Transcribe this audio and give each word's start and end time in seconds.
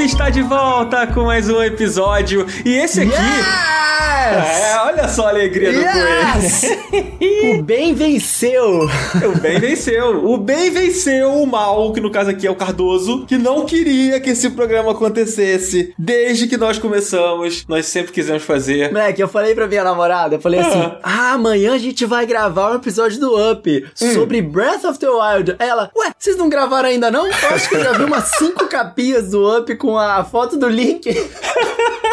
Está 0.00 0.30
de 0.30 0.40
volta 0.40 1.06
com 1.06 1.24
mais 1.24 1.50
um 1.50 1.62
episódio. 1.62 2.46
E 2.64 2.70
esse 2.70 3.02
aqui. 3.02 3.10
Yes! 3.10 3.99
É, 4.20 4.78
olha 4.84 5.08
só 5.08 5.26
a 5.26 5.28
alegria 5.30 5.72
do 5.72 5.80
Yes! 5.80 6.60
coelho. 6.90 7.60
o 7.60 7.62
bem 7.62 7.94
venceu. 7.94 8.88
o 9.34 9.38
bem 9.40 9.58
venceu. 9.58 10.24
O 10.24 10.36
bem 10.36 10.70
venceu 10.70 11.32
o 11.32 11.46
mal, 11.46 11.92
que 11.92 12.00
no 12.00 12.10
caso 12.10 12.30
aqui 12.30 12.46
é 12.46 12.50
o 12.50 12.54
Cardoso, 12.54 13.24
que 13.26 13.38
não 13.38 13.64
queria 13.64 14.20
que 14.20 14.30
esse 14.30 14.50
programa 14.50 14.92
acontecesse. 14.92 15.94
Desde 15.98 16.46
que 16.46 16.56
nós 16.56 16.78
começamos, 16.78 17.64
nós 17.66 17.86
sempre 17.86 18.12
quisemos 18.12 18.42
fazer. 18.42 18.88
Moleque, 18.92 19.22
eu 19.22 19.28
falei 19.28 19.54
pra 19.54 19.66
minha 19.66 19.84
namorada, 19.84 20.36
eu 20.36 20.40
falei 20.40 20.60
assim: 20.60 20.92
Ah, 21.02 21.32
amanhã 21.32 21.74
a 21.74 21.78
gente 21.78 22.04
vai 22.04 22.26
gravar 22.26 22.72
um 22.72 22.76
episódio 22.76 23.18
do 23.18 23.50
Up 23.52 23.86
sobre 23.94 24.42
Breath 24.42 24.84
of 24.84 24.98
the 24.98 25.08
Wild. 25.08 25.56
Aí 25.58 25.68
Ela, 25.70 25.90
ué, 25.96 26.10
vocês 26.18 26.36
não 26.36 26.48
gravaram 26.48 26.88
ainda 26.88 27.10
não? 27.10 27.26
Eu 27.26 27.32
acho 27.50 27.68
que 27.68 27.76
eu 27.76 27.84
já 27.84 27.92
vi 27.92 28.04
umas 28.04 28.24
cinco 28.36 28.66
capinhas 28.66 29.30
do 29.30 29.58
Up 29.58 29.74
com 29.76 29.96
a 29.96 30.24
foto 30.24 30.56
do 30.56 30.68
Link. 30.68 31.08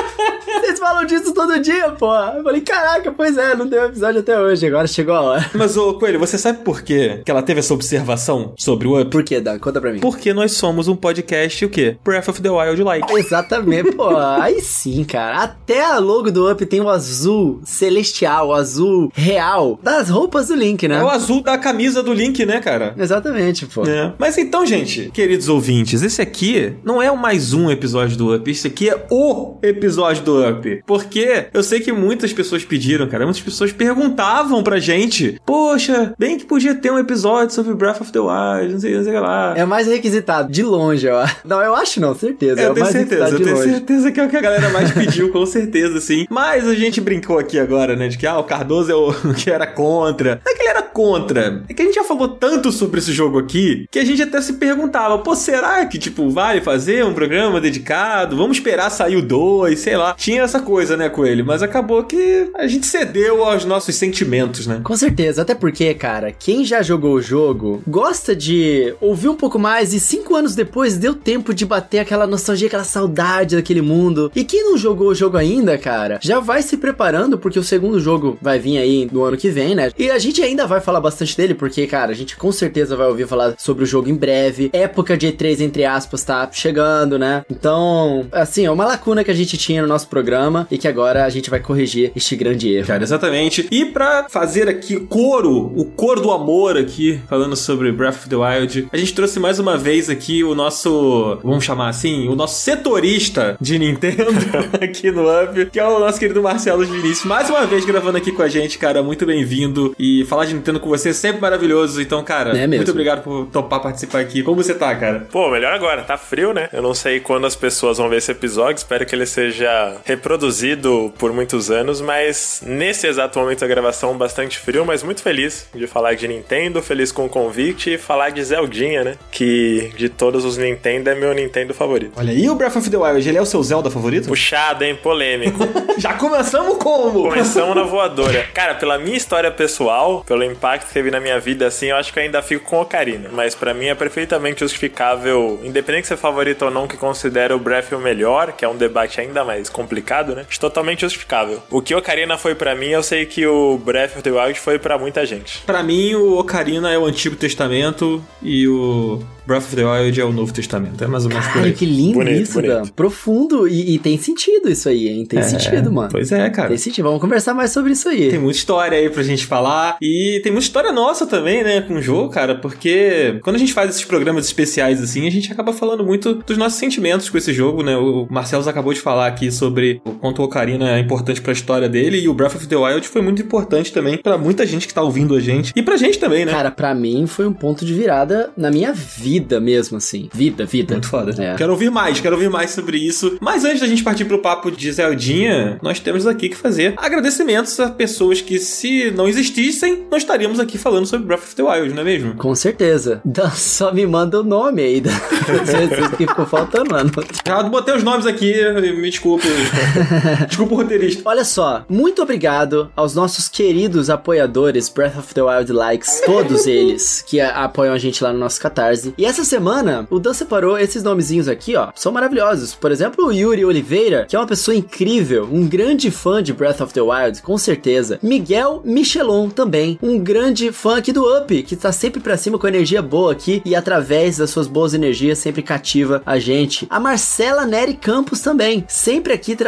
Vocês 0.59 0.79
falam 0.79 1.05
disso 1.05 1.33
todo 1.33 1.59
dia, 1.59 1.89
pô. 1.91 2.13
Eu 2.13 2.43
falei, 2.43 2.61
caraca, 2.61 3.11
pois 3.11 3.37
é, 3.37 3.55
não 3.55 3.67
deu 3.67 3.85
episódio 3.85 4.19
até 4.21 4.39
hoje, 4.39 4.65
agora 4.65 4.87
chegou 4.87 5.13
a 5.13 5.21
hora. 5.21 5.51
Mas, 5.53 5.77
ô 5.77 5.93
Coelho, 5.93 6.19
você 6.19 6.37
sabe 6.37 6.59
por 6.63 6.81
quê 6.81 7.21
que 7.23 7.29
ela 7.31 7.41
teve 7.41 7.59
essa 7.59 7.73
observação 7.73 8.53
sobre 8.57 8.87
o 8.87 8.99
Up? 8.99 9.11
Por 9.11 9.23
quê, 9.23 9.39
Dan? 9.39 9.59
Conta 9.59 9.79
pra 9.79 9.91
mim. 9.91 9.99
Porque 9.99 10.33
nós 10.33 10.53
somos 10.53 10.87
um 10.87 10.95
podcast, 10.95 11.63
o 11.63 11.69
quê? 11.69 11.97
Breath 12.03 12.27
of 12.27 12.41
the 12.41 12.49
Wild 12.49 12.83
like. 12.83 13.13
Exatamente, 13.13 13.91
pô. 13.91 14.15
Aí 14.17 14.59
sim, 14.61 15.03
cara. 15.03 15.43
Até 15.43 15.83
a 15.85 15.99
logo 15.99 16.31
do 16.31 16.51
Up 16.51 16.65
tem 16.65 16.81
o 16.81 16.89
azul 16.89 17.61
celestial, 17.63 18.49
o 18.49 18.53
azul 18.53 19.11
real 19.13 19.79
das 19.83 20.09
roupas 20.09 20.47
do 20.47 20.55
Link, 20.55 20.87
né? 20.87 20.99
É 20.99 21.03
o 21.03 21.09
azul 21.09 21.41
da 21.41 21.57
camisa 21.57 22.01
do 22.01 22.13
Link, 22.13 22.45
né, 22.45 22.59
cara? 22.59 22.95
Exatamente, 22.97 23.65
pô. 23.65 23.85
É. 23.85 24.13
Mas 24.17 24.37
então, 24.37 24.65
gente, 24.65 25.11
queridos 25.11 25.49
ouvintes, 25.49 26.01
esse 26.01 26.21
aqui 26.21 26.73
não 26.83 27.01
é 27.01 27.11
o 27.11 27.17
mais 27.17 27.53
um 27.53 27.69
episódio 27.69 28.17
do 28.17 28.35
Up, 28.35 28.49
esse 28.49 28.67
aqui 28.67 28.89
é 28.89 29.05
o 29.09 29.57
episódio 29.61 30.23
do 30.23 30.41
Up. 30.41 30.46
Porque 30.85 31.47
eu 31.53 31.63
sei 31.63 31.79
que 31.79 31.91
muitas 31.91 32.33
pessoas 32.33 32.63
pediram, 32.63 33.07
cara, 33.07 33.25
muitas 33.25 33.41
pessoas 33.41 33.71
perguntavam 33.71 34.63
pra 34.63 34.79
gente: 34.79 35.39
Poxa, 35.45 36.13
bem 36.17 36.37
que 36.37 36.45
podia 36.45 36.75
ter 36.75 36.91
um 36.91 36.99
episódio 36.99 37.53
sobre 37.53 37.73
Breath 37.73 38.01
of 38.01 38.11
the 38.11 38.19
Wild, 38.19 38.73
não 38.73 38.79
sei, 38.79 38.95
não 38.95 39.03
sei 39.03 39.11
o 39.11 39.15
que 39.15 39.21
lá. 39.21 39.53
É 39.55 39.65
mais 39.65 39.87
requisitado, 39.87 40.51
de 40.51 40.63
longe, 40.63 41.07
ó. 41.07 41.25
Não, 41.43 41.61
eu 41.61 41.75
acho 41.75 41.99
não, 41.99 42.15
certeza. 42.15 42.59
É, 42.59 42.63
é 42.63 42.67
eu 42.67 42.71
o 42.71 42.73
tenho 42.73 42.85
mais 42.85 42.95
certeza, 42.95 43.29
eu 43.29 43.43
tenho 43.43 43.55
longe. 43.55 43.69
certeza 43.69 44.11
que 44.11 44.19
é 44.19 44.25
o 44.25 44.29
que 44.29 44.37
a 44.37 44.41
galera 44.41 44.69
mais 44.69 44.91
pediu, 44.93 45.31
com 45.31 45.45
certeza, 45.45 45.99
sim. 45.99 46.25
Mas 46.29 46.67
a 46.67 46.75
gente 46.75 47.01
brincou 47.01 47.37
aqui 47.37 47.59
agora, 47.59 47.95
né, 47.95 48.07
de 48.07 48.17
que 48.17 48.25
ah, 48.25 48.37
o 48.37 48.43
Cardoso 48.43 48.91
é 48.91 48.95
o 48.95 49.13
que 49.35 49.49
era 49.49 49.67
contra. 49.67 50.41
Não 50.45 50.51
é 50.51 50.55
que 50.55 50.61
ele 50.61 50.69
era 50.69 50.81
contra, 50.81 51.63
é 51.69 51.73
que 51.73 51.81
a 51.81 51.85
gente 51.85 51.95
já 51.95 52.03
falou 52.03 52.27
tanto 52.27 52.71
sobre 52.71 52.99
esse 52.99 53.11
jogo 53.11 53.37
aqui 53.37 53.87
que 53.91 53.99
a 53.99 54.05
gente 54.05 54.21
até 54.21 54.41
se 54.41 54.53
perguntava, 54.53 55.17
pô, 55.19 55.35
será 55.35 55.85
que, 55.85 55.97
tipo, 55.97 56.29
vale 56.29 56.61
fazer 56.61 57.05
um 57.05 57.13
programa 57.13 57.61
dedicado? 57.61 58.35
Vamos 58.35 58.57
esperar 58.57 58.89
sair 58.89 59.15
o 59.15 59.21
2, 59.21 59.77
sei 59.79 59.95
lá. 59.95 60.13
Tinha 60.13 60.36
essa 60.39 60.59
coisa, 60.59 60.95
né, 60.95 61.09
com 61.09 61.25
ele, 61.25 61.43
mas 61.43 61.63
acabou 61.63 62.03
que 62.03 62.49
a 62.55 62.67
gente 62.67 62.85
cedeu 62.85 63.43
aos 63.43 63.65
nossos 63.65 63.95
sentimentos, 63.95 64.67
né? 64.67 64.81
Com 64.83 64.95
certeza, 64.95 65.41
até 65.41 65.55
porque, 65.55 65.93
cara, 65.93 66.31
quem 66.31 66.63
já 66.65 66.81
jogou 66.81 67.13
o 67.13 67.21
jogo 67.21 67.81
gosta 67.87 68.35
de 68.35 68.93
ouvir 69.01 69.29
um 69.29 69.35
pouco 69.35 69.59
mais 69.59 69.93
e 69.93 69.99
cinco 69.99 70.35
anos 70.35 70.55
depois 70.55 70.97
deu 70.97 71.13
tempo 71.13 71.53
de 71.53 71.65
bater 71.65 71.99
aquela 71.99 72.27
nostalgia, 72.27 72.67
aquela 72.67 72.83
saudade 72.83 73.55
daquele 73.55 73.81
mundo. 73.81 74.31
E 74.35 74.43
quem 74.43 74.63
não 74.63 74.77
jogou 74.77 75.09
o 75.09 75.15
jogo 75.15 75.37
ainda, 75.37 75.77
cara, 75.77 76.19
já 76.21 76.39
vai 76.39 76.61
se 76.61 76.77
preparando 76.77 77.37
porque 77.37 77.59
o 77.59 77.63
segundo 77.63 77.99
jogo 77.99 78.37
vai 78.41 78.59
vir 78.59 78.77
aí 78.77 79.09
no 79.11 79.23
ano 79.23 79.37
que 79.37 79.49
vem, 79.49 79.75
né? 79.75 79.91
E 79.97 80.09
a 80.09 80.19
gente 80.19 80.41
ainda 80.41 80.65
vai 80.65 80.79
falar 80.79 80.99
bastante 80.99 81.35
dele 81.35 81.53
porque, 81.53 81.85
cara, 81.87 82.11
a 82.11 82.15
gente 82.15 82.35
com 82.35 82.51
certeza 82.51 82.95
vai 82.95 83.07
ouvir 83.07 83.27
falar 83.27 83.55
sobre 83.57 83.83
o 83.83 83.87
jogo 83.87 84.09
em 84.09 84.15
breve. 84.15 84.69
Época 84.73 85.17
de 85.17 85.27
E3, 85.27 85.61
entre 85.61 85.85
aspas, 85.85 86.23
tá 86.23 86.47
chegando, 86.51 87.17
né? 87.17 87.43
Então, 87.49 88.27
assim, 88.31 88.65
é 88.65 88.71
uma 88.71 88.85
lacuna 88.85 89.23
que 89.23 89.31
a 89.31 89.33
gente 89.33 89.57
tinha 89.57 89.81
no 89.81 89.87
nosso 89.87 90.07
programa 90.07 90.26
e 90.71 90.77
que 90.77 90.87
agora 90.87 91.25
a 91.25 91.29
gente 91.29 91.49
vai 91.49 91.59
corrigir 91.59 92.11
este 92.15 92.35
grande 92.35 92.73
erro. 92.73 92.87
Cara, 92.87 93.03
exatamente. 93.03 93.67
E 93.71 93.85
pra 93.85 94.27
fazer 94.29 94.67
aqui 94.67 94.99
coro, 94.99 95.71
o 95.75 95.85
coro 95.85 96.21
do 96.21 96.31
amor 96.31 96.77
aqui, 96.77 97.19
falando 97.29 97.55
sobre 97.55 97.91
Breath 97.91 98.15
of 98.15 98.29
the 98.29 98.35
Wild, 98.35 98.87
a 98.91 98.97
gente 98.97 99.13
trouxe 99.13 99.39
mais 99.39 99.59
uma 99.59 99.77
vez 99.77 100.09
aqui 100.09 100.43
o 100.43 100.53
nosso, 100.55 101.39
vamos 101.43 101.63
chamar 101.63 101.89
assim, 101.89 102.27
o 102.27 102.35
nosso 102.35 102.59
setorista 102.61 103.57
de 103.59 103.77
Nintendo 103.79 104.25
aqui 104.81 105.11
no 105.11 105.23
Up, 105.43 105.65
que 105.71 105.79
é 105.79 105.85
o 105.87 105.99
nosso 105.99 106.19
querido 106.19 106.41
Marcelo 106.41 106.85
Vinícius, 106.85 107.25
mais 107.25 107.49
uma 107.49 107.65
vez 107.65 107.85
gravando 107.85 108.17
aqui 108.17 108.31
com 108.31 108.41
a 108.41 108.47
gente, 108.47 108.77
cara, 108.77 109.01
muito 109.03 109.25
bem-vindo. 109.25 109.95
E 109.99 110.25
falar 110.25 110.45
de 110.45 110.53
Nintendo 110.53 110.79
com 110.79 110.89
você 110.89 111.09
é 111.09 111.13
sempre 111.13 111.41
maravilhoso. 111.41 112.01
Então, 112.01 112.23
cara, 112.23 112.51
É 112.51 112.67
mesmo. 112.67 112.75
muito 112.77 112.91
obrigado 112.91 113.23
por 113.23 113.45
topar 113.47 113.81
participar 113.81 114.19
aqui. 114.19 114.43
Como 114.43 114.61
você 114.61 114.73
tá, 114.73 114.95
cara? 114.95 115.27
Pô, 115.31 115.49
melhor 115.49 115.73
agora, 115.73 116.03
tá 116.03 116.17
frio, 116.17 116.53
né? 116.53 116.69
Eu 116.73 116.81
não 116.81 116.93
sei 116.93 117.19
quando 117.19 117.45
as 117.45 117.55
pessoas 117.55 117.97
vão 117.97 118.09
ver 118.09 118.17
esse 118.17 118.31
episódio, 118.31 118.77
espero 118.77 119.05
que 119.05 119.13
ele 119.15 119.25
seja 119.25 119.97
reproduzido 120.07 121.13
por 121.17 121.33
muitos 121.33 121.69
anos, 121.69 121.99
mas 121.99 122.61
nesse 122.65 123.05
exato 123.05 123.37
momento 123.37 123.59
da 123.59 123.67
gravação, 123.67 124.17
bastante 124.17 124.57
frio, 124.57 124.85
mas 124.85 125.03
muito 125.03 125.21
feliz 125.21 125.67
de 125.75 125.85
falar 125.85 126.15
de 126.15 126.27
Nintendo, 126.27 126.81
feliz 126.81 127.11
com 127.11 127.25
o 127.25 127.29
convite 127.29 127.93
e 127.93 127.97
falar 127.97 128.29
de 128.29 128.43
Zeldinha, 128.43 129.03
né? 129.03 129.15
Que 129.29 129.91
de 129.95 130.07
todos 130.07 130.45
os 130.45 130.57
Nintendo 130.57 131.09
é 131.09 131.15
meu 131.15 131.33
Nintendo 131.33 131.73
favorito. 131.73 132.13
Olha, 132.15 132.31
e 132.31 132.49
o 132.49 132.55
Breath 132.55 132.77
of 132.77 132.89
the 132.89 132.97
Wild, 132.97 133.27
ele 133.27 133.37
é 133.37 133.41
o 133.41 133.45
seu 133.45 133.61
Zelda 133.61 133.91
favorito? 133.91 134.27
Puxado, 134.27 134.83
hein? 134.83 134.95
Polêmico. 134.95 135.59
Já 135.97 136.13
começamos 136.13 136.77
como? 136.77 137.23
Começamos 137.23 137.75
na 137.75 137.83
voadora. 137.87 138.45
Cara, 138.53 138.75
pela 138.75 138.97
minha 138.97 139.17
história 139.17 139.51
pessoal, 139.51 140.23
pelo 140.25 140.43
impacto 140.43 140.87
que 140.87 140.93
teve 140.93 141.11
na 141.11 141.19
minha 141.19 141.39
vida, 141.39 141.67
assim, 141.67 141.87
eu 141.87 141.97
acho 141.97 142.13
que 142.13 142.19
eu 142.19 142.23
ainda 142.23 142.41
fico 142.41 142.65
com 142.65 142.79
Ocarina. 142.79 143.29
Mas 143.31 143.55
pra 143.55 143.73
mim 143.73 143.87
é 143.87 143.95
perfeitamente 143.95 144.61
justificável, 144.61 145.59
independente 145.63 146.03
de 146.03 146.07
ser 146.09 146.17
favorito 146.17 146.65
ou 146.65 146.71
não, 146.71 146.87
que 146.87 146.95
considera 146.95 147.55
o 147.55 147.59
Breath 147.59 147.91
o 147.91 147.99
melhor, 147.99 148.53
que 148.53 148.63
é 148.63 148.69
um 148.69 148.75
debate 148.75 149.19
ainda 149.19 149.43
mais 149.43 149.69
complicado, 149.69 149.96
né? 150.35 150.45
Acho 150.47 150.59
totalmente 150.59 151.01
justificável. 151.01 151.61
O 151.69 151.81
que 151.81 151.93
Ocarina 151.95 152.37
foi 152.37 152.55
pra 152.55 152.75
mim, 152.75 152.87
eu 152.87 153.03
sei 153.03 153.25
que 153.25 153.45
o 153.45 153.77
Breath 153.77 154.13
of 154.13 154.21
the 154.21 154.31
Wild 154.31 154.59
foi 154.59 154.79
pra 154.79 154.97
muita 154.97 155.25
gente. 155.25 155.61
Pra 155.65 155.83
mim, 155.83 156.15
o 156.15 156.37
Ocarina 156.37 156.91
é 156.91 156.97
o 156.97 157.05
Antigo 157.05 157.35
Testamento 157.35 158.23
e 158.41 158.67
o 158.67 159.21
Breath 159.45 159.63
of 159.63 159.75
the 159.75 159.85
Wild 159.85 160.19
é 160.19 160.25
o 160.25 160.31
Novo 160.33 160.53
Testamento. 160.53 161.01
É 161.03 161.07
mais 161.07 161.23
ou 161.23 161.29
menos 161.29 161.47
por 161.47 161.59
Ai, 161.61 161.67
aí. 161.67 161.73
que 161.73 161.85
lindo 161.85 162.15
Bonito, 162.15 162.41
isso, 162.41 162.53
bonito. 162.53 162.69
Dan. 162.69 162.85
Profundo. 162.87 163.67
E, 163.67 163.95
e 163.95 163.99
tem 163.99 164.17
sentido 164.17 164.69
isso 164.69 164.89
aí, 164.89 165.07
hein? 165.07 165.25
Tem 165.25 165.41
sentido, 165.41 165.91
mano. 165.91 166.09
Pois 166.11 166.31
é, 166.31 166.49
cara. 166.49 166.67
Tem 166.69 166.77
sentido. 166.77 167.05
Vamos 167.05 167.21
conversar 167.21 167.53
mais 167.53 167.71
sobre 167.71 167.93
isso 167.93 168.09
aí. 168.09 168.29
Tem 168.29 168.39
muita 168.39 168.57
história 168.57 168.97
aí 168.97 169.09
pra 169.09 169.23
gente 169.23 169.45
falar. 169.45 169.97
E 170.01 170.41
tem 170.43 170.51
muita 170.51 170.65
história 170.67 170.91
nossa 170.91 171.25
também, 171.25 171.63
né, 171.63 171.81
com 171.81 171.93
o 171.95 172.01
jogo, 172.01 172.29
cara. 172.29 172.55
Porque 172.55 173.39
quando 173.41 173.55
a 173.55 173.59
gente 173.59 173.73
faz 173.73 173.89
esses 173.91 174.03
programas 174.03 174.45
especiais 174.45 175.01
assim, 175.01 175.25
a 175.25 175.31
gente 175.31 175.49
acaba 175.51 175.71
falando 175.71 176.03
muito 176.03 176.33
dos 176.35 176.57
nossos 176.57 176.77
sentimentos 176.77 177.29
com 177.29 177.37
esse 177.37 177.53
jogo, 177.53 177.83
né? 177.83 177.95
O 177.95 178.27
Marcelo 178.29 178.67
acabou 178.67 178.93
de 178.93 178.99
falar 178.99 179.27
aqui 179.27 179.49
sobre 179.51 179.86
o 180.05 180.11
quanto 180.11 180.41
o 180.41 180.45
Ocarina 180.45 180.97
é 180.97 180.99
importante 180.99 181.41
pra 181.41 181.53
história 181.53 181.89
dele. 181.89 182.19
E 182.19 182.27
o 182.27 182.33
Breath 182.33 182.55
of 182.55 182.67
the 182.67 182.75
Wild 182.75 183.07
foi 183.07 183.21
muito 183.21 183.41
importante 183.41 183.91
também 183.91 184.17
pra 184.17 184.37
muita 184.37 184.65
gente 184.65 184.87
que 184.87 184.93
tá 184.93 185.01
ouvindo 185.01 185.35
a 185.35 185.39
gente. 185.39 185.71
E 185.75 185.81
pra 185.81 185.97
gente 185.97 186.19
também, 186.19 186.45
né? 186.45 186.51
Cara, 186.51 186.71
pra 186.71 186.93
mim 186.93 187.25
foi 187.27 187.47
um 187.47 187.53
ponto 187.53 187.85
de 187.85 187.93
virada 187.93 188.51
na 188.55 188.69
minha 188.71 188.93
vida 188.93 189.59
mesmo, 189.59 189.97
assim. 189.97 190.29
Vida, 190.33 190.65
vida. 190.65 190.93
Muito 190.93 191.07
foda. 191.07 191.35
É. 191.41 191.55
Quero 191.55 191.71
ouvir 191.71 191.89
mais, 191.89 192.19
quero 192.19 192.35
ouvir 192.35 192.49
mais 192.49 192.71
sobre 192.71 192.97
isso. 192.97 193.37
Mas 193.41 193.63
antes 193.65 193.79
da 193.79 193.87
gente 193.87 194.03
partir 194.03 194.25
pro 194.25 194.39
papo 194.39 194.71
de 194.71 194.91
Zeldinha, 194.91 195.77
nós 195.81 195.99
temos 195.99 196.25
aqui 196.27 196.49
que 196.49 196.55
fazer 196.55 196.93
agradecimentos 196.97 197.79
a 197.79 197.89
pessoas 197.89 198.41
que, 198.41 198.59
se 198.59 199.11
não 199.11 199.27
existissem, 199.27 200.05
não 200.09 200.17
estaríamos 200.17 200.59
aqui 200.59 200.77
falando 200.77 201.05
sobre 201.05 201.27
Breath 201.27 201.43
of 201.43 201.55
the 201.55 201.63
Wild, 201.63 201.93
não 201.93 202.01
é 202.01 202.05
mesmo? 202.05 202.35
Com 202.35 202.53
certeza. 202.55 203.21
Só 203.55 203.93
me 203.93 204.05
manda 204.05 204.39
o 204.39 204.43
nome 204.43 204.81
aí. 204.81 205.01
Jesus, 205.65 206.09
que 206.17 206.27
ficou 206.27 206.45
faltando, 206.45 206.91
mano. 206.91 207.11
Já 207.45 207.63
botei 207.63 207.95
os 207.95 208.03
nomes 208.03 208.25
aqui, 208.25 208.53
me 208.95 209.09
desculpe. 209.09 209.47
desculpa 210.47 210.73
o 210.73 210.77
roteirista. 210.77 211.21
Olha 211.25 211.43
só, 211.43 211.85
muito 211.89 212.21
obrigado 212.21 212.91
aos 212.95 213.15
nossos 213.15 213.47
queridos 213.47 214.09
apoiadores 214.09 214.89
Breath 214.89 215.17
of 215.17 215.33
the 215.33 215.41
Wild 215.41 215.71
Likes, 215.71 216.21
todos 216.25 216.65
eles 216.67 217.23
que 217.25 217.39
apoiam 217.39 217.93
a 217.93 217.97
gente 217.97 218.23
lá 218.23 218.33
no 218.33 218.39
nosso 218.39 218.59
Catarse. 218.59 219.13
E 219.17 219.25
essa 219.25 219.43
semana, 219.43 220.07
o 220.09 220.19
Dan 220.19 220.33
separou 220.33 220.77
esses 220.77 221.03
nomezinhos 221.03 221.47
aqui, 221.47 221.75
ó, 221.75 221.89
são 221.95 222.11
maravilhosos. 222.11 222.75
Por 222.75 222.91
exemplo, 222.91 223.25
o 223.25 223.31
Yuri 223.31 223.65
Oliveira, 223.65 224.25
que 224.27 224.35
é 224.35 224.39
uma 224.39 224.47
pessoa 224.47 224.75
incrível, 224.75 225.47
um 225.51 225.67
grande 225.67 226.11
fã 226.11 226.41
de 226.41 226.53
Breath 226.53 226.81
of 226.81 226.93
the 226.93 227.01
Wild, 227.01 227.41
com 227.41 227.57
certeza. 227.57 228.19
Miguel 228.21 228.81
Michelon 228.83 229.49
também, 229.49 229.97
um 230.01 230.19
grande 230.19 230.71
fã 230.71 230.97
aqui 230.97 231.11
do 231.11 231.23
Up, 231.37 231.63
que 231.63 231.75
tá 231.75 231.91
sempre 231.91 232.19
pra 232.19 232.37
cima 232.37 232.57
com 232.57 232.67
energia 232.67 233.01
boa 233.01 233.31
aqui 233.31 233.61
e 233.63 233.75
através 233.75 234.37
das 234.37 234.49
suas 234.49 234.67
boas 234.67 234.93
energias 234.93 235.37
sempre 235.37 235.61
cativa 235.61 236.21
a 236.25 236.39
gente. 236.39 236.87
A 236.89 236.99
Marcela 236.99 237.65
Neri 237.65 237.93
Campos 237.93 238.41
também, 238.41 238.83
sempre 238.87 239.33
aqui 239.33 239.55
trazendo 239.55 239.66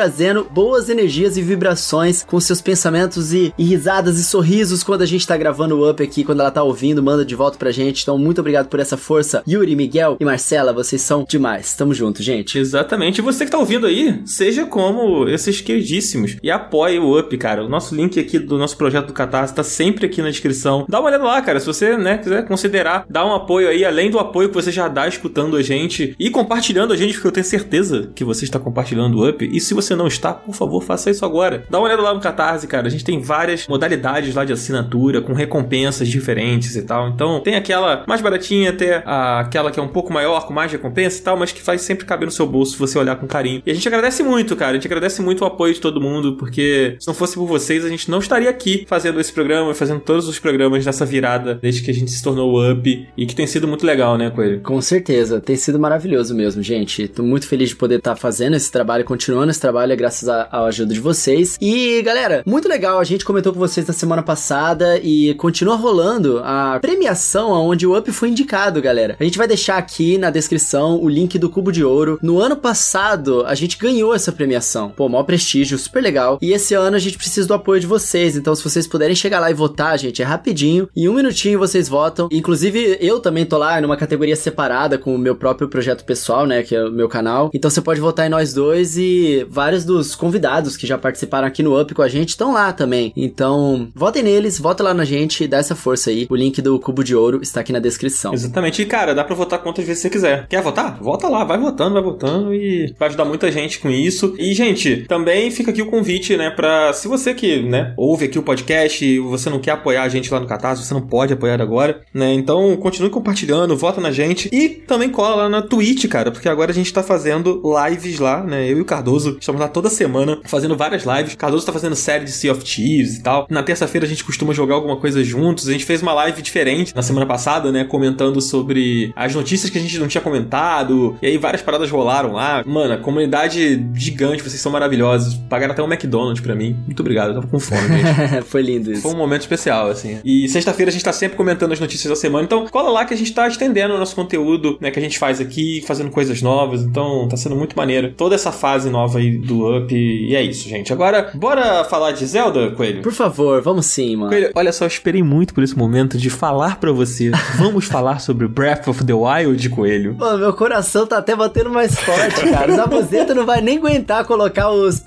boas 0.51 0.90
energias 0.90 1.38
e 1.38 1.42
vibrações 1.42 2.24
com 2.24 2.40
seus 2.40 2.62
pensamentos 2.62 3.34
e, 3.34 3.54
e 3.57 3.63
risadas 3.63 4.19
e 4.19 4.24
sorrisos 4.24 4.84
quando 4.84 5.01
a 5.01 5.06
gente 5.06 5.25
tá 5.25 5.36
gravando 5.36 5.78
o 5.78 5.90
Up 5.90 6.01
aqui, 6.01 6.24
quando 6.24 6.40
ela 6.40 6.51
tá 6.51 6.63
ouvindo, 6.63 7.04
manda 7.04 7.25
de 7.25 7.36
volta 7.36 7.57
pra 7.57 7.72
gente. 7.72 8.01
Então, 8.04 8.18
muito 8.18 8.40
obrigado 8.40 8.68
por 8.68 8.80
essa 8.80 8.98
força. 8.98 9.44
Yuri, 9.48 9.75
Miguel 9.75 10.18
e 10.19 10.25
Marcela, 10.25 10.74
vocês 10.74 11.01
são 11.01 11.25
demais. 11.28 11.75
Tamo 11.75 11.94
junto, 11.94 12.22
gente. 12.22 12.57
Exatamente. 12.57 13.19
E 13.19 13.22
você 13.22 13.46
que 13.46 13.51
tá 13.51 13.57
ouvindo 13.57 13.88
aí, 13.88 14.22
seja 14.25 14.66
como 14.66 15.28
esses 15.28 15.62
queridíssimos 15.62 16.38
e 16.42 16.51
apoie 16.51 17.00
o 17.00 17.18
Up, 17.18 17.36
cara. 17.38 17.66
O 17.66 17.69
nosso 17.69 17.96
link 17.96 18.19
aqui 18.19 18.40
do 18.40 18.57
nosso 18.57 18.78
projeto 18.78 19.07
do 19.07 19.13
Catarse 19.13 19.54
tá 19.54 19.63
sempre 19.63 20.06
aqui 20.06 20.22
na 20.22 20.30
descrição. 20.30 20.86
Dá 20.88 21.00
uma 21.00 21.10
olhada 21.10 21.24
lá, 21.24 21.42
cara. 21.42 21.60
Se 21.60 21.66
você, 21.66 21.98
né, 21.98 22.18
quiser 22.18 22.46
considerar 22.48 23.06
dar 23.10 23.25
um 23.25 23.34
apoio 23.34 23.69
aí, 23.69 23.84
além 23.84 24.10
do 24.10 24.19
apoio 24.19 24.50
que 24.50 24.56
você 24.56 24.72
já 24.72 24.88
dá 24.88 25.07
escutando 25.07 25.56
a 25.56 25.62
gente 25.62 26.16
e 26.19 26.30
compartilhando 26.30 26.94
a 26.94 26.98
gente, 26.98 27.13
porque 27.13 27.28
eu 27.28 27.31
tenho 27.31 27.46
certeza 27.46 28.12
que 28.13 28.24
você 28.24 28.46
está 28.46 28.60
compartilhando 28.60 29.18
o 29.18 29.30
Up. 29.30 29.50
E 29.51 29.60
se 29.60 29.74
você 29.74 29.88
não 29.95 30.07
está, 30.07 30.33
por 30.33 30.56
favor, 30.56 30.81
faça 30.81 31.09
isso 31.09 31.25
agora. 31.25 31.63
Dá 31.69 31.77
uma 31.77 31.86
olhada 31.86 32.01
lá 32.01 32.13
no 32.13 32.19
Catarse, 32.19 32.68
cara. 32.68 32.88
A 32.88 32.89
gente 32.89 33.03
tem 33.03 33.21
várias 33.21 33.68
modalidades 33.68 34.33
lá 34.33 34.45
de 34.45 34.53
assinatura, 34.53 35.21
com 35.21 35.33
recompensas 35.33 36.07
diferentes 36.07 36.75
e 36.75 36.81
tal. 36.81 37.09
Então, 37.09 37.39
tem 37.39 37.56
aquela 37.56 38.03
mais 38.07 38.21
baratinha, 38.21 38.69
até 38.69 39.03
aquela 39.06 39.71
que 39.71 39.80
é 39.80 39.83
um 39.83 39.88
pouco 39.88 40.12
maior, 40.12 40.45
com 40.45 40.53
mais 40.53 40.71
recompensa 40.71 41.19
e 41.19 41.24
tal, 41.24 41.38
mas 41.38 41.51
que 41.51 41.62
faz 41.62 41.81
sempre 41.81 42.06
caber 42.06 42.25
no 42.25 42.31
seu 42.31 42.45
bolso 42.45 42.74
se 42.74 42.80
você 42.80 42.97
olhar 42.97 43.15
com 43.15 43.27
carinho. 43.27 43.62
E 43.65 43.71
a 43.71 43.74
gente 43.74 43.88
agradece 43.88 44.24
muito, 44.24 44.56
cara. 44.56 44.71
A 44.71 44.74
gente 44.75 44.88
agradece 44.88 45.21
muito 45.21 45.41
o 45.44 45.47
apoio 45.47 45.74
de 45.74 45.81
todo 45.81 46.01
mundo, 46.01 46.36
porque 46.38 46.95
se 47.00 47.07
não 47.07 47.13
fosse 47.13 47.36
por 47.36 47.45
vocês, 47.45 47.86
a 47.86 47.89
gente 47.89 48.09
não 48.09 48.19
estaria 48.19 48.50
aqui 48.50 48.86
fazendo 48.88 49.19
esse 49.19 49.31
programa, 49.31 49.74
fazendo 49.74 50.00
todos 50.00 50.27
os 50.27 50.39
programas 50.39 50.86
dessa 50.86 51.06
virada 51.06 51.56
desde 51.56 51.81
que 51.81 51.91
a 51.91 51.94
gente 51.94 52.12
se 52.12 52.24
tornou 52.24 52.51
o 52.51 52.71
Up 52.71 53.07
e 53.15 53.25
que 53.25 53.36
tem 53.36 53.47
sido 53.47 53.68
muito 53.68 53.86
legal, 53.86 54.18
né, 54.18 54.30
Coelho? 54.30 54.62
Com 54.62 54.81
certeza, 54.81 55.39
tem 55.39 55.56
sido 55.56 55.80
maravilhoso 55.80 56.33
mesmo, 56.36 56.62
gente. 56.62 57.07
Tô 57.07 57.24
muito 57.24 57.47
feliz 57.47 57.69
de 57.69 57.75
poder 57.75 58.00
estar 58.00 58.12
tá 58.12 58.15
fazendo 58.15 58.56
esse 58.56 58.71
trabalho, 58.71 59.03
continuando 59.03 59.51
esse 59.51 59.59
trabalho, 59.59 59.78
é 59.81 59.95
graças 59.95 60.27
à 60.27 60.47
ajuda 60.65 60.93
de 60.93 60.99
vocês. 60.99 61.57
E, 61.61 62.01
galera, 62.01 62.43
muito 62.45 62.67
legal, 62.67 62.99
a 62.99 63.03
gente 63.03 63.25
comentou 63.25 63.53
com 63.53 63.59
vocês 63.59 63.85
na 63.87 63.93
semana 63.93 64.23
passada 64.23 64.99
e 65.01 65.33
continua 65.35 65.75
rolando 65.75 66.41
a 66.43 66.79
premiação 66.81 67.51
onde 67.51 67.85
o 67.85 67.97
Up 67.97 68.11
foi 68.11 68.29
indicado, 68.29 68.81
galera. 68.81 69.15
A 69.19 69.23
gente 69.23 69.37
vai 69.37 69.47
deixar 69.47 69.77
aqui 69.77 70.17
na 70.17 70.29
descrição 70.29 70.99
o 71.01 71.09
link 71.09 71.37
do 71.37 71.49
Cubo 71.49 71.71
de 71.71 71.83
Ouro. 71.83 72.19
No 72.21 72.39
ano 72.39 72.55
passado, 72.55 73.45
a 73.45 73.55
gente 73.55 73.77
ganhou 73.77 74.13
essa 74.13 74.31
premiação. 74.31 74.89
Pô, 74.89 75.07
maior 75.07 75.23
prestígio, 75.23 75.77
super 75.77 76.01
legal. 76.01 76.37
E 76.41 76.51
esse 76.51 76.73
ano 76.73 76.95
a 76.95 76.99
gente 76.99 77.17
precisa 77.17 77.47
do 77.47 77.53
apoio 77.53 77.79
de 77.79 77.87
vocês, 77.87 78.35
então 78.35 78.55
se 78.55 78.63
vocês 78.63 78.87
puderem 78.87 79.15
chegar 79.15 79.39
lá 79.39 79.49
e 79.49 79.53
votar, 79.53 79.97
gente, 79.97 80.21
é 80.21 80.25
rapidinho. 80.25 80.89
Em 80.95 81.07
um 81.07 81.13
minutinho 81.13 81.59
vocês 81.59 81.87
votam. 81.87 82.29
Inclusive, 82.31 82.97
eu 82.99 83.19
também 83.19 83.45
tô 83.45 83.57
lá 83.57 83.79
numa 83.81 83.97
categoria 83.97 84.35
separada 84.35 84.97
com 84.97 85.13
o 85.15 85.17
meu 85.17 85.35
próprio 85.35 85.67
projeto 85.67 86.03
pessoal, 86.03 86.45
né, 86.45 86.63
que 86.63 86.75
é 86.75 86.83
o 86.83 86.91
meu 86.91 87.07
canal. 87.07 87.49
Então 87.53 87.69
você 87.69 87.81
pode 87.81 87.99
votar 87.99 88.25
em 88.25 88.29
nós 88.29 88.53
dois 88.53 88.97
e 88.97 89.45
vários 89.69 89.86
dos 89.86 90.16
convidados 90.16 90.75
que 90.75 90.88
já 90.88 90.98
participaram 90.98 91.48
aqui 91.48 91.62
no 91.62 91.80
Up 91.80 91.94
com 91.94 92.01
a 92.01 92.07
gente 92.07 92.30
estão 92.30 92.54
lá 92.54 92.74
também. 92.74 93.13
Então, 93.16 93.89
votem 93.94 94.24
neles, 94.24 94.57
votem 94.57 94.83
lá 94.83 94.95
na 94.95 95.06
gente, 95.06 95.48
dá 95.48 95.57
essa 95.57 95.75
força 95.75 96.10
aí. 96.10 96.25
O 96.27 96.36
link 96.36 96.60
do 96.60 96.80
Cubo 96.80 97.04
de 97.04 97.16
Ouro 97.16 97.39
está 97.44 97.62
aqui 97.62 97.71
na 97.71 97.77
descrição. 97.77 98.33
Exatamente. 98.33 98.81
E, 98.81 98.86
cara, 98.86 99.13
dá 99.13 99.24
pra 99.24 99.36
votar 99.36 99.60
quantas 99.60 99.86
vezes 99.86 100.01
você 100.01 100.10
quiser. 100.10 100.48
Quer 100.48 100.63
votar? 100.63 100.98
Vota 101.00 101.27
lá, 101.27 101.44
vai 101.44 101.60
votando, 101.60 101.94
vai 101.94 102.01
votando 102.01 102.51
e 102.51 102.92
vai 102.98 103.10
ajudar 103.10 103.25
muita 103.25 103.51
gente 103.51 103.77
com 103.77 103.92
isso. 103.92 104.33
E, 104.39 104.56
gente, 104.56 105.06
também 105.07 105.51
fica 105.51 105.69
aqui 105.69 105.83
o 105.83 105.89
convite, 105.92 106.36
né, 106.36 106.50
pra 106.50 106.92
se 106.94 107.07
você 107.07 107.36
que, 107.36 107.62
né, 107.62 107.94
ouve 107.95 108.25
aqui 108.25 108.39
o 108.39 108.44
podcast 108.44 109.06
e 109.06 109.19
você 109.19 109.51
não 109.51 109.60
quer 109.60 109.72
apoiar 109.72 110.01
a 110.01 110.10
gente 110.10 110.33
lá 110.33 110.39
no 110.39 110.48
Catarse, 110.48 110.83
você 110.83 110.94
não 110.95 111.01
pode 111.01 111.33
apoiar 111.33 111.62
agora, 111.62 112.01
né, 112.12 112.33
então 112.33 112.75
continue 112.77 113.12
compartilhando, 113.12 113.77
vota 113.77 114.01
na 114.01 114.12
gente 114.12 114.50
e 114.51 114.69
também 114.69 115.10
cola 115.10 115.44
lá 115.44 115.50
na 115.50 115.62
Twitch, 115.62 116.07
cara, 116.07 116.31
porque 116.31 116.50
agora 116.50 116.72
a 116.72 116.74
gente 116.74 116.92
tá 116.92 117.04
fazendo 117.04 117.62
lives 117.88 118.19
lá, 118.19 118.44
né, 118.44 118.65
eu 118.68 118.80
e 118.80 118.81
o 118.81 118.86
Cardoso 118.86 119.38
estamos 119.50 119.60
lá 119.60 119.68
toda 119.68 119.90
semana 119.90 120.40
fazendo 120.46 120.78
várias 120.78 121.04
lives. 121.04 121.36
Cardoso 121.36 121.66
tá 121.66 121.74
fazendo 121.74 121.96
série 121.96 122.25
de 122.25 122.31
Sea 122.31 122.51
of 122.51 122.63
Thieves 122.63 123.18
e 123.18 123.24
tal. 123.24 123.48
Na 123.50 123.63
terça-feira 123.63 124.06
a 124.06 124.10
gente 124.10 124.24
costuma 124.24 124.54
jogar 124.54 124.75
alguma 124.75 124.98
coisa 124.98 125.24
juntos. 125.24 125.68
A 125.68 125.72
gente 125.72 125.86
fez 125.86 126.01
uma 126.01 126.13
live 126.13 126.42
diferente 126.42 126.96
na 126.96 127.01
semana 127.01 127.25
passada, 127.25 127.72
né, 127.72 127.84
comentando 127.84 128.40
sobre 128.42 129.12
as 129.16 129.34
notícias 129.34 129.72
que 129.72 129.78
a 129.78 129.81
gente 129.81 129.98
não 129.98 130.07
tinha 130.07 130.22
comentado. 130.22 131.18
E 131.22 131.28
aí 131.28 131.38
várias 131.38 131.62
paradas 131.62 131.90
rolaram 131.90 132.34
lá. 132.34 132.63
Mano, 132.66 132.94
a 132.94 132.98
comunidade 132.98 133.84
gigante, 133.94 134.44
vocês 134.44 134.62
são 134.62 134.72
maravilhosos. 134.72 135.36
Pagaram 135.50 135.74
até 135.74 135.81
um 135.81 135.92
McDonald's 135.92 136.42
pra 136.42 136.54
mim. 136.54 136.78
Muito 136.86 137.00
obrigado, 137.00 137.30
eu 137.30 137.36
tava 137.36 137.48
com 137.48 137.60
fome, 137.60 137.81
gente. 137.81 138.44
Foi 138.46 138.62
lindo 138.62 138.92
isso. 138.92 139.01
Foi 139.01 139.13
um 139.13 139.18
momento 139.18 139.42
especial, 139.42 139.90
assim. 139.90 140.19
E 140.24 140.48
sexta-feira 140.48 140.90
a 140.90 140.94
gente 140.94 141.04
tá 141.04 141.13
sempre 141.13 141.36
comentando 141.36 141.72
as 141.72 141.80
notícias 141.80 142.10
da 142.10 142.16
semana. 142.16 142.44
Então, 142.46 142.68
cola 142.68 142.90
lá 142.90 143.06
que 143.06 143.13
a 143.13 143.18
gente 143.18 143.34
tá 143.34 143.48
estendendo 143.48 143.96
o 143.96 143.98
nosso 143.98 144.16
conteúdo, 144.16 144.78
né, 144.80 144.92
que 144.92 145.00
a 145.00 145.01
gente 145.01 145.18
faz 145.18 145.42
aqui, 145.42 145.84
fazendo 145.88 146.12
coisas 146.12 146.42
novas. 146.42 146.84
Então, 146.84 147.28
tá 147.28 147.36
sendo 147.36 147.56
muito 147.56 147.75
maneiro. 147.75 148.13
Toda 148.16 148.36
essa 148.36 148.51
fase 148.51 148.90
nova 148.90 149.18
aí 149.18 149.38
do 149.39 149.77
Up. 149.77 149.94
E 149.95 150.36
é 150.36 150.41
isso, 150.44 150.68
gente. 150.68 150.91
Agora, 150.91 151.31
bora 151.33 151.83
falar 151.86 152.12
de 152.12 152.25
Zelda, 152.25 152.71
Coelho? 152.71 153.01
Por 153.01 153.13
favor, 153.13 153.62
vamos 153.62 153.86
sim, 153.86 154.15
mano. 154.15 154.30
Coelho, 154.30 154.51
olha 154.56 154.71
só, 154.71 154.86
eu 154.86 154.89
esperei 154.89 155.24
muito 155.24 155.53
por 155.53 155.63
esse 155.63 155.77
momento 155.77 156.18
de 156.18 156.30
falar 156.30 156.80
para 156.80 156.91
você. 156.91 157.31
Vamos 157.57 157.86
falar 157.86 158.19
sobre 158.19 158.47
Breath 158.47 158.88
of 158.88 159.03
the 159.03 159.13
Wild, 159.13 159.69
Coelho. 159.69 160.15
Pô, 160.15 160.38
meu 160.38 160.53
coração 160.53 161.06
tá 161.06 161.18
até 161.18 161.36
batendo 161.36 161.69
mais 161.69 161.95
forte, 162.00 162.50
cara. 162.50 162.71
O 162.71 162.75
Zabuzeta 162.75 163.33
não 163.33 163.45
vai 163.45 163.62
nem 163.62 163.77
aguentar 163.77 164.25
colocar 164.25 164.69
os, 164.69 165.03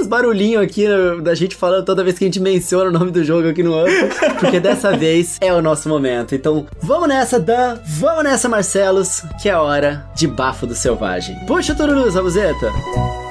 os 0.00 0.06
barulhinhos 0.06 0.62
aqui 0.62 0.86
da 1.22 1.34
gente 1.34 1.56
falando 1.56 1.84
toda 1.84 2.04
vez 2.04 2.18
que 2.18 2.24
a 2.24 2.28
gente 2.28 2.40
menciona 2.40 2.90
o 2.90 2.92
nome 2.92 3.10
do 3.10 3.24
jogo 3.24 3.48
aqui 3.48 3.62
no 3.62 3.82
Up. 3.82 3.90
Porque 4.38 4.60
dessa 4.60 4.96
vez 4.96 5.38
é 5.40 5.52
o 5.52 5.62
nosso 5.62 5.88
momento. 5.88 6.34
Então, 6.34 6.66
vamos 6.80 7.08
nessa, 7.08 7.38
Dan. 7.38 7.78
Vamos 7.86 8.24
nessa, 8.24 8.48
Marcelos, 8.48 9.22
que 9.42 9.48
é 9.48 9.52
a 9.52 9.62
hora 9.62 10.06
de 10.14 10.26
Bafo 10.26 10.66
do 10.66 10.74
Selvagem. 10.74 11.36
Puxa 11.46 11.74
tururu, 11.74 12.10
Zabuzeta. 12.10 13.27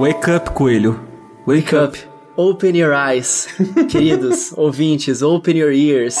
Wake 0.00 0.28
up, 0.28 0.54
coelho. 0.54 0.98
Wake, 1.44 1.74
up. 1.74 2.09
Open 2.40 2.74
your 2.74 2.94
eyes. 2.94 3.48
Queridos 3.90 4.50
ouvintes, 4.56 5.20
open 5.20 5.58
your 5.58 5.72
ears. 5.72 6.16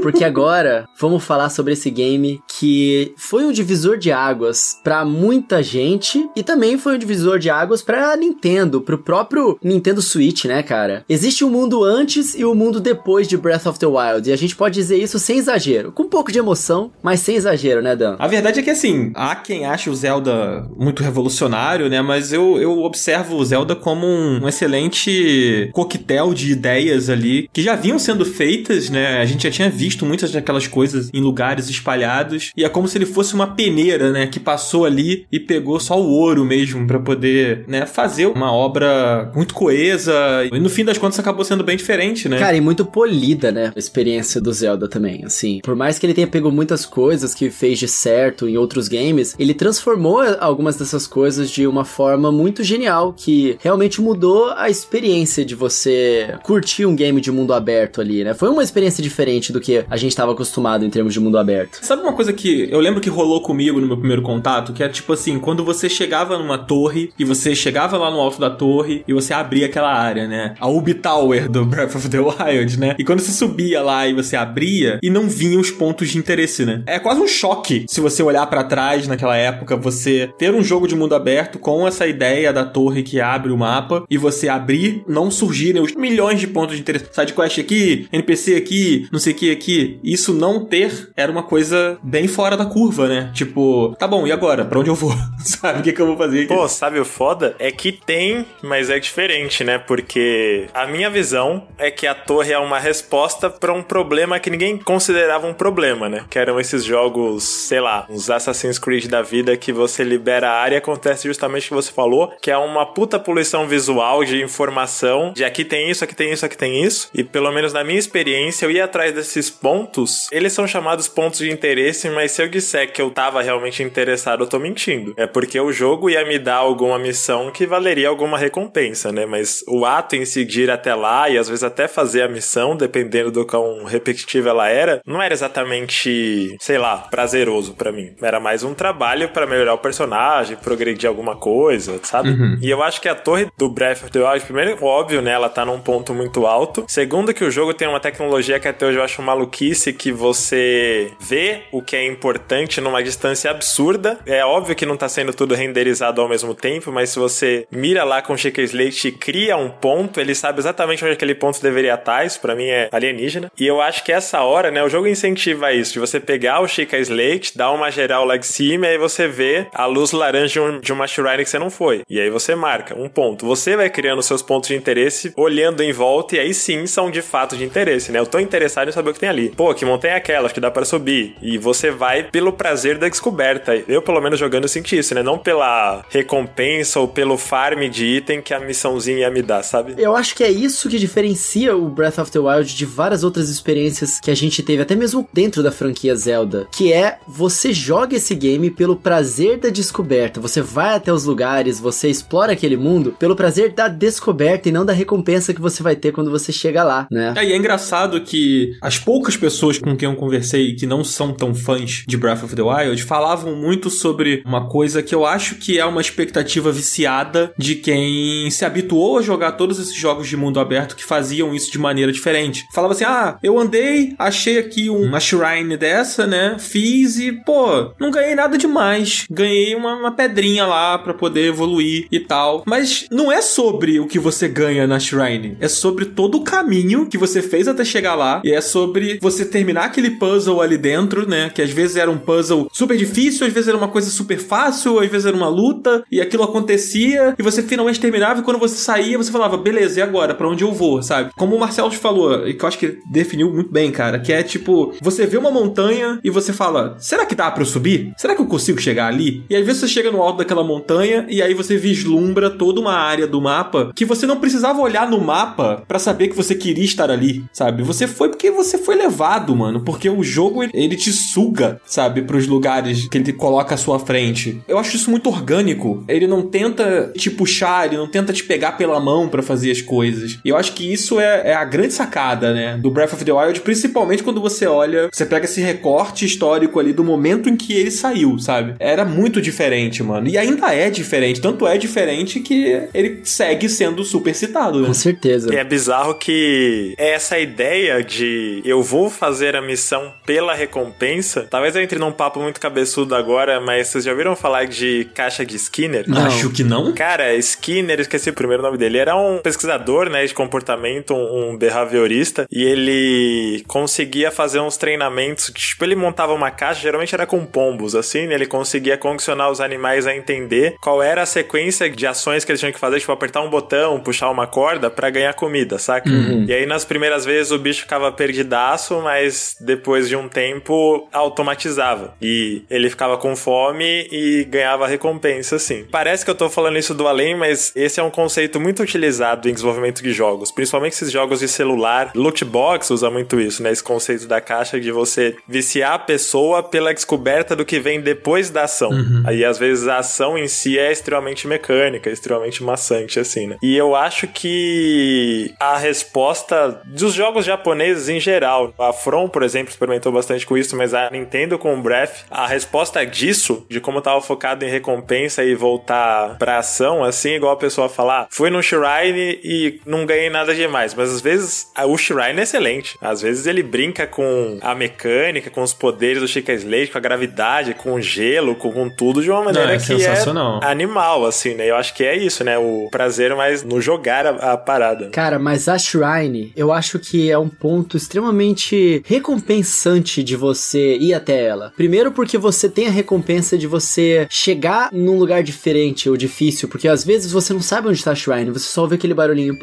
Porque 0.00 0.22
agora 0.22 0.88
vamos 0.96 1.24
falar 1.24 1.50
sobre 1.50 1.72
esse 1.72 1.90
game 1.90 2.40
que 2.46 3.12
foi 3.16 3.44
um 3.44 3.50
divisor 3.50 3.98
de 3.98 4.12
águas 4.12 4.78
para 4.84 5.04
muita 5.04 5.60
gente 5.60 6.28
e 6.36 6.44
também 6.44 6.78
foi 6.78 6.94
um 6.94 6.98
divisor 6.98 7.40
de 7.40 7.50
águas 7.50 7.82
para 7.82 8.16
Nintendo, 8.16 8.80
pro 8.80 8.98
próprio 8.98 9.58
Nintendo 9.60 10.00
Switch, 10.00 10.44
né, 10.44 10.62
cara? 10.62 11.04
Existe 11.08 11.44
um 11.44 11.50
mundo 11.50 11.82
antes 11.82 12.34
e 12.36 12.44
o 12.44 12.52
um 12.52 12.54
mundo 12.54 12.78
depois 12.78 13.26
de 13.26 13.36
Breath 13.36 13.66
of 13.66 13.78
the 13.78 13.86
Wild, 13.86 14.28
e 14.28 14.32
a 14.32 14.36
gente 14.36 14.54
pode 14.54 14.74
dizer 14.74 14.98
isso 14.98 15.18
sem 15.18 15.38
exagero, 15.38 15.90
com 15.90 16.04
um 16.04 16.08
pouco 16.08 16.30
de 16.30 16.38
emoção, 16.38 16.92
mas 17.02 17.20
sem 17.20 17.34
exagero, 17.34 17.82
né, 17.82 17.96
Dan? 17.96 18.16
A 18.18 18.28
verdade 18.28 18.60
é 18.60 18.62
que 18.62 18.70
assim, 18.70 19.10
há 19.14 19.34
quem 19.34 19.66
ache 19.66 19.90
o 19.90 19.94
Zelda 19.94 20.68
muito 20.76 21.02
revolucionário, 21.02 21.88
né, 21.88 22.00
mas 22.00 22.32
eu, 22.32 22.60
eu 22.60 22.82
observo 22.82 23.36
o 23.36 23.44
Zelda 23.44 23.74
como 23.74 24.06
um, 24.06 24.44
um 24.44 24.48
excelente 24.48 25.39
coquetel 25.72 26.34
de 26.34 26.52
ideias 26.52 27.08
ali 27.08 27.48
que 27.52 27.62
já 27.62 27.76
vinham 27.76 27.98
sendo 27.98 28.24
feitas, 28.24 28.90
né? 28.90 29.18
A 29.18 29.24
gente 29.24 29.44
já 29.44 29.50
tinha 29.50 29.70
visto 29.70 30.04
muitas 30.04 30.30
daquelas 30.30 30.66
coisas 30.66 31.10
em 31.12 31.20
lugares 31.20 31.68
espalhados 31.68 32.52
e 32.56 32.64
é 32.64 32.68
como 32.68 32.88
se 32.88 32.98
ele 32.98 33.06
fosse 33.06 33.34
uma 33.34 33.46
peneira, 33.46 34.10
né, 34.10 34.26
que 34.26 34.40
passou 34.40 34.84
ali 34.84 35.26
e 35.30 35.38
pegou 35.38 35.78
só 35.80 36.00
o 36.00 36.08
ouro 36.08 36.44
mesmo 36.44 36.86
para 36.86 36.98
poder, 36.98 37.64
né, 37.66 37.86
fazer 37.86 38.26
uma 38.26 38.52
obra 38.52 39.30
muito 39.34 39.54
coesa 39.54 40.14
e 40.52 40.58
no 40.58 40.68
fim 40.68 40.84
das 40.84 40.98
contas 40.98 41.18
acabou 41.18 41.44
sendo 41.44 41.64
bem 41.64 41.76
diferente, 41.76 42.28
né? 42.28 42.38
Cara, 42.38 42.56
e 42.56 42.60
muito 42.60 42.84
polida, 42.84 43.50
né, 43.52 43.72
a 43.74 43.78
experiência 43.78 44.40
do 44.40 44.52
Zelda 44.52 44.88
também, 44.88 45.24
assim. 45.24 45.60
Por 45.62 45.76
mais 45.76 45.98
que 45.98 46.06
ele 46.06 46.14
tenha 46.14 46.26
pego 46.26 46.50
muitas 46.50 46.84
coisas 46.86 47.34
que 47.34 47.50
fez 47.50 47.78
de 47.78 47.88
certo 47.88 48.48
em 48.48 48.56
outros 48.56 48.88
games, 48.88 49.34
ele 49.38 49.54
transformou 49.54 50.20
algumas 50.40 50.76
dessas 50.76 51.06
coisas 51.06 51.50
de 51.50 51.66
uma 51.66 51.84
forma 51.84 52.30
muito 52.32 52.62
genial 52.62 53.12
que 53.12 53.56
realmente 53.60 54.00
mudou 54.00 54.50
a 54.56 54.68
experiência 54.68 55.19
de 55.20 55.54
você 55.54 56.34
curtir 56.42 56.86
um 56.86 56.96
game 56.96 57.20
de 57.20 57.30
mundo 57.30 57.52
aberto 57.52 58.00
ali, 58.00 58.24
né? 58.24 58.34
Foi 58.34 58.48
uma 58.48 58.62
experiência 58.62 59.02
diferente 59.02 59.52
do 59.52 59.60
que 59.60 59.84
a 59.88 59.96
gente 59.96 60.10
estava 60.10 60.32
acostumado 60.32 60.84
em 60.84 60.90
termos 60.90 61.12
de 61.12 61.20
mundo 61.20 61.38
aberto. 61.38 61.78
Sabe 61.82 62.02
uma 62.02 62.12
coisa 62.12 62.32
que 62.32 62.68
eu 62.70 62.80
lembro 62.80 63.00
que 63.00 63.10
rolou 63.10 63.42
comigo 63.42 63.80
no 63.80 63.86
meu 63.86 63.96
primeiro 63.96 64.22
contato, 64.22 64.72
que 64.72 64.82
é 64.82 64.88
tipo 64.88 65.12
assim, 65.12 65.38
quando 65.38 65.64
você 65.64 65.88
chegava 65.88 66.38
numa 66.38 66.58
torre 66.58 67.10
e 67.18 67.24
você 67.24 67.54
chegava 67.54 67.98
lá 67.98 68.10
no 68.10 68.18
alto 68.18 68.40
da 68.40 68.50
torre 68.50 69.04
e 69.06 69.12
você 69.12 69.32
abria 69.32 69.66
aquela 69.66 69.92
área, 69.92 70.26
né? 70.26 70.54
A 70.58 70.68
Ubi 70.68 70.94
Tower 70.94 71.48
do 71.48 71.64
Breath 71.64 71.94
of 71.94 72.08
the 72.08 72.18
Wild, 72.18 72.78
né? 72.78 72.94
E 72.98 73.04
quando 73.04 73.20
você 73.20 73.32
subia 73.32 73.82
lá 73.82 74.08
e 74.08 74.14
você 74.14 74.36
abria 74.36 74.98
e 75.02 75.10
não 75.10 75.28
vinha 75.28 75.58
os 75.58 75.70
pontos 75.70 76.08
de 76.08 76.18
interesse, 76.18 76.64
né? 76.64 76.82
É 76.86 76.98
quase 76.98 77.20
um 77.20 77.28
choque 77.28 77.84
se 77.88 78.00
você 78.00 78.22
olhar 78.22 78.46
para 78.46 78.64
trás 78.64 79.06
naquela 79.06 79.36
época, 79.36 79.76
você 79.76 80.30
ter 80.38 80.54
um 80.54 80.62
jogo 80.62 80.86
de 80.86 80.96
mundo 80.96 81.14
aberto 81.14 81.58
com 81.58 81.86
essa 81.86 82.06
ideia 82.06 82.52
da 82.52 82.64
torre 82.64 83.02
que 83.02 83.20
abre 83.20 83.52
o 83.52 83.58
mapa 83.58 84.04
e 84.08 84.16
você 84.16 84.48
abrir, 84.48 85.02
não 85.10 85.30
surgirem 85.30 85.82
os 85.82 85.94
milhões 85.94 86.40
de 86.40 86.46
pontos 86.46 86.76
de 86.76 86.80
interesse. 86.80 87.06
Side 87.12 87.34
quest 87.34 87.58
aqui, 87.58 88.08
NPC 88.12 88.56
aqui, 88.56 89.08
não 89.12 89.18
sei 89.18 89.32
o 89.32 89.36
que 89.36 89.50
aqui. 89.50 90.00
isso 90.02 90.32
não 90.32 90.64
ter 90.64 91.10
era 91.16 91.30
uma 91.30 91.42
coisa 91.42 91.98
bem 92.02 92.28
fora 92.28 92.56
da 92.56 92.64
curva, 92.64 93.08
né? 93.08 93.30
Tipo, 93.34 93.94
tá 93.98 94.06
bom, 94.06 94.26
e 94.26 94.32
agora? 94.32 94.64
Pra 94.64 94.78
onde 94.78 94.90
eu 94.90 94.94
vou? 94.94 95.12
sabe 95.44 95.80
o 95.80 95.82
que, 95.82 95.92
que 95.92 96.00
eu 96.00 96.06
vou 96.06 96.16
fazer 96.16 96.44
aqui? 96.44 96.54
Pô, 96.54 96.68
sabe 96.68 96.98
o 97.00 97.04
foda? 97.04 97.54
É 97.58 97.70
que 97.70 97.92
tem, 97.92 98.46
mas 98.62 98.90
é 98.90 98.98
diferente, 98.98 99.64
né? 99.64 99.78
Porque 99.78 100.66
a 100.72 100.86
minha 100.86 101.10
visão 101.10 101.66
é 101.76 101.90
que 101.90 102.06
a 102.06 102.14
torre 102.14 102.52
é 102.52 102.58
uma 102.58 102.78
resposta 102.78 103.50
para 103.50 103.72
um 103.72 103.82
problema 103.82 104.38
que 104.38 104.50
ninguém 104.50 104.78
considerava 104.78 105.46
um 105.46 105.54
problema, 105.54 106.08
né? 106.08 106.24
Que 106.30 106.38
eram 106.38 106.60
esses 106.60 106.84
jogos, 106.84 107.44
sei 107.44 107.80
lá, 107.80 108.06
uns 108.08 108.30
Assassin's 108.30 108.78
Creed 108.78 109.06
da 109.06 109.22
vida 109.22 109.56
que 109.56 109.72
você 109.72 110.04
libera 110.04 110.50
a 110.50 110.60
área 110.60 110.76
e 110.76 110.78
acontece 110.78 111.26
justamente 111.26 111.66
o 111.66 111.68
que 111.68 111.74
você 111.74 111.92
falou, 111.92 112.32
que 112.40 112.50
é 112.50 112.56
uma 112.56 112.86
puta 112.86 113.18
poluição 113.18 113.66
visual 113.66 114.24
de 114.24 114.42
informação, 114.42 114.99
de 115.34 115.44
aqui 115.44 115.64
tem 115.64 115.90
isso, 115.90 116.04
aqui 116.04 116.14
tem 116.14 116.32
isso, 116.32 116.44
aqui 116.46 116.56
tem 116.56 116.84
isso. 116.84 117.10
E 117.14 117.22
pelo 117.24 117.50
menos 117.52 117.72
na 117.72 117.84
minha 117.84 117.98
experiência, 117.98 118.66
eu 118.66 118.70
ia 118.70 118.84
atrás 118.84 119.12
desses 119.12 119.50
pontos, 119.50 120.28
eles 120.32 120.52
são 120.52 120.66
chamados 120.66 121.08
pontos 121.08 121.40
de 121.40 121.50
interesse, 121.50 122.08
mas 122.10 122.32
se 122.32 122.42
eu 122.42 122.48
disser 122.48 122.92
que 122.92 123.00
eu 123.00 123.10
tava 123.10 123.42
realmente 123.42 123.82
interessado, 123.82 124.44
eu 124.44 124.48
tô 124.48 124.58
mentindo. 124.58 125.14
É 125.16 125.26
porque 125.26 125.58
o 125.60 125.72
jogo 125.72 126.10
ia 126.10 126.24
me 126.24 126.38
dar 126.38 126.56
alguma 126.56 126.98
missão 126.98 127.50
que 127.50 127.66
valeria 127.66 128.08
alguma 128.08 128.38
recompensa, 128.38 129.12
né? 129.12 129.26
Mas 129.26 129.62
o 129.68 129.84
ato 129.84 130.16
em 130.16 130.24
si 130.24 130.44
de 130.44 130.62
ir 130.62 130.70
até 130.70 130.94
lá 130.94 131.28
e 131.28 131.38
às 131.38 131.48
vezes 131.48 131.64
até 131.64 131.86
fazer 131.88 132.22
a 132.22 132.28
missão, 132.28 132.76
dependendo 132.76 133.30
do 133.30 133.46
quão 133.46 133.84
repetitiva 133.84 134.50
ela 134.50 134.68
era, 134.68 135.00
não 135.06 135.22
era 135.22 135.32
exatamente, 135.32 136.56
sei 136.60 136.78
lá, 136.78 136.98
prazeroso 136.98 137.74
para 137.74 137.92
mim. 137.92 138.14
Era 138.20 138.40
mais 138.40 138.62
um 138.62 138.74
trabalho 138.74 139.28
para 139.28 139.46
melhorar 139.46 139.74
o 139.74 139.78
personagem, 139.78 140.56
progredir 140.56 141.08
alguma 141.08 141.36
coisa, 141.36 142.00
sabe? 142.02 142.30
Uhum. 142.30 142.58
E 142.60 142.70
eu 142.70 142.82
acho 142.82 143.00
que 143.00 143.08
a 143.08 143.14
torre 143.14 143.48
do 143.56 143.68
Breath 143.68 144.02
of 144.02 144.10
the 144.10 144.18
Wild, 144.18 144.44
primeiro, 144.44 144.78
óbvio, 144.90 145.22
né? 145.22 145.32
Ela 145.32 145.48
tá 145.48 145.64
num 145.64 145.80
ponto 145.80 146.12
muito 146.12 146.46
alto. 146.46 146.84
Segundo, 146.88 147.32
que 147.32 147.44
o 147.44 147.50
jogo 147.50 147.72
tem 147.72 147.88
uma 147.88 148.00
tecnologia 148.00 148.58
que 148.58 148.68
até 148.68 148.86
hoje 148.86 148.98
eu 148.98 149.02
acho 149.02 149.22
maluquice, 149.22 149.92
que 149.92 150.12
você 150.12 151.12
vê 151.20 151.62
o 151.72 151.80
que 151.82 151.96
é 151.96 152.06
importante 152.06 152.80
numa 152.80 153.02
distância 153.02 153.50
absurda. 153.50 154.18
É 154.26 154.44
óbvio 154.44 154.74
que 154.74 154.86
não 154.86 154.96
tá 154.96 155.08
sendo 155.08 155.32
tudo 155.32 155.54
renderizado 155.54 156.20
ao 156.20 156.28
mesmo 156.28 156.54
tempo, 156.54 156.92
mas 156.92 157.10
se 157.10 157.18
você 157.18 157.66
mira 157.70 158.04
lá 158.04 158.20
com 158.20 158.32
o 158.32 158.38
Shaker 158.38 158.64
Slate 158.64 159.08
e 159.08 159.12
cria 159.12 159.56
um 159.56 159.70
ponto, 159.70 160.20
ele 160.20 160.34
sabe 160.34 160.58
exatamente 160.58 161.04
onde 161.04 161.14
aquele 161.14 161.34
ponto 161.34 161.62
deveria 161.62 161.94
estar. 161.94 162.26
Isso 162.26 162.40
pra 162.40 162.54
mim 162.54 162.66
é 162.66 162.88
alienígena. 162.92 163.50
E 163.58 163.66
eu 163.66 163.80
acho 163.80 164.04
que 164.04 164.12
essa 164.12 164.42
hora, 164.42 164.70
né, 164.70 164.82
o 164.82 164.88
jogo 164.88 165.06
incentiva 165.06 165.72
isso, 165.72 165.92
de 165.92 165.98
você 165.98 166.18
pegar 166.18 166.60
o 166.60 166.68
Shaker 166.68 167.00
Slate, 167.00 167.56
dar 167.56 167.70
uma 167.72 167.90
geral 167.90 168.24
lá 168.24 168.36
de 168.36 168.46
cima 168.46 168.86
e 168.86 168.90
aí 168.90 168.98
você 168.98 169.28
vê 169.28 169.66
a 169.72 169.86
luz 169.86 170.12
laranja 170.12 170.60
de 170.80 170.92
uma 170.92 171.06
shrine 171.06 171.44
que 171.44 171.50
você 171.50 171.58
não 171.58 171.70
foi. 171.70 172.02
E 172.08 172.20
aí 172.20 172.30
você 172.30 172.54
marca 172.54 172.98
um 172.98 173.08
ponto. 173.08 173.46
Você 173.46 173.76
vai 173.76 173.88
criando 173.90 174.22
seus 174.22 174.42
pontos 174.42 174.68
de 174.68 174.74
interesse, 174.80 175.32
olhando 175.36 175.82
em 175.82 175.92
volta, 175.92 176.36
e 176.36 176.40
aí 176.40 176.54
sim 176.54 176.86
são 176.86 177.10
de 177.10 177.22
fato 177.22 177.56
de 177.56 177.64
interesse, 177.64 178.10
né? 178.10 178.18
Eu 178.18 178.26
tô 178.26 178.38
interessado 178.38 178.88
em 178.88 178.92
saber 178.92 179.10
o 179.10 179.14
que 179.14 179.20
tem 179.20 179.28
ali. 179.28 179.50
Pô, 179.50 179.72
que 179.74 179.84
montanha 179.84 180.14
é 180.14 180.16
aquela? 180.16 180.46
Acho 180.46 180.54
que 180.54 180.60
dá 180.60 180.70
para 180.70 180.84
subir. 180.84 181.36
E 181.42 181.58
você 181.58 181.90
vai 181.90 182.24
pelo 182.24 182.52
prazer 182.52 182.98
da 182.98 183.08
descoberta. 183.08 183.74
Eu, 183.86 184.02
pelo 184.02 184.20
menos, 184.20 184.38
jogando, 184.38 184.66
senti 184.68 184.98
isso, 184.98 185.14
né? 185.14 185.22
Não 185.22 185.38
pela 185.38 186.04
recompensa 186.08 187.00
ou 187.00 187.08
pelo 187.08 187.36
farm 187.36 187.88
de 187.88 188.04
item 188.04 188.40
que 188.40 188.54
a 188.54 188.60
missãozinha 188.60 189.18
ia 189.18 189.30
me 189.30 189.42
dar, 189.42 189.62
sabe? 189.62 189.94
Eu 189.98 190.16
acho 190.16 190.34
que 190.34 190.44
é 190.44 190.50
isso 190.50 190.88
que 190.88 190.98
diferencia 190.98 191.76
o 191.76 191.88
Breath 191.88 192.18
of 192.18 192.30
the 192.30 192.38
Wild 192.38 192.74
de 192.74 192.86
várias 192.86 193.22
outras 193.22 193.48
experiências 193.48 194.18
que 194.20 194.30
a 194.30 194.34
gente 194.34 194.62
teve, 194.62 194.82
até 194.82 194.94
mesmo 194.94 195.28
dentro 195.32 195.62
da 195.62 195.70
franquia 195.70 196.14
Zelda, 196.14 196.66
que 196.72 196.92
é 196.92 197.18
você 197.26 197.72
joga 197.72 198.16
esse 198.16 198.34
game 198.34 198.70
pelo 198.70 198.96
prazer 198.96 199.58
da 199.58 199.68
descoberta. 199.68 200.40
Você 200.40 200.60
vai 200.60 200.94
até 200.94 201.12
os 201.12 201.24
lugares, 201.24 201.80
você 201.80 202.08
explora 202.08 202.52
aquele 202.52 202.76
mundo 202.76 203.14
pelo 203.18 203.36
prazer 203.36 203.72
da 203.72 203.88
descoberta 203.88 204.68
e 204.70 204.72
não 204.72 204.86
da 204.86 204.92
recompensa 204.92 205.52
que 205.52 205.60
você 205.60 205.82
vai 205.82 205.96
ter 205.96 206.12
quando 206.12 206.30
você 206.30 206.52
chega 206.52 206.82
lá, 206.82 207.06
né? 207.10 207.34
É, 207.36 207.44
e 207.44 207.52
é 207.52 207.56
engraçado 207.56 208.20
que 208.20 208.72
as 208.80 208.98
poucas 208.98 209.36
pessoas 209.36 209.78
com 209.78 209.96
quem 209.96 210.08
eu 210.08 210.16
conversei 210.16 210.74
que 210.74 210.86
não 210.86 211.04
são 211.04 211.32
tão 211.32 211.54
fãs 211.54 212.04
de 212.06 212.16
Breath 212.16 212.44
of 212.44 212.54
the 212.54 212.62
Wild 212.62 213.02
falavam 213.02 213.54
muito 213.54 213.90
sobre 213.90 214.42
uma 214.46 214.68
coisa 214.68 215.02
que 215.02 215.14
eu 215.14 215.26
acho 215.26 215.56
que 215.56 215.78
é 215.78 215.84
uma 215.84 216.00
expectativa 216.00 216.70
viciada 216.70 217.52
de 217.58 217.74
quem 217.74 218.48
se 218.50 218.64
habituou 218.64 219.18
a 219.18 219.22
jogar 219.22 219.52
todos 219.52 219.78
esses 219.78 219.94
jogos 219.94 220.28
de 220.28 220.36
mundo 220.36 220.60
aberto 220.60 220.94
que 220.94 221.04
faziam 221.04 221.52
isso 221.52 221.72
de 221.72 221.78
maneira 221.78 222.12
diferente. 222.12 222.64
Falava 222.72 222.94
assim: 222.94 223.04
ah, 223.04 223.38
eu 223.42 223.58
andei, 223.58 224.14
achei 224.18 224.58
aqui 224.58 224.88
uma 224.88 225.18
shrine 225.18 225.76
dessa, 225.76 226.26
né? 226.26 226.56
Fiz 226.58 227.18
e, 227.18 227.32
pô, 227.32 227.92
não 227.98 228.10
ganhei 228.10 228.34
nada 228.36 228.56
demais. 228.56 229.26
Ganhei 229.28 229.74
uma, 229.74 229.94
uma 229.94 230.12
pedrinha 230.12 230.66
lá 230.66 230.96
para 230.98 231.14
poder 231.14 231.46
evoluir 231.46 232.06
e 232.10 232.20
tal. 232.20 232.62
Mas 232.66 233.06
não 233.10 233.32
é 233.32 233.42
sobre 233.42 233.98
o 233.98 234.06
que 234.06 234.18
você 234.18 234.46
ganha 234.46 234.59
na 234.86 234.98
shrine, 234.98 235.56
é 235.60 235.68
sobre 235.68 236.06
todo 236.06 236.36
o 236.36 236.44
caminho 236.44 237.06
que 237.06 237.18
você 237.18 237.40
fez 237.42 237.68
até 237.68 237.84
chegar 237.84 238.14
lá 238.14 238.40
e 238.44 238.52
é 238.52 238.60
sobre 238.60 239.18
você 239.20 239.44
terminar 239.44 239.84
aquele 239.84 240.10
puzzle 240.12 240.60
ali 240.60 240.76
dentro, 240.76 241.28
né? 241.28 241.50
Que 241.50 241.62
às 241.62 241.70
vezes 241.70 241.96
era 241.96 242.10
um 242.10 242.18
puzzle 242.18 242.68
super 242.72 242.96
difícil, 242.96 243.46
às 243.46 243.52
vezes 243.52 243.68
era 243.68 243.78
uma 243.78 243.88
coisa 243.88 244.10
super 244.10 244.38
fácil, 244.38 244.98
às 244.98 245.10
vezes 245.10 245.26
era 245.26 245.36
uma 245.36 245.48
luta 245.48 246.04
e 246.10 246.20
aquilo 246.20 246.42
acontecia 246.42 247.34
e 247.38 247.42
você 247.42 247.62
finalmente 247.62 248.00
terminava 248.00 248.40
e 248.40 248.42
quando 248.42 248.58
você 248.58 248.76
saía 248.76 249.16
você 249.16 249.30
falava, 249.30 249.56
beleza, 249.56 250.00
e 250.00 250.02
agora? 250.02 250.34
para 250.40 250.48
onde 250.48 250.64
eu 250.64 250.72
vou, 250.72 251.02
sabe? 251.02 251.30
Como 251.36 251.54
o 251.54 251.60
Marcelo 251.60 251.90
falou, 251.90 252.48
e 252.48 252.54
que 252.54 252.64
eu 252.64 252.68
acho 252.68 252.78
que 252.78 252.98
definiu 253.10 253.52
muito 253.52 253.70
bem, 253.70 253.90
cara, 253.90 254.18
que 254.18 254.32
é 254.32 254.42
tipo, 254.42 254.94
você 255.00 255.26
vê 255.26 255.36
uma 255.36 255.50
montanha 255.50 256.18
e 256.24 256.30
você 256.30 256.50
fala, 256.50 256.96
será 256.98 257.26
que 257.26 257.34
dá 257.34 257.50
para 257.50 257.62
eu 257.62 257.66
subir? 257.66 258.14
Será 258.16 258.34
que 258.34 258.40
eu 258.40 258.46
consigo 258.46 258.80
chegar 258.80 259.06
ali? 259.06 259.44
E 259.50 259.54
às 259.54 259.64
vezes 259.64 259.80
você 259.80 259.88
chega 259.88 260.10
no 260.10 260.22
alto 260.22 260.38
daquela 260.38 260.64
montanha 260.64 261.26
e 261.28 261.42
aí 261.42 261.52
você 261.52 261.76
vislumbra 261.76 262.48
toda 262.48 262.80
uma 262.80 262.94
área 262.94 263.26
do 263.26 263.40
mapa 263.40 263.92
que 263.94 264.04
você 264.04 264.26
não 264.26 264.40
precisava 264.50 264.80
olhar 264.80 265.08
no 265.08 265.20
mapa 265.20 265.84
para 265.86 266.00
saber 266.00 266.26
que 266.26 266.36
você 266.36 266.56
queria 266.56 266.84
estar 266.84 267.08
ali, 267.08 267.44
sabe? 267.52 267.84
Você 267.84 268.08
foi 268.08 268.28
porque 268.28 268.50
você 268.50 268.76
foi 268.76 268.96
levado, 268.96 269.54
mano, 269.54 269.80
porque 269.82 270.10
o 270.10 270.24
jogo 270.24 270.64
ele 270.74 270.96
te 270.96 271.12
suga, 271.12 271.80
sabe, 271.86 272.22
para 272.22 272.36
os 272.36 272.48
lugares 272.48 273.06
que 273.08 273.16
ele 273.16 273.32
coloca 273.32 273.76
à 273.76 273.78
sua 273.78 274.00
frente. 274.00 274.60
Eu 274.66 274.76
acho 274.76 274.96
isso 274.96 275.08
muito 275.08 275.28
orgânico. 275.28 276.04
Ele 276.08 276.26
não 276.26 276.42
tenta 276.42 277.12
te 277.16 277.30
puxar, 277.30 277.86
ele 277.86 277.96
não 277.96 278.08
tenta 278.08 278.32
te 278.32 278.42
pegar 278.42 278.72
pela 278.72 278.98
mão 278.98 279.28
para 279.28 279.40
fazer 279.40 279.70
as 279.70 279.80
coisas. 279.80 280.40
E 280.44 280.48
eu 280.48 280.56
acho 280.56 280.72
que 280.72 280.92
isso 280.92 281.20
é, 281.20 281.50
é, 281.50 281.54
a 281.54 281.64
grande 281.64 281.92
sacada, 281.92 282.52
né, 282.52 282.76
do 282.76 282.90
Breath 282.90 283.12
of 283.12 283.24
the 283.24 283.32
Wild, 283.32 283.60
principalmente 283.60 284.24
quando 284.24 284.40
você 284.40 284.66
olha, 284.66 285.08
você 285.12 285.24
pega 285.24 285.44
esse 285.44 285.60
recorte 285.60 286.24
histórico 286.24 286.80
ali 286.80 286.92
do 286.92 287.04
momento 287.04 287.48
em 287.48 287.56
que 287.56 287.72
ele 287.72 287.90
saiu, 287.92 288.36
sabe? 288.40 288.74
Era 288.80 289.04
muito 289.04 289.40
diferente, 289.40 290.02
mano. 290.02 290.26
E 290.28 290.36
ainda 290.36 290.74
é 290.74 290.90
diferente, 290.90 291.40
tanto 291.40 291.68
é 291.68 291.78
diferente 291.78 292.40
que 292.40 292.80
ele 292.92 293.20
segue 293.22 293.68
sendo 293.68 294.02
super 294.02 294.29
citado, 294.34 294.80
né? 294.80 294.86
Com 294.86 294.94
certeza. 294.94 295.52
E 295.52 295.56
é 295.56 295.64
bizarro 295.64 296.14
que 296.14 296.94
essa 296.98 297.38
ideia 297.38 298.02
de 298.02 298.62
eu 298.64 298.82
vou 298.82 299.10
fazer 299.10 299.56
a 299.56 299.62
missão 299.62 300.12
pela 300.24 300.54
recompensa, 300.54 301.46
talvez 301.50 301.74
eu 301.74 301.82
entre 301.82 301.98
num 301.98 302.12
papo 302.12 302.40
muito 302.40 302.60
cabeçudo 302.60 303.14
agora, 303.14 303.60
mas 303.60 303.88
vocês 303.88 304.04
já 304.04 304.10
ouviram 304.10 304.36
falar 304.36 304.66
de 304.66 305.08
caixa 305.14 305.44
de 305.44 305.56
Skinner? 305.56 306.04
Não. 306.08 306.26
Acho 306.26 306.50
que 306.50 306.62
não. 306.62 306.92
Cara, 306.92 307.34
Skinner, 307.34 308.00
esqueci 308.00 308.30
o 308.30 308.34
primeiro 308.34 308.62
nome 308.62 308.76
dele, 308.76 308.98
era 308.98 309.16
um 309.16 309.38
pesquisador, 309.38 310.08
né, 310.08 310.24
de 310.24 310.34
comportamento, 310.34 311.14
um, 311.14 311.50
um 311.50 311.56
behaviorista, 311.56 312.46
e 312.50 312.62
ele 312.62 313.62
conseguia 313.66 314.30
fazer 314.30 314.60
uns 314.60 314.76
treinamentos, 314.76 315.48
que, 315.48 315.60
tipo, 315.60 315.84
ele 315.84 315.96
montava 315.96 316.32
uma 316.32 316.50
caixa, 316.50 316.80
geralmente 316.80 317.14
era 317.14 317.26
com 317.26 317.44
pombos, 317.44 317.94
assim, 317.94 318.26
né, 318.26 318.34
ele 318.34 318.46
conseguia 318.46 318.96
condicionar 318.96 319.50
os 319.50 319.60
animais 319.60 320.06
a 320.06 320.14
entender 320.14 320.76
qual 320.80 321.02
era 321.02 321.22
a 321.22 321.26
sequência 321.26 321.88
de 321.88 322.06
ações 322.06 322.44
que 322.44 322.52
eles 322.52 322.60
tinham 322.60 322.72
que 322.72 322.78
fazer, 322.78 323.00
tipo, 323.00 323.12
apertar 323.12 323.40
um 323.40 323.50
botão, 323.50 323.98
puxar 324.00 324.19
uma 324.28 324.46
corda 324.46 324.90
para 324.90 325.08
ganhar 325.10 325.32
comida, 325.34 325.78
saca? 325.78 326.08
Uhum. 326.08 326.44
E 326.48 326.52
aí 326.52 326.66
nas 326.66 326.84
primeiras 326.84 327.24
vezes 327.24 327.52
o 327.52 327.58
bicho 327.58 327.82
ficava 327.82 328.10
perdidaço, 328.12 329.00
mas 329.00 329.56
depois 329.60 330.08
de 330.08 330.16
um 330.16 330.28
tempo 330.28 331.08
automatizava. 331.12 332.14
E 332.20 332.62
ele 332.68 332.90
ficava 332.90 333.16
com 333.16 333.34
fome 333.36 334.08
e 334.10 334.44
ganhava 334.44 334.86
recompensa, 334.86 335.56
assim. 335.56 335.84
Parece 335.90 336.24
que 336.24 336.30
eu 336.30 336.34
tô 336.34 336.50
falando 336.50 336.78
isso 336.78 336.94
do 336.94 337.06
além, 337.06 337.36
mas 337.36 337.72
esse 337.74 338.00
é 338.00 338.02
um 338.02 338.10
conceito 338.10 338.60
muito 338.60 338.82
utilizado 338.82 339.48
em 339.48 339.52
desenvolvimento 339.52 340.02
de 340.02 340.12
jogos, 340.12 340.50
principalmente 340.50 340.92
esses 340.94 341.10
jogos 341.10 341.40
de 341.40 341.48
celular. 341.48 342.10
Loot 342.14 342.44
box 342.44 342.90
usa 342.90 343.10
muito 343.10 343.40
isso, 343.40 343.62
né? 343.62 343.70
Esse 343.70 343.82
conceito 343.82 344.26
da 344.26 344.40
caixa 344.40 344.80
de 344.80 344.90
você 344.90 345.36
viciar 345.48 345.92
a 345.92 345.98
pessoa 345.98 346.62
pela 346.62 346.92
descoberta 346.92 347.54
do 347.54 347.64
que 347.64 347.78
vem 347.78 348.00
depois 348.00 348.50
da 348.50 348.64
ação. 348.64 348.90
Uhum. 348.90 349.22
Aí 349.24 349.44
às 349.44 349.58
vezes 349.58 349.86
a 349.88 349.98
ação 349.98 350.36
em 350.36 350.48
si 350.48 350.78
é 350.78 350.90
extremamente 350.90 351.46
mecânica, 351.46 352.10
extremamente 352.10 352.62
maçante, 352.62 353.18
assim, 353.18 353.46
né? 353.46 353.56
E 353.62 353.76
eu 353.76 353.94
acho 353.94 354.09
que 354.26 355.54
a 355.58 355.76
resposta 355.76 356.80
dos 356.84 357.14
jogos 357.14 357.44
japoneses 357.44 358.08
em 358.08 358.20
geral, 358.20 358.74
a 358.78 358.92
From, 358.92 359.28
por 359.28 359.42
exemplo, 359.42 359.70
experimentou 359.70 360.12
bastante 360.12 360.46
com 360.46 360.56
isso, 360.56 360.76
mas 360.76 360.94
a 360.94 361.10
Nintendo 361.10 361.58
com 361.58 361.74
o 361.74 361.82
Breath, 361.82 362.24
a 362.30 362.46
resposta 362.46 363.04
disso, 363.04 363.66
de 363.68 363.80
como 363.80 364.00
tava 364.00 364.20
focado 364.20 364.64
em 364.64 364.70
recompensa 364.70 365.44
e 365.44 365.54
voltar 365.54 366.36
pra 366.38 366.58
ação, 366.58 367.04
assim, 367.04 367.34
igual 367.34 367.52
a 367.52 367.56
pessoa 367.56 367.88
falar, 367.88 368.28
fui 368.30 368.50
no 368.50 368.62
Shrine 368.62 369.40
e 369.42 369.80
não 369.86 370.06
ganhei 370.06 370.30
nada 370.30 370.54
demais, 370.54 370.94
mas 370.94 371.10
às 371.12 371.20
vezes 371.20 371.70
o 371.84 371.96
Shrine 371.96 372.40
é 372.40 372.42
excelente. 372.42 372.96
Às 373.00 373.22
vezes 373.22 373.46
ele 373.46 373.62
brinca 373.62 374.06
com 374.06 374.58
a 374.60 374.74
mecânica, 374.74 375.50
com 375.50 375.62
os 375.62 375.72
poderes 375.72 376.20
do 376.20 376.28
Chica 376.28 376.52
Slade, 376.52 376.88
com 376.88 376.98
a 376.98 377.00
gravidade, 377.00 377.74
com 377.74 377.94
o 377.94 378.00
gelo, 378.00 378.54
com, 378.54 378.72
com 378.72 378.88
tudo 378.88 379.22
de 379.22 379.30
uma 379.30 379.42
maneira 379.42 379.68
não, 379.68 379.74
é 379.74 379.78
que 379.78 380.04
é 380.04 380.70
animal, 380.70 381.26
assim, 381.26 381.54
né? 381.54 381.70
Eu 381.70 381.76
acho 381.76 381.94
que 381.94 382.04
é 382.04 382.16
isso, 382.16 382.44
né? 382.44 382.58
O 382.58 382.88
prazer 382.90 383.34
mais 383.34 383.62
no 383.62 383.80
jogar 384.00 384.26
a, 384.26 384.52
a 384.52 384.56
parada. 384.56 385.10
Cara, 385.10 385.38
mas 385.38 385.68
a 385.68 385.78
Shrine, 385.78 386.52
eu 386.56 386.72
acho 386.72 386.98
que 386.98 387.30
é 387.30 387.38
um 387.38 387.48
ponto 387.48 387.96
extremamente 387.96 389.02
recompensante 389.04 390.24
de 390.24 390.36
você 390.36 390.96
ir 390.96 391.12
até 391.12 391.44
ela. 391.44 391.72
Primeiro 391.76 392.10
porque 392.10 392.38
você 392.38 392.68
tem 392.68 392.86
a 392.86 392.90
recompensa 392.90 393.58
de 393.58 393.66
você 393.66 394.26
chegar 394.30 394.90
num 394.92 395.18
lugar 395.18 395.42
diferente 395.42 396.08
ou 396.08 396.16
difícil, 396.16 396.68
porque 396.68 396.88
às 396.88 397.04
vezes 397.04 397.30
você 397.30 397.52
não 397.52 397.60
sabe 397.60 397.88
onde 397.88 398.02
tá 398.02 398.12
a 398.12 398.14
shrine, 398.14 398.50
você 398.50 398.66
só 398.66 398.82
ouve 398.82 398.94
aquele 398.94 399.14
barulhinho. 399.14 399.54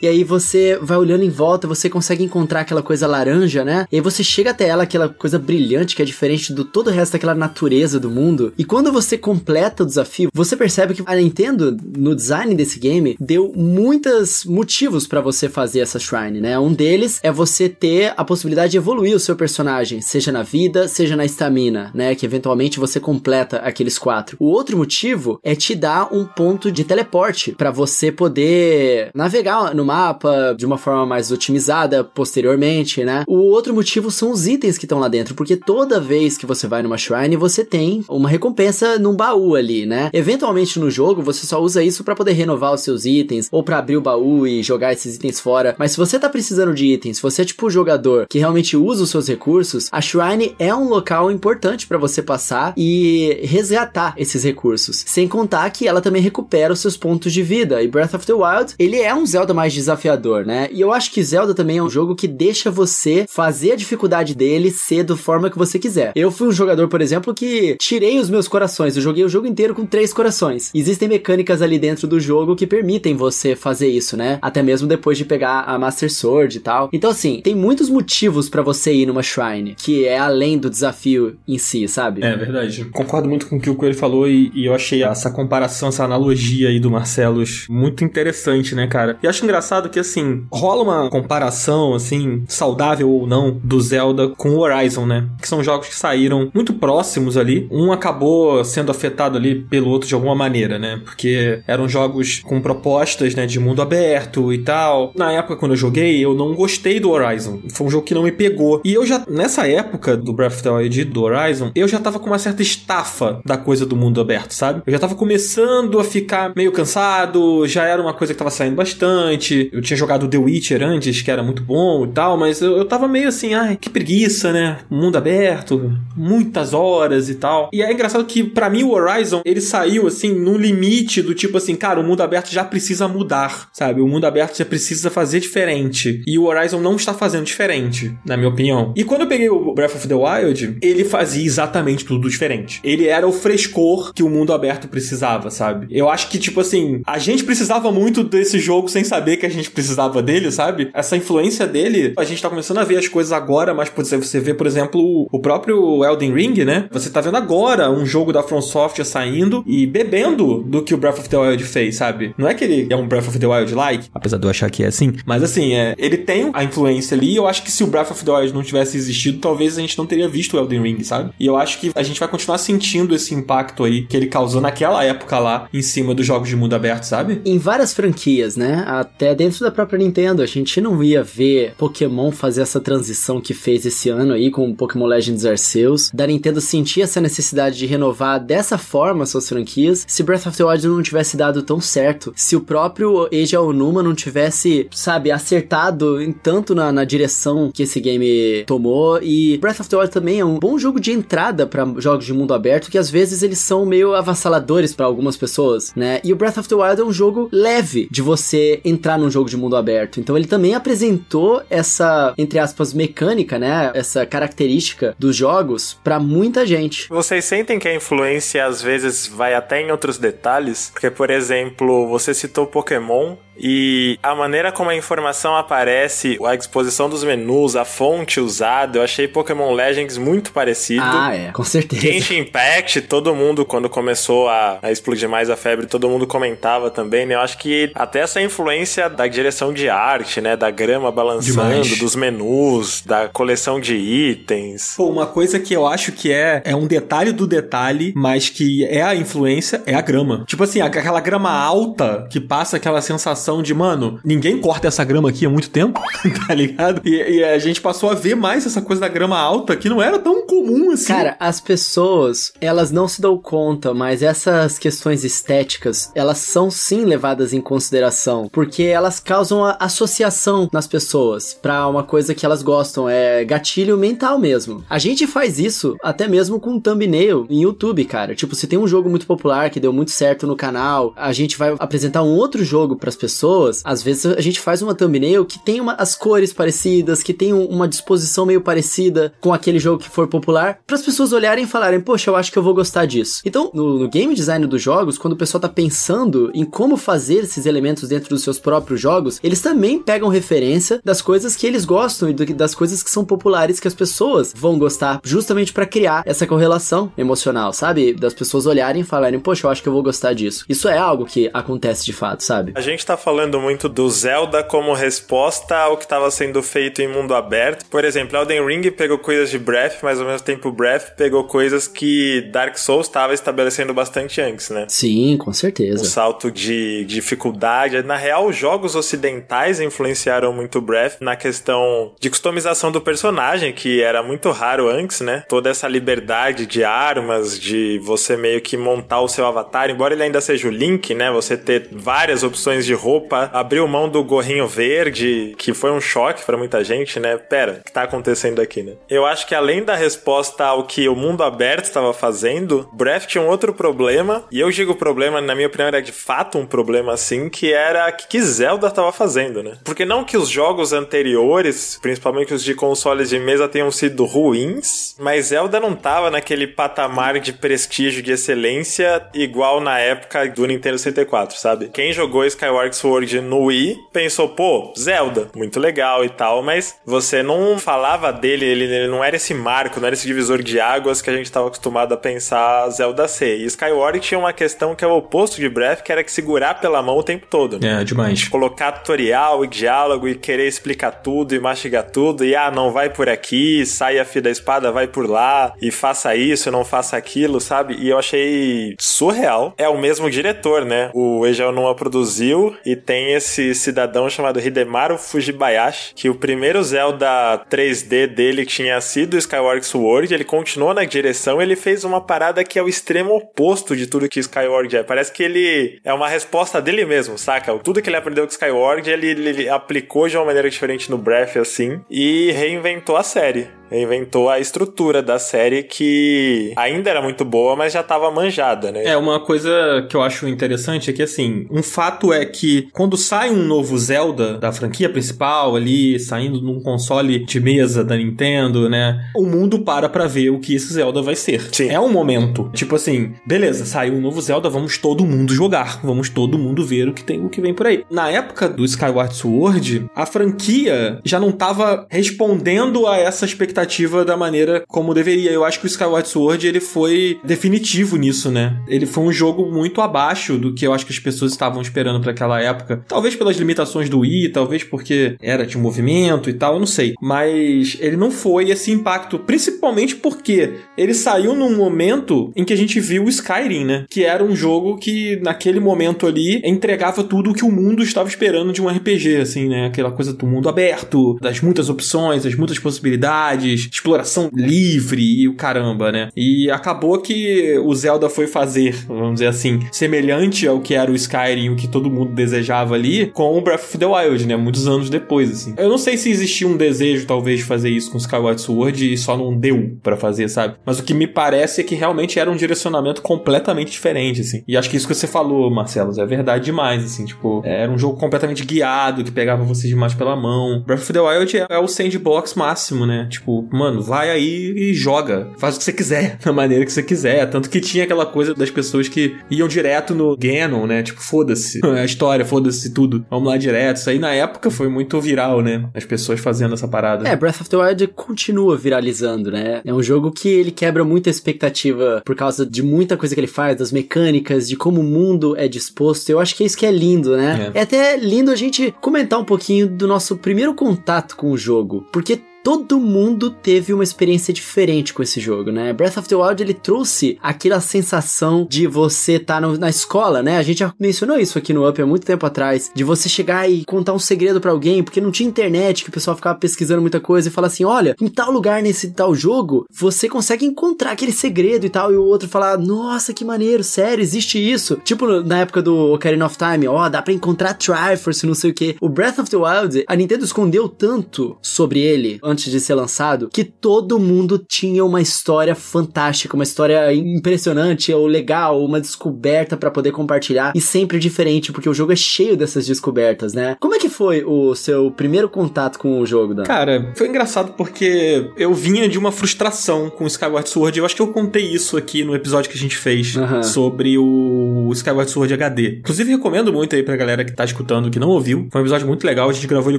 E 0.00 0.06
aí 0.06 0.24
você 0.24 0.78
vai 0.80 0.96
olhando 0.96 1.24
em 1.24 1.30
volta, 1.30 1.66
você 1.66 1.90
consegue 1.90 2.24
encontrar 2.24 2.60
aquela 2.60 2.82
coisa 2.82 3.06
laranja, 3.06 3.64
né? 3.64 3.86
E 3.92 3.96
aí 3.96 4.00
você 4.00 4.22
chega 4.22 4.50
até 4.50 4.68
ela, 4.68 4.84
aquela 4.84 5.08
coisa 5.08 5.38
brilhante 5.38 5.94
que 5.94 6.02
é 6.02 6.04
diferente 6.04 6.52
do 6.52 6.64
todo 6.64 6.88
o 6.88 6.92
resto 6.92 7.12
daquela 7.12 7.34
natureza 7.34 7.98
do 8.00 8.10
mundo. 8.10 8.52
E 8.56 8.64
quando 8.64 8.92
você 8.92 9.18
completa 9.18 9.82
o 9.82 9.86
desafio, 9.86 10.30
você 10.32 10.56
percebe 10.56 10.94
que 10.94 11.02
a 11.04 11.16
Nintendo, 11.16 11.76
no 11.96 12.14
design 12.14 12.54
desse 12.54 12.78
game, 12.78 13.16
deu 13.18 13.52
muitos 13.58 14.44
motivos 14.44 15.04
para 15.04 15.20
você 15.20 15.48
fazer 15.48 15.80
essa 15.80 15.98
shrine, 15.98 16.40
né? 16.40 16.56
Um 16.60 16.72
deles 16.72 17.18
é 17.24 17.32
você 17.32 17.68
ter 17.68 18.14
a 18.16 18.24
possibilidade 18.24 18.70
de 18.70 18.76
evoluir 18.76 19.16
o 19.16 19.20
seu 19.20 19.34
personagem, 19.34 20.00
seja 20.00 20.30
na 20.30 20.44
vida, 20.44 20.86
seja 20.86 21.16
na 21.16 21.24
estamina, 21.24 21.90
né? 21.92 22.14
Que 22.14 22.24
eventualmente 22.24 22.78
você 22.78 23.00
completa 23.00 23.56
aqueles 23.56 23.98
quatro. 23.98 24.36
O 24.38 24.46
outro 24.46 24.76
motivo 24.76 25.40
é 25.42 25.56
te 25.56 25.74
dar 25.74 26.14
um 26.14 26.24
ponto 26.24 26.70
de 26.70 26.84
teleporte 26.84 27.50
para 27.50 27.72
você 27.72 28.12
poder 28.12 29.10
navegar 29.12 29.74
no 29.74 29.84
mapa 29.84 30.54
de 30.56 30.64
uma 30.64 30.78
forma 30.78 31.04
mais 31.04 31.32
otimizada 31.32 32.04
posteriormente, 32.04 33.02
né? 33.02 33.24
O 33.26 33.38
outro 33.38 33.74
motivo 33.74 34.08
são 34.08 34.30
os 34.30 34.46
itens 34.46 34.78
que 34.78 34.84
estão 34.84 35.00
lá 35.00 35.08
dentro, 35.08 35.34
porque 35.34 35.56
toda 35.56 36.00
vez 36.00 36.38
que 36.38 36.46
você 36.46 36.68
vai 36.68 36.80
numa 36.80 36.96
shrine, 36.96 37.34
você 37.34 37.64
tem 37.64 38.04
uma 38.08 38.28
recompensa 38.28 39.00
num 39.00 39.16
baú 39.16 39.56
ali, 39.56 39.84
né? 39.84 40.10
Eventualmente 40.12 40.78
no 40.78 40.92
jogo, 40.92 41.22
você 41.22 41.44
só 41.44 41.60
usa 41.60 41.82
isso 41.82 42.04
para 42.04 42.14
poder 42.14 42.34
renovar 42.34 42.72
os 42.72 42.82
seus 42.82 43.04
itens 43.04 43.47
ou 43.50 43.62
para 43.62 43.78
abrir 43.78 43.96
o 43.96 44.00
baú 44.00 44.46
e 44.46 44.62
jogar 44.62 44.92
esses 44.92 45.16
itens 45.16 45.40
fora. 45.40 45.74
Mas 45.78 45.92
se 45.92 45.96
você 45.96 46.18
tá 46.18 46.28
precisando 46.28 46.74
de 46.74 46.86
itens, 46.86 47.16
se 47.16 47.22
você 47.22 47.42
é 47.42 47.44
tipo 47.44 47.66
o 47.66 47.70
jogador 47.70 48.26
que 48.28 48.38
realmente 48.38 48.76
usa 48.76 49.02
os 49.02 49.10
seus 49.10 49.28
recursos, 49.28 49.88
a 49.90 50.00
shrine 50.00 50.54
é 50.58 50.74
um 50.74 50.88
local 50.88 51.30
importante 51.30 51.86
para 51.86 51.98
você 51.98 52.22
passar 52.22 52.74
e 52.76 53.40
resgatar 53.44 54.14
esses 54.16 54.42
recursos. 54.44 55.04
Sem 55.06 55.28
contar 55.28 55.70
que 55.70 55.86
ela 55.86 56.00
também 56.00 56.22
recupera 56.22 56.72
os 56.72 56.80
seus 56.80 56.96
pontos 56.96 57.32
de 57.32 57.42
vida. 57.42 57.82
E 57.82 57.88
Breath 57.88 58.14
of 58.14 58.26
the 58.26 58.32
Wild, 58.32 58.74
ele 58.78 59.00
é 59.00 59.14
um 59.14 59.24
Zelda 59.26 59.54
mais 59.54 59.72
desafiador, 59.72 60.44
né? 60.44 60.68
E 60.72 60.80
eu 60.80 60.92
acho 60.92 61.12
que 61.12 61.22
Zelda 61.22 61.54
também 61.54 61.78
é 61.78 61.82
um 61.82 61.90
jogo 61.90 62.14
que 62.14 62.28
deixa 62.28 62.70
você 62.70 63.26
fazer 63.28 63.72
a 63.72 63.76
dificuldade 63.76 64.34
dele 64.34 64.70
ser 64.70 65.04
da 65.04 65.16
forma 65.16 65.50
que 65.50 65.58
você 65.58 65.78
quiser. 65.78 66.12
Eu 66.14 66.30
fui 66.30 66.48
um 66.48 66.52
jogador, 66.52 66.88
por 66.88 67.00
exemplo, 67.00 67.34
que 67.34 67.76
tirei 67.80 68.18
os 68.18 68.28
meus 68.28 68.48
corações. 68.48 68.96
Eu 68.96 69.02
joguei 69.02 69.24
o 69.24 69.28
jogo 69.28 69.46
inteiro 69.46 69.74
com 69.74 69.86
três 69.86 70.12
corações. 70.12 70.70
Existem 70.74 71.08
mecânicas 71.08 71.62
ali 71.62 71.78
dentro 71.78 72.06
do 72.06 72.20
jogo 72.20 72.56
que 72.56 72.66
permitem 72.66 73.14
você 73.14 73.37
fazer 73.56 73.88
isso, 73.88 74.16
né? 74.16 74.38
Até 74.42 74.62
mesmo 74.62 74.88
depois 74.88 75.18
de 75.18 75.24
pegar 75.24 75.62
a 75.62 75.78
Master 75.78 76.12
Sword 76.12 76.56
e 76.56 76.60
tal. 76.60 76.88
Então, 76.92 77.10
assim, 77.10 77.40
tem 77.42 77.54
muitos 77.54 77.88
motivos 77.88 78.48
para 78.48 78.62
você 78.62 78.92
ir 78.92 79.06
numa 79.06 79.22
shrine, 79.22 79.74
que 79.76 80.06
é 80.06 80.18
além 80.18 80.58
do 80.58 80.70
desafio 80.70 81.36
em 81.46 81.58
si, 81.58 81.86
sabe? 81.88 82.22
É 82.24 82.36
verdade. 82.36 82.84
Concordo 82.86 83.28
muito 83.28 83.46
com 83.46 83.56
o 83.56 83.60
que 83.60 83.70
o 83.70 83.74
Coelho 83.74 83.94
falou 83.94 84.28
e, 84.28 84.50
e 84.54 84.66
eu 84.66 84.74
achei 84.74 85.02
essa 85.02 85.30
comparação, 85.30 85.88
essa 85.88 86.04
analogia 86.04 86.68
aí 86.68 86.80
do 86.80 86.90
Marcelos 86.90 87.66
muito 87.68 88.04
interessante, 88.04 88.74
né, 88.74 88.86
cara? 88.86 89.18
E 89.22 89.28
acho 89.28 89.44
engraçado 89.44 89.88
que, 89.88 89.98
assim, 89.98 90.44
rola 90.52 90.82
uma 90.82 91.10
comparação, 91.10 91.94
assim, 91.94 92.44
saudável 92.48 93.08
ou 93.10 93.26
não, 93.26 93.58
do 93.62 93.80
Zelda 93.80 94.28
com 94.28 94.50
o 94.50 94.58
Horizon, 94.58 95.06
né? 95.06 95.28
Que 95.40 95.48
são 95.48 95.62
jogos 95.62 95.88
que 95.88 95.94
saíram 95.94 96.50
muito 96.54 96.74
próximos 96.74 97.36
ali. 97.36 97.68
Um 97.70 97.92
acabou 97.92 98.64
sendo 98.64 98.90
afetado 98.90 99.36
ali 99.36 99.56
pelo 99.56 99.88
outro 99.88 100.08
de 100.08 100.14
alguma 100.14 100.34
maneira, 100.34 100.78
né? 100.78 101.00
Porque 101.04 101.60
eram 101.66 101.88
jogos 101.88 102.40
com 102.40 102.60
propostas, 102.60 103.27
né, 103.34 103.46
de 103.46 103.58
mundo 103.58 103.82
aberto 103.82 104.52
e 104.52 104.58
tal. 104.58 105.12
Na 105.14 105.32
época, 105.32 105.56
quando 105.56 105.72
eu 105.72 105.76
joguei, 105.76 106.24
eu 106.24 106.34
não 106.34 106.54
gostei 106.54 107.00
do 107.00 107.10
Horizon. 107.10 107.60
Foi 107.70 107.86
um 107.86 107.90
jogo 107.90 108.04
que 108.04 108.14
não 108.14 108.22
me 108.22 108.32
pegou. 108.32 108.80
E 108.84 108.94
eu 108.94 109.06
já, 109.06 109.24
nessa 109.28 109.66
época 109.66 110.16
do 110.16 110.32
Breath 110.32 110.54
of 110.54 110.62
the 110.62 110.70
Wild 110.70 111.04
do 111.04 111.22
Horizon, 111.22 111.70
eu 111.74 111.88
já 111.88 111.98
tava 111.98 112.18
com 112.18 112.26
uma 112.26 112.38
certa 112.38 112.62
estafa 112.62 113.40
da 113.44 113.56
coisa 113.56 113.86
do 113.86 113.96
mundo 113.96 114.20
aberto, 114.20 114.52
sabe? 114.52 114.82
Eu 114.86 114.92
já 114.92 114.98
tava 114.98 115.14
começando 115.14 115.98
a 115.98 116.04
ficar 116.04 116.52
meio 116.54 116.72
cansado, 116.72 117.66
já 117.66 117.84
era 117.84 118.00
uma 118.00 118.14
coisa 118.14 118.32
que 118.32 118.38
tava 118.38 118.50
saindo 118.50 118.76
bastante. 118.76 119.68
Eu 119.72 119.80
tinha 119.80 119.96
jogado 119.96 120.28
The 120.28 120.38
Witcher 120.38 120.82
antes, 120.82 121.22
que 121.22 121.30
era 121.30 121.42
muito 121.42 121.62
bom 121.62 122.04
e 122.04 122.08
tal, 122.08 122.36
mas 122.36 122.60
eu, 122.60 122.76
eu 122.76 122.84
tava 122.84 123.08
meio 123.08 123.28
assim, 123.28 123.54
ai, 123.54 123.76
que 123.76 123.90
preguiça, 123.90 124.52
né? 124.52 124.78
Mundo 124.90 125.16
aberto, 125.16 125.92
muitas 126.16 126.74
horas 126.74 127.28
e 127.28 127.34
tal. 127.34 127.70
E 127.72 127.82
é 127.82 127.92
engraçado 127.92 128.24
que, 128.24 128.44
para 128.44 128.70
mim, 128.70 128.82
o 128.82 128.92
Horizon, 128.92 129.42
ele 129.44 129.60
saiu, 129.60 130.06
assim, 130.06 130.32
no 130.32 130.56
limite 130.56 131.22
do 131.22 131.34
tipo 131.34 131.56
assim, 131.56 131.74
cara, 131.74 132.00
o 132.00 132.04
mundo 132.04 132.22
aberto 132.22 132.50
já 132.50 132.64
precisa 132.64 133.07
mudar, 133.08 133.70
sabe? 133.72 134.00
O 134.00 134.08
mundo 134.08 134.26
aberto 134.26 134.58
já 134.58 134.64
precisa 134.64 135.10
fazer 135.10 135.40
diferente. 135.40 136.22
E 136.26 136.38
o 136.38 136.44
Horizon 136.44 136.80
não 136.80 136.96
está 136.96 137.14
fazendo 137.14 137.44
diferente, 137.44 138.14
na 138.24 138.36
minha 138.36 138.48
opinião. 138.48 138.92
E 138.96 139.04
quando 139.04 139.22
eu 139.22 139.26
peguei 139.26 139.48
o 139.48 139.72
Breath 139.74 139.96
of 139.96 140.08
the 140.08 140.14
Wild, 140.14 140.78
ele 140.82 141.04
fazia 141.04 141.44
exatamente 141.44 142.04
tudo 142.04 142.28
diferente. 142.28 142.80
Ele 142.84 143.06
era 143.06 143.26
o 143.26 143.32
frescor 143.32 144.12
que 144.12 144.22
o 144.22 144.30
mundo 144.30 144.52
aberto 144.52 144.88
precisava, 144.88 145.50
sabe? 145.50 145.86
Eu 145.90 146.08
acho 146.08 146.28
que, 146.28 146.38
tipo 146.38 146.60
assim, 146.60 147.00
a 147.06 147.18
gente 147.18 147.44
precisava 147.44 147.90
muito 147.90 148.22
desse 148.22 148.58
jogo 148.58 148.88
sem 148.88 149.04
saber 149.04 149.36
que 149.36 149.46
a 149.46 149.50
gente 149.50 149.70
precisava 149.70 150.22
dele, 150.22 150.50
sabe? 150.50 150.90
Essa 150.92 151.16
influência 151.16 151.66
dele, 151.66 152.12
a 152.16 152.24
gente 152.24 152.42
tá 152.42 152.48
começando 152.48 152.78
a 152.78 152.84
ver 152.84 152.98
as 152.98 153.08
coisas 153.08 153.32
agora, 153.32 153.74
mas 153.74 153.90
você 153.90 154.40
vê, 154.40 154.54
por 154.54 154.66
exemplo, 154.66 155.28
o 155.30 155.40
próprio 155.40 156.04
Elden 156.04 156.34
Ring, 156.34 156.64
né? 156.64 156.88
Você 156.92 157.10
tá 157.10 157.20
vendo 157.20 157.36
agora 157.36 157.90
um 157.90 158.04
jogo 158.04 158.32
da 158.32 158.42
From 158.42 158.60
Software 158.60 159.04
saindo 159.04 159.62
e 159.66 159.86
bebendo 159.86 160.62
do 160.62 160.82
que 160.82 160.94
o 160.94 160.98
Breath 160.98 161.18
of 161.18 161.28
the 161.28 161.36
Wild 161.36 161.64
fez, 161.64 161.96
sabe? 161.96 162.34
Não 162.36 162.48
é 162.48 162.54
que 162.54 162.64
ele 162.64 162.86
é 162.90 162.96
um 162.98 163.06
Breath 163.06 163.28
of 163.28 163.38
the 163.38 163.46
Wild 163.46 163.74
like, 163.74 164.08
apesar 164.14 164.38
de 164.38 164.46
eu 164.46 164.50
achar 164.50 164.70
que 164.70 164.82
é 164.82 164.88
assim, 164.88 165.14
mas 165.24 165.42
assim, 165.42 165.74
é, 165.74 165.94
ele 165.98 166.18
tem 166.18 166.50
a 166.52 166.64
influência 166.64 167.16
ali. 167.16 167.34
Eu 167.36 167.46
acho 167.46 167.62
que 167.62 167.70
se 167.70 167.82
o 167.82 167.86
Breath 167.86 168.10
of 168.10 168.24
the 168.24 168.30
Wild 168.30 168.54
não 168.54 168.62
tivesse 168.62 168.96
existido, 168.96 169.38
talvez 169.38 169.76
a 169.76 169.80
gente 169.80 169.96
não 169.96 170.06
teria 170.06 170.28
visto 170.28 170.56
o 170.56 170.58
Elden 170.58 170.82
Ring, 170.82 171.02
sabe? 171.04 171.32
E 171.38 171.46
eu 171.46 171.56
acho 171.56 171.78
que 171.78 171.92
a 171.94 172.02
gente 172.02 172.18
vai 172.18 172.28
continuar 172.28 172.58
sentindo 172.58 173.14
esse 173.14 173.34
impacto 173.34 173.84
aí 173.84 174.06
que 174.06 174.16
ele 174.16 174.26
causou 174.26 174.60
naquela 174.60 175.04
época 175.04 175.38
lá 175.38 175.68
em 175.72 175.82
cima 175.82 176.14
dos 176.14 176.26
jogos 176.26 176.48
de 176.48 176.56
mundo 176.56 176.74
aberto, 176.74 177.04
sabe? 177.04 177.40
Em 177.44 177.58
várias 177.58 177.92
franquias, 177.92 178.56
né? 178.56 178.84
Até 178.86 179.34
dentro 179.34 179.60
da 179.60 179.70
própria 179.70 179.98
Nintendo, 179.98 180.42
a 180.42 180.46
gente 180.46 180.80
não 180.80 181.02
ia 181.02 181.22
ver 181.22 181.74
Pokémon 181.76 182.30
fazer 182.30 182.62
essa 182.62 182.80
transição 182.80 183.40
que 183.40 183.54
fez 183.54 183.86
esse 183.86 184.08
ano 184.08 184.32
aí 184.32 184.50
com 184.50 184.74
Pokémon 184.74 185.06
Legends 185.06 185.44
Arceus. 185.44 186.10
Da 186.12 186.26
Nintendo 186.26 186.60
sentir 186.60 187.02
essa 187.02 187.20
necessidade 187.20 187.78
de 187.78 187.86
renovar 187.86 188.38
dessa 188.40 188.78
forma 188.78 189.26
suas 189.26 189.48
franquias. 189.48 190.04
Se 190.06 190.22
Breath 190.22 190.46
of 190.46 190.56
the 190.56 190.64
Wild 190.64 190.88
não 190.88 191.02
tivesse 191.02 191.36
dado 191.36 191.62
tão 191.62 191.80
certo, 191.80 192.32
se 192.36 192.56
o 192.56 192.60
próprio 192.60 192.87
Eiji 193.30 193.56
Aonuma 193.56 194.02
não 194.02 194.14
tivesse, 194.14 194.88
sabe, 194.90 195.30
acertado 195.30 196.20
em 196.20 196.32
tanto 196.32 196.74
na, 196.74 196.92
na 196.92 197.04
direção 197.04 197.70
que 197.72 197.82
esse 197.82 198.00
game 198.00 198.64
tomou. 198.66 199.20
E 199.22 199.58
Breath 199.58 199.80
of 199.80 199.88
the 199.88 199.96
Wild 199.96 200.12
também 200.12 200.40
é 200.40 200.44
um 200.44 200.58
bom 200.58 200.78
jogo 200.78 201.00
de 201.00 201.12
entrada 201.12 201.66
para 201.66 201.86
jogos 201.98 202.26
de 202.26 202.32
mundo 202.32 202.54
aberto, 202.54 202.90
que 202.90 202.98
às 202.98 203.10
vezes 203.10 203.42
eles 203.42 203.58
são 203.58 203.84
meio 203.84 204.14
avassaladores 204.14 204.94
para 204.94 205.06
algumas 205.06 205.36
pessoas, 205.36 205.92
né? 205.94 206.20
E 206.24 206.32
o 206.32 206.36
Breath 206.36 206.58
of 206.58 206.68
the 206.68 206.74
Wild 206.74 207.00
é 207.00 207.04
um 207.04 207.12
jogo 207.12 207.48
leve 207.52 208.08
de 208.10 208.22
você 208.22 208.80
entrar 208.84 209.18
num 209.18 209.30
jogo 209.30 209.48
de 209.48 209.56
mundo 209.56 209.76
aberto. 209.76 210.20
Então 210.20 210.36
ele 210.36 210.46
também 210.46 210.74
apresentou 210.74 211.62
essa, 211.70 212.34
entre 212.36 212.58
aspas, 212.58 212.92
mecânica, 212.92 213.58
né? 213.58 213.90
Essa 213.94 214.26
característica 214.26 215.14
dos 215.18 215.36
jogos 215.36 215.98
para 216.02 216.18
muita 216.18 216.66
gente. 216.66 217.08
Vocês 217.08 217.44
sentem 217.44 217.78
que 217.78 217.88
a 217.88 217.94
influência 217.94 218.64
às 218.64 218.82
vezes 218.82 219.26
vai 219.26 219.54
até 219.54 219.80
em 219.80 219.90
outros 219.90 220.18
detalhes? 220.18 220.90
Porque, 220.92 221.10
por 221.10 221.30
exemplo, 221.30 222.08
você 222.08 222.34
citou 222.34 222.66
Pokémon 222.78 223.36
e 223.58 224.18
a 224.22 224.34
maneira 224.34 224.70
como 224.70 224.90
a 224.90 224.96
informação 224.96 225.56
aparece, 225.56 226.38
a 226.44 226.54
exposição 226.54 227.08
dos 227.08 227.24
menus, 227.24 227.76
a 227.76 227.84
fonte 227.84 228.40
usada, 228.40 228.98
eu 228.98 229.02
achei 229.02 229.26
Pokémon 229.26 229.72
Legends 229.72 230.16
muito 230.16 230.52
parecido. 230.52 231.02
Ah, 231.04 231.34
é, 231.34 231.50
com 231.52 231.64
certeza. 231.64 232.02
Genshin 232.02 232.38
Impact, 232.38 233.02
todo 233.02 233.34
mundo, 233.34 233.64
quando 233.64 233.88
começou 233.88 234.48
a, 234.48 234.78
a 234.82 234.92
explodir 234.92 235.28
mais 235.28 235.50
a 235.50 235.56
febre, 235.56 235.86
todo 235.86 236.08
mundo 236.08 236.26
comentava 236.26 236.90
também, 236.90 237.26
né? 237.26 237.34
Eu 237.34 237.40
acho 237.40 237.58
que 237.58 237.90
até 237.94 238.20
essa 238.20 238.40
influência 238.40 239.08
da 239.08 239.26
direção 239.26 239.72
de 239.72 239.88
arte, 239.88 240.40
né? 240.40 240.56
Da 240.56 240.70
grama 240.70 241.10
balançando, 241.10 241.82
Demais. 241.82 241.98
dos 241.98 242.14
menus, 242.14 243.02
da 243.04 243.28
coleção 243.28 243.80
de 243.80 243.96
itens. 243.96 244.94
Pô, 244.96 245.08
uma 245.08 245.26
coisa 245.26 245.58
que 245.58 245.74
eu 245.74 245.86
acho 245.86 246.12
que 246.12 246.32
é, 246.32 246.62
é 246.64 246.76
um 246.76 246.86
detalhe 246.86 247.32
do 247.32 247.46
detalhe, 247.46 248.12
mas 248.14 248.48
que 248.48 248.84
é 248.86 249.02
a 249.02 249.14
influência, 249.14 249.82
é 249.86 249.94
a 249.94 250.00
grama. 250.00 250.44
Tipo 250.46 250.64
assim, 250.64 250.80
aquela 250.80 251.20
grama 251.20 251.50
alta 251.50 252.26
que 252.30 252.40
passa 252.40 252.76
aquela 252.76 253.00
sensação 253.00 253.47
de, 253.62 253.72
mano, 253.72 254.20
ninguém 254.22 254.60
corta 254.60 254.88
essa 254.88 255.02
grama 255.02 255.30
aqui 255.30 255.46
há 255.46 255.50
muito 255.50 255.70
tempo, 255.70 256.00
tá 256.46 256.54
ligado? 256.54 257.00
E, 257.04 257.38
e, 257.38 257.44
a 257.44 257.58
gente 257.58 257.80
passou 257.80 258.10
a 258.10 258.14
ver 258.14 258.34
mais 258.34 258.66
essa 258.66 258.82
coisa 258.82 259.00
da 259.00 259.08
grama 259.08 259.38
alta 259.38 259.74
que 259.74 259.88
não 259.88 260.02
era 260.02 260.18
tão 260.18 260.46
comum 260.46 260.90
assim. 260.90 261.06
Cara, 261.06 261.36
as 261.40 261.60
pessoas, 261.60 262.52
elas 262.60 262.90
não 262.90 263.08
se 263.08 263.22
dão 263.22 263.38
conta, 263.38 263.94
mas 263.94 264.22
essas 264.22 264.78
questões 264.78 265.24
estéticas, 265.24 266.12
elas 266.14 266.38
são 266.38 266.70
sim 266.70 267.04
levadas 267.04 267.54
em 267.54 267.60
consideração, 267.60 268.48
porque 268.52 268.82
elas 268.82 269.18
causam 269.18 269.64
associação 269.80 270.68
nas 270.70 270.86
pessoas 270.86 271.54
para 271.60 271.86
uma 271.88 272.02
coisa 272.02 272.34
que 272.34 272.44
elas 272.44 272.62
gostam, 272.62 273.08
é 273.08 273.44
gatilho 273.44 273.96
mental 273.96 274.38
mesmo. 274.38 274.84
A 274.90 274.98
gente 274.98 275.26
faz 275.26 275.58
isso 275.58 275.96
até 276.02 276.28
mesmo 276.28 276.60
com 276.60 276.78
thumbnail 276.78 277.46
em 277.48 277.62
YouTube, 277.62 278.04
cara. 278.04 278.34
Tipo, 278.34 278.54
se 278.54 278.66
tem 278.66 278.78
um 278.78 278.86
jogo 278.86 279.08
muito 279.08 279.26
popular 279.26 279.70
que 279.70 279.80
deu 279.80 279.92
muito 279.92 280.10
certo 280.10 280.46
no 280.46 280.56
canal, 280.56 281.14
a 281.16 281.32
gente 281.32 281.56
vai 281.56 281.74
apresentar 281.78 282.22
um 282.22 282.34
outro 282.36 282.62
jogo 282.62 282.94
para 282.94 283.08
as 283.08 283.16
pessoas 283.16 283.37
pessoas, 283.38 283.82
às 283.84 284.02
vezes 284.02 284.26
a 284.26 284.40
gente 284.40 284.58
faz 284.58 284.82
uma 284.82 284.96
thumbnail 284.96 285.44
que 285.44 285.60
tem 285.60 285.80
uma, 285.80 285.94
as 285.94 286.16
cores 286.16 286.52
parecidas, 286.52 287.22
que 287.22 287.32
tenham 287.32 287.64
uma 287.66 287.86
disposição 287.86 288.44
meio 288.44 288.60
parecida 288.60 289.32
com 289.40 289.52
aquele 289.52 289.78
jogo 289.78 290.02
que 290.02 290.10
for 290.10 290.26
popular, 290.26 290.80
para 290.84 290.96
as 290.96 291.02
pessoas 291.02 291.32
olharem 291.32 291.64
e 291.64 291.66
falarem, 291.66 292.00
poxa, 292.00 292.30
eu 292.30 292.36
acho 292.36 292.50
que 292.50 292.58
eu 292.58 292.62
vou 292.62 292.74
gostar 292.74 293.06
disso. 293.06 293.40
Então, 293.44 293.70
no, 293.72 293.96
no 293.96 294.08
game 294.08 294.34
design 294.34 294.66
dos 294.66 294.82
jogos, 294.82 295.16
quando 295.16 295.34
o 295.34 295.36
pessoal 295.36 295.60
tá 295.60 295.68
pensando 295.68 296.50
em 296.52 296.64
como 296.64 296.96
fazer 296.96 297.44
esses 297.44 297.64
elementos 297.64 298.08
dentro 298.08 298.28
dos 298.30 298.42
seus 298.42 298.58
próprios 298.58 299.00
jogos, 299.00 299.38
eles 299.40 299.60
também 299.60 300.00
pegam 300.00 300.28
referência 300.28 301.00
das 301.04 301.22
coisas 301.22 301.54
que 301.54 301.66
eles 301.66 301.84
gostam 301.84 302.28
e 302.28 302.32
do, 302.32 302.44
das 302.54 302.74
coisas 302.74 303.04
que 303.04 303.10
são 303.10 303.24
populares 303.24 303.78
que 303.78 303.86
as 303.86 303.94
pessoas 303.94 304.52
vão 304.54 304.78
gostar, 304.78 305.20
justamente 305.22 305.72
para 305.72 305.86
criar 305.86 306.24
essa 306.26 306.44
correlação 306.44 307.12
emocional, 307.16 307.72
sabe? 307.72 308.14
Das 308.14 308.34
pessoas 308.34 308.66
olharem 308.66 309.02
e 309.02 309.04
falarem, 309.04 309.38
poxa, 309.38 309.64
eu 309.64 309.70
acho 309.70 309.82
que 309.82 309.88
eu 309.88 309.92
vou 309.92 310.02
gostar 310.02 310.32
disso. 310.32 310.64
Isso 310.68 310.88
é 310.88 310.98
algo 310.98 311.24
que 311.24 311.48
acontece 311.54 312.04
de 312.04 312.12
fato, 312.12 312.42
sabe? 312.42 312.72
A 312.74 312.80
gente 312.80 313.06
tá 313.06 313.16
falando 313.16 313.27
muito 313.60 313.88
do 313.88 314.08
Zelda 314.08 314.62
como 314.62 314.92
resposta 314.94 315.76
ao 315.76 315.96
que 315.96 316.04
estava 316.04 316.30
sendo 316.30 316.62
feito 316.62 317.02
em 317.02 317.08
mundo 317.08 317.34
aberto. 317.34 317.84
Por 317.90 318.04
exemplo, 318.04 318.36
Elden 318.36 318.64
Ring 318.66 318.90
pegou 318.90 319.18
coisas 319.18 319.50
de 319.50 319.58
Breath, 319.58 319.98
mas 320.02 320.18
ao 320.18 320.26
mesmo 320.26 320.44
tempo 320.44 320.72
Breath 320.72 321.14
pegou 321.16 321.44
coisas 321.44 321.86
que 321.86 322.48
Dark 322.50 322.76
Souls 322.78 323.06
estava 323.06 323.34
estabelecendo 323.34 323.92
bastante 323.92 324.40
antes, 324.40 324.70
né? 324.70 324.86
Sim, 324.88 325.36
com 325.36 325.52
certeza. 325.52 326.02
O 326.02 326.06
salto 326.06 326.50
de 326.50 327.04
dificuldade. 327.04 328.02
Na 328.02 328.16
real, 328.16 328.46
os 328.48 328.56
jogos 328.56 328.96
ocidentais 328.96 329.80
influenciaram 329.80 330.52
muito 330.52 330.80
Breath 330.80 331.18
na 331.20 331.36
questão 331.36 332.12
de 332.18 332.30
customização 332.30 332.90
do 332.90 333.00
personagem, 333.00 333.72
que 333.72 334.02
era 334.02 334.22
muito 334.22 334.50
raro 334.50 334.88
antes, 334.88 335.20
né? 335.20 335.44
Toda 335.48 335.68
essa 335.70 335.86
liberdade 335.86 336.66
de 336.66 336.82
armas, 336.82 337.60
de 337.60 338.00
você 338.02 338.36
meio 338.36 338.60
que 338.60 338.76
montar 338.76 339.20
o 339.20 339.28
seu 339.28 339.44
avatar, 339.46 339.90
embora 339.90 340.14
ele 340.14 340.22
ainda 340.22 340.40
seja 340.40 340.68
o 340.68 340.70
Link, 340.70 341.14
né? 341.14 341.30
Você 341.30 341.56
ter 341.56 341.88
várias 341.92 342.42
opções 342.42 342.86
de 342.86 342.94
roupa, 342.94 343.17
abriu 343.52 343.86
mão 343.88 344.08
do 344.08 344.22
gorrinho 344.22 344.66
verde, 344.66 345.54
que 345.58 345.74
foi 345.74 345.90
um 345.90 346.00
choque 346.00 346.44
para 346.44 346.56
muita 346.56 346.82
gente, 346.84 347.18
né? 347.18 347.36
Pera, 347.36 347.80
o 347.80 347.84
que 347.84 347.92
tá 347.92 348.02
acontecendo 348.02 348.60
aqui, 348.60 348.82
né? 348.82 348.92
Eu 349.08 349.24
acho 349.26 349.46
que 349.46 349.54
além 349.54 349.84
da 349.84 349.94
resposta 349.94 350.64
ao 350.64 350.84
que 350.84 351.08
o 351.08 351.16
mundo 351.16 351.42
aberto 351.42 351.84
estava 351.84 352.12
fazendo, 352.12 352.88
Breath 352.92 353.26
tinha 353.26 353.42
um 353.42 353.48
outro 353.48 353.72
problema, 353.72 354.44
e 354.50 354.60
eu 354.60 354.70
digo 354.70 354.94
problema, 354.94 355.40
na 355.40 355.54
minha 355.54 355.68
opinião, 355.68 355.88
era 355.88 356.02
de 356.02 356.12
fato 356.12 356.58
um 356.58 356.66
problema 356.66 357.12
assim, 357.12 357.48
que 357.48 357.72
era 357.72 358.08
o 358.08 358.28
que 358.28 358.40
Zelda 358.40 358.88
estava 358.88 359.12
fazendo, 359.12 359.62
né? 359.62 359.78
Porque 359.84 360.04
não 360.04 360.24
que 360.24 360.36
os 360.36 360.48
jogos 360.48 360.92
anteriores, 360.92 361.98
principalmente 362.00 362.54
os 362.54 362.62
de 362.62 362.74
consoles 362.74 363.28
de 363.28 363.38
mesa, 363.38 363.68
tenham 363.68 363.90
sido 363.90 364.24
ruins, 364.24 365.14
mas 365.18 365.46
Zelda 365.46 365.80
não 365.80 365.94
tava 365.94 366.30
naquele 366.30 366.66
patamar 366.66 367.38
de 367.40 367.52
prestígio, 367.52 368.22
de 368.22 368.32
excelência, 368.32 369.26
igual 369.34 369.80
na 369.80 369.98
época 369.98 370.48
do 370.48 370.66
Nintendo 370.66 370.98
64, 370.98 371.56
sabe? 371.56 371.88
Quem 371.88 372.12
jogou 372.12 372.44
Skyward 372.44 372.94
Sword 372.94 373.07
no 373.42 373.64
Wii 373.64 373.96
pensou, 374.12 374.48
pô, 374.48 374.92
Zelda, 374.98 375.48
muito 375.54 375.80
legal 375.80 376.24
e 376.24 376.28
tal, 376.28 376.62
mas 376.62 376.96
você 377.04 377.42
não 377.42 377.78
falava 377.78 378.32
dele, 378.32 378.64
ele, 378.64 378.84
ele 378.84 379.08
não 379.08 379.22
era 379.22 379.36
esse 379.36 379.54
marco, 379.54 380.00
não 380.00 380.06
era 380.06 380.14
esse 380.14 380.26
divisor 380.26 380.62
de 380.62 380.80
águas 380.80 381.22
que 381.22 381.30
a 381.30 381.32
gente 381.32 381.46
estava 381.46 381.66
acostumado 381.66 382.12
a 382.12 382.16
pensar 382.16 382.88
Zelda 382.90 383.26
ser. 383.28 383.58
E 383.58 383.64
Skyward 383.64 384.20
tinha 384.20 384.38
uma 384.38 384.52
questão 384.52 384.94
que 384.94 385.04
é 385.04 385.08
o 385.08 385.16
oposto 385.16 385.60
de 385.60 385.68
Breath, 385.68 386.02
que 386.02 386.12
era 386.12 386.24
que 386.24 386.32
segurar 386.32 386.80
pela 386.80 387.02
mão 387.02 387.18
o 387.18 387.22
tempo 387.22 387.46
todo. 387.48 387.78
Né? 387.78 388.00
É, 388.00 388.04
demais. 388.04 388.48
Colocar 388.48 388.92
tutorial 388.92 389.64
e 389.64 389.68
diálogo 389.68 390.28
e 390.28 390.34
querer 390.34 390.66
explicar 390.66 391.10
tudo 391.10 391.54
e 391.54 391.60
mastigar 391.60 392.10
tudo 392.10 392.44
e 392.44 392.54
ah, 392.54 392.70
não 392.70 392.92
vai 392.92 393.10
por 393.10 393.28
aqui, 393.28 393.84
sai 393.86 394.18
a 394.18 394.24
fio 394.24 394.42
da 394.42 394.50
espada, 394.50 394.92
vai 394.92 395.06
por 395.06 395.28
lá 395.28 395.72
e 395.80 395.90
faça 395.90 396.34
isso, 396.34 396.70
não 396.70 396.84
faça 396.84 397.16
aquilo, 397.16 397.60
sabe? 397.60 397.94
E 397.94 398.08
eu 398.08 398.18
achei 398.18 398.94
surreal. 398.98 399.74
É 399.76 399.88
o 399.88 399.98
mesmo 399.98 400.30
diretor, 400.30 400.84
né? 400.84 401.10
O 401.14 401.46
Eiji 401.46 401.62
Numa 401.62 401.94
produziu 401.94 402.76
e 402.88 402.96
tem 402.96 403.34
esse 403.34 403.74
cidadão 403.74 404.30
chamado 404.30 404.58
Hidemaru 404.58 405.18
Fujibayashi, 405.18 406.14
que 406.14 406.30
o 406.30 406.34
primeiro 406.34 406.82
Zelda 406.82 407.62
3D 407.70 408.26
dele 408.26 408.64
tinha 408.64 408.98
sido 409.02 409.36
Skyward 409.36 409.84
Sword, 409.84 410.32
ele 410.32 410.42
continuou 410.42 410.94
na 410.94 411.04
direção, 411.04 411.60
ele 411.60 411.76
fez 411.76 412.02
uma 412.02 412.18
parada 412.18 412.64
que 412.64 412.78
é 412.78 412.82
o 412.82 412.88
extremo 412.88 413.34
oposto 413.34 413.94
de 413.94 414.06
tudo 414.06 414.26
que 414.26 414.40
Skyward 414.40 414.96
é. 414.96 415.02
Parece 415.02 415.30
que 415.30 415.42
ele 415.42 416.00
é 416.02 416.14
uma 416.14 416.30
resposta 416.30 416.80
dele 416.80 417.04
mesmo, 417.04 417.36
saca? 417.36 417.78
Tudo 417.78 418.00
que 418.00 418.08
ele 418.08 418.16
aprendeu 418.16 418.44
com 418.44 418.50
Skyward, 418.52 419.10
ele, 419.10 419.26
ele 419.26 419.68
aplicou 419.68 420.26
de 420.26 420.38
uma 420.38 420.46
maneira 420.46 420.70
diferente 420.70 421.10
no 421.10 421.18
Breath, 421.18 421.58
assim, 421.58 422.00
e 422.08 422.50
reinventou 422.52 423.18
a 423.18 423.22
série 423.22 423.68
inventou 423.90 424.48
a 424.48 424.58
estrutura 424.58 425.22
da 425.22 425.38
série 425.38 425.82
que 425.82 426.72
ainda 426.76 427.10
era 427.10 427.22
muito 427.22 427.44
boa, 427.44 427.74
mas 427.74 427.92
já 427.92 428.00
estava 428.00 428.30
manjada, 428.30 428.92
né? 428.92 429.04
É, 429.04 429.16
uma 429.16 429.40
coisa 429.40 430.06
que 430.08 430.16
eu 430.16 430.22
acho 430.22 430.46
interessante 430.48 431.10
é 431.10 431.12
que, 431.12 431.22
assim, 431.22 431.66
um 431.70 431.82
fato 431.82 432.32
é 432.32 432.44
que 432.44 432.88
quando 432.92 433.16
sai 433.16 433.50
um 433.50 433.64
novo 433.64 433.96
Zelda 433.98 434.58
da 434.58 434.72
franquia 434.72 435.08
principal 435.08 435.74
ali, 435.76 436.18
saindo 436.18 436.60
num 436.60 436.80
console 436.80 437.44
de 437.44 437.60
mesa 437.60 438.04
da 438.04 438.16
Nintendo, 438.16 438.88
né? 438.88 439.30
O 439.34 439.44
mundo 439.44 439.80
para 439.80 440.08
pra 440.08 440.26
ver 440.26 440.50
o 440.50 440.58
que 440.58 440.74
esse 440.74 440.92
Zelda 440.92 441.22
vai 441.22 441.34
ser. 441.34 441.68
Sim. 441.72 441.88
É 441.88 441.98
um 441.98 442.10
momento. 442.10 442.70
Tipo 442.74 442.96
assim, 442.96 443.32
beleza, 443.46 443.84
saiu 443.84 444.14
um 444.14 444.20
novo 444.20 444.40
Zelda, 444.40 444.68
vamos 444.68 444.98
todo 444.98 445.24
mundo 445.24 445.52
jogar. 445.52 446.00
Vamos 446.02 446.28
todo 446.28 446.58
mundo 446.58 446.84
ver 446.84 447.08
o 447.08 447.12
que 447.12 447.24
tem, 447.24 447.44
o 447.44 447.48
que 447.48 447.60
vem 447.60 447.74
por 447.74 447.86
aí. 447.86 448.04
Na 448.10 448.30
época 448.30 448.68
do 448.68 448.84
Skyward 448.84 449.34
Sword, 449.34 450.06
a 450.14 450.26
franquia 450.26 451.20
já 451.24 451.40
não 451.40 451.52
tava 451.52 452.06
respondendo 452.10 453.06
a 453.06 453.16
essa 453.16 453.44
expectativa 453.44 453.77
expectativa 453.78 454.24
da 454.24 454.36
maneira 454.36 454.84
como 454.88 455.14
deveria. 455.14 455.50
Eu 455.50 455.64
acho 455.64 455.78
que 455.78 455.86
o 455.86 455.88
Skyward 455.88 456.28
Sword 456.28 456.66
ele 456.66 456.80
foi 456.80 457.38
definitivo 457.44 458.16
nisso, 458.16 458.50
né? 458.50 458.76
Ele 458.88 459.06
foi 459.06 459.24
um 459.24 459.32
jogo 459.32 459.70
muito 459.70 460.00
abaixo 460.00 460.58
do 460.58 460.74
que 460.74 460.86
eu 460.86 460.92
acho 460.92 461.06
que 461.06 461.12
as 461.12 461.18
pessoas 461.18 461.52
estavam 461.52 461.80
esperando 461.80 462.20
para 462.20 462.32
aquela 462.32 462.60
época. 462.60 463.04
Talvez 463.06 463.36
pelas 463.36 463.56
limitações 463.56 464.08
do 464.08 464.20
Wii, 464.20 464.50
talvez 464.50 464.82
porque 464.82 465.36
era 465.40 465.66
de 465.66 465.78
movimento 465.78 466.50
e 466.50 466.52
tal, 466.52 466.74
eu 466.74 466.80
não 466.80 466.86
sei. 466.86 467.14
Mas 467.20 467.96
ele 468.00 468.16
não 468.16 468.30
foi 468.30 468.70
esse 468.70 468.90
impacto, 468.90 469.38
principalmente 469.38 470.16
porque 470.16 470.74
ele 470.96 471.14
saiu 471.14 471.54
num 471.54 471.76
momento 471.76 472.50
em 472.56 472.64
que 472.64 472.72
a 472.72 472.76
gente 472.76 472.98
viu 473.00 473.24
o 473.24 473.28
Skyrim, 473.28 473.84
né? 473.84 474.04
Que 474.08 474.24
era 474.24 474.42
um 474.42 474.56
jogo 474.56 474.96
que 474.96 475.36
naquele 475.42 475.80
momento 475.80 476.26
ali 476.26 476.60
entregava 476.64 477.22
tudo 477.22 477.50
o 477.50 477.54
que 477.54 477.64
o 477.64 477.70
mundo 477.70 478.02
estava 478.02 478.28
esperando 478.28 478.72
de 478.72 478.82
um 478.82 478.88
RPG, 478.88 479.36
assim, 479.36 479.68
né? 479.68 479.86
Aquela 479.86 480.10
coisa 480.10 480.32
do 480.32 480.46
mundo 480.46 480.68
aberto, 480.68 481.38
das 481.40 481.60
muitas 481.60 481.88
opções, 481.88 482.44
das 482.44 482.54
muitas 482.54 482.78
possibilidades 482.78 483.67
exploração 483.74 484.50
livre 484.54 485.22
e 485.22 485.48
o 485.48 485.54
caramba, 485.54 486.12
né? 486.12 486.28
E 486.36 486.70
acabou 486.70 487.18
que 487.20 487.78
o 487.78 487.94
Zelda 487.94 488.28
foi 488.28 488.46
fazer, 488.46 488.94
vamos 489.06 489.34
dizer 489.34 489.46
assim, 489.46 489.80
semelhante 489.92 490.66
ao 490.66 490.80
que 490.80 490.94
era 490.94 491.10
o 491.10 491.14
Skyrim, 491.14 491.70
o 491.70 491.76
que 491.76 491.88
todo 491.88 492.10
mundo 492.10 492.32
desejava 492.32 492.94
ali, 492.94 493.26
com 493.26 493.56
o 493.56 493.60
Breath 493.60 493.84
of 493.84 493.98
the 493.98 494.06
Wild, 494.06 494.46
né? 494.46 494.56
Muitos 494.56 494.86
anos 494.86 495.10
depois, 495.10 495.50
assim. 495.50 495.74
Eu 495.76 495.88
não 495.88 495.98
sei 495.98 496.16
se 496.16 496.30
existia 496.30 496.66
um 496.66 496.76
desejo, 496.76 497.26
talvez, 497.26 497.60
de 497.60 497.64
fazer 497.64 497.90
isso 497.90 498.10
com 498.10 498.18
Skyward 498.18 498.60
Sword 498.60 499.12
e 499.12 499.16
só 499.16 499.36
não 499.36 499.56
deu 499.56 499.96
para 500.02 500.16
fazer, 500.16 500.48
sabe? 500.48 500.76
Mas 500.84 500.98
o 500.98 501.02
que 501.02 501.14
me 501.14 501.26
parece 501.26 501.80
é 501.80 501.84
que 501.84 501.94
realmente 501.94 502.38
era 502.38 502.50
um 502.50 502.56
direcionamento 502.56 503.22
completamente 503.22 503.90
diferente, 503.90 504.40
assim. 504.40 504.62
E 504.66 504.76
acho 504.76 504.88
que 504.90 504.96
isso 504.96 505.06
que 505.06 505.14
você 505.14 505.26
falou, 505.26 505.70
Marcelo, 505.70 506.18
é 506.18 506.26
verdade 506.26 506.64
demais, 506.64 507.04
assim, 507.04 507.24
tipo, 507.24 507.62
era 507.64 507.90
um 507.90 507.98
jogo 507.98 508.18
completamente 508.18 508.64
guiado, 508.64 509.24
que 509.24 509.30
pegava 509.30 509.64
você 509.64 509.88
demais 509.88 510.14
pela 510.14 510.36
mão. 510.36 510.82
Breath 510.86 511.00
of 511.00 511.12
the 511.12 511.20
Wild 511.20 511.56
é, 511.56 511.66
é 511.70 511.78
o 511.78 511.88
sandbox 511.88 512.54
máximo, 512.54 513.06
né? 513.06 513.26
Tipo, 513.30 513.57
mano, 513.72 514.02
vai 514.02 514.30
aí 514.30 514.72
e 514.76 514.94
joga. 514.94 515.48
Faz 515.58 515.76
o 515.76 515.78
que 515.78 515.84
você 515.84 515.92
quiser, 515.92 516.38
da 516.44 516.52
maneira 516.52 516.84
que 516.84 516.92
você 516.92 517.02
quiser. 517.02 517.48
Tanto 517.48 517.70
que 517.70 517.80
tinha 517.80 518.04
aquela 518.04 518.26
coisa 518.26 518.54
das 518.54 518.70
pessoas 518.70 519.08
que 519.08 519.36
iam 519.50 519.68
direto 519.68 520.14
no 520.14 520.36
Ganon, 520.36 520.86
né? 520.86 521.02
Tipo, 521.02 521.22
foda-se 521.22 521.80
a 521.86 522.04
história, 522.04 522.44
foda-se 522.44 522.92
tudo. 522.92 523.24
Vamos 523.30 523.48
lá 523.48 523.56
direto. 523.56 523.96
Isso 523.96 524.10
aí 524.10 524.18
na 524.18 524.32
época 524.32 524.70
foi 524.70 524.88
muito 524.88 525.20
viral, 525.20 525.62
né? 525.62 525.88
As 525.94 526.04
pessoas 526.04 526.40
fazendo 526.40 526.74
essa 526.74 526.88
parada. 526.88 527.28
É, 527.28 527.36
Breath 527.36 527.60
of 527.60 527.70
the 527.70 527.76
Wild 527.76 528.06
continua 528.08 528.76
viralizando, 528.76 529.50
né? 529.50 529.80
É 529.84 529.92
um 529.92 530.02
jogo 530.02 530.30
que 530.30 530.48
ele 530.48 530.70
quebra 530.70 531.04
muita 531.04 531.30
expectativa 531.30 532.22
por 532.24 532.34
causa 532.34 532.64
de 532.66 532.82
muita 532.82 533.16
coisa 533.16 533.34
que 533.34 533.40
ele 533.40 533.46
faz, 533.46 533.76
das 533.76 533.92
mecânicas, 533.92 534.68
de 534.68 534.76
como 534.76 535.00
o 535.00 535.04
mundo 535.04 535.56
é 535.56 535.68
disposto. 535.68 536.30
Eu 536.30 536.40
acho 536.40 536.54
que 536.54 536.62
é 536.62 536.66
isso 536.66 536.76
que 536.76 536.86
é 536.86 536.90
lindo, 536.90 537.36
né? 537.36 537.72
É, 537.74 537.78
é 537.78 537.82
até 537.82 538.16
lindo 538.16 538.50
a 538.50 538.56
gente 538.56 538.94
comentar 539.00 539.38
um 539.38 539.44
pouquinho 539.44 539.88
do 539.88 540.06
nosso 540.06 540.36
primeiro 540.36 540.74
contato 540.74 541.36
com 541.36 541.50
o 541.50 541.56
jogo. 541.56 542.06
Porque 542.12 542.40
todo 542.62 542.98
mundo 542.98 543.50
teve 543.50 543.92
uma 543.92 544.04
experiência 544.04 544.52
diferente 544.52 545.14
com 545.14 545.22
esse 545.22 545.40
jogo, 545.40 545.70
né? 545.70 545.92
Breath 545.92 546.18
of 546.18 546.28
the 546.28 546.36
Wild 546.36 546.62
ele 546.62 546.74
trouxe 546.74 547.38
aquela 547.42 547.80
sensação 547.80 548.66
de 548.68 548.86
você 548.86 549.34
estar 549.34 549.60
tá 549.60 549.68
na 549.78 549.88
escola, 549.88 550.42
né? 550.42 550.58
A 550.58 550.62
gente 550.62 550.78
já 550.78 550.94
mencionou 550.98 551.38
isso 551.38 551.58
aqui 551.58 551.72
no 551.72 551.88
Up 551.88 552.00
há 552.00 552.06
muito 552.06 552.26
tempo 552.26 552.44
atrás, 552.44 552.90
de 552.94 553.04
você 553.04 553.28
chegar 553.28 553.70
e 553.70 553.84
contar 553.84 554.12
um 554.12 554.18
segredo 554.18 554.60
para 554.60 554.70
alguém, 554.70 555.02
porque 555.02 555.20
não 555.20 555.30
tinha 555.30 555.48
internet, 555.48 556.02
que 556.02 556.10
o 556.10 556.12
pessoal 556.12 556.36
ficava 556.36 556.58
pesquisando 556.58 557.00
muita 557.00 557.20
coisa 557.20 557.48
e 557.48 557.52
fala 557.52 557.66
assim: 557.66 557.84
olha, 557.84 558.14
em 558.20 558.28
tal 558.28 558.50
lugar 558.50 558.82
nesse 558.82 559.10
tal 559.10 559.34
jogo, 559.34 559.86
você 559.90 560.28
consegue 560.28 560.66
encontrar 560.66 561.12
aquele 561.12 561.32
segredo 561.32 561.86
e 561.86 561.90
tal, 561.90 562.12
e 562.12 562.16
o 562.16 562.24
outro 562.24 562.48
falar: 562.48 562.78
nossa, 562.78 563.32
que 563.32 563.44
maneiro, 563.44 563.84
sério, 563.84 564.22
existe 564.22 564.58
isso. 564.58 564.96
Tipo 565.04 565.42
na 565.42 565.60
época 565.60 565.82
do 565.82 566.12
Ocarina 566.12 566.46
of 566.46 566.56
Time, 566.56 566.88
ó, 566.88 567.06
oh, 567.06 567.08
dá 567.08 567.22
pra 567.22 567.32
encontrar 567.32 567.74
Triforce, 567.74 568.46
não 568.46 568.54
sei 568.54 568.70
o 568.70 568.74
que. 568.74 568.96
O 569.00 569.08
Breath 569.08 569.38
of 569.38 569.50
the 569.50 569.56
Wild, 569.56 570.04
a 570.06 570.16
Nintendo 570.16 570.44
escondeu 570.44 570.88
tanto 570.88 571.56
sobre 571.62 572.00
ele 572.00 572.40
antes 572.48 572.70
de 572.70 572.80
ser 572.80 572.94
lançado, 572.94 573.48
que 573.52 573.64
todo 573.64 574.18
mundo 574.18 574.58
tinha 574.58 575.04
uma 575.04 575.20
história 575.20 575.74
fantástica, 575.74 576.54
uma 576.54 576.64
história 576.64 577.12
impressionante, 577.12 578.12
ou 578.12 578.26
legal, 578.26 578.84
uma 578.84 579.00
descoberta 579.00 579.76
para 579.76 579.90
poder 579.90 580.12
compartilhar 580.12 580.72
e 580.74 580.80
sempre 580.80 581.18
diferente, 581.18 581.72
porque 581.72 581.88
o 581.88 581.94
jogo 581.94 582.12
é 582.12 582.16
cheio 582.16 582.56
dessas 582.56 582.86
descobertas, 582.86 583.52
né? 583.52 583.76
Como 583.80 583.94
é 583.94 583.98
que 583.98 584.08
foi 584.08 584.44
o 584.44 584.74
seu 584.74 585.10
primeiro 585.10 585.48
contato 585.48 585.98
com 585.98 586.20
o 586.20 586.26
jogo, 586.26 586.54
Dan? 586.54 586.64
Cara, 586.64 587.12
foi 587.14 587.28
engraçado 587.28 587.72
porque 587.72 588.50
eu 588.56 588.72
vinha 588.74 589.08
de 589.08 589.18
uma 589.18 589.32
frustração 589.32 590.10
com 590.10 590.24
o 590.24 590.26
Skyward 590.26 590.68
Sword. 590.68 590.98
Eu 590.98 591.04
acho 591.04 591.14
que 591.16 591.22
eu 591.22 591.28
contei 591.28 591.64
isso 591.64 591.96
aqui 591.96 592.24
no 592.24 592.34
episódio 592.34 592.70
que 592.70 592.76
a 592.76 592.80
gente 592.80 592.96
fez 592.96 593.36
Aham. 593.36 593.62
sobre 593.62 594.16
o 594.18 594.90
Skyward 594.92 595.30
Sword 595.30 595.52
HD. 595.52 595.98
Inclusive, 595.98 596.30
recomendo 596.30 596.72
muito 596.72 596.94
aí 596.94 597.02
pra 597.02 597.16
galera 597.16 597.44
que 597.44 597.52
tá 597.52 597.64
escutando 597.64 598.10
que 598.10 598.18
não 598.18 598.28
ouviu. 598.28 598.68
Foi 598.70 598.80
um 598.80 598.84
episódio 598.84 599.06
muito 599.06 599.24
legal, 599.24 599.48
a 599.48 599.52
gente 599.52 599.66
gravou 599.66 599.90
ele 599.90 599.98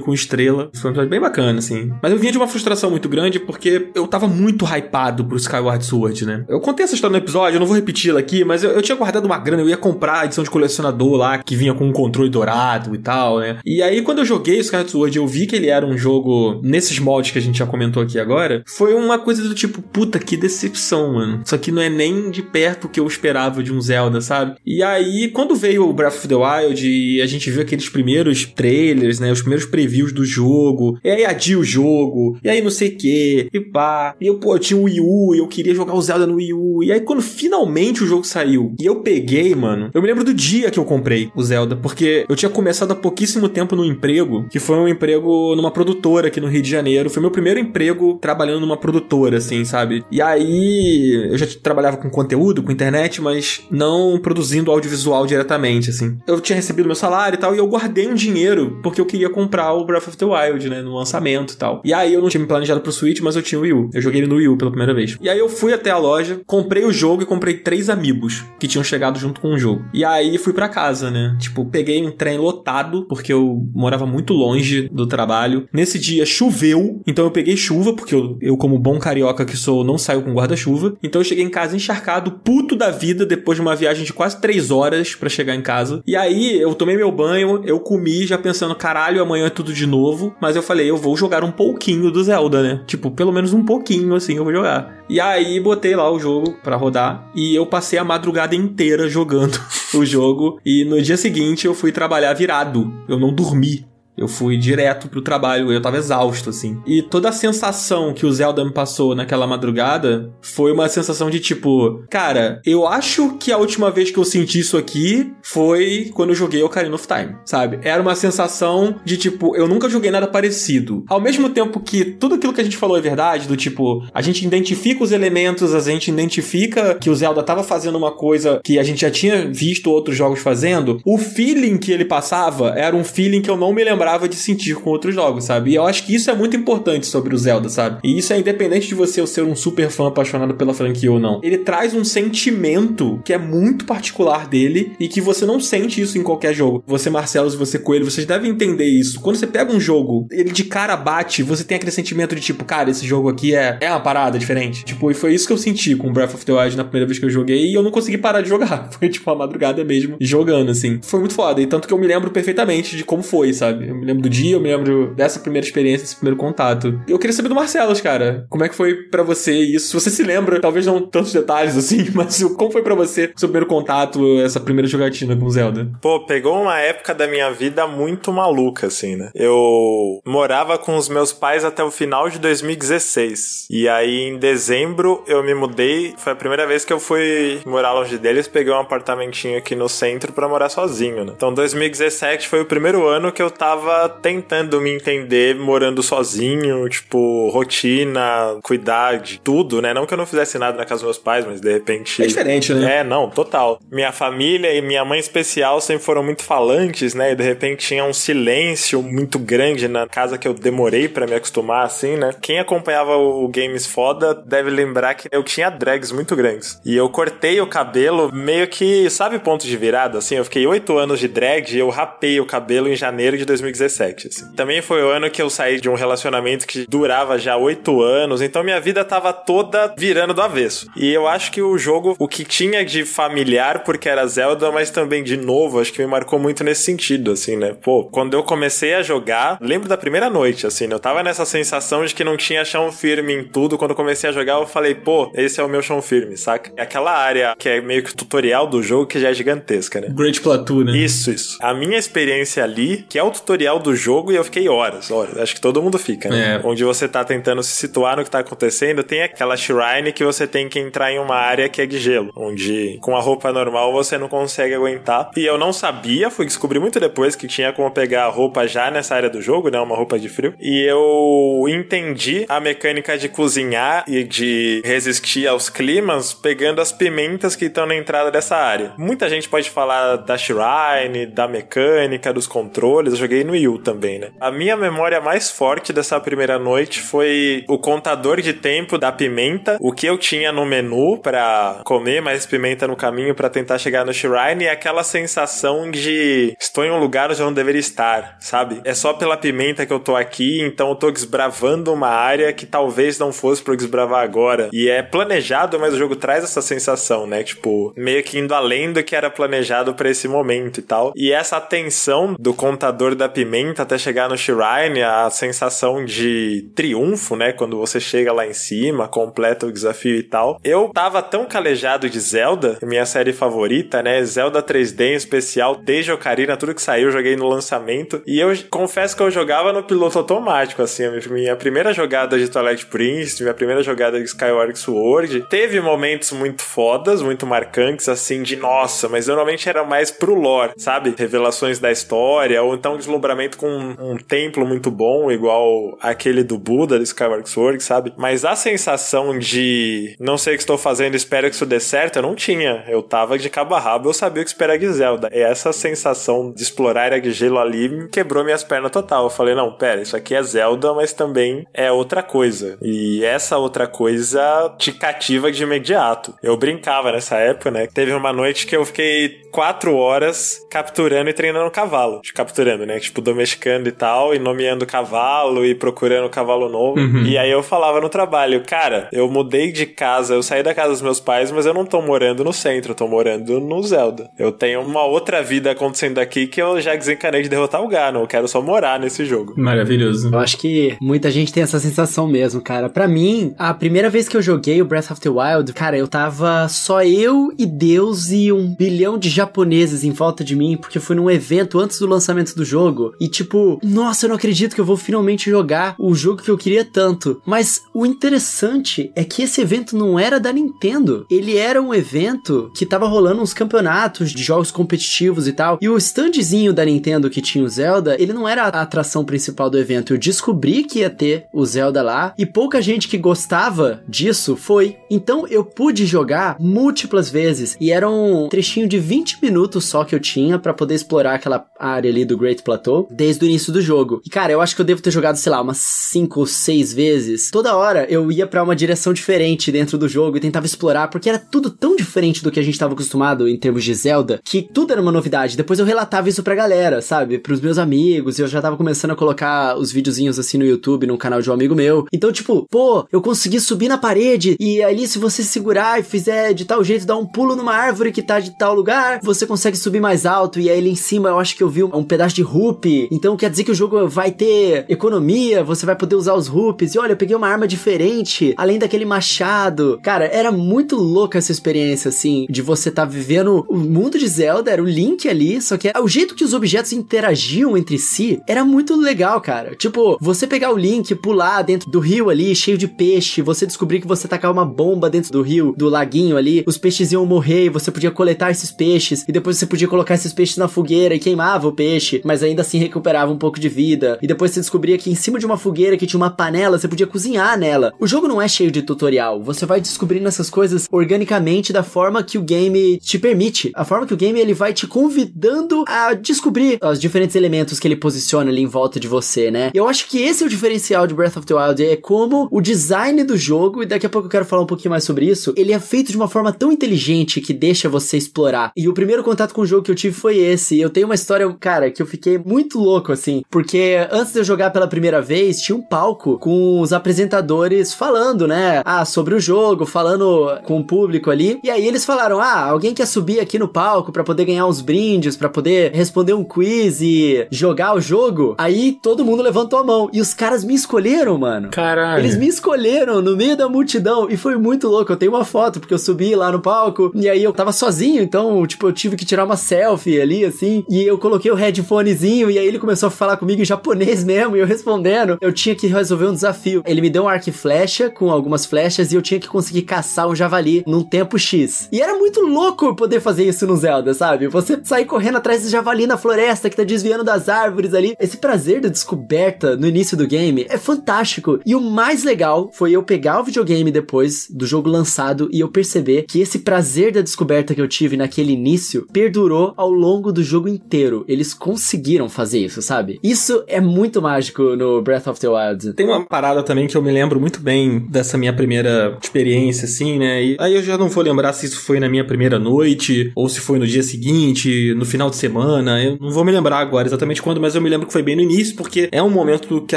com 0.00 0.12
estrela. 0.12 0.70
Foi 0.74 0.90
um 0.90 0.92
episódio 0.92 1.10
bem 1.10 1.20
bacana, 1.20 1.58
assim. 1.58 1.92
Mas 2.02 2.12
eu 2.12 2.18
vinha 2.18 2.32
de 2.32 2.38
uma 2.40 2.48
frustração 2.48 2.90
muito 2.90 3.08
grande 3.08 3.38
porque 3.38 3.90
eu 3.94 4.06
tava 4.06 4.26
muito 4.26 4.64
hypado 4.64 5.24
pro 5.24 5.36
Skyward 5.36 5.84
Sword, 5.84 6.26
né? 6.26 6.44
Eu 6.48 6.60
contei 6.60 6.84
essa 6.84 6.94
história 6.94 7.12
no 7.12 7.22
episódio, 7.22 7.56
eu 7.56 7.60
não 7.60 7.66
vou 7.66 7.76
repeti-la 7.76 8.20
aqui, 8.20 8.44
mas 8.44 8.64
eu, 8.64 8.70
eu 8.70 8.82
tinha 8.82 8.96
guardado 8.96 9.24
uma 9.24 9.38
grana, 9.38 9.62
eu 9.62 9.68
ia 9.68 9.76
comprar 9.76 10.20
a 10.20 10.24
edição 10.24 10.44
de 10.44 10.50
colecionador 10.50 11.16
lá, 11.16 11.38
que 11.38 11.56
vinha 11.56 11.74
com 11.74 11.86
um 11.86 11.92
controle 11.92 12.28
dourado 12.28 12.94
e 12.94 12.98
tal, 12.98 13.40
né? 13.40 13.58
E 13.64 13.82
aí, 13.82 14.02
quando 14.02 14.18
eu 14.18 14.24
joguei 14.24 14.58
Skyward 14.60 14.90
Sword, 14.90 15.16
eu 15.16 15.26
vi 15.26 15.46
que 15.46 15.56
ele 15.56 15.68
era 15.68 15.86
um 15.86 15.96
jogo 15.96 16.60
nesses 16.62 16.98
moldes 16.98 17.30
que 17.30 17.38
a 17.38 17.42
gente 17.42 17.58
já 17.58 17.66
comentou 17.66 18.02
aqui 18.02 18.18
agora. 18.18 18.62
Foi 18.66 18.94
uma 18.94 19.18
coisa 19.18 19.42
do 19.42 19.54
tipo, 19.54 19.82
puta, 19.82 20.18
que 20.18 20.36
decepção, 20.36 21.14
mano. 21.14 21.42
Isso 21.44 21.54
aqui 21.54 21.70
não 21.70 21.82
é 21.82 21.88
nem 21.88 22.30
de 22.30 22.42
perto 22.42 22.86
o 22.86 22.88
que 22.88 23.00
eu 23.00 23.06
esperava 23.06 23.62
de 23.62 23.72
um 23.72 23.80
Zelda, 23.80 24.20
sabe? 24.20 24.56
E 24.64 24.82
aí, 24.82 25.28
quando 25.28 25.54
veio 25.54 25.88
o 25.88 25.92
Breath 25.92 26.14
of 26.14 26.28
the 26.28 26.34
Wild 26.34 26.88
e 26.88 27.20
a 27.20 27.26
gente 27.26 27.50
viu 27.50 27.62
aqueles 27.62 27.88
primeiros 27.88 28.44
trailers, 28.44 29.20
né? 29.20 29.30
Os 29.30 29.40
primeiros 29.40 29.66
previews 29.66 30.12
do 30.12 30.24
jogo, 30.24 30.98
e 31.04 31.10
aí 31.10 31.24
adia 31.24 31.58
o 31.58 31.64
jogo, 31.64 32.29
e 32.42 32.48
aí 32.48 32.60
não 32.60 32.70
sei 32.70 32.88
o 32.88 32.96
que, 32.96 33.48
e 33.52 33.60
pá. 33.60 34.14
E 34.20 34.26
eu, 34.26 34.38
pô, 34.38 34.54
eu 34.54 34.58
tinha 34.58 34.78
o 34.78 34.84
Wii 34.84 35.00
U, 35.00 35.34
e 35.34 35.38
eu 35.38 35.46
queria 35.46 35.74
jogar 35.74 35.94
o 35.94 36.02
Zelda 36.02 36.26
no 36.26 36.36
Wii 36.36 36.52
U. 36.52 36.82
E 36.82 36.92
aí, 36.92 37.00
quando 37.00 37.22
finalmente 37.22 38.02
o 38.02 38.06
jogo 38.06 38.24
saiu, 38.24 38.74
e 38.80 38.86
eu 38.86 38.96
peguei, 39.02 39.54
mano, 39.54 39.90
eu 39.92 40.00
me 40.00 40.08
lembro 40.08 40.24
do 40.24 40.34
dia 40.34 40.70
que 40.70 40.78
eu 40.78 40.84
comprei 40.84 41.30
o 41.34 41.42
Zelda, 41.42 41.76
porque 41.76 42.24
eu 42.28 42.36
tinha 42.36 42.50
começado 42.50 42.92
há 42.92 42.94
pouquíssimo 42.94 43.48
tempo 43.48 43.76
no 43.76 43.84
emprego, 43.84 44.46
que 44.50 44.58
foi 44.58 44.76
um 44.76 44.88
emprego 44.88 45.54
numa 45.56 45.70
produtora 45.70 46.28
aqui 46.28 46.40
no 46.40 46.48
Rio 46.48 46.62
de 46.62 46.70
Janeiro. 46.70 47.10
Foi 47.10 47.20
meu 47.20 47.30
primeiro 47.30 47.60
emprego 47.60 48.18
trabalhando 48.20 48.60
numa 48.60 48.76
produtora, 48.76 49.38
assim, 49.38 49.64
sabe? 49.64 50.04
E 50.10 50.20
aí, 50.20 51.28
eu 51.30 51.38
já 51.38 51.46
trabalhava 51.62 51.96
com 51.96 52.10
conteúdo, 52.10 52.62
com 52.62 52.72
internet, 52.72 53.20
mas 53.20 53.62
não 53.70 54.18
produzindo 54.18 54.70
audiovisual 54.70 55.26
diretamente, 55.26 55.90
assim. 55.90 56.18
Eu 56.26 56.40
tinha 56.40 56.56
recebido 56.56 56.86
meu 56.86 56.94
salário 56.94 57.36
e 57.36 57.40
tal, 57.40 57.54
e 57.54 57.58
eu 57.58 57.66
guardei 57.66 58.08
um 58.08 58.14
dinheiro 58.14 58.78
porque 58.82 59.00
eu 59.00 59.06
queria 59.06 59.30
comprar 59.30 59.72
o 59.72 59.84
Breath 59.84 60.08
of 60.08 60.16
the 60.16 60.24
Wild, 60.24 60.68
né, 60.68 60.82
no 60.82 60.94
lançamento 60.94 61.54
e 61.54 61.56
tal. 61.56 61.80
E 61.84 61.92
aí 61.92 62.12
eu 62.12 62.19
não 62.22 62.28
tinha 62.28 62.40
me 62.40 62.46
planejado 62.46 62.80
pro 62.80 62.92
Switch, 62.92 63.20
mas 63.20 63.36
eu 63.36 63.42
tinha 63.42 63.58
o 63.58 63.62
Wii 63.62 63.72
U. 63.72 63.90
Eu 63.92 64.02
joguei 64.02 64.20
ele 64.20 64.28
no 64.28 64.36
Wii 64.36 64.48
U 64.48 64.56
pela 64.56 64.70
primeira 64.70 64.94
vez. 64.94 65.16
E 65.20 65.28
aí 65.28 65.38
eu 65.38 65.48
fui 65.48 65.72
até 65.72 65.90
a 65.90 65.98
loja, 65.98 66.40
comprei 66.46 66.84
o 66.84 66.92
jogo 66.92 67.22
e 67.22 67.26
comprei 67.26 67.54
três 67.54 67.88
amigos 67.88 68.44
que 68.58 68.68
tinham 68.68 68.84
chegado 68.84 69.18
junto 69.18 69.40
com 69.40 69.48
o 69.48 69.58
jogo. 69.58 69.84
E 69.92 70.04
aí 70.04 70.38
fui 70.38 70.52
pra 70.52 70.68
casa, 70.68 71.10
né? 71.10 71.36
Tipo, 71.38 71.64
peguei 71.64 72.04
um 72.04 72.10
trem 72.10 72.38
lotado, 72.38 73.06
porque 73.08 73.32
eu 73.32 73.66
morava 73.74 74.06
muito 74.06 74.32
longe 74.32 74.88
do 74.92 75.06
trabalho. 75.06 75.66
Nesse 75.72 75.98
dia 75.98 76.24
choveu, 76.26 77.00
então 77.06 77.24
eu 77.24 77.30
peguei 77.30 77.56
chuva, 77.56 77.94
porque 77.94 78.14
eu, 78.14 78.38
eu 78.40 78.56
como 78.56 78.78
bom 78.78 78.98
carioca 78.98 79.44
que 79.44 79.56
sou, 79.56 79.84
não 79.84 79.98
saio 79.98 80.22
com 80.22 80.32
guarda-chuva. 80.32 80.96
Então 81.02 81.20
eu 81.20 81.24
cheguei 81.24 81.44
em 81.44 81.50
casa 81.50 81.76
encharcado, 81.76 82.40
puto 82.44 82.76
da 82.76 82.90
vida, 82.90 83.26
depois 83.26 83.56
de 83.56 83.62
uma 83.62 83.76
viagem 83.76 84.04
de 84.04 84.12
quase 84.12 84.40
três 84.40 84.70
horas 84.70 85.14
pra 85.14 85.28
chegar 85.28 85.54
em 85.54 85.62
casa. 85.62 86.02
E 86.06 86.16
aí 86.16 86.60
eu 86.60 86.74
tomei 86.74 86.96
meu 86.96 87.10
banho, 87.10 87.62
eu 87.64 87.80
comi 87.80 88.26
já 88.26 88.38
pensando, 88.38 88.74
caralho, 88.74 89.22
amanhã 89.22 89.46
é 89.46 89.50
tudo 89.50 89.72
de 89.72 89.86
novo. 89.86 90.34
Mas 90.40 90.56
eu 90.56 90.62
falei, 90.62 90.90
eu 90.90 90.96
vou 90.96 91.16
jogar 91.16 91.44
um 91.44 91.52
pouquinho 91.52 92.09
do 92.10 92.22
Zelda, 92.22 92.62
né? 92.62 92.82
Tipo, 92.86 93.10
pelo 93.10 93.32
menos 93.32 93.52
um 93.52 93.64
pouquinho 93.64 94.14
assim 94.14 94.36
eu 94.36 94.44
vou 94.44 94.52
jogar. 94.52 95.04
E 95.08 95.20
aí 95.20 95.58
botei 95.60 95.94
lá 95.96 96.10
o 96.10 96.18
jogo 96.18 96.56
pra 96.62 96.76
rodar 96.76 97.30
e 97.34 97.54
eu 97.54 97.66
passei 97.66 97.98
a 97.98 98.04
madrugada 98.04 98.54
inteira 98.54 99.08
jogando 99.08 99.60
o 99.94 100.04
jogo. 100.04 100.60
E 100.64 100.84
no 100.84 101.00
dia 101.00 101.16
seguinte 101.16 101.66
eu 101.66 101.74
fui 101.74 101.92
trabalhar 101.92 102.32
virado. 102.34 102.92
Eu 103.08 103.18
não 103.18 103.32
dormi. 103.32 103.89
Eu 104.16 104.28
fui 104.28 104.56
direto 104.56 105.08
pro 105.08 105.22
trabalho, 105.22 105.72
eu 105.72 105.80
tava 105.80 105.96
exausto, 105.96 106.50
assim. 106.50 106.80
E 106.86 107.02
toda 107.02 107.28
a 107.28 107.32
sensação 107.32 108.12
que 108.12 108.26
o 108.26 108.32
Zelda 108.32 108.64
me 108.64 108.72
passou 108.72 109.14
naquela 109.14 109.46
madrugada 109.46 110.30
foi 110.42 110.72
uma 110.72 110.88
sensação 110.88 111.30
de 111.30 111.40
tipo, 111.40 112.04
cara, 112.10 112.60
eu 112.64 112.86
acho 112.86 113.36
que 113.38 113.52
a 113.52 113.58
última 113.58 113.90
vez 113.90 114.10
que 114.10 114.18
eu 114.18 114.24
senti 114.24 114.60
isso 114.60 114.76
aqui 114.76 115.32
foi 115.42 116.10
quando 116.12 116.30
eu 116.30 116.34
joguei 116.34 116.62
Ocarina 116.62 116.94
of 116.94 117.06
Time, 117.06 117.36
sabe? 117.44 117.78
Era 117.82 118.02
uma 118.02 118.14
sensação 118.14 118.96
de 119.04 119.16
tipo, 119.16 119.56
eu 119.56 119.66
nunca 119.66 119.88
joguei 119.88 120.10
nada 120.10 120.26
parecido. 120.26 121.04
Ao 121.08 121.20
mesmo 121.20 121.48
tempo 121.50 121.80
que 121.80 122.04
tudo 122.04 122.34
aquilo 122.34 122.52
que 122.52 122.60
a 122.60 122.64
gente 122.64 122.76
falou 122.76 122.96
é 122.96 123.00
verdade, 123.00 123.48
do 123.48 123.56
tipo, 123.56 124.04
a 124.12 124.20
gente 124.20 124.44
identifica 124.44 125.02
os 125.02 125.12
elementos, 125.12 125.74
a 125.74 125.80
gente 125.80 126.10
identifica 126.10 126.94
que 126.94 127.10
o 127.10 127.14
Zelda 127.14 127.42
tava 127.42 127.62
fazendo 127.62 127.96
uma 127.96 128.12
coisa 128.12 128.60
que 128.62 128.78
a 128.78 128.82
gente 128.82 129.00
já 129.00 129.10
tinha 129.10 129.46
visto 129.50 129.90
outros 129.90 130.16
jogos 130.16 130.40
fazendo, 130.40 131.00
o 131.04 131.16
feeling 131.16 131.78
que 131.78 131.92
ele 131.92 132.04
passava 132.04 132.70
era 132.76 132.94
um 132.94 133.04
feeling 133.04 133.40
que 133.40 133.50
eu 133.50 133.56
não 133.56 133.72
me 133.72 133.82
lembrava 134.00 134.26
de 134.26 134.36
sentir 134.36 134.76
com 134.76 134.88
outros 134.88 135.14
jogos, 135.14 135.44
sabe? 135.44 135.72
E 135.72 135.74
eu 135.74 135.84
acho 135.84 136.06
que 136.06 136.14
isso 136.14 136.30
é 136.30 136.34
muito 136.34 136.56
importante 136.56 137.06
sobre 137.06 137.34
o 137.34 137.38
Zelda, 137.38 137.68
sabe? 137.68 137.98
E 138.02 138.18
isso 138.18 138.32
é 138.32 138.38
independente 138.38 138.88
de 138.88 138.94
você 138.94 139.26
ser 139.26 139.44
um 139.44 139.54
super 139.54 139.90
fã 139.90 140.08
apaixonado 140.08 140.54
pela 140.54 140.72
franquia 140.72 141.12
ou 141.12 141.20
não. 141.20 141.38
Ele 141.42 141.58
traz 141.58 141.92
um 141.92 142.02
sentimento 142.02 143.20
que 143.22 143.34
é 143.34 143.38
muito 143.38 143.84
particular 143.84 144.46
dele 144.48 144.92
e 144.98 145.06
que 145.06 145.20
você 145.20 145.44
não 145.44 145.60
sente 145.60 146.00
isso 146.00 146.16
em 146.16 146.22
qualquer 146.22 146.54
jogo. 146.54 146.82
Você, 146.86 147.10
Marcelo, 147.10 147.50
você, 147.50 147.78
Coelho, 147.78 148.10
vocês 148.10 148.26
devem 148.26 148.50
entender 148.50 148.86
isso. 148.86 149.20
Quando 149.20 149.36
você 149.36 149.46
pega 149.46 149.70
um 149.70 149.78
jogo, 149.78 150.26
ele 150.30 150.50
de 150.50 150.64
cara 150.64 150.96
bate, 150.96 151.42
você 151.42 151.62
tem 151.62 151.76
aquele 151.76 151.92
sentimento 151.92 152.34
de 152.34 152.40
tipo, 152.40 152.64
cara, 152.64 152.88
esse 152.88 153.06
jogo 153.06 153.28
aqui 153.28 153.54
é, 153.54 153.76
é 153.82 153.90
uma 153.90 154.00
parada 154.00 154.38
diferente. 154.38 154.82
Tipo, 154.82 155.10
e 155.10 155.14
foi 155.14 155.34
isso 155.34 155.46
que 155.46 155.52
eu 155.52 155.58
senti 155.58 155.94
com 155.94 156.10
Breath 156.10 156.34
of 156.34 156.46
the 156.46 156.52
Wild 156.52 156.74
na 156.74 156.84
primeira 156.84 157.06
vez 157.06 157.18
que 157.18 157.26
eu 157.26 157.30
joguei 157.30 157.66
e 157.66 157.74
eu 157.74 157.82
não 157.82 157.90
consegui 157.90 158.16
parar 158.16 158.40
de 158.40 158.48
jogar. 158.48 158.88
Foi 158.98 159.08
tipo 159.08 159.30
uma 159.30 159.36
madrugada 159.36 159.84
mesmo, 159.84 160.16
jogando, 160.20 160.70
assim. 160.70 161.00
Foi 161.02 161.20
muito 161.20 161.34
foda. 161.34 161.60
E 161.60 161.66
tanto 161.66 161.86
que 161.86 161.92
eu 161.92 161.98
me 161.98 162.06
lembro 162.06 162.30
perfeitamente 162.30 162.96
de 162.96 163.04
como 163.04 163.22
foi, 163.22 163.52
sabe? 163.52 163.89
Eu 163.90 163.96
me 163.96 164.04
lembro 164.04 164.22
do 164.22 164.28
dia, 164.28 164.54
eu 164.54 164.60
me 164.60 164.68
lembro 164.68 165.14
dessa 165.14 165.40
primeira 165.40 165.66
experiência, 165.66 166.04
desse 166.04 166.16
primeiro 166.16 166.36
contato. 166.36 167.00
Eu 167.06 167.18
queria 167.18 167.34
saber 167.34 167.48
do 167.48 167.54
Marcelos, 167.54 168.00
cara. 168.00 168.46
Como 168.48 168.64
é 168.64 168.68
que 168.68 168.74
foi 168.74 168.94
pra 169.08 169.22
você 169.22 169.52
isso? 169.52 169.98
Você 169.98 170.10
se 170.10 170.22
lembra, 170.22 170.60
talvez 170.60 170.86
não 170.86 171.00
tantos 171.06 171.32
detalhes 171.32 171.76
assim, 171.76 172.08
mas 172.14 172.42
como 172.56 172.70
foi 172.70 172.82
pra 172.82 172.94
você 172.94 173.32
o 173.34 173.40
seu 173.40 173.48
primeiro 173.48 173.66
contato, 173.66 174.40
essa 174.40 174.60
primeira 174.60 174.88
jogatina 174.88 175.36
com 175.36 175.50
Zelda? 175.50 175.90
Pô, 176.00 176.24
pegou 176.26 176.60
uma 176.60 176.78
época 176.78 177.14
da 177.14 177.26
minha 177.26 177.50
vida 177.50 177.86
muito 177.86 178.32
maluca, 178.32 178.86
assim, 178.86 179.16
né? 179.16 179.30
Eu 179.34 180.20
morava 180.24 180.78
com 180.78 180.96
os 180.96 181.08
meus 181.08 181.32
pais 181.32 181.64
até 181.64 181.82
o 181.82 181.90
final 181.90 182.28
de 182.28 182.38
2016. 182.38 183.66
E 183.70 183.88
aí, 183.88 184.28
em 184.28 184.38
dezembro, 184.38 185.24
eu 185.26 185.42
me 185.42 185.54
mudei. 185.54 186.14
Foi 186.16 186.32
a 186.32 186.36
primeira 186.36 186.66
vez 186.66 186.84
que 186.84 186.92
eu 186.92 187.00
fui 187.00 187.60
morar 187.66 187.92
longe 187.92 188.18
deles. 188.18 188.48
Peguei 188.48 188.72
um 188.72 188.80
apartamentinho 188.80 189.58
aqui 189.58 189.74
no 189.74 189.88
centro 189.88 190.32
pra 190.32 190.48
morar 190.48 190.68
sozinho, 190.68 191.24
né? 191.24 191.32
Então, 191.36 191.52
2017 191.52 192.48
foi 192.48 192.60
o 192.60 192.66
primeiro 192.66 193.06
ano 193.06 193.32
que 193.32 193.42
eu 193.42 193.50
tava 193.50 193.79
tentando 194.22 194.80
me 194.80 194.90
entender 194.90 195.54
morando 195.56 196.02
sozinho, 196.02 196.88
tipo, 196.88 197.48
rotina, 197.50 198.58
cuidar 198.62 199.18
de 199.18 199.40
tudo, 199.40 199.80
né? 199.80 199.94
Não 199.94 200.06
que 200.06 200.14
eu 200.14 200.18
não 200.18 200.26
fizesse 200.26 200.58
nada 200.58 200.76
na 200.76 200.84
casa 200.84 201.00
dos 201.00 201.04
meus 201.04 201.18
pais, 201.18 201.46
mas 201.46 201.60
de 201.60 201.72
repente. 201.72 202.22
É 202.22 202.26
diferente, 202.26 202.74
né? 202.74 202.98
É, 202.98 203.04
não, 203.04 203.30
total. 203.30 203.78
Minha 203.90 204.12
família 204.12 204.72
e 204.74 204.80
minha 204.80 205.04
mãe 205.04 205.18
especial 205.18 205.80
sempre 205.80 206.04
foram 206.04 206.22
muito 206.22 206.42
falantes, 206.42 207.14
né? 207.14 207.32
E 207.32 207.34
de 207.34 207.44
repente 207.44 207.86
tinha 207.86 208.04
um 208.04 208.12
silêncio 208.12 209.02
muito 209.02 209.38
grande 209.38 209.88
na 209.88 210.06
casa 210.06 210.38
que 210.38 210.46
eu 210.46 210.54
demorei 210.54 211.08
pra 211.08 211.26
me 211.26 211.34
acostumar, 211.34 211.84
assim, 211.84 212.16
né? 212.16 212.34
Quem 212.40 212.58
acompanhava 212.58 213.16
o 213.16 213.48
Games 213.48 213.86
Foda 213.86 214.34
deve 214.34 214.70
lembrar 214.70 215.14
que 215.14 215.28
eu 215.30 215.42
tinha 215.42 215.70
drags 215.70 216.12
muito 216.12 216.34
grandes. 216.36 216.80
E 216.84 216.96
eu 216.96 217.08
cortei 217.08 217.60
o 217.60 217.66
cabelo 217.66 218.30
meio 218.32 218.66
que, 218.68 219.08
sabe, 219.10 219.38
ponto 219.38 219.66
de 219.66 219.76
virada, 219.76 220.18
assim? 220.18 220.36
Eu 220.36 220.44
fiquei 220.44 220.66
oito 220.66 220.96
anos 220.98 221.18
de 221.18 221.28
drag 221.28 221.74
e 221.74 221.78
eu 221.78 221.88
rapei 221.88 222.40
o 222.40 222.46
cabelo 222.46 222.88
em 222.88 222.96
janeiro 222.96 223.36
de 223.36 223.44
2017, 223.70 224.28
assim. 224.28 224.52
Também 224.52 224.82
foi 224.82 225.02
o 225.02 225.08
ano 225.08 225.30
que 225.30 225.40
eu 225.40 225.48
saí 225.48 225.80
de 225.80 225.88
um 225.88 225.94
relacionamento 225.94 226.66
que 226.66 226.86
durava 226.88 227.38
já 227.38 227.56
oito 227.56 228.02
anos, 228.02 228.42
então 228.42 228.62
minha 228.62 228.80
vida 228.80 229.04
tava 229.04 229.32
toda 229.32 229.94
virando 229.96 230.34
do 230.34 230.42
avesso. 230.42 230.86
E 230.96 231.12
eu 231.12 231.26
acho 231.26 231.50
que 231.50 231.62
o 231.62 231.78
jogo, 231.78 232.16
o 232.18 232.28
que 232.28 232.44
tinha 232.44 232.84
de 232.84 233.04
familiar, 233.04 233.82
porque 233.84 234.08
era 234.08 234.26
Zelda, 234.26 234.70
mas 234.70 234.90
também 234.90 235.22
de 235.22 235.36
novo, 235.36 235.80
acho 235.80 235.92
que 235.92 236.00
me 236.00 236.06
marcou 236.06 236.38
muito 236.38 236.62
nesse 236.64 236.82
sentido, 236.82 237.32
assim, 237.32 237.56
né? 237.56 237.74
Pô, 237.80 238.04
quando 238.04 238.34
eu 238.34 238.42
comecei 238.42 238.94
a 238.94 239.02
jogar, 239.02 239.58
lembro 239.60 239.88
da 239.88 239.96
primeira 239.96 240.28
noite, 240.28 240.66
assim, 240.66 240.86
né? 240.86 240.94
eu 240.94 241.00
tava 241.00 241.22
nessa 241.22 241.44
sensação 241.44 242.04
de 242.04 242.14
que 242.14 242.24
não 242.24 242.36
tinha 242.36 242.64
chão 242.64 242.90
firme 242.92 243.32
em 243.32 243.44
tudo. 243.44 243.78
Quando 243.78 243.90
eu 243.90 243.96
comecei 243.96 244.30
a 244.30 244.32
jogar, 244.32 244.54
eu 244.54 244.66
falei, 244.66 244.94
pô, 244.94 245.30
esse 245.34 245.60
é 245.60 245.64
o 245.64 245.68
meu 245.68 245.82
chão 245.82 246.02
firme, 246.02 246.36
saca? 246.36 246.72
É 246.76 246.82
aquela 246.82 247.12
área 247.12 247.54
que 247.58 247.68
é 247.68 247.80
meio 247.80 248.02
que 248.02 248.14
tutorial 248.14 248.66
do 248.66 248.82
jogo 248.82 249.06
que 249.06 249.18
já 249.18 249.30
é 249.30 249.34
gigantesca, 249.34 250.00
né? 250.00 250.08
Great 250.10 250.40
Plateau, 250.40 250.84
né? 250.84 250.96
Isso, 250.96 251.30
isso. 251.30 251.58
A 251.60 251.72
minha 251.72 251.98
experiência 251.98 252.64
ali, 252.64 253.04
que 253.08 253.18
é 253.18 253.22
o 253.22 253.30
tutorial 253.30 253.59
tutorial 253.60 253.78
do 253.78 253.94
jogo 253.94 254.32
e 254.32 254.36
eu 254.36 254.44
fiquei 254.44 254.68
horas, 254.68 255.10
horas. 255.10 255.36
Acho 255.36 255.54
que 255.54 255.60
todo 255.60 255.82
mundo 255.82 255.98
fica, 255.98 256.28
né? 256.30 256.56
É. 256.56 256.66
Onde 256.66 256.82
você 256.82 257.06
tá 257.06 257.22
tentando 257.24 257.62
se 257.62 257.72
situar 257.72 258.16
no 258.16 258.24
que 258.24 258.30
tá 258.30 258.38
acontecendo, 258.38 259.02
tem 259.02 259.22
aquela 259.22 259.56
shrine 259.56 260.12
que 260.12 260.24
você 260.24 260.46
tem 260.46 260.68
que 260.68 260.78
entrar 260.78 261.12
em 261.12 261.18
uma 261.18 261.36
área 261.36 261.68
que 261.68 261.82
é 261.82 261.86
de 261.86 261.98
gelo, 261.98 262.32
onde 262.34 262.98
com 263.02 263.16
a 263.16 263.20
roupa 263.20 263.52
normal 263.52 263.92
você 263.92 264.16
não 264.16 264.28
consegue 264.28 264.74
aguentar. 264.74 265.30
E 265.36 265.44
eu 265.44 265.58
não 265.58 265.72
sabia, 265.72 266.30
fui 266.30 266.46
descobrir 266.46 266.78
muito 266.78 266.98
depois 266.98 267.36
que 267.36 267.46
tinha 267.46 267.72
como 267.72 267.90
pegar 267.90 268.24
a 268.24 268.28
roupa 268.28 268.66
já 268.66 268.90
nessa 268.90 269.14
área 269.14 269.28
do 269.28 269.42
jogo, 269.42 269.70
né? 269.70 269.78
Uma 269.78 269.96
roupa 269.96 270.18
de 270.18 270.28
frio. 270.28 270.54
E 270.58 270.82
eu 270.82 271.66
entendi 271.68 272.46
a 272.48 272.60
mecânica 272.60 273.18
de 273.18 273.28
cozinhar 273.28 274.04
e 274.08 274.24
de 274.24 274.80
resistir 274.84 275.46
aos 275.46 275.68
climas 275.68 276.32
pegando 276.32 276.80
as 276.80 276.92
pimentas 276.92 277.54
que 277.54 277.66
estão 277.66 277.86
na 277.86 277.94
entrada 277.94 278.30
dessa 278.30 278.56
área. 278.56 278.94
Muita 278.96 279.28
gente 279.28 279.48
pode 279.48 279.68
falar 279.68 280.16
da 280.16 280.38
shrine, 280.38 281.26
da 281.26 281.46
mecânica, 281.46 282.32
dos 282.32 282.46
controles. 282.46 283.12
Eu 283.12 283.18
joguei 283.18 283.44
também, 283.82 284.18
né? 284.18 284.30
A 284.40 284.50
minha 284.50 284.76
memória 284.76 285.20
mais 285.20 285.50
forte 285.50 285.92
dessa 285.92 286.18
primeira 286.20 286.58
noite 286.58 287.00
foi 287.00 287.64
o 287.68 287.78
contador 287.78 288.40
de 288.40 288.52
tempo 288.52 288.98
da 288.98 289.10
pimenta, 289.12 289.76
o 289.80 289.92
que 289.92 290.06
eu 290.06 290.16
tinha 290.16 290.52
no 290.52 290.64
menu 290.64 291.18
para 291.18 291.80
comer 291.84 292.22
mais 292.22 292.46
pimenta 292.46 292.86
no 292.86 292.96
caminho 292.96 293.34
para 293.34 293.50
tentar 293.50 293.78
chegar 293.78 294.04
no 294.04 294.12
shrine 294.12 294.64
e 294.64 294.68
aquela 294.68 295.02
sensação 295.02 295.90
de 295.90 296.54
estou 296.58 296.84
em 296.84 296.90
um 296.90 296.98
lugar 296.98 297.30
onde 297.30 297.40
eu 297.40 297.46
não 297.46 297.52
deveria 297.52 297.80
estar, 297.80 298.36
sabe? 298.40 298.80
É 298.84 298.94
só 298.94 299.12
pela 299.12 299.36
pimenta 299.36 299.84
que 299.84 299.92
eu 299.92 300.00
tô 300.00 300.16
aqui, 300.16 300.60
então 300.62 300.90
eu 300.90 300.94
tô 300.94 301.10
desbravando 301.10 301.92
uma 301.92 302.08
área 302.08 302.52
que 302.52 302.66
talvez 302.66 303.18
não 303.18 303.32
fosse 303.32 303.62
eu 303.66 303.76
desbravar 303.76 304.22
agora. 304.22 304.68
E 304.72 304.88
é 304.88 305.02
planejado, 305.02 305.78
mas 305.78 305.94
o 305.94 305.98
jogo 305.98 306.16
traz 306.16 306.44
essa 306.44 306.62
sensação, 306.62 307.26
né? 307.26 307.42
Tipo, 307.42 307.92
meio 307.96 308.22
que 308.22 308.38
indo 308.38 308.54
além 308.54 308.92
do 308.92 309.02
que 309.02 309.14
era 309.14 309.30
planejado 309.30 309.94
para 309.94 310.10
esse 310.10 310.26
momento 310.28 310.78
e 310.78 310.82
tal. 310.82 311.12
E 311.16 311.32
essa 311.32 311.60
tensão 311.60 312.34
do 312.38 312.52
contador 312.52 313.14
da 313.14 313.28
pimenta 313.28 313.39
até 313.80 313.98
chegar 313.98 314.28
no 314.28 314.36
Shrine, 314.36 315.02
a 315.02 315.28
sensação 315.30 316.04
de 316.04 316.70
triunfo, 316.74 317.36
né? 317.36 317.52
Quando 317.52 317.78
você 317.78 318.00
chega 318.00 318.32
lá 318.32 318.46
em 318.46 318.52
cima, 318.52 319.08
completa 319.08 319.66
o 319.66 319.72
desafio 319.72 320.16
e 320.16 320.22
tal. 320.22 320.58
Eu 320.64 320.90
tava 320.94 321.22
tão 321.22 321.44
calejado 321.44 322.08
de 322.08 322.20
Zelda, 322.20 322.78
minha 322.82 323.06
série 323.06 323.32
favorita, 323.32 324.02
né? 324.02 324.22
Zelda 324.22 324.62
3D 324.62 325.12
em 325.12 325.14
especial, 325.14 325.76
desde 325.76 326.12
Ocarina, 326.12 326.56
tudo 326.56 326.74
que 326.74 326.82
saiu, 326.82 327.10
joguei 327.10 327.36
no 327.36 327.48
lançamento. 327.48 328.22
E 328.26 328.38
eu 328.38 328.52
confesso 328.70 329.16
que 329.16 329.22
eu 329.22 329.30
jogava 329.30 329.72
no 329.72 329.82
piloto 329.82 330.18
automático, 330.18 330.82
assim. 330.82 331.04
Minha 331.30 331.56
primeira 331.56 331.92
jogada 331.92 332.38
de 332.38 332.48
Twilight 332.48 332.86
Princess, 332.86 333.40
minha 333.40 333.54
primeira 333.54 333.82
jogada 333.82 334.18
de 334.18 334.24
Skyward 334.24 334.78
Sword, 334.78 335.46
teve 335.48 335.80
momentos 335.80 336.32
muito 336.32 336.62
fodas, 336.62 337.22
muito 337.22 337.46
marcantes, 337.46 338.08
assim, 338.08 338.42
de 338.42 338.56
nossa, 338.56 339.08
mas 339.08 339.26
normalmente 339.26 339.68
era 339.68 339.84
mais 339.84 340.10
pro 340.10 340.34
lore, 340.34 340.72
sabe? 340.76 341.14
Revelações 341.16 341.78
da 341.78 341.90
história, 341.90 342.62
ou 342.62 342.74
então 342.74 342.96
deslumbramento 343.30 343.56
com 343.56 343.68
um, 343.68 344.16
templo 344.16 344.66
muito 344.66 344.90
bom, 344.90 345.30
igual 345.30 345.96
aquele 346.00 346.42
do 346.42 346.58
Buda 346.58 346.98
do 346.98 347.04
Skyward 347.04 347.48
Sword, 347.48 347.82
sabe? 347.82 348.12
Mas 348.16 348.44
a 348.44 348.54
sensação 348.54 349.38
de 349.38 350.16
não 350.18 350.36
sei 350.36 350.54
o 350.54 350.56
que 350.56 350.62
estou 350.62 350.78
fazendo, 350.78 351.14
espero 351.14 351.48
que 351.48 351.54
isso 351.54 351.66
dê 351.66 351.80
certo, 351.80 352.16
eu 352.16 352.22
não 352.22 352.34
tinha. 352.34 352.84
Eu 352.88 353.02
tava 353.02 353.38
de 353.38 353.48
cabo 353.48 353.74
a 353.74 353.80
rabo, 353.80 354.08
eu 354.08 354.12
sabia 354.12 354.42
o 354.42 354.44
que 354.44 354.50
esperar 354.50 354.78
Zelda. 354.80 355.28
E 355.32 355.40
essa 355.40 355.72
sensação 355.72 356.52
de 356.52 356.62
explorar 356.62 357.12
a 357.12 357.18
de 357.18 357.32
gelo 357.32 357.58
ali 357.58 358.08
quebrou 358.08 358.44
minhas 358.44 358.64
pernas 358.64 358.90
total. 358.90 359.24
Eu 359.24 359.30
falei, 359.30 359.54
não, 359.54 359.72
pera, 359.72 360.00
isso 360.00 360.16
aqui 360.16 360.34
é 360.34 360.42
Zelda, 360.42 360.94
mas 360.94 361.12
também 361.12 361.66
é 361.74 361.92
outra 361.92 362.22
coisa. 362.22 362.78
E 362.82 363.22
essa 363.24 363.58
outra 363.58 363.86
coisa 363.86 364.74
te 364.78 364.92
cativa 364.92 365.52
de 365.52 365.62
imediato. 365.62 366.34
Eu 366.42 366.56
brincava 366.56 367.12
nessa 367.12 367.36
época, 367.36 367.70
né? 367.70 367.86
Teve 367.86 368.12
uma 368.12 368.32
noite 368.32 368.66
que 368.66 368.76
eu 368.76 368.84
fiquei 368.84 369.42
quatro 369.52 369.96
horas 369.96 370.58
capturando 370.70 371.28
e 371.28 371.34
treinando 371.34 371.70
cavalo. 371.70 372.20
Capturando, 372.34 372.86
né? 372.86 372.98
Tipo, 373.10 373.20
domesticando 373.20 373.88
e 373.88 373.92
tal, 373.92 374.32
e 374.32 374.38
nomeando 374.38 374.86
cavalo 374.86 375.66
e 375.66 375.74
procurando 375.74 376.28
cavalo 376.30 376.68
novo. 376.68 377.00
Uhum. 377.00 377.24
E 377.24 377.36
aí 377.36 377.50
eu 377.50 377.60
falava 377.60 378.00
no 378.00 378.08
trabalho, 378.08 378.62
cara, 378.64 379.08
eu 379.12 379.28
mudei 379.28 379.72
de 379.72 379.84
casa, 379.84 380.34
eu 380.34 380.44
saí 380.44 380.62
da 380.62 380.72
casa 380.72 380.90
dos 380.90 381.02
meus 381.02 381.18
pais, 381.18 381.50
mas 381.50 381.66
eu 381.66 381.74
não 381.74 381.84
tô 381.84 382.00
morando 382.00 382.44
no 382.44 382.52
centro, 382.52 382.92
eu 382.92 382.94
tô 382.94 383.08
morando 383.08 383.58
no 383.58 383.82
Zelda. 383.82 384.30
Eu 384.38 384.52
tenho 384.52 384.80
uma 384.80 385.04
outra 385.04 385.42
vida 385.42 385.72
acontecendo 385.72 386.18
aqui 386.18 386.46
que 386.46 386.62
eu 386.62 386.80
já 386.80 386.94
desencanei 386.94 387.42
de 387.42 387.48
derrotar 387.48 387.82
o 387.82 387.88
Gano, 387.88 388.20
eu 388.20 388.28
quero 388.28 388.46
só 388.46 388.62
morar 388.62 389.00
nesse 389.00 389.24
jogo. 389.24 389.54
Maravilhoso. 389.56 390.30
Eu 390.32 390.38
acho 390.38 390.56
que 390.56 390.96
muita 391.00 391.32
gente 391.32 391.52
tem 391.52 391.64
essa 391.64 391.80
sensação 391.80 392.28
mesmo, 392.28 392.60
cara. 392.60 392.88
Para 392.88 393.08
mim, 393.08 393.52
a 393.58 393.74
primeira 393.74 394.08
vez 394.08 394.28
que 394.28 394.36
eu 394.36 394.42
joguei 394.42 394.80
o 394.80 394.84
Breath 394.84 395.10
of 395.10 395.20
the 395.20 395.28
Wild, 395.28 395.72
cara, 395.72 395.98
eu 395.98 396.06
tava 396.06 396.68
só 396.68 397.02
eu 397.02 397.52
e 397.58 397.66
Deus 397.66 398.30
e 398.30 398.52
um 398.52 398.72
bilhão 398.72 399.18
de 399.18 399.28
japoneses 399.28 400.04
em 400.04 400.12
volta 400.12 400.44
de 400.44 400.54
mim, 400.54 400.76
porque 400.76 401.00
foi 401.00 401.16
num 401.16 401.28
evento 401.28 401.80
antes 401.80 401.98
do 401.98 402.06
lançamento 402.06 402.54
do 402.54 402.64
jogo. 402.64 402.99
E 403.20 403.28
tipo, 403.28 403.78
nossa, 403.82 404.26
eu 404.26 404.28
não 404.28 404.36
acredito 404.36 404.74
que 404.74 404.80
eu 404.80 404.84
vou 404.84 404.96
finalmente 404.96 405.48
jogar 405.48 405.94
o 405.98 406.14
jogo 406.14 406.42
que 406.42 406.50
eu 406.50 406.58
queria 406.58 406.84
tanto. 406.84 407.40
Mas 407.46 407.82
o 407.94 408.04
interessante 408.04 409.10
é 409.14 409.24
que 409.24 409.42
esse 409.42 409.60
evento 409.60 409.96
não 409.96 410.18
era 410.18 410.38
da 410.38 410.52
Nintendo. 410.52 411.26
Ele 411.30 411.56
era 411.56 411.80
um 411.80 411.94
evento 411.94 412.70
que 412.76 412.84
tava 412.84 413.06
rolando 413.06 413.42
uns 413.42 413.54
campeonatos 413.54 414.30
de 414.32 414.42
jogos 414.42 414.70
competitivos 414.70 415.46
e 415.46 415.52
tal. 415.52 415.78
E 415.80 415.88
o 415.88 415.96
standzinho 415.96 416.72
da 416.72 416.84
Nintendo 416.84 417.30
que 417.30 417.40
tinha 417.40 417.64
o 417.64 417.68
Zelda, 417.68 418.16
ele 418.20 418.32
não 418.32 418.48
era 418.48 418.64
a 418.64 418.82
atração 418.82 419.24
principal 419.24 419.70
do 419.70 419.78
evento. 419.78 420.12
Eu 420.12 420.18
descobri 420.18 420.84
que 420.84 421.00
ia 421.00 421.10
ter 421.10 421.46
o 421.52 421.64
Zelda 421.64 422.02
lá 422.02 422.34
e 422.36 422.44
pouca 422.44 422.82
gente 422.82 423.08
que 423.08 423.16
gostava 423.16 424.02
disso 424.08 424.56
foi. 424.56 424.96
Então 425.10 425.46
eu 425.46 425.64
pude 425.64 426.04
jogar 426.04 426.56
múltiplas 426.58 427.30
vezes 427.30 427.76
e 427.80 427.90
era 427.90 428.08
um 428.08 428.48
trechinho 428.48 428.88
de 428.88 428.98
20 428.98 429.30
20 429.30 429.42
minutos 429.42 429.84
só 429.84 430.04
que 430.04 430.14
eu 430.14 430.20
tinha 430.20 430.58
para 430.58 430.74
poder 430.74 430.94
explorar 430.94 431.34
aquela 431.34 431.64
área 431.78 432.10
ali 432.10 432.24
do 432.24 432.36
Great 432.36 432.62
Plateau 432.62 432.89
desde 433.10 433.44
o 433.44 433.48
início 433.48 433.72
do 433.72 433.80
jogo. 433.80 434.20
E 434.24 434.30
cara, 434.30 434.52
eu 434.52 434.60
acho 434.60 434.74
que 434.74 434.80
eu 434.80 434.86
devo 434.86 435.02
ter 435.02 435.10
jogado, 435.10 435.36
sei 435.36 435.50
lá, 435.50 435.60
umas 435.60 435.78
5 435.78 436.40
ou 436.40 436.46
6 436.46 436.92
vezes. 436.92 437.50
Toda 437.50 437.76
hora 437.76 438.06
eu 438.08 438.30
ia 438.30 438.46
para 438.46 438.62
uma 438.62 438.76
direção 438.76 439.12
diferente 439.12 439.72
dentro 439.72 439.96
do 439.98 440.08
jogo 440.08 440.36
e 440.36 440.40
tentava 440.40 440.66
explorar, 440.66 441.08
porque 441.08 441.28
era 441.28 441.38
tudo 441.38 441.70
tão 441.70 441.96
diferente 441.96 442.42
do 442.42 442.50
que 442.50 442.60
a 442.60 442.62
gente 442.62 442.78
tava 442.78 442.94
acostumado 442.94 443.48
em 443.48 443.56
termos 443.56 443.84
de 443.84 443.94
Zelda, 443.94 444.40
que 444.44 444.62
tudo 444.62 444.92
era 444.92 445.02
uma 445.02 445.12
novidade. 445.12 445.56
Depois 445.56 445.78
eu 445.78 445.86
relatava 445.86 446.28
isso 446.28 446.42
pra 446.42 446.54
galera, 446.54 447.00
sabe? 447.00 447.38
Pros 447.38 447.60
meus 447.60 447.78
amigos, 447.78 448.38
e 448.38 448.42
eu 448.42 448.48
já 448.48 448.60
tava 448.60 448.76
começando 448.76 449.12
a 449.12 449.16
colocar 449.16 449.76
os 449.78 449.92
videozinhos 449.92 450.38
assim 450.38 450.58
no 450.58 450.64
YouTube, 450.64 451.06
no 451.06 451.18
canal 451.18 451.40
de 451.40 451.50
um 451.50 451.52
amigo 451.52 451.74
meu. 451.74 452.06
Então, 452.12 452.32
tipo, 452.32 452.66
pô, 452.70 453.06
eu 453.12 453.20
consegui 453.20 453.60
subir 453.60 453.88
na 453.88 453.98
parede 453.98 454.56
e 454.58 454.82
ali 454.82 455.06
se 455.06 455.18
você 455.18 455.42
segurar 455.42 456.00
e 456.00 456.02
fizer 456.02 456.52
de 456.52 456.64
tal 456.64 456.82
jeito, 456.82 457.06
dar 457.06 457.16
um 457.16 457.26
pulo 457.26 457.54
numa 457.54 457.74
árvore 457.74 458.12
que 458.12 458.22
tá 458.22 458.40
de 458.40 458.56
tal 458.58 458.74
lugar, 458.74 459.20
você 459.22 459.46
consegue 459.46 459.76
subir 459.76 460.00
mais 460.00 460.26
alto 460.26 460.58
e 460.58 460.68
aí 460.68 460.78
ali 460.78 460.90
em 460.90 460.96
cima 460.96 461.28
eu 461.28 461.38
acho 461.38 461.56
que 461.56 461.62
eu 461.62 461.68
vi 461.68 461.84
um 461.84 462.02
pedaço 462.02 462.34
de 462.34 462.42
hoop. 462.42 462.79
Então 463.10 463.36
quer 463.36 463.50
dizer 463.50 463.64
que 463.64 463.70
o 463.70 463.74
jogo 463.74 464.08
vai 464.08 464.30
ter 464.30 464.84
economia, 464.88 465.62
você 465.62 465.84
vai 465.84 465.96
poder 465.96 466.16
usar 466.16 466.34
os 466.34 466.48
hoops. 466.48 466.94
E 466.94 466.98
olha, 466.98 467.12
eu 467.12 467.16
peguei 467.16 467.36
uma 467.36 467.48
arma 467.48 467.66
diferente, 467.66 468.54
além 468.56 468.78
daquele 468.78 469.04
machado. 469.04 469.98
Cara, 470.02 470.24
era 470.26 470.50
muito 470.52 470.96
louca 470.96 471.38
essa 471.38 471.52
experiência, 471.52 472.08
assim, 472.08 472.46
de 472.48 472.62
você 472.62 472.90
tá 472.90 473.04
vivendo 473.04 473.64
o 473.68 473.76
mundo 473.76 474.18
de 474.18 474.26
Zelda, 474.26 474.70
era 474.70 474.82
o 474.82 474.86
Link 474.86 475.28
ali, 475.28 475.60
só 475.60 475.76
que 475.76 475.90
o 476.00 476.08
jeito 476.08 476.34
que 476.34 476.44
os 476.44 476.54
objetos 476.54 476.92
interagiam 476.92 477.76
entre 477.76 477.98
si 477.98 478.40
era 478.46 478.64
muito 478.64 478.96
legal, 478.96 479.40
cara. 479.40 479.74
Tipo, 479.74 480.16
você 480.20 480.46
pegar 480.46 480.72
o 480.72 480.76
Link, 480.76 481.14
pular 481.14 481.62
dentro 481.62 481.90
do 481.90 482.00
rio 482.00 482.30
ali, 482.30 482.54
cheio 482.54 482.78
de 482.78 482.88
peixe, 482.88 483.42
você 483.42 483.66
descobrir 483.66 484.00
que 484.00 484.06
você 484.06 484.26
tacar 484.26 484.50
uma 484.50 484.64
bomba 484.64 485.10
dentro 485.10 485.32
do 485.32 485.42
rio, 485.42 485.74
do 485.76 485.88
laguinho 485.88 486.36
ali, 486.36 486.62
os 486.66 486.78
peixes 486.78 487.12
iam 487.12 487.26
morrer 487.26 487.66
e 487.66 487.68
você 487.68 487.90
podia 487.90 488.10
coletar 488.10 488.50
esses 488.50 488.70
peixes, 488.70 489.24
e 489.28 489.32
depois 489.32 489.56
você 489.56 489.66
podia 489.66 489.88
colocar 489.88 490.14
esses 490.14 490.32
peixes 490.32 490.56
na 490.56 490.68
fogueira 490.68 491.14
e 491.14 491.18
queimava 491.18 491.68
o 491.68 491.72
peixe, 491.72 492.20
mas 492.24 492.42
ainda 492.42 492.62
assim 492.70 492.78
recuperava 492.78 493.32
um 493.32 493.36
pouco 493.36 493.58
de 493.58 493.68
vida. 493.68 494.18
E 494.22 494.26
depois 494.26 494.52
você 494.52 494.60
descobria 494.60 494.96
que 494.96 495.10
em 495.10 495.14
cima 495.14 495.38
de 495.38 495.46
uma 495.46 495.56
fogueira 495.56 495.96
que 495.96 496.06
tinha 496.06 496.18
uma 496.18 496.30
panela, 496.30 496.78
você 496.78 496.86
podia 496.86 497.06
cozinhar 497.06 497.58
nela. 497.58 497.92
O 497.98 498.06
jogo 498.06 498.28
não 498.28 498.40
é 498.40 498.46
cheio 498.46 498.70
de 498.70 498.82
tutorial, 498.82 499.42
você 499.42 499.66
vai 499.66 499.80
descobrindo 499.80 500.28
essas 500.28 500.48
coisas 500.48 500.86
organicamente 500.90 501.72
da 501.72 501.82
forma 501.82 502.22
que 502.22 502.38
o 502.38 502.42
game 502.42 502.98
te 502.98 503.18
permite. 503.18 503.72
A 503.74 503.84
forma 503.84 504.06
que 504.06 504.14
o 504.14 504.16
game 504.16 504.38
ele 504.38 504.54
vai 504.54 504.72
te 504.72 504.86
convidando 504.86 505.84
a 505.88 506.14
descobrir 506.14 506.78
os 506.82 507.00
diferentes 507.00 507.34
elementos 507.34 507.80
que 507.80 507.88
ele 507.88 507.96
posiciona 507.96 508.50
ali 508.50 508.62
em 508.62 508.66
volta 508.66 509.00
de 509.00 509.08
você, 509.08 509.50
né? 509.50 509.70
Eu 509.74 509.88
acho 509.88 510.08
que 510.08 510.22
esse 510.22 510.42
é 510.42 510.46
o 510.46 510.50
diferencial 510.50 511.06
de 511.06 511.14
Breath 511.14 511.36
of 511.36 511.46
the 511.46 511.54
Wild, 511.54 511.84
é 511.84 511.96
como 511.96 512.48
o 512.50 512.60
design 512.60 513.24
do 513.24 513.36
jogo, 513.36 513.82
e 513.82 513.86
daqui 513.86 514.06
a 514.06 514.08
pouco 514.08 514.26
eu 514.26 514.30
quero 514.30 514.44
falar 514.44 514.62
um 514.62 514.66
pouquinho 514.66 514.90
mais 514.90 515.04
sobre 515.04 515.26
isso, 515.26 515.52
ele 515.56 515.72
é 515.72 515.80
feito 515.80 516.10
de 516.10 516.16
uma 516.16 516.28
forma 516.28 516.52
tão 516.52 516.70
inteligente 516.70 517.40
que 517.40 517.52
deixa 517.52 517.88
você 517.88 518.16
explorar. 518.16 518.72
E 518.76 518.88
o 518.88 518.94
primeiro 518.94 519.24
contato 519.24 519.52
com 519.52 519.62
o 519.62 519.66
jogo 519.66 519.82
que 519.82 519.90
eu 519.90 519.94
tive 519.94 520.14
foi 520.14 520.38
esse. 520.38 520.78
Eu 520.78 520.90
tenho 520.90 521.06
uma 521.06 521.14
história, 521.14 521.48
cara, 521.58 521.90
que 521.90 522.00
eu 522.00 522.06
fiquei 522.06 522.38
muito 522.38 522.59
louco, 522.74 523.12
assim. 523.12 523.42
Porque 523.50 524.06
antes 524.10 524.32
de 524.32 524.40
eu 524.40 524.44
jogar 524.44 524.70
pela 524.70 524.86
primeira 524.86 525.20
vez, 525.20 525.60
tinha 525.60 525.76
um 525.76 525.82
palco 525.82 526.38
com 526.38 526.80
os 526.80 526.92
apresentadores 526.92 527.94
falando, 527.94 528.46
né? 528.46 528.82
Ah, 528.84 529.04
sobre 529.04 529.34
o 529.34 529.40
jogo, 529.40 529.86
falando 529.86 530.58
com 530.64 530.80
o 530.80 530.84
público 530.84 531.30
ali. 531.30 531.60
E 531.62 531.70
aí 531.70 531.86
eles 531.86 532.04
falaram: 532.04 532.40
ah, 532.40 532.64
alguém 532.64 532.94
quer 532.94 533.06
subir 533.06 533.40
aqui 533.40 533.58
no 533.58 533.68
palco 533.68 534.12
para 534.12 534.24
poder 534.24 534.44
ganhar 534.44 534.66
uns 534.66 534.80
brindes, 534.80 535.36
para 535.36 535.48
poder 535.48 535.92
responder 535.92 536.34
um 536.34 536.44
quiz 536.44 537.00
e 537.00 537.46
jogar 537.50 537.94
o 537.94 538.00
jogo? 538.00 538.54
Aí 538.58 538.98
todo 539.02 539.24
mundo 539.24 539.42
levantou 539.42 539.78
a 539.78 539.84
mão. 539.84 540.10
E 540.12 540.20
os 540.20 540.34
caras 540.34 540.64
me 540.64 540.74
escolheram, 540.74 541.38
mano. 541.38 541.70
Caralho. 541.70 542.20
Eles 542.20 542.36
me 542.36 542.48
escolheram 542.48 543.22
no 543.22 543.36
meio 543.36 543.56
da 543.56 543.68
multidão. 543.68 544.28
E 544.30 544.36
foi 544.36 544.56
muito 544.56 544.88
louco. 544.88 545.12
Eu 545.12 545.16
tenho 545.16 545.32
uma 545.32 545.44
foto, 545.44 545.80
porque 545.80 545.94
eu 545.94 545.98
subi 545.98 546.34
lá 546.34 546.50
no 546.50 546.60
palco. 546.60 547.10
E 547.14 547.28
aí 547.28 547.42
eu 547.42 547.52
tava 547.52 547.72
sozinho, 547.72 548.22
então, 548.22 548.66
tipo, 548.66 548.86
eu 548.86 548.92
tive 548.92 549.16
que 549.16 549.24
tirar 549.24 549.44
uma 549.44 549.56
selfie 549.56 550.20
ali, 550.20 550.44
assim, 550.44 550.84
e 550.88 551.02
eu 551.02 551.18
coloquei 551.18 551.50
o 551.50 551.54
headphonezinho 551.54 552.49
e 552.50 552.58
aí 552.58 552.66
ele 552.66 552.78
começou 552.78 553.06
a 553.06 553.10
falar 553.10 553.36
comigo 553.36 553.62
em 553.62 553.64
japonês 553.64 554.22
mesmo, 554.24 554.56
e 554.56 554.60
eu 554.60 554.66
respondendo. 554.66 555.38
Eu 555.40 555.52
tinha 555.52 555.74
que 555.74 555.86
resolver 555.86 556.26
um 556.26 556.34
desafio. 556.34 556.82
Ele 556.86 557.00
me 557.00 557.10
deu 557.10 557.24
um 557.24 557.28
arco 557.28 557.48
e 557.48 557.52
flecha 557.52 558.10
com 558.10 558.30
algumas 558.30 558.66
flechas 558.66 559.12
e 559.12 559.14
eu 559.14 559.22
tinha 559.22 559.40
que 559.40 559.48
conseguir 559.48 559.82
caçar 559.82 560.28
um 560.28 560.34
javali 560.34 560.82
num 560.86 561.02
tempo 561.02 561.38
X. 561.38 561.88
E 561.92 562.00
era 562.00 562.16
muito 562.16 562.40
louco 562.40 562.94
poder 562.94 563.20
fazer 563.20 563.44
isso 563.44 563.66
no 563.66 563.76
Zelda, 563.76 564.12
sabe? 564.14 564.48
Você 564.48 564.78
sair 564.82 565.04
correndo 565.04 565.36
atrás 565.38 565.62
do 565.62 565.70
javali 565.70 566.06
na 566.06 566.16
floresta 566.16 566.68
que 566.68 566.76
tá 566.76 566.84
desviando 566.84 567.24
das 567.24 567.48
árvores 567.48 567.94
ali. 567.94 568.14
Esse 568.20 568.36
prazer 568.36 568.80
da 568.80 568.88
descoberta 568.88 569.76
no 569.76 569.86
início 569.86 570.16
do 570.16 570.26
game 570.26 570.66
é 570.68 570.78
fantástico. 570.78 571.60
E 571.64 571.74
o 571.74 571.80
mais 571.80 572.24
legal 572.24 572.70
foi 572.72 572.92
eu 572.92 573.02
pegar 573.02 573.40
o 573.40 573.44
videogame 573.44 573.90
depois 573.90 574.48
do 574.50 574.66
jogo 574.66 574.88
lançado 574.88 575.48
e 575.52 575.60
eu 575.60 575.68
perceber 575.68 576.24
que 576.28 576.40
esse 576.40 576.60
prazer 576.60 577.12
da 577.12 577.20
descoberta 577.20 577.74
que 577.74 577.80
eu 577.80 577.88
tive 577.88 578.16
naquele 578.16 578.52
início 578.52 579.06
perdurou 579.12 579.72
ao 579.76 579.90
longo 579.90 580.32
do 580.32 580.42
jogo 580.42 580.68
inteiro. 580.68 581.24
Eles 581.28 581.54
conseguiram 581.54 582.28
fazer 582.28 582.39
isso, 582.54 582.82
sabe? 582.82 583.18
Isso 583.22 583.62
é 583.66 583.80
muito 583.80 584.20
mágico 584.20 584.76
no 584.76 585.02
Breath 585.02 585.26
of 585.26 585.40
the 585.40 585.48
Wild. 585.48 585.92
Tem 585.94 586.06
uma 586.06 586.24
parada 586.24 586.62
também 586.62 586.86
que 586.86 586.96
eu 586.96 587.02
me 587.02 587.10
lembro 587.10 587.40
muito 587.40 587.60
bem 587.60 588.00
dessa 588.08 588.36
minha 588.36 588.52
primeira 588.52 589.16
experiência, 589.22 589.84
assim, 589.84 590.18
né? 590.18 590.42
E 590.42 590.56
aí 590.58 590.74
eu 590.74 590.82
já 590.82 590.96
não 590.96 591.08
vou 591.08 591.22
lembrar 591.22 591.52
se 591.52 591.66
isso 591.66 591.80
foi 591.80 592.00
na 592.00 592.08
minha 592.08 592.24
primeira 592.24 592.58
noite 592.58 593.30
ou 593.34 593.48
se 593.48 593.60
foi 593.60 593.78
no 593.78 593.86
dia 593.86 594.02
seguinte, 594.02 594.94
no 594.94 595.04
final 595.04 595.30
de 595.30 595.36
semana. 595.36 596.02
Eu 596.02 596.18
não 596.20 596.30
vou 596.30 596.44
me 596.44 596.52
lembrar 596.52 596.78
agora 596.78 597.06
exatamente 597.06 597.42
quando, 597.42 597.60
mas 597.60 597.74
eu 597.74 597.80
me 597.80 597.88
lembro 597.88 598.06
que 598.06 598.12
foi 598.12 598.22
bem 598.22 598.36
no 598.36 598.42
início, 598.42 598.76
porque 598.76 599.08
é 599.12 599.22
um 599.22 599.30
momento 599.30 599.84
que 599.86 599.96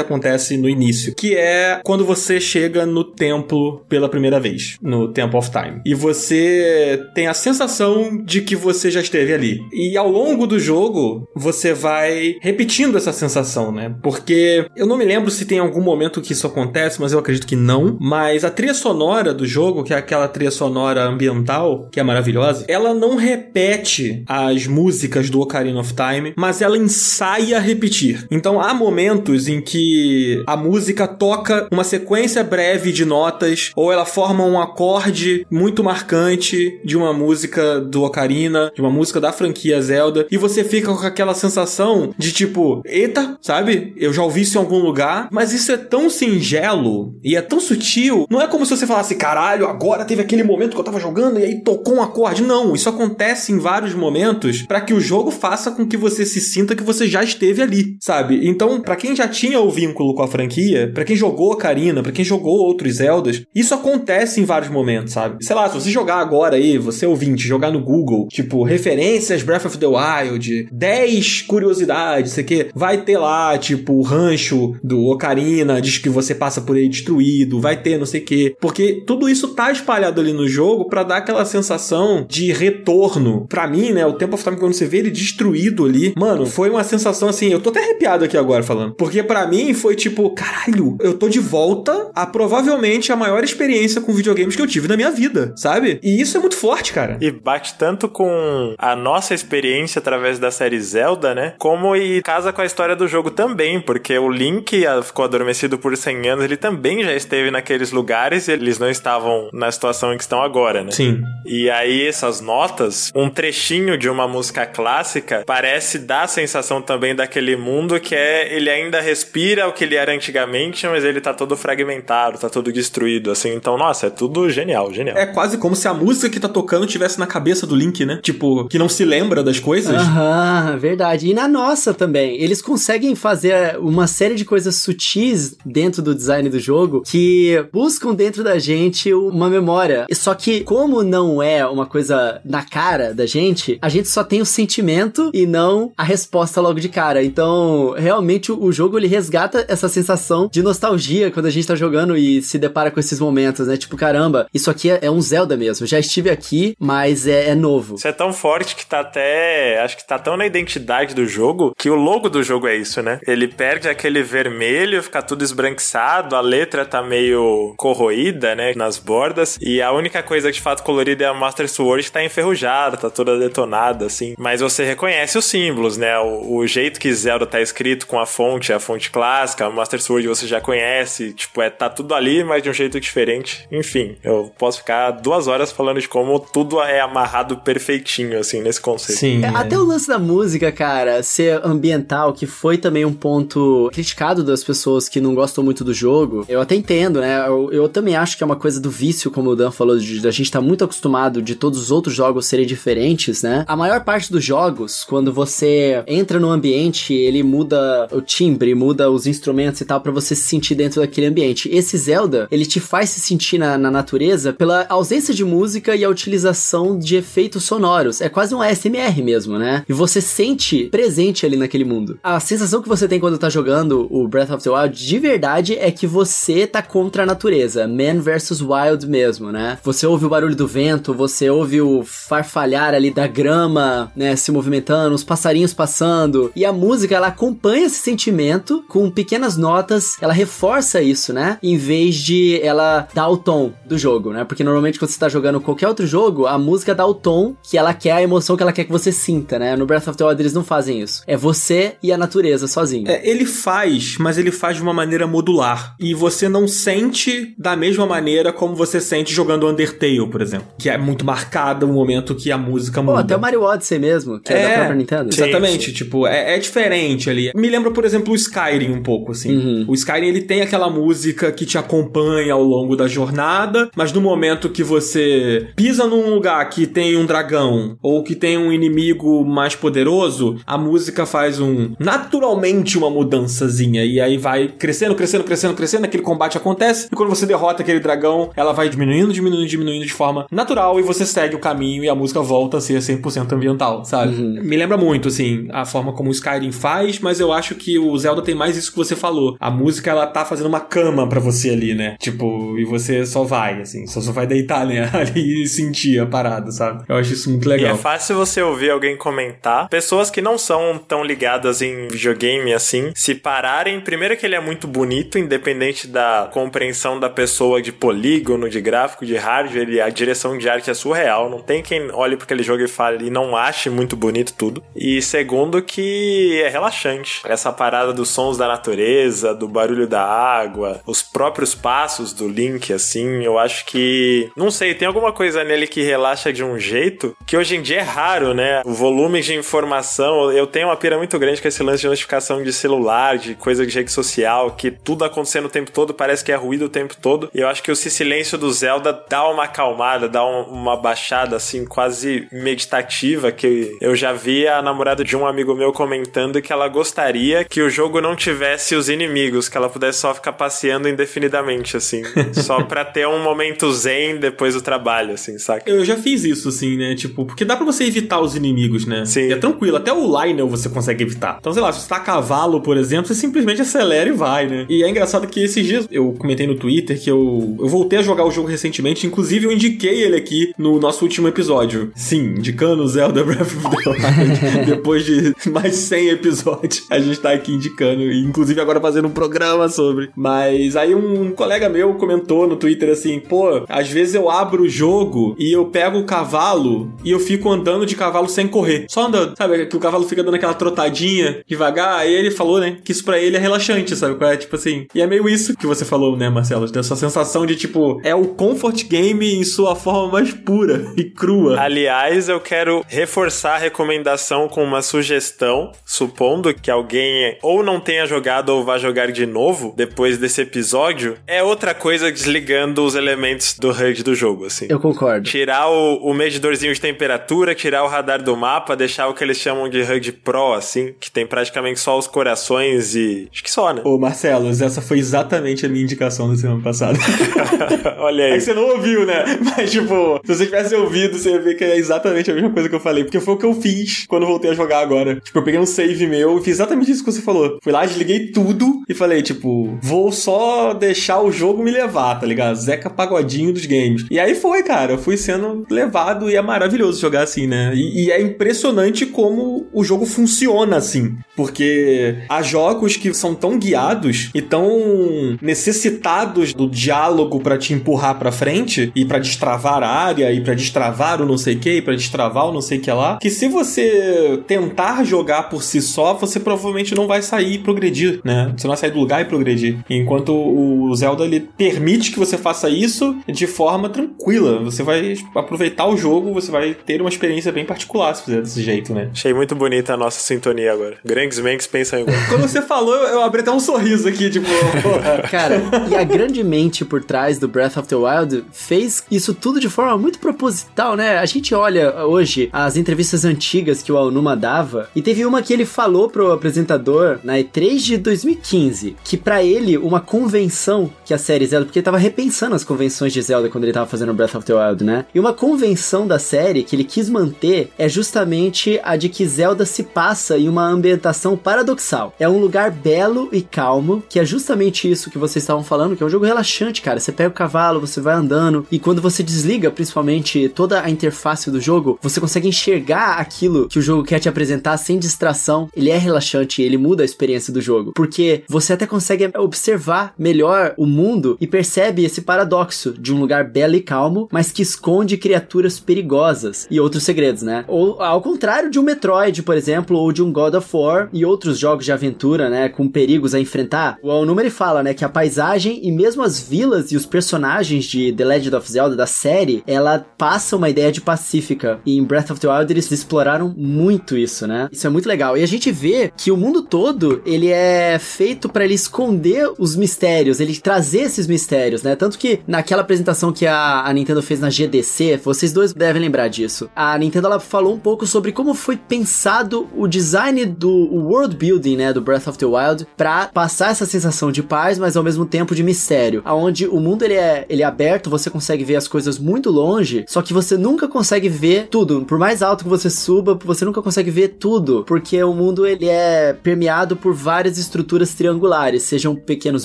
acontece 0.00 0.56
no 0.56 0.68
início, 0.68 1.14
que 1.14 1.34
é 1.34 1.80
quando 1.84 2.04
você 2.04 2.40
chega 2.40 2.86
no 2.86 3.04
templo 3.04 3.84
pela 3.88 4.08
primeira 4.08 4.38
vez, 4.38 4.76
no 4.82 5.12
Temple 5.12 5.38
of 5.38 5.50
Time. 5.50 5.80
E 5.84 5.94
você 5.94 7.00
tem 7.14 7.26
a 7.26 7.34
sensação 7.34 8.22
de 8.24 8.40
que 8.40 8.56
você 8.56 8.90
já 8.90 9.00
esteve 9.00 9.32
ali. 9.32 9.60
E 9.72 9.96
ao 9.96 10.08
longo 10.08 10.46
do 10.46 10.58
jogo, 10.58 11.28
você 11.34 11.72
vai 11.72 12.33
repetindo 12.40 12.96
essa 12.96 13.12
sensação, 13.12 13.72
né? 13.72 13.94
Porque 14.02 14.66
eu 14.76 14.86
não 14.86 14.96
me 14.96 15.04
lembro 15.04 15.30
se 15.30 15.44
tem 15.44 15.58
algum 15.58 15.80
momento 15.80 16.20
que 16.20 16.32
isso 16.32 16.46
acontece, 16.46 17.00
mas 17.00 17.12
eu 17.12 17.18
acredito 17.18 17.46
que 17.46 17.56
não. 17.56 17.96
Mas 18.00 18.44
a 18.44 18.50
trilha 18.50 18.74
sonora 18.74 19.32
do 19.32 19.46
jogo, 19.46 19.82
que 19.82 19.92
é 19.92 19.96
aquela 19.96 20.28
trilha 20.28 20.50
sonora 20.50 21.04
ambiental, 21.04 21.88
que 21.90 22.00
é 22.00 22.02
maravilhosa, 22.02 22.64
ela 22.68 22.94
não 22.94 23.16
repete 23.16 24.22
as 24.26 24.66
músicas 24.66 25.30
do 25.30 25.40
Ocarina 25.40 25.80
of 25.80 25.94
Time, 25.94 26.32
mas 26.36 26.60
ela 26.62 26.76
ensaia 26.76 27.58
repetir. 27.58 28.26
Então 28.30 28.60
há 28.60 28.72
momentos 28.74 29.48
em 29.48 29.60
que 29.60 30.42
a 30.46 30.56
música 30.56 31.06
toca 31.06 31.68
uma 31.70 31.84
sequência 31.84 32.42
breve 32.42 32.92
de 32.92 33.04
notas, 33.04 33.70
ou 33.76 33.92
ela 33.92 34.04
forma 34.04 34.44
um 34.44 34.60
acorde 34.60 35.46
muito 35.50 35.82
marcante 35.82 36.80
de 36.84 36.96
uma 36.96 37.12
música 37.12 37.80
do 37.80 38.02
Ocarina, 38.02 38.70
de 38.74 38.80
uma 38.80 38.90
música 38.90 39.20
da 39.20 39.32
franquia 39.32 39.80
Zelda, 39.80 40.26
e 40.30 40.36
você 40.36 40.64
fica 40.64 40.92
com 40.92 41.06
aquela 41.06 41.34
sensação 41.34 42.13
de 42.18 42.32
tipo, 42.32 42.82
eita, 42.84 43.38
sabe? 43.40 43.92
Eu 43.96 44.12
já 44.12 44.22
ouvi 44.22 44.42
isso 44.42 44.56
em 44.56 44.60
algum 44.60 44.78
lugar, 44.78 45.28
mas 45.32 45.52
isso 45.52 45.72
é 45.72 45.76
tão 45.76 46.08
singelo 46.10 47.16
e 47.22 47.36
é 47.36 47.42
tão 47.42 47.60
sutil. 47.60 48.26
Não 48.30 48.40
é 48.40 48.46
como 48.46 48.64
se 48.64 48.76
você 48.76 48.86
falasse, 48.86 49.14
caralho, 49.16 49.66
agora 49.66 50.04
teve 50.04 50.22
aquele 50.22 50.42
momento 50.42 50.74
que 50.74 50.80
eu 50.80 50.84
tava 50.84 51.00
jogando 51.00 51.38
e 51.38 51.44
aí 51.44 51.62
tocou 51.62 51.96
um 51.96 52.02
acorde. 52.02 52.42
Não, 52.42 52.74
isso 52.74 52.88
acontece 52.88 53.52
em 53.52 53.58
vários 53.58 53.94
momentos 53.94 54.62
para 54.62 54.80
que 54.80 54.94
o 54.94 55.00
jogo 55.00 55.30
faça 55.30 55.70
com 55.70 55.86
que 55.86 55.96
você 55.96 56.24
se 56.24 56.40
sinta 56.40 56.74
que 56.74 56.82
você 56.82 57.06
já 57.06 57.22
esteve 57.22 57.62
ali, 57.62 57.96
sabe? 58.00 58.46
Então, 58.48 58.80
para 58.80 58.96
quem 58.96 59.14
já 59.14 59.28
tinha 59.28 59.60
o 59.60 59.70
vínculo 59.70 60.14
com 60.14 60.22
a 60.22 60.28
franquia, 60.28 60.90
para 60.92 61.04
quem 61.04 61.16
jogou 61.16 61.52
Ocarina, 61.52 62.02
para 62.02 62.12
quem 62.12 62.24
jogou 62.24 62.58
outros 62.58 62.94
Zeldas, 62.94 63.42
isso 63.54 63.74
acontece 63.74 64.40
em 64.40 64.44
vários 64.44 64.70
momentos, 64.70 65.12
sabe? 65.12 65.44
Sei 65.44 65.54
lá, 65.54 65.68
se 65.68 65.74
você 65.74 65.90
jogar 65.90 66.16
agora 66.16 66.56
aí, 66.56 66.78
você 66.78 67.06
ouvinte, 67.06 67.46
jogar 67.46 67.70
no 67.70 67.82
Google, 67.82 68.28
tipo, 68.28 68.62
referências 68.62 69.42
Breath 69.42 69.66
of 69.66 69.78
the 69.78 69.86
Wild, 69.86 70.68
10 70.72 71.42
curiosidades, 71.42 72.03
sei 72.26 72.44
que, 72.44 72.68
vai 72.74 72.98
ter 72.98 73.18
lá, 73.18 73.56
tipo, 73.58 73.94
o 73.94 74.02
rancho 74.02 74.74
do 74.82 75.04
Ocarina, 75.06 75.80
diz 75.80 75.98
que 75.98 76.08
você 76.08 76.34
passa 76.34 76.60
por 76.60 76.76
ele 76.76 76.88
destruído, 76.88 77.60
vai 77.60 77.76
ter 77.76 77.98
não 77.98 78.06
sei 78.06 78.20
o 78.20 78.24
que, 78.24 78.56
porque 78.60 79.02
tudo 79.06 79.28
isso 79.28 79.54
tá 79.54 79.70
espalhado 79.70 80.20
ali 80.20 80.32
no 80.32 80.48
jogo 80.48 80.88
para 80.88 81.02
dar 81.02 81.18
aquela 81.18 81.44
sensação 81.44 82.24
de 82.28 82.52
retorno. 82.52 83.46
Para 83.48 83.66
mim, 83.66 83.92
né, 83.92 84.06
o 84.06 84.12
Temple 84.12 84.34
of 84.34 84.44
Time 84.44 84.56
quando 84.56 84.74
você 84.74 84.86
vê 84.86 84.98
ele 84.98 85.10
destruído 85.10 85.84
ali, 85.84 86.12
mano, 86.16 86.46
foi 86.46 86.70
uma 86.70 86.84
sensação 86.84 87.28
assim, 87.28 87.48
eu 87.48 87.60
tô 87.60 87.70
até 87.70 87.82
arrepiado 87.82 88.24
aqui 88.24 88.36
agora 88.36 88.62
falando, 88.62 88.94
porque 88.94 89.22
para 89.22 89.46
mim 89.46 89.74
foi 89.74 89.94
tipo, 89.94 90.30
caralho, 90.30 90.96
eu 91.00 91.14
tô 91.14 91.28
de 91.28 91.40
volta 91.40 92.10
a 92.14 92.26
provavelmente 92.26 93.12
a 93.12 93.16
maior 93.16 93.44
experiência 93.44 94.00
com 94.00 94.12
videogames 94.12 94.56
que 94.56 94.62
eu 94.62 94.66
tive 94.66 94.88
na 94.88 94.96
minha 94.96 95.10
vida, 95.10 95.54
sabe? 95.56 95.98
E 96.02 96.20
isso 96.20 96.36
é 96.36 96.40
muito 96.40 96.56
forte, 96.56 96.92
cara. 96.92 97.18
E 97.20 97.30
bate 97.30 97.74
tanto 97.74 98.08
com 98.08 98.74
a 98.78 98.96
nossa 98.96 99.34
experiência 99.34 99.98
através 99.98 100.38
da 100.38 100.50
série 100.50 100.80
Zelda, 100.80 101.34
né? 101.34 101.54
Como 101.58 101.93
e 101.96 102.22
casa 102.22 102.52
com 102.52 102.60
a 102.60 102.64
história 102.64 102.96
do 102.96 103.06
jogo 103.06 103.30
também, 103.30 103.80
porque 103.80 104.18
o 104.18 104.30
Link 104.30 104.84
ficou 105.02 105.24
adormecido 105.24 105.78
por 105.78 105.96
100 105.96 106.28
anos, 106.28 106.44
ele 106.44 106.56
também 106.56 107.02
já 107.02 107.14
esteve 107.14 107.50
naqueles 107.50 107.92
lugares 107.92 108.48
e 108.48 108.52
eles 108.52 108.78
não 108.78 108.88
estavam 108.88 109.48
na 109.52 109.70
situação 109.70 110.12
em 110.12 110.16
que 110.16 110.22
estão 110.22 110.42
agora, 110.42 110.82
né? 110.82 110.90
Sim. 110.90 111.22
E 111.44 111.70
aí 111.70 112.06
essas 112.06 112.40
notas, 112.40 113.10
um 113.14 113.28
trechinho 113.28 113.96
de 113.96 114.08
uma 114.08 114.26
música 114.26 114.66
clássica, 114.66 115.42
parece 115.46 115.98
dar 115.98 116.22
a 116.22 116.28
sensação 116.28 116.80
também 116.80 117.14
daquele 117.14 117.56
mundo 117.56 117.98
que 118.00 118.14
é 118.14 118.54
ele 118.54 118.70
ainda 118.70 119.00
respira 119.00 119.68
o 119.68 119.72
que 119.72 119.84
ele 119.84 119.96
era 119.96 120.12
antigamente, 120.12 120.86
mas 120.86 121.04
ele 121.04 121.20
tá 121.20 121.32
todo 121.34 121.56
fragmentado, 121.56 122.38
tá 122.38 122.48
todo 122.48 122.72
destruído, 122.72 123.30
assim. 123.30 123.54
Então, 123.54 123.76
nossa, 123.76 124.06
é 124.06 124.10
tudo 124.10 124.48
genial, 124.50 124.92
genial. 124.92 125.16
É 125.16 125.26
quase 125.26 125.58
como 125.58 125.74
se 125.74 125.88
a 125.88 125.94
música 125.94 126.28
que 126.28 126.40
tá 126.40 126.48
tocando 126.48 126.86
tivesse 126.86 127.18
na 127.18 127.26
cabeça 127.26 127.66
do 127.66 127.74
Link, 127.74 128.04
né? 128.04 128.20
Tipo, 128.22 128.66
que 128.68 128.78
não 128.78 128.88
se 128.88 129.04
lembra 129.04 129.42
das 129.42 129.58
coisas. 129.58 129.94
Aham, 129.94 130.76
verdade. 130.78 131.28
E 131.28 131.34
na 131.34 131.48
nossa 131.48 131.83
também. 131.92 132.40
Eles 132.40 132.62
conseguem 132.62 133.14
fazer 133.14 133.78
uma 133.78 134.06
série 134.06 134.34
de 134.34 134.44
coisas 134.44 134.76
sutis 134.76 135.56
dentro 135.64 136.00
do 136.00 136.14
design 136.14 136.48
do 136.48 136.58
jogo 136.58 137.02
que 137.02 137.66
buscam 137.72 138.14
dentro 138.14 138.42
da 138.42 138.58
gente 138.58 139.12
uma 139.12 139.50
memória. 139.50 140.06
Só 140.12 140.34
que, 140.34 140.60
como 140.60 141.02
não 141.02 141.42
é 141.42 141.66
uma 141.66 141.86
coisa 141.86 142.40
na 142.44 142.62
cara 142.62 143.12
da 143.12 143.26
gente, 143.26 143.78
a 143.82 143.88
gente 143.88 144.08
só 144.08 144.22
tem 144.22 144.40
o 144.40 144.46
sentimento 144.46 145.30
e 145.34 145.46
não 145.46 145.92
a 145.96 146.04
resposta 146.04 146.60
logo 146.60 146.80
de 146.80 146.88
cara. 146.88 147.22
Então, 147.22 147.94
realmente, 147.96 148.52
o 148.52 148.72
jogo 148.72 148.98
ele 148.98 149.06
resgata 149.06 149.64
essa 149.68 149.88
sensação 149.88 150.48
de 150.50 150.62
nostalgia 150.62 151.30
quando 151.30 151.46
a 151.46 151.50
gente 151.50 151.66
tá 151.66 151.74
jogando 151.74 152.16
e 152.16 152.42
se 152.42 152.58
depara 152.58 152.90
com 152.90 153.00
esses 153.00 153.18
momentos, 153.18 153.66
né? 153.66 153.76
Tipo, 153.76 153.96
caramba, 153.96 154.46
isso 154.54 154.70
aqui 154.70 154.90
é, 154.90 155.00
é 155.02 155.10
um 155.10 155.20
Zelda 155.20 155.56
mesmo. 155.56 155.86
Já 155.86 155.98
estive 155.98 156.30
aqui, 156.30 156.76
mas 156.78 157.26
é, 157.26 157.50
é 157.50 157.54
novo. 157.54 157.96
Isso 157.96 158.08
é 158.08 158.12
tão 158.12 158.32
forte 158.32 158.76
que 158.76 158.86
tá 158.86 159.00
até. 159.00 159.80
Acho 159.82 159.96
que 159.96 160.06
tá 160.06 160.18
tão 160.18 160.36
na 160.36 160.46
identidade 160.46 161.14
do 161.14 161.26
jogo 161.26 161.73
que 161.76 161.90
o 161.90 161.94
logo 161.94 162.28
do 162.28 162.42
jogo 162.42 162.66
é 162.66 162.76
isso, 162.76 163.02
né? 163.02 163.20
Ele 163.26 163.48
perde 163.48 163.88
aquele 163.88 164.22
vermelho, 164.22 165.02
fica 165.02 165.22
tudo 165.22 165.44
esbranquiçado, 165.44 166.36
a 166.36 166.40
letra 166.40 166.84
tá 166.84 167.02
meio 167.02 167.74
corroída, 167.76 168.54
né? 168.54 168.72
Nas 168.76 168.98
bordas. 168.98 169.58
E 169.60 169.82
a 169.82 169.92
única 169.92 170.22
coisa 170.22 170.48
que 170.48 170.54
de 170.54 170.60
fato 170.60 170.82
colorida 170.82 171.24
é 171.24 171.26
a 171.26 171.34
Master 171.34 171.68
Sword 171.68 172.04
que 172.04 172.12
tá 172.12 172.24
enferrujada, 172.24 172.96
tá 172.96 173.10
toda 173.10 173.38
detonada, 173.38 174.06
assim. 174.06 174.34
Mas 174.38 174.60
você 174.60 174.84
reconhece 174.84 175.36
os 175.36 175.44
símbolos, 175.44 175.96
né? 175.96 176.18
O, 176.18 176.56
o 176.56 176.66
jeito 176.66 177.00
que 177.00 177.12
Zelda 177.12 177.46
tá 177.46 177.60
escrito 177.60 178.06
com 178.06 178.18
a 178.18 178.26
fonte, 178.26 178.72
a 178.72 178.78
fonte 178.78 179.10
clássica, 179.10 179.66
a 179.66 179.70
Master 179.70 180.00
Sword 180.00 180.26
você 180.28 180.46
já 180.46 180.60
conhece. 180.60 181.32
Tipo, 181.32 181.60
é, 181.60 181.70
tá 181.70 181.88
tudo 181.90 182.14
ali, 182.14 182.44
mas 182.44 182.62
de 182.62 182.70
um 182.70 182.72
jeito 182.72 183.00
diferente. 183.00 183.66
Enfim, 183.70 184.16
eu 184.22 184.52
posso 184.56 184.78
ficar 184.78 185.10
duas 185.10 185.48
horas 185.48 185.72
falando 185.72 186.00
de 186.00 186.08
como 186.08 186.38
tudo 186.38 186.80
é 186.82 187.00
amarrado 187.00 187.56
perfeitinho, 187.58 188.38
assim, 188.38 188.60
nesse 188.62 188.80
conceito. 188.80 189.18
Sim. 189.18 189.44
É, 189.44 189.48
é. 189.48 189.50
Até 189.54 189.78
o 189.78 189.84
lance 189.84 190.06
da 190.06 190.18
música, 190.18 190.70
cara, 190.70 191.22
ser 191.22 191.63
ambiental, 191.64 192.32
que 192.32 192.46
foi 192.46 192.78
também 192.78 193.04
um 193.04 193.12
ponto 193.12 193.90
criticado 193.92 194.44
das 194.44 194.62
pessoas 194.62 195.08
que 195.08 195.20
não 195.20 195.34
gostam 195.34 195.64
muito 195.64 195.84
do 195.84 195.94
jogo, 195.94 196.44
eu 196.48 196.60
até 196.60 196.74
entendo, 196.74 197.20
né? 197.20 197.46
Eu, 197.46 197.70
eu 197.72 197.88
também 197.88 198.16
acho 198.16 198.36
que 198.36 198.42
é 198.42 198.46
uma 198.46 198.56
coisa 198.56 198.80
do 198.80 198.90
vício, 198.90 199.30
como 199.30 199.50
o 199.50 199.56
Dan 199.56 199.70
falou, 199.70 199.98
de, 199.98 200.20
de 200.20 200.28
a 200.28 200.30
gente 200.30 200.50
tá 200.50 200.60
muito 200.60 200.84
acostumado 200.84 201.42
de 201.42 201.54
todos 201.54 201.78
os 201.80 201.90
outros 201.90 202.14
jogos 202.14 202.46
serem 202.46 202.66
diferentes, 202.66 203.42
né? 203.42 203.64
A 203.66 203.76
maior 203.76 204.02
parte 204.04 204.30
dos 204.30 204.44
jogos, 204.44 205.04
quando 205.04 205.32
você 205.32 206.02
entra 206.06 206.38
no 206.38 206.50
ambiente, 206.50 207.12
ele 207.12 207.42
muda 207.42 208.08
o 208.12 208.20
timbre, 208.20 208.74
muda 208.74 209.10
os 209.10 209.26
instrumentos 209.26 209.80
e 209.80 209.84
tal, 209.84 210.00
para 210.00 210.12
você 210.12 210.34
se 210.34 210.42
sentir 210.42 210.74
dentro 210.74 211.00
daquele 211.00 211.26
ambiente. 211.26 211.68
Esse 211.72 211.96
Zelda, 211.96 212.48
ele 212.50 212.66
te 212.66 212.80
faz 212.80 213.10
se 213.10 213.20
sentir 213.20 213.58
na, 213.58 213.78
na 213.78 213.90
natureza 213.90 214.52
pela 214.52 214.86
ausência 214.88 215.34
de 215.34 215.44
música 215.44 215.96
e 215.96 216.04
a 216.04 216.08
utilização 216.08 216.98
de 216.98 217.16
efeitos 217.16 217.64
sonoros. 217.64 218.20
É 218.20 218.28
quase 218.28 218.54
um 218.54 218.62
ASMR 218.62 219.22
mesmo, 219.22 219.58
né? 219.58 219.84
E 219.88 219.92
você 219.92 220.20
sente 220.20 220.84
presente 220.86 221.46
ali 221.46 221.53
naquele 221.56 221.84
mundo. 221.84 222.18
A 222.22 222.38
sensação 222.40 222.82
que 222.82 222.88
você 222.88 223.08
tem 223.08 223.20
quando 223.20 223.38
tá 223.38 223.48
jogando 223.48 224.06
o 224.10 224.26
Breath 224.28 224.50
of 224.50 224.62
the 224.62 224.70
Wild 224.70 225.06
de 225.06 225.18
verdade 225.18 225.78
é 225.78 225.90
que 225.90 226.06
você 226.06 226.66
tá 226.66 226.82
contra 226.82 227.22
a 227.22 227.26
natureza. 227.26 227.86
Man 227.86 228.20
versus 228.20 228.60
Wild 228.60 229.06
mesmo, 229.06 229.50
né? 229.50 229.78
Você 229.82 230.06
ouve 230.06 230.26
o 230.26 230.28
barulho 230.28 230.56
do 230.56 230.66
vento, 230.66 231.14
você 231.14 231.48
ouve 231.50 231.80
o 231.80 232.02
farfalhar 232.04 232.94
ali 232.94 233.10
da 233.10 233.26
grama, 233.26 234.10
né, 234.14 234.36
se 234.36 234.50
movimentando, 234.50 235.14
os 235.14 235.24
passarinhos 235.24 235.74
passando. 235.74 236.52
E 236.54 236.64
a 236.64 236.72
música, 236.72 237.14
ela 237.14 237.28
acompanha 237.28 237.86
esse 237.86 237.98
sentimento 237.98 238.84
com 238.88 239.10
pequenas 239.10 239.56
notas, 239.56 240.16
ela 240.20 240.32
reforça 240.32 241.00
isso, 241.02 241.32
né? 241.32 241.58
Em 241.62 241.76
vez 241.76 242.16
de 242.16 242.60
ela 242.62 243.08
dar 243.14 243.28
o 243.28 243.36
tom 243.36 243.72
do 243.84 243.98
jogo, 243.98 244.32
né? 244.32 244.44
Porque 244.44 244.64
normalmente 244.64 244.98
quando 244.98 245.10
você 245.10 245.18
tá 245.18 245.28
jogando 245.28 245.60
qualquer 245.60 245.88
outro 245.88 246.06
jogo, 246.06 246.46
a 246.46 246.58
música 246.58 246.94
dá 246.94 247.06
o 247.06 247.14
tom 247.14 247.54
que 247.62 247.76
ela 247.76 247.94
quer, 247.94 248.12
a 248.12 248.22
emoção 248.22 248.56
que 248.56 248.62
ela 248.62 248.72
quer 248.72 248.84
que 248.84 248.92
você 248.92 249.12
sinta, 249.12 249.58
né? 249.58 249.76
No 249.76 249.86
Breath 249.86 250.08
of 250.08 250.16
the 250.16 250.24
Wild 250.24 250.40
eles 250.42 250.52
não 250.52 250.64
fazem 250.64 251.00
isso. 251.00 251.22
É 251.26 251.36
você 251.44 251.96
e 252.02 252.10
a 252.10 252.16
natureza 252.16 252.66
sozinho. 252.66 253.06
É, 253.06 253.20
ele 253.28 253.44
faz, 253.44 254.16
mas 254.18 254.38
ele 254.38 254.50
faz 254.50 254.76
de 254.76 254.82
uma 254.82 254.94
maneira 254.94 255.26
modular. 255.26 255.94
E 256.00 256.14
você 256.14 256.48
não 256.48 256.66
sente 256.66 257.54
da 257.58 257.76
mesma 257.76 258.06
maneira 258.06 258.50
como 258.50 258.74
você 258.74 258.98
sente 258.98 259.34
jogando 259.34 259.68
Undertale, 259.68 260.26
por 260.30 260.40
exemplo. 260.40 260.68
Que 260.78 260.88
é 260.88 260.96
muito 260.96 261.22
marcado 261.22 261.84
o 261.84 261.92
momento 261.92 262.34
que 262.34 262.50
a 262.50 262.56
música 262.56 263.02
Pô, 263.02 263.10
muda. 263.10 263.20
até 263.20 263.36
o 263.36 263.40
Mario 263.40 263.60
Odyssey 263.60 263.98
mesmo, 263.98 264.40
que 264.40 264.54
é, 264.54 264.62
da 264.62 264.74
própria 264.74 264.94
Nintendo. 264.96 265.34
Sim. 265.34 265.42
Exatamente, 265.42 265.92
tipo, 265.92 266.26
é, 266.26 266.54
é 266.54 266.58
diferente 266.58 267.28
ali. 267.28 267.50
Me 267.54 267.68
lembra, 267.68 267.90
por 267.90 268.06
exemplo, 268.06 268.32
o 268.32 268.36
Skyrim 268.36 268.92
um 268.92 269.02
pouco, 269.02 269.32
assim. 269.32 269.54
Uhum. 269.54 269.84
O 269.86 269.94
Skyrim, 269.94 270.26
ele 270.26 270.40
tem 270.40 270.62
aquela 270.62 270.88
música 270.88 271.52
que 271.52 271.66
te 271.66 271.76
acompanha 271.76 272.54
ao 272.54 272.62
longo 272.62 272.96
da 272.96 273.06
jornada, 273.06 273.90
mas 273.94 274.12
no 274.12 274.20
momento 274.22 274.70
que 274.70 274.82
você 274.82 275.68
pisa 275.76 276.06
num 276.06 276.32
lugar 276.32 276.66
que 276.70 276.86
tem 276.86 277.18
um 277.18 277.26
dragão 277.26 277.98
ou 278.00 278.22
que 278.22 278.34
tem 278.34 278.56
um 278.56 278.72
inimigo 278.72 279.44
mais 279.44 279.74
poderoso, 279.74 280.56
a 280.66 280.78
música 280.78 281.23
faz 281.26 281.60
um, 281.60 281.92
naturalmente, 281.98 282.96
uma 282.98 283.10
mudançazinha. 283.10 284.04
E 284.04 284.20
aí 284.20 284.36
vai 284.36 284.68
crescendo, 284.68 285.14
crescendo, 285.14 285.44
crescendo, 285.44 285.74
crescendo, 285.74 286.04
aquele 286.04 286.22
combate 286.22 286.56
acontece, 286.56 287.08
e 287.12 287.16
quando 287.16 287.28
você 287.30 287.46
derrota 287.46 287.82
aquele 287.82 288.00
dragão, 288.00 288.50
ela 288.56 288.72
vai 288.72 288.88
diminuindo, 288.88 289.32
diminuindo, 289.32 289.66
diminuindo 289.68 290.04
de 290.04 290.12
forma 290.12 290.46
natural, 290.50 290.98
e 290.98 291.02
você 291.02 291.24
segue 291.26 291.54
o 291.54 291.58
caminho 291.58 292.04
e 292.04 292.08
a 292.08 292.14
música 292.14 292.40
volta 292.40 292.78
a 292.78 292.80
ser 292.80 292.98
100% 292.98 293.52
ambiental, 293.52 294.04
sabe? 294.04 294.34
Me 294.34 294.76
lembra 294.76 294.96
muito, 294.96 295.28
assim, 295.28 295.68
a 295.70 295.84
forma 295.84 296.12
como 296.12 296.28
o 296.28 296.32
Skyrim 296.32 296.72
faz, 296.72 297.18
mas 297.20 297.40
eu 297.40 297.52
acho 297.52 297.74
que 297.74 297.98
o 297.98 298.16
Zelda 298.16 298.42
tem 298.42 298.54
mais 298.54 298.76
isso 298.76 298.90
que 298.90 298.96
você 298.96 299.14
falou. 299.16 299.56
A 299.60 299.70
música, 299.70 300.10
ela 300.10 300.26
tá 300.26 300.44
fazendo 300.44 300.66
uma 300.66 300.80
cama 300.80 301.28
pra 301.28 301.40
você 301.40 301.70
ali, 301.70 301.94
né? 301.94 302.16
Tipo, 302.18 302.78
e 302.78 302.84
você 302.84 303.24
só 303.26 303.44
vai, 303.44 303.80
assim, 303.80 304.06
só, 304.06 304.20
só 304.20 304.32
vai 304.32 304.46
deitar, 304.46 304.86
né? 304.86 305.10
Ali 305.14 305.62
e 305.62 305.66
sentir 305.66 306.18
a 306.20 306.26
parada, 306.26 306.70
sabe? 306.70 307.04
Eu 307.08 307.16
acho 307.16 307.32
isso 307.32 307.50
muito 307.50 307.68
E 307.68 307.72
é 307.72 307.76
legal. 307.76 307.96
fácil 307.96 308.36
você 308.36 308.62
ouvir 308.62 308.90
alguém 308.90 309.16
comentar. 309.16 309.88
Pessoas 309.88 310.30
que 310.30 310.40
não 310.42 310.58
são 310.58 310.98
tão 311.06 311.13
ligadas 311.22 311.82
em 311.82 312.08
videogame 312.08 312.72
assim, 312.72 313.12
se 313.14 313.34
pararem, 313.34 314.00
primeiro 314.00 314.36
que 314.36 314.46
ele 314.46 314.54
é 314.54 314.60
muito 314.60 314.86
bonito, 314.86 315.38
independente 315.38 316.06
da 316.06 316.48
compreensão 316.52 317.20
da 317.20 317.28
pessoa 317.28 317.82
de 317.82 317.92
polígono, 317.92 318.68
de 318.68 318.80
gráfico, 318.80 319.26
de 319.26 319.36
hardware, 319.36 320.02
a 320.02 320.08
direção 320.08 320.56
de 320.56 320.68
arte 320.68 320.90
é 320.90 320.94
surreal. 320.94 321.50
Não 321.50 321.60
tem 321.60 321.82
quem 321.82 322.10
olhe 322.12 322.36
para 322.36 322.44
aquele 322.44 322.62
jogo 322.62 322.82
e 322.82 322.88
fale 322.88 323.26
e 323.26 323.30
não 323.30 323.56
ache 323.56 323.90
muito 323.90 324.16
bonito 324.16 324.54
tudo. 324.54 324.82
E 324.96 325.20
segundo 325.20 325.82
que 325.82 326.60
é 326.62 326.68
relaxante. 326.68 327.42
Essa 327.44 327.72
parada 327.72 328.12
dos 328.12 328.30
sons 328.30 328.56
da 328.56 328.66
natureza, 328.66 329.54
do 329.54 329.68
barulho 329.68 330.06
da 330.06 330.24
água, 330.24 331.00
os 331.06 331.22
próprios 331.22 331.74
passos 331.74 332.32
do 332.32 332.48
Link, 332.48 332.92
assim, 332.92 333.44
eu 333.44 333.58
acho 333.58 333.84
que. 333.86 334.50
Não 334.56 334.70
sei, 334.70 334.94
tem 334.94 335.06
alguma 335.06 335.32
coisa 335.32 335.64
nele 335.64 335.86
que 335.86 336.02
relaxa 336.02 336.52
de 336.52 336.64
um 336.64 336.78
jeito 336.78 337.36
que 337.46 337.56
hoje 337.56 337.76
em 337.76 337.82
dia 337.82 337.98
é 337.98 338.02
raro, 338.02 338.54
né? 338.54 338.82
O 338.84 338.92
volume 338.92 339.40
de 339.40 339.54
informação. 339.54 340.50
Eu 340.52 340.66
tenho 340.66 340.88
uma 340.88 340.96
pira 341.04 341.18
muito 341.18 341.38
grande 341.38 341.60
com 341.60 341.68
esse 341.68 341.82
lance 341.82 342.00
de 342.00 342.08
notificação 342.08 342.62
de 342.62 342.72
celular, 342.72 343.36
de 343.36 343.54
coisa 343.54 343.84
de 343.86 343.94
rede 343.94 344.10
social, 344.10 344.70
que 344.70 344.90
tudo 344.90 345.22
acontecendo 345.22 345.66
o 345.66 345.68
tempo 345.68 345.90
todo, 345.90 346.14
parece 346.14 346.42
que 346.42 346.50
é 346.50 346.54
ruído 346.54 346.86
o 346.86 346.88
tempo 346.88 347.14
todo. 347.20 347.50
E 347.54 347.58
eu 347.60 347.68
acho 347.68 347.82
que 347.82 347.90
o 347.92 347.96
silêncio 347.96 348.56
do 348.56 348.72
Zelda 348.72 349.12
dá 349.28 349.46
uma 349.46 349.64
acalmada, 349.64 350.26
dá 350.30 350.42
um- 350.46 350.62
uma 350.62 350.96
baixada, 350.96 351.56
assim, 351.56 351.84
quase 351.84 352.48
meditativa, 352.50 353.52
que 353.52 353.94
eu 354.00 354.16
já 354.16 354.32
vi 354.32 354.66
a 354.66 354.80
namorada 354.80 355.22
de 355.22 355.36
um 355.36 355.46
amigo 355.46 355.74
meu 355.74 355.92
comentando 355.92 356.62
que 356.62 356.72
ela 356.72 356.88
gostaria 356.88 357.64
que 357.64 357.82
o 357.82 357.90
jogo 357.90 358.18
não 358.22 358.34
tivesse 358.34 358.94
os 358.94 359.10
inimigos, 359.10 359.68
que 359.68 359.76
ela 359.76 359.90
pudesse 359.90 360.20
só 360.20 360.32
ficar 360.34 360.54
passeando 360.54 361.06
indefinidamente, 361.06 361.98
assim, 361.98 362.22
só 362.54 362.82
pra 362.82 363.04
ter 363.04 363.28
um 363.28 363.42
momento 363.42 363.92
zen 363.92 364.38
depois 364.38 364.72
do 364.72 364.80
trabalho, 364.80 365.34
assim, 365.34 365.58
saca? 365.58 365.82
Eu 365.90 366.02
já 366.02 366.16
fiz 366.16 366.44
isso, 366.44 366.70
assim, 366.70 366.96
né? 366.96 367.14
Tipo, 367.14 367.44
porque 367.44 367.62
dá 367.62 367.76
pra 367.76 367.84
você 367.84 368.04
evitar 368.04 368.40
os 368.40 368.56
inimigos, 368.56 369.04
né? 369.04 369.26
Sim. 369.26 369.48
E 369.48 369.52
é 369.52 369.56
tranquilo. 369.56 369.98
Até 369.98 370.10
o 370.10 370.24
Lionel 370.24 370.66
você 370.68 370.88
consegue 370.94 371.24
evitar. 371.24 371.58
Então, 371.60 371.72
sei 371.72 371.82
lá, 371.82 371.92
se 371.92 372.00
você 372.00 372.08
tá 372.08 372.16
a 372.16 372.20
cavalo, 372.20 372.80
por 372.80 372.96
exemplo, 372.96 373.26
você 373.26 373.34
simplesmente 373.34 373.82
acelera 373.82 374.28
e 374.28 374.32
vai, 374.32 374.66
né? 374.66 374.86
E 374.88 375.02
é 375.02 375.08
engraçado 375.08 375.46
que 375.46 375.62
esses 375.62 375.84
dias 375.86 376.08
eu 376.10 376.32
comentei 376.38 376.66
no 376.66 376.76
Twitter 376.76 377.20
que 377.20 377.30
eu, 377.30 377.76
eu 377.78 377.88
voltei 377.88 378.18
a 378.18 378.22
jogar 378.22 378.44
o 378.44 378.50
jogo 378.50 378.68
recentemente. 378.68 379.26
Inclusive, 379.26 379.66
eu 379.66 379.72
indiquei 379.72 380.22
ele 380.22 380.36
aqui 380.36 380.72
no 380.78 380.98
nosso 380.98 381.24
último 381.24 381.48
episódio. 381.48 382.12
Sim, 382.14 382.54
indicando 382.58 383.02
o 383.02 383.08
Zelda 383.08 383.42
Breath 383.44 383.62
of 383.62 383.76
the 383.80 384.10
Wild. 384.10 384.86
Depois 384.86 385.24
de 385.24 385.54
mais 385.70 385.94
100 385.96 386.28
episódios, 386.30 387.06
a 387.10 387.18
gente 387.18 387.40
tá 387.40 387.52
aqui 387.52 387.72
indicando. 387.72 388.22
E, 388.22 388.40
inclusive, 388.40 388.80
agora 388.80 389.00
fazendo 389.00 389.28
um 389.28 389.32
programa 389.32 389.88
sobre. 389.88 390.30
Mas 390.36 390.96
aí 390.96 391.14
um 391.14 391.50
colega 391.52 391.88
meu 391.88 392.14
comentou 392.14 392.66
no 392.66 392.76
Twitter 392.76 393.10
assim: 393.10 393.40
pô, 393.40 393.84
às 393.88 394.08
vezes 394.08 394.34
eu 394.34 394.50
abro 394.50 394.84
o 394.84 394.88
jogo 394.88 395.54
e 395.58 395.72
eu 395.72 395.86
pego 395.86 396.18
o 396.18 396.24
cavalo 396.24 397.12
e 397.24 397.30
eu 397.30 397.40
fico 397.40 397.70
andando 397.70 398.06
de 398.06 398.16
cavalo 398.16 398.48
sem 398.48 398.66
correr. 398.68 399.06
Só 399.08 399.26
andando. 399.26 399.56
Sabe? 399.56 399.86
Que 399.86 399.96
o 399.96 400.00
cavalo 400.00 400.28
fica 400.28 400.42
dando 400.42 400.54
aquela 400.54 400.74
trotadinha 400.84 401.62
devagar. 401.66 402.18
Aí 402.18 402.32
ele 402.32 402.50
falou, 402.50 402.80
né? 402.80 402.98
Que 403.02 403.12
isso 403.12 403.24
pra 403.24 403.38
ele 403.38 403.56
é 403.56 403.60
relaxante, 403.60 404.14
sabe? 404.14 404.34
qual 404.36 404.50
É 404.50 404.56
tipo 404.56 404.76
assim. 404.76 405.06
E 405.14 405.20
é 405.20 405.26
meio 405.26 405.48
isso 405.48 405.76
que 405.76 405.86
você 405.86 406.04
falou, 406.04 406.36
né, 406.36 406.48
Marcelo? 406.48 406.90
Dessa 406.90 407.16
sensação 407.16 407.64
de 407.64 407.76
tipo, 407.76 408.20
é 408.22 408.34
o 408.34 408.48
comfort 408.48 409.04
game 409.08 409.54
em 409.54 409.64
sua 409.64 409.96
forma 409.96 410.32
mais 410.32 410.52
pura 410.52 411.12
e 411.16 411.24
crua. 411.24 411.80
Aliás, 411.80 412.48
eu 412.48 412.60
quero 412.60 413.04
reforçar 413.08 413.74
a 413.74 413.78
recomendação 413.78 414.68
com 414.68 414.82
uma 414.82 415.02
sugestão, 415.02 415.92
supondo 416.04 416.74
que 416.74 416.90
alguém 416.90 417.58
ou 417.62 417.82
não 417.82 418.00
tenha 418.00 418.26
jogado 418.26 418.70
ou 418.70 418.84
vá 418.84 418.98
jogar 418.98 419.32
de 419.32 419.46
novo 419.46 419.94
depois 419.96 420.38
desse 420.38 420.60
episódio, 420.60 421.36
é 421.46 421.62
outra 421.62 421.94
coisa 421.94 422.30
desligando 422.30 423.04
os 423.04 423.14
elementos 423.14 423.78
do 423.78 423.90
HUD 423.90 424.22
do 424.22 424.34
jogo, 424.34 424.66
assim. 424.66 424.86
Eu 424.88 425.00
concordo. 425.00 425.48
Tirar 425.48 425.88
o, 425.88 426.16
o 426.16 426.34
medidorzinho 426.34 426.92
de 426.92 427.00
temperatura, 427.00 427.74
tirar 427.74 428.04
o 428.04 428.08
radar 428.08 428.42
do 428.42 428.56
mapa, 428.56 428.96
deixar 428.96 429.28
o 429.28 429.34
que 429.34 429.42
eles 429.42 429.56
chamam 429.56 429.88
de 429.88 430.02
HUD 430.02 430.32
Pro, 430.32 430.73
assim, 430.74 431.14
que 431.18 431.30
tem 431.30 431.46
praticamente 431.46 432.00
só 432.00 432.18
os 432.18 432.26
corações 432.26 433.14
e. 433.14 433.48
Acho 433.52 433.62
que 433.62 433.70
só, 433.70 433.92
né? 433.92 434.02
Ô, 434.04 434.18
Marcelo, 434.18 434.68
essa 434.68 435.00
foi 435.00 435.18
exatamente 435.18 435.86
a 435.86 435.88
minha 435.88 436.02
indicação 436.04 436.48
da 436.50 436.56
semana 436.56 436.82
passada. 436.82 437.18
Olha 438.18 438.42
É 438.42 438.46
aí. 438.52 438.54
que 438.54 438.60
você 438.60 438.74
não 438.74 438.88
ouviu, 438.90 439.26
né? 439.26 439.44
Mas, 439.76 439.90
tipo, 439.90 440.40
se 440.44 440.54
você 440.54 440.64
tivesse 440.66 440.94
ouvido, 440.94 441.38
você 441.38 441.50
ia 441.50 441.60
ver 441.60 441.74
que 441.76 441.84
é 441.84 441.96
exatamente 441.96 442.50
a 442.50 442.54
mesma 442.54 442.70
coisa 442.70 442.88
que 442.88 442.94
eu 442.94 443.00
falei. 443.00 443.24
Porque 443.24 443.40
foi 443.40 443.54
o 443.54 443.56
que 443.56 443.66
eu 443.66 443.74
fiz 443.74 444.24
quando 444.26 444.46
voltei 444.46 444.70
a 444.70 444.74
jogar 444.74 445.00
agora. 445.00 445.36
Tipo, 445.40 445.58
eu 445.58 445.62
peguei 445.62 445.80
um 445.80 445.86
save 445.86 446.26
meu 446.26 446.58
e 446.58 446.62
fiz 446.62 446.74
exatamente 446.74 447.10
isso 447.10 447.24
que 447.24 447.30
você 447.32 447.40
falou. 447.42 447.78
Fui 447.82 447.92
lá, 447.92 448.04
desliguei 448.04 448.48
tudo 448.52 449.02
e 449.08 449.14
falei, 449.14 449.42
tipo, 449.42 449.98
vou 450.02 450.32
só 450.32 450.92
deixar 450.94 451.40
o 451.40 451.50
jogo 451.52 451.82
me 451.82 451.90
levar, 451.90 452.38
tá 452.40 452.46
ligado? 452.46 452.74
Zeca 452.76 453.10
Pagodinho 453.10 453.72
dos 453.72 453.86
games. 453.86 454.24
E 454.30 454.38
aí 454.38 454.54
foi, 454.54 454.82
cara. 454.82 455.12
Eu 455.12 455.18
fui 455.18 455.36
sendo 455.36 455.86
levado 455.90 456.50
e 456.50 456.56
é 456.56 456.62
maravilhoso 456.62 457.20
jogar 457.20 457.42
assim, 457.42 457.66
né? 457.66 457.92
E, 457.94 458.24
e 458.26 458.30
é 458.30 458.40
impressionante 458.40 459.26
como 459.26 459.86
o 459.92 460.02
jogo 460.04 460.26
funciona 460.26 460.63
assim. 460.96 461.36
Porque 461.56 462.36
há 462.48 462.62
jogos 462.62 463.16
que 463.16 463.32
são 463.32 463.54
tão 463.54 463.78
guiados 463.78 464.50
e 464.54 464.60
tão 464.60 465.56
necessitados 465.60 466.72
do 466.72 466.88
diálogo 466.88 467.60
pra 467.60 467.78
te 467.78 467.92
empurrar 467.92 468.38
pra 468.38 468.50
frente 468.52 469.12
e 469.14 469.24
pra 469.24 469.38
destravar 469.38 470.02
a 470.02 470.08
área 470.08 470.52
e 470.52 470.60
pra 470.60 470.74
destravar 470.74 471.40
o 471.40 471.46
não 471.46 471.56
sei 471.56 471.76
que, 471.76 472.02
pra 472.02 472.14
destravar 472.14 472.68
o 472.68 472.72
não 472.72 472.80
sei 472.80 472.98
que 472.98 473.10
lá, 473.10 473.38
que 473.40 473.50
se 473.50 473.68
você 473.68 474.60
tentar 474.66 475.24
jogar 475.24 475.64
por 475.64 475.82
si 475.82 476.00
só, 476.00 476.34
você 476.34 476.58
provavelmente 476.58 477.14
não 477.14 477.26
vai 477.26 477.42
sair 477.42 477.74
e 477.74 477.78
progredir, 477.78 478.40
né? 478.44 478.72
Você 478.76 478.86
não 478.86 478.92
vai 478.92 479.00
sair 479.00 479.10
do 479.10 479.20
lugar 479.20 479.40
e 479.42 479.44
progredir. 479.44 479.98
Enquanto 480.08 480.52
o 480.54 481.14
Zelda 481.14 481.44
ele 481.44 481.60
permite 481.60 482.30
que 482.32 482.38
você 482.38 482.56
faça 482.58 482.88
isso 482.88 483.36
de 483.46 483.66
forma 483.66 484.08
tranquila. 484.08 484.82
Você 484.84 485.02
vai 485.02 485.34
aproveitar 485.54 486.06
o 486.06 486.16
jogo, 486.16 486.52
você 486.52 486.70
vai 486.70 486.94
ter 486.94 487.20
uma 487.20 487.28
experiência 487.28 487.72
bem 487.72 487.84
particular 487.84 488.34
se 488.34 488.44
fizer 488.44 488.60
desse 488.60 488.82
jeito, 488.82 489.12
né? 489.14 489.30
Achei 489.32 489.54
muito 489.54 489.74
bonita 489.74 490.14
a 490.14 490.16
nossa 490.16 490.40
sintonia 490.54 490.92
agora. 490.92 491.16
Grandes 491.24 491.58
mentes 491.58 491.86
pensam 491.86 492.20
igual. 492.20 492.36
Quando 492.48 492.62
você 492.62 492.80
falou, 492.80 493.14
eu, 493.14 493.42
abri 493.42 493.60
até 493.60 493.70
um 493.70 493.80
sorriso 493.80 494.28
aqui, 494.28 494.50
tipo. 494.50 494.68
Cara, 495.50 495.82
e 496.08 496.14
a 496.14 496.24
grande 496.24 496.62
mente 496.62 497.04
por 497.04 497.22
trás 497.22 497.58
do 497.58 497.68
Breath 497.68 497.96
of 497.96 498.08
the 498.08 498.16
Wild 498.16 498.64
fez 498.72 499.24
isso 499.30 499.54
tudo 499.54 499.80
de 499.80 499.88
forma 499.88 500.16
muito 500.16 500.38
proposital, 500.38 501.16
né? 501.16 501.38
A 501.38 501.46
gente 501.46 501.74
olha 501.74 502.24
hoje 502.24 502.68
as 502.72 502.96
entrevistas 502.96 503.44
antigas 503.44 504.02
que 504.02 504.12
o 504.12 504.16
Aonuma 504.16 504.56
dava, 504.56 505.08
e 505.14 505.22
teve 505.22 505.44
uma 505.44 505.62
que 505.62 505.72
ele 505.72 505.84
falou 505.84 506.28
pro 506.28 506.52
apresentador 506.52 507.38
na 507.42 507.58
E3 507.58 507.96
de 507.98 508.16
2015, 508.18 509.16
que 509.24 509.36
pra 509.36 509.62
ele 509.62 509.98
uma 509.98 510.20
convenção 510.20 511.10
que 511.24 511.34
a 511.34 511.38
série 511.38 511.66
Zelda, 511.66 511.86
porque 511.86 511.98
ele 511.98 512.04
tava 512.04 512.18
repensando 512.18 512.74
as 512.74 512.84
convenções 512.84 513.32
de 513.32 513.42
Zelda 513.42 513.68
quando 513.68 513.84
ele 513.84 513.92
tava 513.92 514.06
fazendo 514.06 514.34
Breath 514.34 514.54
of 514.54 514.64
the 514.64 514.74
Wild, 514.74 515.04
né? 515.04 515.26
E 515.34 515.40
uma 515.40 515.52
convenção 515.52 516.26
da 516.26 516.38
série 516.38 516.82
que 516.82 516.94
ele 516.94 517.04
quis 517.04 517.28
manter 517.28 517.90
é 517.98 518.08
justamente 518.08 519.00
a 519.02 519.16
de 519.16 519.28
que 519.28 519.46
Zelda 519.46 519.84
se 519.84 520.02
passa 520.02 520.33
em 520.34 520.68
uma 520.68 520.86
ambientação 520.86 521.56
paradoxal. 521.56 522.34
É 522.38 522.48
um 522.48 522.58
lugar 522.58 522.90
belo 522.90 523.48
e 523.52 523.62
calmo, 523.62 524.22
que 524.28 524.38
é 524.38 524.44
justamente 524.44 525.10
isso 525.10 525.30
que 525.30 525.38
vocês 525.38 525.62
estavam 525.62 525.84
falando, 525.84 526.16
que 526.16 526.22
é 526.22 526.26
um 526.26 526.30
jogo 526.30 526.44
relaxante, 526.44 527.02
cara. 527.02 527.20
Você 527.20 527.32
pega 527.32 527.50
o 527.50 527.52
cavalo, 527.52 528.00
você 528.00 528.20
vai 528.20 528.34
andando, 528.34 528.86
e 528.90 528.98
quando 528.98 529.22
você 529.22 529.42
desliga, 529.42 529.90
principalmente, 529.90 530.68
toda 530.68 531.00
a 531.00 531.10
interface 531.10 531.70
do 531.70 531.80
jogo, 531.80 532.18
você 532.20 532.40
consegue 532.40 532.68
enxergar 532.68 533.38
aquilo 533.38 533.88
que 533.88 533.98
o 533.98 534.02
jogo 534.02 534.24
quer 534.24 534.38
te 534.38 534.48
apresentar 534.48 534.96
sem 534.96 535.18
distração. 535.18 535.88
Ele 535.94 536.10
é 536.10 536.18
relaxante, 536.18 536.82
ele 536.82 536.98
muda 536.98 537.22
a 537.22 537.24
experiência 537.24 537.72
do 537.72 537.80
jogo, 537.80 538.12
porque 538.14 538.64
você 538.68 538.92
até 538.92 539.06
consegue 539.06 539.50
observar 539.56 540.34
melhor 540.38 540.94
o 540.96 541.06
mundo 541.06 541.56
e 541.60 541.66
percebe 541.66 542.24
esse 542.24 542.42
paradoxo 542.42 543.12
de 543.12 543.32
um 543.32 543.40
lugar 543.40 543.64
belo 543.64 543.94
e 543.94 544.00
calmo, 544.00 544.48
mas 544.50 544.72
que 544.72 544.82
esconde 544.82 545.36
criaturas 545.36 545.98
perigosas 545.98 546.86
e 546.90 547.00
outros 547.00 547.22
segredos, 547.22 547.62
né? 547.62 547.84
Ou 547.88 548.20
ao 548.22 548.40
contrário 548.40 548.90
de 548.90 548.98
um 548.98 549.02
Metroid, 549.02 549.62
por 549.62 549.76
exemplo, 549.76 550.18
ou 550.24 550.32
de 550.32 550.42
um 550.42 550.50
God 550.50 550.74
of 550.74 550.88
War 550.96 551.28
e 551.32 551.44
outros 551.44 551.78
jogos 551.78 552.04
de 552.04 552.12
aventura, 552.12 552.70
né, 552.70 552.88
com 552.88 553.08
perigos 553.08 553.54
a 553.54 553.60
enfrentar. 553.60 554.18
O 554.22 554.60
ele 554.60 554.70
fala, 554.70 555.02
né, 555.02 555.12
que 555.12 555.24
a 555.24 555.28
paisagem 555.28 556.00
e 556.02 556.10
mesmo 556.10 556.42
as 556.42 556.60
vilas 556.60 557.12
e 557.12 557.16
os 557.16 557.26
personagens 557.26 558.04
de 558.04 558.32
The 558.32 558.44
Legend 558.44 558.76
of 558.76 558.90
Zelda 558.90 559.16
da 559.16 559.26
série, 559.26 559.82
ela 559.86 560.24
passa 560.38 560.76
uma 560.76 560.88
ideia 560.88 561.12
de 561.12 561.20
pacífica. 561.20 562.00
E 562.06 562.16
em 562.16 562.24
Breath 562.24 562.50
of 562.50 562.60
the 562.60 562.68
Wild 562.68 562.92
eles 562.92 563.10
exploraram 563.10 563.74
muito 563.76 564.36
isso, 564.36 564.66
né? 564.66 564.88
Isso 564.90 565.06
é 565.06 565.10
muito 565.10 565.28
legal. 565.28 565.58
E 565.58 565.62
a 565.62 565.66
gente 565.66 565.90
vê 565.90 566.32
que 566.36 566.50
o 566.50 566.56
mundo 566.56 566.82
todo, 566.82 567.42
ele 567.44 567.68
é 567.68 568.18
feito 568.18 568.68
para 568.68 568.84
ele 568.84 568.94
esconder 568.94 569.70
os 569.78 569.94
mistérios, 569.96 570.60
ele 570.60 570.76
trazer 570.76 571.20
esses 571.20 571.46
mistérios, 571.46 572.02
né? 572.02 572.16
Tanto 572.16 572.38
que 572.38 572.60
naquela 572.66 573.02
apresentação 573.02 573.52
que 573.52 573.66
a, 573.66 574.06
a 574.06 574.12
Nintendo 574.12 574.42
fez 574.42 574.60
na 574.60 574.70
GDC, 574.70 575.40
vocês 575.44 575.72
dois 575.72 575.92
devem 575.92 576.22
lembrar 576.22 576.48
disso. 576.48 576.88
A 576.94 577.16
Nintendo 577.18 577.48
ela 577.48 577.60
falou 577.60 577.94
um 577.94 577.98
pouco 577.98 578.26
sobre 578.26 578.52
como 578.52 578.74
foi 578.74 578.96
pensado 578.96 579.88
o 579.96 580.08
design 580.14 580.64
do 580.64 580.90
world 580.90 581.56
building, 581.56 581.96
né, 581.96 582.12
do 582.12 582.20
Breath 582.20 582.46
of 582.46 582.56
the 582.56 582.66
Wild, 582.66 583.04
para 583.16 583.48
passar 583.48 583.90
essa 583.90 584.06
sensação 584.06 584.52
de 584.52 584.62
paz, 584.62 584.96
mas 584.96 585.16
ao 585.16 585.24
mesmo 585.24 585.44
tempo 585.44 585.74
de 585.74 585.82
mistério, 585.82 586.40
aonde 586.44 586.86
o 586.86 587.00
mundo 587.00 587.24
ele 587.24 587.34
é, 587.34 587.66
ele 587.68 587.82
é 587.82 587.84
aberto, 587.84 588.30
você 588.30 588.48
consegue 588.48 588.84
ver 588.84 588.94
as 588.94 589.08
coisas 589.08 589.40
muito 589.40 589.70
longe, 589.70 590.24
só 590.28 590.40
que 590.40 590.52
você 590.52 590.76
nunca 590.76 591.08
consegue 591.08 591.48
ver 591.48 591.88
tudo. 591.90 592.24
Por 592.24 592.38
mais 592.38 592.62
alto 592.62 592.84
que 592.84 592.90
você 592.90 593.10
suba, 593.10 593.58
você 593.64 593.84
nunca 593.84 594.00
consegue 594.00 594.30
ver 594.30 594.56
tudo, 594.58 595.04
porque 595.04 595.42
o 595.42 595.52
mundo 595.52 595.84
ele 595.84 596.08
é 596.08 596.52
permeado 596.52 597.16
por 597.16 597.34
várias 597.34 597.76
estruturas 597.76 598.34
triangulares, 598.34 599.02
sejam 599.02 599.34
pequenos 599.34 599.84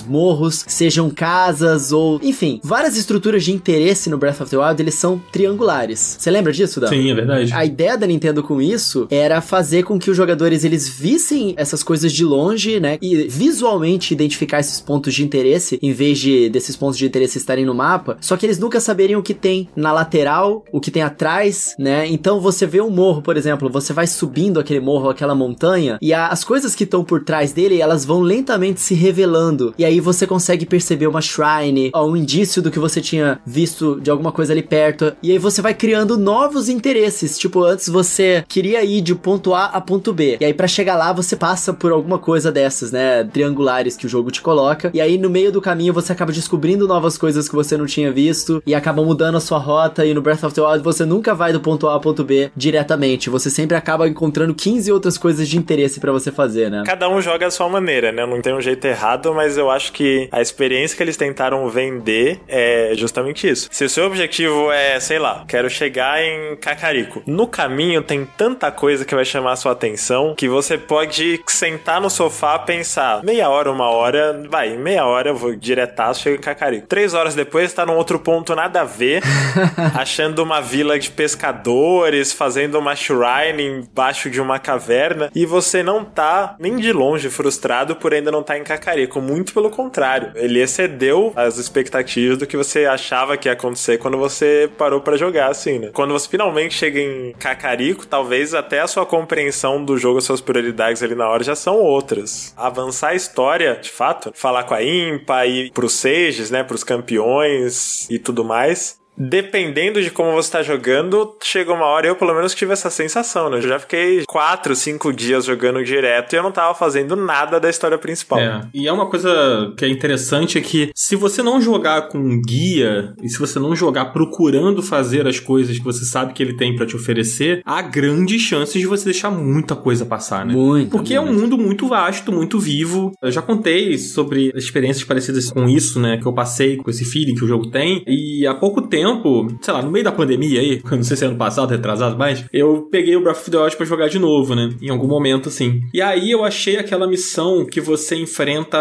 morros, 0.00 0.64
sejam 0.68 1.10
casas 1.10 1.90
ou, 1.90 2.20
enfim, 2.22 2.60
várias 2.62 2.96
estruturas 2.96 3.42
de 3.42 3.50
interesse 3.50 4.08
no 4.08 4.16
Breath 4.16 4.40
of 4.40 4.50
the 4.50 4.56
Wild, 4.56 4.80
eles 4.80 4.94
são 4.94 5.20
triangulares. 5.32 6.16
Você 6.18 6.30
lembra 6.30 6.52
disso, 6.52 6.78
Dan? 6.80 6.88
Sim, 6.88 7.10
é 7.10 7.14
verdade. 7.14 7.52
A 7.52 7.64
ideia 7.64 7.98
da 7.98 8.06
Nintendo 8.06 8.44
com 8.44 8.62
isso 8.62 9.08
era 9.10 9.40
fazer 9.40 9.82
com 9.82 9.98
que 9.98 10.10
os 10.10 10.19
jogadores 10.20 10.64
eles 10.64 10.86
vissem 10.86 11.54
essas 11.56 11.82
coisas 11.82 12.12
de 12.12 12.24
longe, 12.24 12.78
né, 12.78 12.98
e 13.00 13.24
visualmente 13.24 14.12
identificar 14.12 14.60
esses 14.60 14.80
pontos 14.80 15.14
de 15.14 15.24
interesse 15.24 15.78
em 15.82 15.92
vez 15.92 16.18
de 16.18 16.50
desses 16.50 16.76
pontos 16.76 16.98
de 16.98 17.06
interesse 17.06 17.38
estarem 17.38 17.64
no 17.64 17.74
mapa, 17.74 18.18
só 18.20 18.36
que 18.36 18.44
eles 18.44 18.58
nunca 18.58 18.80
saberiam 18.80 19.20
o 19.20 19.22
que 19.22 19.32
tem 19.32 19.68
na 19.74 19.92
lateral, 19.92 20.62
o 20.70 20.80
que 20.80 20.90
tem 20.90 21.02
atrás, 21.02 21.74
né? 21.78 22.06
Então 22.06 22.38
você 22.38 22.66
vê 22.66 22.80
um 22.82 22.90
morro, 22.90 23.22
por 23.22 23.36
exemplo, 23.36 23.70
você 23.70 23.92
vai 23.94 24.06
subindo 24.06 24.60
aquele 24.60 24.80
morro, 24.80 25.08
aquela 25.08 25.34
montanha, 25.34 25.98
e 26.02 26.12
a, 26.12 26.26
as 26.28 26.44
coisas 26.44 26.74
que 26.74 26.84
estão 26.84 27.02
por 27.02 27.24
trás 27.24 27.52
dele, 27.52 27.80
elas 27.80 28.04
vão 28.04 28.20
lentamente 28.20 28.80
se 28.80 28.94
revelando. 28.94 29.74
E 29.78 29.84
aí 29.84 30.00
você 30.00 30.26
consegue 30.26 30.66
perceber 30.66 31.06
uma 31.06 31.22
shrine, 31.22 31.90
ó, 31.94 32.06
um 32.06 32.16
indício 32.16 32.60
do 32.60 32.70
que 32.70 32.78
você 32.78 33.00
tinha 33.00 33.40
visto 33.46 33.98
de 34.00 34.10
alguma 34.10 34.32
coisa 34.32 34.52
ali 34.52 34.62
perto. 34.62 35.12
E 35.22 35.30
aí 35.30 35.38
você 35.38 35.62
vai 35.62 35.72
criando 35.72 36.18
novos 36.18 36.68
interesses. 36.68 37.38
Tipo, 37.38 37.64
antes 37.64 37.88
você 37.88 38.44
queria 38.48 38.84
ir 38.84 39.00
de 39.00 39.14
ponto 39.14 39.54
A 39.54 39.66
a 39.66 39.80
ponto 39.80 40.09
B. 40.12 40.38
E 40.40 40.44
aí 40.44 40.54
para 40.54 40.66
chegar 40.66 40.96
lá 40.96 41.12
você 41.12 41.36
passa 41.36 41.72
por 41.72 41.92
alguma 41.92 42.18
coisa 42.18 42.50
dessas, 42.52 42.92
né? 42.92 43.24
Triangulares 43.24 43.96
que 43.96 44.06
o 44.06 44.08
jogo 44.08 44.30
te 44.30 44.40
coloca. 44.40 44.90
E 44.92 45.00
aí 45.00 45.18
no 45.18 45.30
meio 45.30 45.52
do 45.52 45.60
caminho 45.60 45.92
você 45.92 46.12
acaba 46.12 46.32
descobrindo 46.32 46.86
novas 46.86 47.16
coisas 47.16 47.48
que 47.48 47.54
você 47.54 47.76
não 47.76 47.86
tinha 47.86 48.10
visto 48.10 48.62
e 48.66 48.74
acaba 48.74 49.02
mudando 49.02 49.36
a 49.36 49.40
sua 49.40 49.58
rota. 49.58 50.04
E 50.04 50.14
no 50.14 50.22
Breath 50.22 50.44
of 50.44 50.54
the 50.54 50.60
Wild 50.60 50.82
você 50.82 51.04
nunca 51.04 51.34
vai 51.34 51.52
do 51.52 51.60
ponto 51.60 51.88
A 51.88 51.92
ao 51.92 52.00
ponto 52.00 52.24
B 52.24 52.50
diretamente. 52.56 53.30
Você 53.30 53.50
sempre 53.50 53.76
acaba 53.76 54.08
encontrando 54.08 54.54
15 54.54 54.92
outras 54.92 55.16
coisas 55.16 55.48
de 55.48 55.56
interesse 55.56 56.00
para 56.00 56.12
você 56.12 56.30
fazer, 56.30 56.70
né? 56.70 56.82
Cada 56.86 57.08
um 57.08 57.20
joga 57.20 57.46
a 57.46 57.50
sua 57.50 57.68
maneira, 57.68 58.12
né? 58.12 58.26
Não 58.26 58.40
tem 58.40 58.54
um 58.54 58.60
jeito 58.60 58.84
errado, 58.86 59.34
mas 59.34 59.56
eu 59.56 59.70
acho 59.70 59.92
que 59.92 60.28
a 60.32 60.40
experiência 60.40 60.96
que 60.96 61.02
eles 61.02 61.16
tentaram 61.16 61.68
vender 61.68 62.40
é 62.48 62.92
justamente 62.96 63.48
isso. 63.48 63.68
Se 63.70 63.84
o 63.84 63.90
seu 63.90 64.06
objetivo 64.06 64.70
é, 64.72 64.98
sei 65.00 65.18
lá, 65.18 65.44
quero 65.46 65.68
chegar 65.68 66.22
em 66.22 66.56
Cacarico. 66.56 67.22
No 67.26 67.46
caminho 67.46 68.02
tem 68.02 68.26
tanta 68.36 68.70
coisa 68.70 69.04
que 69.04 69.14
vai 69.14 69.24
chamar 69.24 69.52
a 69.52 69.56
sua 69.56 69.72
atenção 69.72 69.99
que 70.36 70.48
você 70.48 70.78
pode 70.78 71.42
sentar 71.46 72.00
no 72.00 72.08
sofá, 72.08 72.58
pensar 72.58 73.22
meia 73.22 73.48
hora, 73.48 73.70
uma 73.70 73.88
hora, 73.90 74.42
vai, 74.48 74.76
meia 74.76 75.04
hora 75.04 75.30
eu 75.30 75.36
vou 75.36 75.54
diretaço, 75.54 76.22
chego 76.22 76.36
em 76.36 76.40
Cacarico. 76.40 76.86
Três 76.86 77.14
horas 77.14 77.34
depois 77.34 77.72
tá 77.72 77.84
num 77.84 77.96
outro 77.96 78.18
ponto 78.18 78.54
nada 78.54 78.80
a 78.80 78.84
ver, 78.84 79.22
achando 79.94 80.42
uma 80.42 80.60
vila 80.60 80.98
de 80.98 81.10
pescadores, 81.10 82.32
fazendo 82.32 82.78
uma 82.78 82.94
shrine 82.94 83.62
embaixo 83.62 84.30
de 84.30 84.40
uma 84.40 84.58
caverna 84.58 85.30
e 85.34 85.44
você 85.44 85.82
não 85.82 86.04
tá 86.04 86.56
nem 86.58 86.76
de 86.76 86.92
longe 86.92 87.28
frustrado 87.28 87.96
por 87.96 88.14
ainda 88.14 88.30
não 88.30 88.40
estar 88.40 88.54
tá 88.54 88.58
em 88.58 88.64
Cacarico. 88.64 89.20
Muito 89.20 89.52
pelo 89.52 89.70
contrário, 89.70 90.32
ele 90.34 90.60
excedeu 90.60 91.32
as 91.36 91.58
expectativas 91.58 92.38
do 92.38 92.46
que 92.46 92.56
você 92.56 92.86
achava 92.86 93.36
que 93.36 93.48
ia 93.48 93.52
acontecer 93.52 93.98
quando 93.98 94.16
você 94.18 94.70
parou 94.78 95.00
para 95.00 95.16
jogar, 95.16 95.50
assim, 95.50 95.78
né? 95.78 95.90
Quando 95.92 96.12
você 96.12 96.28
finalmente 96.28 96.74
chega 96.74 97.00
em 97.00 97.32
Cacarico, 97.38 98.06
talvez 98.06 98.54
até 98.54 98.80
a 98.80 98.86
sua 98.86 99.04
compreensão 99.04 99.84
do 99.84 99.89
jogo, 99.96 100.18
as 100.18 100.24
suas 100.24 100.40
prioridades 100.40 101.02
ali 101.02 101.14
na 101.14 101.28
hora 101.28 101.42
já 101.42 101.54
são 101.54 101.76
outras. 101.76 102.54
Avançar 102.56 103.08
a 103.08 103.14
história, 103.14 103.76
de 103.76 103.90
fato, 103.90 104.30
falar 104.34 104.64
com 104.64 104.74
a 104.74 104.82
Impa, 104.82 105.46
ir 105.46 105.72
pros 105.72 105.94
Sages, 105.94 106.50
né, 106.50 106.62
pros 106.62 106.84
campeões 106.84 108.08
e 108.10 108.18
tudo 108.18 108.44
mais, 108.44 108.99
dependendo 109.16 110.02
de 110.02 110.10
como 110.10 110.32
você 110.32 110.50
tá 110.50 110.62
jogando, 110.62 111.36
chega 111.42 111.72
uma 111.72 111.84
hora, 111.84 112.06
eu 112.06 112.16
pelo 112.16 112.34
menos 112.34 112.54
tive 112.54 112.72
essa 112.72 112.88
sensação, 112.88 113.50
né? 113.50 113.58
Eu 113.58 113.62
já 113.62 113.78
fiquei 113.78 114.24
quatro, 114.26 114.74
cinco 114.74 115.12
dias 115.12 115.44
jogando 115.44 115.84
direto 115.84 116.32
e 116.32 116.36
eu 116.36 116.42
não 116.42 116.52
tava 116.52 116.74
fazendo 116.74 117.14
nada 117.14 117.60
da 117.60 117.68
história 117.68 117.98
principal. 117.98 118.38
É. 118.38 118.62
E 118.72 118.88
é 118.88 118.92
uma 118.92 119.08
coisa 119.08 119.72
que 119.76 119.84
é 119.84 119.88
interessante 119.88 120.58
é 120.58 120.60
que 120.60 120.90
se 120.94 121.16
você 121.16 121.42
não 121.42 121.60
jogar 121.60 122.08
com 122.08 122.40
guia 122.40 123.14
e 123.22 123.28
se 123.28 123.38
você 123.38 123.58
não 123.58 123.76
jogar 123.76 124.06
procurando 124.06 124.82
fazer 124.82 125.26
as 125.26 125.38
coisas 125.38 125.76
que 125.76 125.84
você 125.84 126.04
sabe 126.04 126.32
que 126.32 126.42
ele 126.42 126.56
tem 126.56 126.74
para 126.74 126.86
te 126.86 126.96
oferecer, 126.96 127.60
há 127.64 127.82
grandes 127.82 128.40
chances 128.40 128.80
de 128.80 128.86
você 128.86 129.04
deixar 129.04 129.30
muita 129.30 129.76
coisa 129.76 130.06
passar, 130.06 130.46
né? 130.46 130.54
Muito. 130.54 130.90
Porque 130.90 131.18
muito. 131.18 131.30
é 131.30 131.34
um 131.34 131.40
mundo 131.40 131.58
muito 131.58 131.88
vasto, 131.88 132.32
muito 132.32 132.58
vivo. 132.58 133.12
Eu 133.22 133.30
já 133.30 133.42
contei 133.42 133.98
sobre 133.98 134.50
experiências 134.54 135.04
parecidas 135.04 135.50
com 135.50 135.68
isso, 135.68 136.00
né? 136.00 136.16
Que 136.16 136.26
eu 136.26 136.32
passei 136.32 136.76
com 136.76 136.88
esse 136.90 137.04
feeling 137.04 137.34
que 137.34 137.44
o 137.44 137.48
jogo 137.48 137.70
tem. 137.70 138.02
E 138.06 138.46
há 138.46 138.54
pouco 138.54 138.82
tempo 138.82 138.99
tempo, 139.00 139.48
sei 139.62 139.72
lá, 139.72 139.82
no 139.82 139.90
meio 139.90 140.04
da 140.04 140.12
pandemia 140.12 140.60
aí, 140.60 140.82
não 140.90 141.02
sei 141.02 141.16
se 141.16 141.24
é 141.24 141.28
ano 141.28 141.36
passado, 141.36 141.70
retrasado, 141.70 142.18
mas 142.18 142.44
eu 142.52 142.88
peguei 142.90 143.16
o 143.16 143.22
Breath 143.22 143.38
of 143.38 143.50
the 143.50 143.58
Wild 143.58 143.76
pra 143.76 143.86
jogar 143.86 144.08
de 144.08 144.18
novo, 144.18 144.54
né? 144.54 144.70
Em 144.80 144.90
algum 144.90 145.06
momento, 145.06 145.48
assim. 145.48 145.82
E 145.94 146.02
aí 146.02 146.30
eu 146.30 146.44
achei 146.44 146.76
aquela 146.76 147.06
missão 147.06 147.64
que 147.64 147.80
você 147.80 148.16
enfrenta 148.16 148.78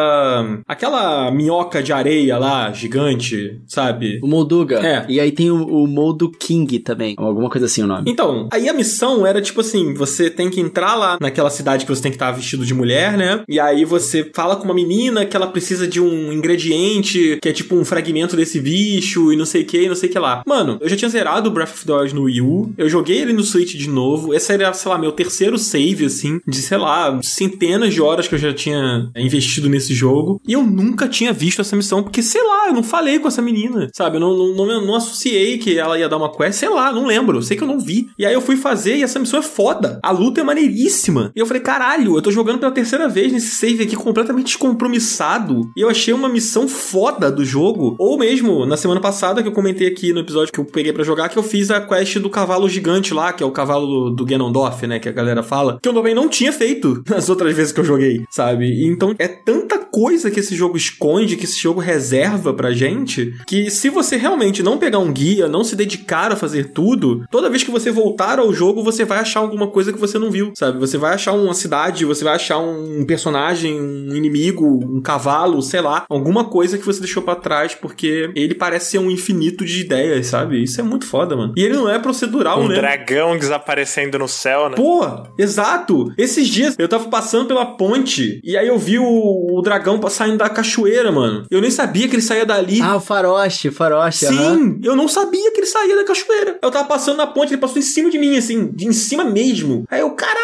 aquela 0.67 1.31
minhoca 1.31 1.81
de 1.81 1.93
areia 1.93 2.37
lá, 2.37 2.71
gigante, 2.71 3.59
sabe? 3.65 4.19
O 4.21 4.27
Molduga. 4.27 4.79
É. 4.85 5.05
E 5.07 5.19
aí 5.19 5.31
tem 5.31 5.49
o, 5.49 5.63
o 5.65 5.87
Moldu 5.87 6.31
King 6.31 6.79
também. 6.79 7.15
Alguma 7.17 7.49
coisa 7.49 7.65
assim 7.65 7.83
o 7.83 7.87
nome. 7.87 8.09
Então, 8.09 8.49
aí 8.51 8.67
a 8.67 8.73
missão 8.73 9.25
era 9.25 9.41
tipo 9.41 9.61
assim: 9.61 9.93
você 9.93 10.29
tem 10.29 10.49
que 10.49 10.59
entrar 10.59 10.95
lá 10.95 11.17
naquela 11.21 11.49
cidade 11.49 11.85
que 11.85 11.95
você 11.95 12.01
tem 12.01 12.11
que 12.11 12.15
estar 12.15 12.31
vestido 12.31 12.65
de 12.65 12.73
mulher, 12.73 13.17
né? 13.17 13.43
E 13.47 13.59
aí 13.59 13.85
você 13.85 14.29
fala 14.33 14.55
com 14.55 14.65
uma 14.65 14.73
menina 14.73 15.25
que 15.25 15.35
ela 15.35 15.47
precisa 15.47 15.87
de 15.87 16.01
um 16.01 16.31
ingrediente 16.33 17.39
que 17.41 17.49
é 17.49 17.53
tipo 17.53 17.75
um 17.75 17.85
fragmento 17.85 18.35
desse 18.35 18.59
bicho 18.59 19.31
e 19.31 19.37
não 19.37 19.45
sei 19.45 19.61
o 19.61 19.65
que, 19.65 19.87
não 19.87 19.95
sei 19.95 20.08
o 20.09 20.11
que 20.11 20.19
lá. 20.19 20.43
Mano, 20.45 20.77
eu 20.81 20.89
já 20.89 20.95
tinha 20.95 21.09
zerado 21.09 21.49
o 21.49 21.51
Breath 21.51 21.69
of 21.69 21.85
the 21.85 21.93
Wild 21.93 22.15
no 22.15 22.23
Wii 22.23 22.41
U, 22.41 22.73
eu 22.77 22.89
joguei 22.89 23.19
ele 23.19 23.33
no 23.33 23.43
Switch 23.43 23.75
de 23.75 23.89
novo. 23.89 24.33
Esse 24.33 24.53
era, 24.53 24.73
sei 24.73 24.91
lá, 24.91 24.97
meu 24.97 25.11
terceiro 25.11 25.57
save, 25.57 26.05
assim, 26.05 26.39
de 26.47 26.57
sei 26.61 26.77
lá, 26.77 27.19
centenas 27.21 27.93
de 27.93 28.01
horas 28.01 28.27
que 28.27 28.35
eu 28.35 28.39
já 28.39 28.53
tinha 28.53 29.09
investido 29.15 29.69
nesse 29.69 29.93
jogo. 29.93 30.41
E 30.47 30.53
eu 30.53 30.63
nunca 30.63 31.07
tinha 31.07 31.31
visto 31.33 31.61
essa 31.61 31.75
missão, 31.75 32.03
porque 32.03 32.21
sei 32.21 32.41
lá, 32.41 32.67
eu 32.67 32.73
não 32.73 32.83
falei 32.83 33.19
com 33.19 33.27
essa 33.27 33.41
menina, 33.41 33.89
sabe? 33.95 34.17
Eu 34.17 34.21
não, 34.21 34.35
não, 34.35 34.65
não, 34.65 34.85
não 34.85 34.95
associei 34.95 35.57
que 35.57 35.77
ela 35.77 35.97
ia 35.97 36.09
dar 36.09 36.17
uma 36.17 36.31
quest, 36.31 36.59
sei 36.59 36.69
lá, 36.69 36.91
não 36.91 37.05
lembro, 37.05 37.41
sei 37.41 37.55
que 37.55 37.63
eu 37.63 37.67
não 37.67 37.79
vi. 37.79 38.07
E 38.17 38.25
aí 38.25 38.33
eu 38.33 38.41
fui 38.41 38.55
fazer 38.55 38.97
e 38.97 39.03
essa 39.03 39.19
missão 39.19 39.39
é 39.39 39.43
foda. 39.43 39.99
A 40.03 40.11
luta 40.11 40.41
é 40.41 40.43
maneiríssima. 40.43 41.31
E 41.35 41.39
eu 41.39 41.45
falei, 41.45 41.61
caralho, 41.61 42.17
eu 42.17 42.21
tô 42.21 42.31
jogando 42.31 42.59
pela 42.59 42.71
terceira 42.71 43.07
vez 43.07 43.31
nesse 43.31 43.55
save 43.55 43.83
aqui 43.83 43.95
completamente 43.95 44.47
descompromissado. 44.47 45.71
E 45.75 45.81
eu 45.81 45.89
achei 45.89 46.13
uma 46.13 46.29
missão 46.29 46.67
foda 46.67 47.31
do 47.31 47.45
jogo. 47.45 47.95
Ou 47.99 48.17
mesmo, 48.17 48.65
na 48.65 48.77
semana 48.77 49.01
passada 49.01 49.41
que 49.41 49.47
eu 49.47 49.53
comentei 49.53 49.87
aqui 49.87 49.98
no 50.13 50.19
episódio 50.19 50.51
que 50.51 50.59
eu 50.59 50.65
peguei 50.65 50.93
para 50.93 51.03
jogar, 51.03 51.29
que 51.29 51.37
eu 51.37 51.43
fiz 51.43 51.69
a 51.69 51.81
quest 51.81 52.17
do 52.17 52.29
cavalo 52.29 52.67
gigante 52.69 53.13
lá, 53.13 53.33
que 53.33 53.43
é 53.43 53.45
o 53.45 53.51
cavalo 53.51 53.85
do, 53.85 54.15
do 54.15 54.25
Ganondorf, 54.25 54.85
né? 54.87 54.99
Que 54.99 55.09
a 55.09 55.11
galera 55.11 55.43
fala. 55.43 55.79
Que 55.81 55.89
eu 55.89 55.93
também 55.93 56.15
não 56.15 56.29
tinha 56.29 56.51
feito 56.51 57.03
nas 57.09 57.29
outras 57.29 57.55
vezes 57.55 57.71
que 57.71 57.79
eu 57.79 57.85
joguei, 57.85 58.23
sabe? 58.29 58.85
Então 58.85 59.13
é 59.19 59.27
tanta 59.27 59.77
coisa 59.77 60.31
que 60.31 60.39
esse 60.39 60.55
jogo 60.55 60.77
esconde, 60.77 61.35
que 61.35 61.45
esse 61.45 61.59
jogo 61.59 61.79
reserva 61.79 62.53
pra 62.53 62.71
gente, 62.71 63.33
que 63.47 63.69
se 63.69 63.89
você 63.89 64.15
realmente 64.15 64.63
não 64.63 64.77
pegar 64.77 64.99
um 64.99 65.11
guia, 65.11 65.47
não 65.47 65.63
se 65.63 65.75
dedicar 65.75 66.31
a 66.31 66.35
fazer 66.35 66.71
tudo, 66.71 67.25
toda 67.29 67.49
vez 67.49 67.63
que 67.63 67.71
você 67.71 67.91
voltar 67.91 68.39
ao 68.39 68.53
jogo, 68.53 68.83
você 68.83 69.03
vai 69.03 69.19
achar 69.19 69.39
alguma 69.39 69.67
coisa 69.67 69.91
que 69.91 69.99
você 69.99 70.17
não 70.17 70.31
viu, 70.31 70.51
sabe? 70.55 70.79
Você 70.79 70.97
vai 70.97 71.13
achar 71.13 71.33
uma 71.33 71.53
cidade, 71.53 72.05
você 72.05 72.23
vai 72.23 72.35
achar 72.35 72.59
um 72.59 73.05
personagem, 73.05 73.79
um 73.79 74.15
inimigo, 74.15 74.79
um 74.85 75.01
cavalo, 75.01 75.61
sei 75.61 75.81
lá, 75.81 76.05
alguma 76.09 76.45
coisa 76.45 76.77
que 76.77 76.85
você 76.85 76.99
deixou 76.99 77.23
para 77.23 77.35
trás, 77.35 77.75
porque 77.75 78.31
ele 78.35 78.55
parece 78.55 78.91
ser 78.91 78.99
um 78.99 79.11
infinito 79.11 79.65
de 79.65 79.81
ideias, 79.89 80.27
sabe? 80.27 80.61
Isso 80.61 80.79
é 80.79 80.83
muito 80.83 81.05
foda, 81.05 81.35
mano. 81.35 81.53
E 81.57 81.63
ele 81.63 81.75
não 81.75 81.89
é 81.89 81.97
procedural, 81.99 82.61
um 82.61 82.67
né? 82.67 82.75
dragão 82.75 83.37
desaparecendo 83.37 84.19
no 84.19 84.27
céu, 84.27 84.69
né? 84.69 84.75
Pô, 84.75 85.01
exato. 85.37 86.13
Esses 86.17 86.47
dias 86.47 86.75
eu 86.77 86.87
tava 86.87 87.09
passando 87.09 87.47
pela 87.47 87.65
ponte 87.65 88.39
e 88.43 88.57
aí 88.57 88.67
eu 88.67 88.77
vi 88.77 88.99
o, 88.99 89.47
o 89.51 89.61
dragão 89.61 89.99
saindo 90.09 90.37
da 90.37 90.49
cachoeira, 90.49 91.11
mano. 91.11 91.45
Eu 91.49 91.61
nem 91.61 91.71
sabia 91.71 92.07
que 92.07 92.15
ele 92.15 92.21
saía 92.21 92.45
dali. 92.45 92.81
Ah, 92.81 92.97
o 92.97 92.99
faroche, 92.99 93.71
faroche. 93.71 94.25
Sim, 94.27 94.37
aham. 94.37 94.79
eu 94.83 94.95
não 94.95 95.07
sabia 95.07 95.51
que 95.51 95.59
ele 95.59 95.67
saía 95.67 95.95
da 95.95 96.03
cachoeira. 96.03 96.57
Eu 96.61 96.71
tava 96.71 96.87
passando 96.87 97.17
na 97.17 97.27
ponte, 97.27 97.53
ele 97.53 97.61
passou 97.61 97.79
em 97.79 97.83
cima 97.83 98.09
de 98.09 98.17
mim, 98.17 98.37
assim, 98.37 98.71
de 98.71 98.87
em 98.87 98.93
cima 98.93 99.23
mesmo. 99.23 99.85
Aí 99.89 100.01
eu, 100.01 100.11
caralho, 100.11 100.39